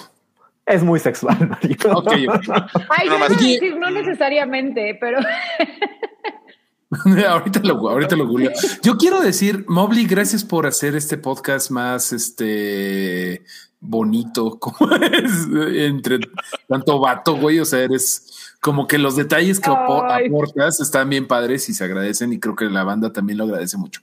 Es 0.65 0.83
muy 0.83 0.99
sexual, 0.99 1.37
Mario. 1.49 1.77
Ok, 1.95 2.11
ok. 2.27 2.49
Ay, 2.89 3.07
No 3.07 3.29
decir 3.29 3.77
no 3.77 3.89
necesariamente, 3.89 4.97
pero 4.99 5.19
ahorita 7.29 7.61
lo, 7.63 7.89
ahorita 7.89 8.17
lo 8.17 8.27
googleo. 8.27 8.51
Yo 8.81 8.97
quiero 8.97 9.21
decir, 9.21 9.63
Mobley, 9.69 10.05
gracias 10.05 10.43
por 10.43 10.67
hacer 10.67 10.93
este 10.95 11.17
podcast 11.17 11.71
más 11.71 12.11
este 12.11 13.45
bonito, 13.79 14.59
como 14.59 14.93
es 14.95 15.47
entre 15.75 16.19
tanto 16.67 16.99
vato, 16.99 17.37
güey. 17.37 17.59
O 17.59 17.65
sea, 17.65 17.79
eres 17.79 18.52
como 18.63 18.87
que 18.87 18.97
los 18.97 19.17
detalles 19.17 19.59
que 19.59 19.69
Ay. 19.69 20.27
aportas 20.27 20.79
están 20.79 21.09
bien 21.09 21.27
padres 21.27 21.67
y 21.67 21.73
se 21.73 21.83
agradecen, 21.83 22.31
y 22.31 22.39
creo 22.39 22.55
que 22.55 22.65
la 22.65 22.85
banda 22.85 23.11
también 23.11 23.37
lo 23.37 23.43
agradece 23.43 23.77
mucho. 23.77 24.01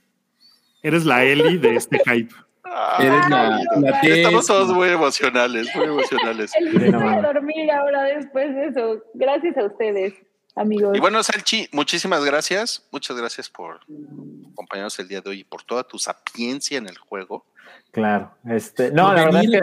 Eres 0.83 1.03
la 1.03 1.23
Eli 1.23 1.57
de 1.57 1.75
este 1.75 1.99
hype. 2.05 2.33
Eres 2.99 3.27
la, 3.29 3.59
la 3.79 3.99
Estamos 4.01 4.45
todos 4.45 4.69
muy 4.69 4.89
emocionales, 4.89 5.67
muy 5.75 5.85
emocionales. 5.85 6.51
el 6.55 6.73
de 6.77 6.91
dormir 6.91 7.71
ahora 7.71 8.03
después 8.03 8.53
de 8.53 8.67
eso. 8.67 9.03
Gracias 9.15 9.57
a 9.57 9.65
ustedes, 9.65 10.13
amigos. 10.55 10.95
Y 10.95 10.99
bueno, 10.99 11.23
Salchi, 11.23 11.67
muchísimas 11.71 12.23
gracias. 12.23 12.87
Muchas 12.91 13.17
gracias 13.17 13.49
por 13.49 13.79
acompañarnos 14.53 14.97
el 14.99 15.07
día 15.07 15.21
de 15.21 15.29
hoy 15.31 15.39
y 15.39 15.43
por 15.43 15.63
toda 15.63 15.83
tu 15.83 15.97
sapiencia 15.97 16.77
en 16.77 16.87
el 16.87 16.99
juego. 16.99 17.45
Claro, 17.89 18.31
este, 18.45 18.91
no, 18.91 19.11
la 19.11 19.25
verdad 19.25 19.43
es 19.43 19.51
que 19.51 19.61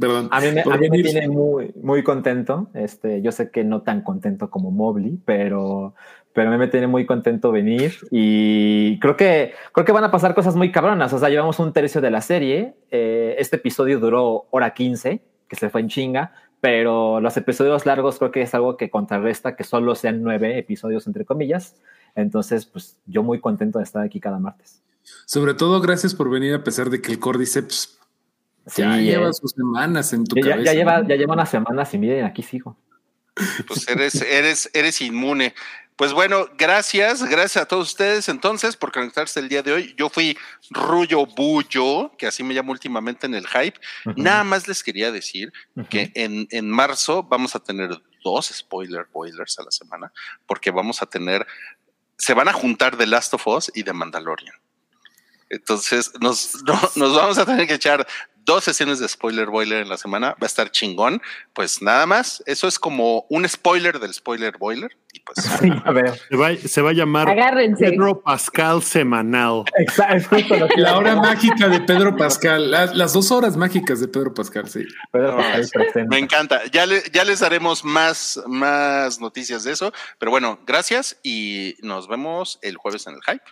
Perdón. 0.00 0.28
a 0.30 0.40
mí 0.40 0.52
me, 0.52 0.60
a 0.60 0.64
mí 0.64 0.70
me 0.72 0.88
venir. 0.90 1.06
tiene 1.06 1.28
muy, 1.28 1.72
muy 1.80 2.02
contento. 2.02 2.68
Este, 2.74 3.22
yo 3.22 3.32
sé 3.32 3.50
que 3.50 3.64
no 3.64 3.82
tan 3.82 4.02
contento 4.02 4.50
como 4.50 4.70
Mobley, 4.70 5.18
pero, 5.24 5.94
pero 6.32 6.48
a 6.48 6.52
mí 6.52 6.58
me 6.58 6.68
tiene 6.68 6.86
muy 6.86 7.06
contento 7.06 7.52
venir 7.52 7.94
y 8.10 8.98
creo 9.00 9.16
que, 9.16 9.52
creo 9.72 9.84
que 9.84 9.92
van 9.92 10.04
a 10.04 10.10
pasar 10.10 10.34
cosas 10.34 10.56
muy 10.56 10.72
cabronas. 10.72 11.12
O 11.12 11.18
sea, 11.18 11.28
llevamos 11.28 11.58
un 11.58 11.72
tercio 11.72 12.00
de 12.00 12.10
la 12.10 12.20
serie. 12.20 12.74
Eh, 12.90 13.36
este 13.38 13.56
episodio 13.56 13.98
duró 14.00 14.46
hora 14.50 14.74
15, 14.74 15.22
que 15.48 15.56
se 15.56 15.70
fue 15.70 15.80
en 15.80 15.88
chinga, 15.88 16.32
pero 16.60 17.20
los 17.20 17.36
episodios 17.36 17.86
largos 17.86 18.18
creo 18.18 18.32
que 18.32 18.42
es 18.42 18.54
algo 18.54 18.76
que 18.76 18.90
contrarresta 18.90 19.56
que 19.56 19.64
solo 19.64 19.94
sean 19.94 20.22
nueve 20.22 20.58
episodios, 20.58 21.06
entre 21.06 21.24
comillas. 21.24 21.76
Entonces, 22.14 22.66
pues 22.66 22.98
yo 23.06 23.22
muy 23.22 23.40
contento 23.40 23.78
de 23.78 23.84
estar 23.84 24.02
aquí 24.02 24.20
cada 24.20 24.38
martes. 24.38 24.82
Sobre 25.24 25.54
todo, 25.54 25.80
gracias 25.80 26.14
por 26.14 26.30
venir 26.30 26.54
a 26.54 26.64
pesar 26.64 26.90
de 26.90 27.00
que 27.00 27.12
el 27.12 27.20
Cordyceps 27.20 27.95
ya 28.76 28.94
Sí, 28.96 29.04
lleva 29.04 29.28
eh. 29.30 29.32
sus 29.32 29.52
semanas 29.52 30.12
en 30.12 30.24
tu 30.24 30.36
Ya, 30.36 30.42
ya- 30.42 30.50
cabeza. 30.52 30.72
ya 30.72 30.78
lleva, 30.78 30.98
¿no? 31.02 31.08
ya 31.08 31.16
lleva 31.16 31.34
unas 31.34 31.50
semanas 31.50 31.94
y 31.94 31.98
miren, 31.98 32.24
aquí 32.24 32.42
sigo. 32.42 32.76
Pues 33.66 33.86
eres, 33.88 34.14
eres, 34.22 34.70
eres 34.72 35.00
inmune. 35.02 35.54
Pues 35.94 36.12
bueno, 36.12 36.46
gracias, 36.58 37.22
gracias 37.24 37.62
a 37.64 37.68
todos 37.68 37.88
ustedes 37.88 38.28
entonces 38.28 38.76
por 38.76 38.92
conectarse 38.92 39.40
el 39.40 39.48
día 39.48 39.62
de 39.62 39.72
hoy. 39.72 39.94
Yo 39.96 40.10
fui 40.10 40.36
Rullo 40.70 41.24
Bullo, 41.26 42.12
que 42.18 42.26
así 42.26 42.42
me 42.42 42.52
llamo 42.54 42.72
últimamente 42.72 43.26
en 43.26 43.34
el 43.34 43.46
hype. 43.46 43.78
Nada 44.16 44.44
más 44.44 44.68
les 44.68 44.82
quería 44.82 45.10
decir 45.10 45.52
que 45.88 46.12
en, 46.14 46.46
en 46.50 46.70
marzo 46.70 47.22
vamos 47.22 47.54
a 47.56 47.60
tener 47.60 47.90
dos 48.22 48.46
spoiler 48.54 49.06
boilers 49.12 49.58
a 49.58 49.62
la 49.62 49.70
semana, 49.70 50.12
porque 50.46 50.70
vamos 50.70 51.00
a 51.00 51.06
tener, 51.06 51.46
se 52.18 52.34
van 52.34 52.48
a 52.48 52.52
juntar 52.52 52.96
The 52.96 53.06
Last 53.06 53.32
of 53.34 53.46
Us 53.46 53.70
y 53.74 53.82
The 53.82 53.92
Mandalorian. 53.94 54.54
Entonces 55.48 56.12
nos, 56.20 56.62
no- 56.64 56.80
nos 56.96 57.14
vamos 57.16 57.38
a 57.38 57.46
tener 57.46 57.66
que 57.66 57.74
echar 57.74 58.06
dos 58.46 58.64
sesiones 58.64 58.98
de 59.00 59.08
spoiler 59.08 59.48
boiler 59.48 59.82
en 59.82 59.88
la 59.90 59.98
semana. 59.98 60.28
Va 60.30 60.36
a 60.42 60.46
estar 60.46 60.70
chingón. 60.70 61.20
Pues 61.52 61.82
nada 61.82 62.06
más, 62.06 62.42
eso 62.46 62.66
es 62.68 62.78
como 62.78 63.26
un 63.28 63.46
spoiler 63.46 63.98
del 63.98 64.14
spoiler 64.14 64.56
boiler. 64.56 64.96
Y 65.12 65.20
pues 65.20 65.38
Sí, 65.60 65.68
a 65.84 65.92
ver. 65.92 66.18
Se 66.30 66.36
va, 66.36 66.56
se 66.56 66.80
va 66.80 66.90
a 66.90 66.92
llamar 66.94 67.28
Agárrense. 67.28 67.90
Pedro 67.90 68.22
Pascal 68.22 68.82
Semanal. 68.82 69.64
Exacto, 69.76 70.16
es 70.16 70.26
justo 70.28 70.56
lo 70.56 70.68
que 70.68 70.80
La 70.80 70.96
hora 70.96 71.16
mágica 71.16 71.68
de 71.68 71.80
Pedro 71.80 72.16
Pascal, 72.16 72.70
las, 72.70 72.94
las 72.96 73.12
dos 73.12 73.30
horas 73.32 73.56
mágicas 73.56 74.00
de 74.00 74.08
Pedro 74.08 74.32
Pascal, 74.32 74.68
sí. 74.68 74.84
Pedro 75.10 75.32
No, 75.32 75.38
Pascal 75.38 76.06
me 76.08 76.18
encanta. 76.18 76.62
Ya, 76.70 76.86
le- 76.86 77.02
ya 77.12 77.24
les 77.24 77.40
daremos 77.40 77.84
más, 77.84 78.40
más 78.46 79.20
noticias 79.20 79.64
de 79.64 79.72
eso. 79.72 79.92
Pero 80.18 80.30
bueno, 80.30 80.60
gracias 80.66 81.18
y 81.22 81.74
nos 81.82 82.08
vemos 82.08 82.58
el 82.62 82.76
jueves 82.76 83.06
en 83.08 83.14
el 83.14 83.20
hype. 83.22 83.44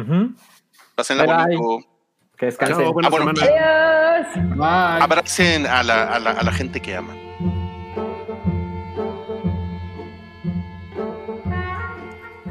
Ujú. 0.00 0.34
Pásenla 0.94 1.24
Bye, 1.46 1.56
bye. 1.56 1.93
Que 2.44 2.50
descansen. 2.50 2.78
Chao, 2.84 2.92
buena 2.92 3.08
Ah, 3.08 3.10
bueno. 3.10 3.32
Adiós. 3.40 4.56
Bye. 4.56 5.02
Abracen 5.02 5.66
a 5.66 5.82
la, 5.82 6.04
a 6.04 6.18
la, 6.18 6.30
a 6.32 6.42
la 6.42 6.52
gente 6.52 6.80
que 6.80 6.96
aman. 6.96 7.18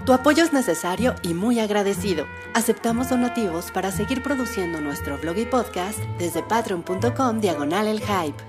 Tu 0.06 0.12
apoyo 0.12 0.44
es 0.44 0.52
necesario 0.52 1.16
y 1.24 1.34
muy 1.34 1.60
agradecido. 1.60 2.26
Aceptamos 2.54 3.10
donativos 3.10 3.72
para 3.72 3.90
seguir 3.92 4.22
produciendo 4.22 4.82
nuestro 4.82 5.18
blog 5.18 5.38
y 5.38 5.46
podcast 5.46 6.00
desde 6.18 6.44
patreon.com 6.44 7.40
diagonal 7.40 7.88
el 7.88 8.02
hype. 8.02 8.44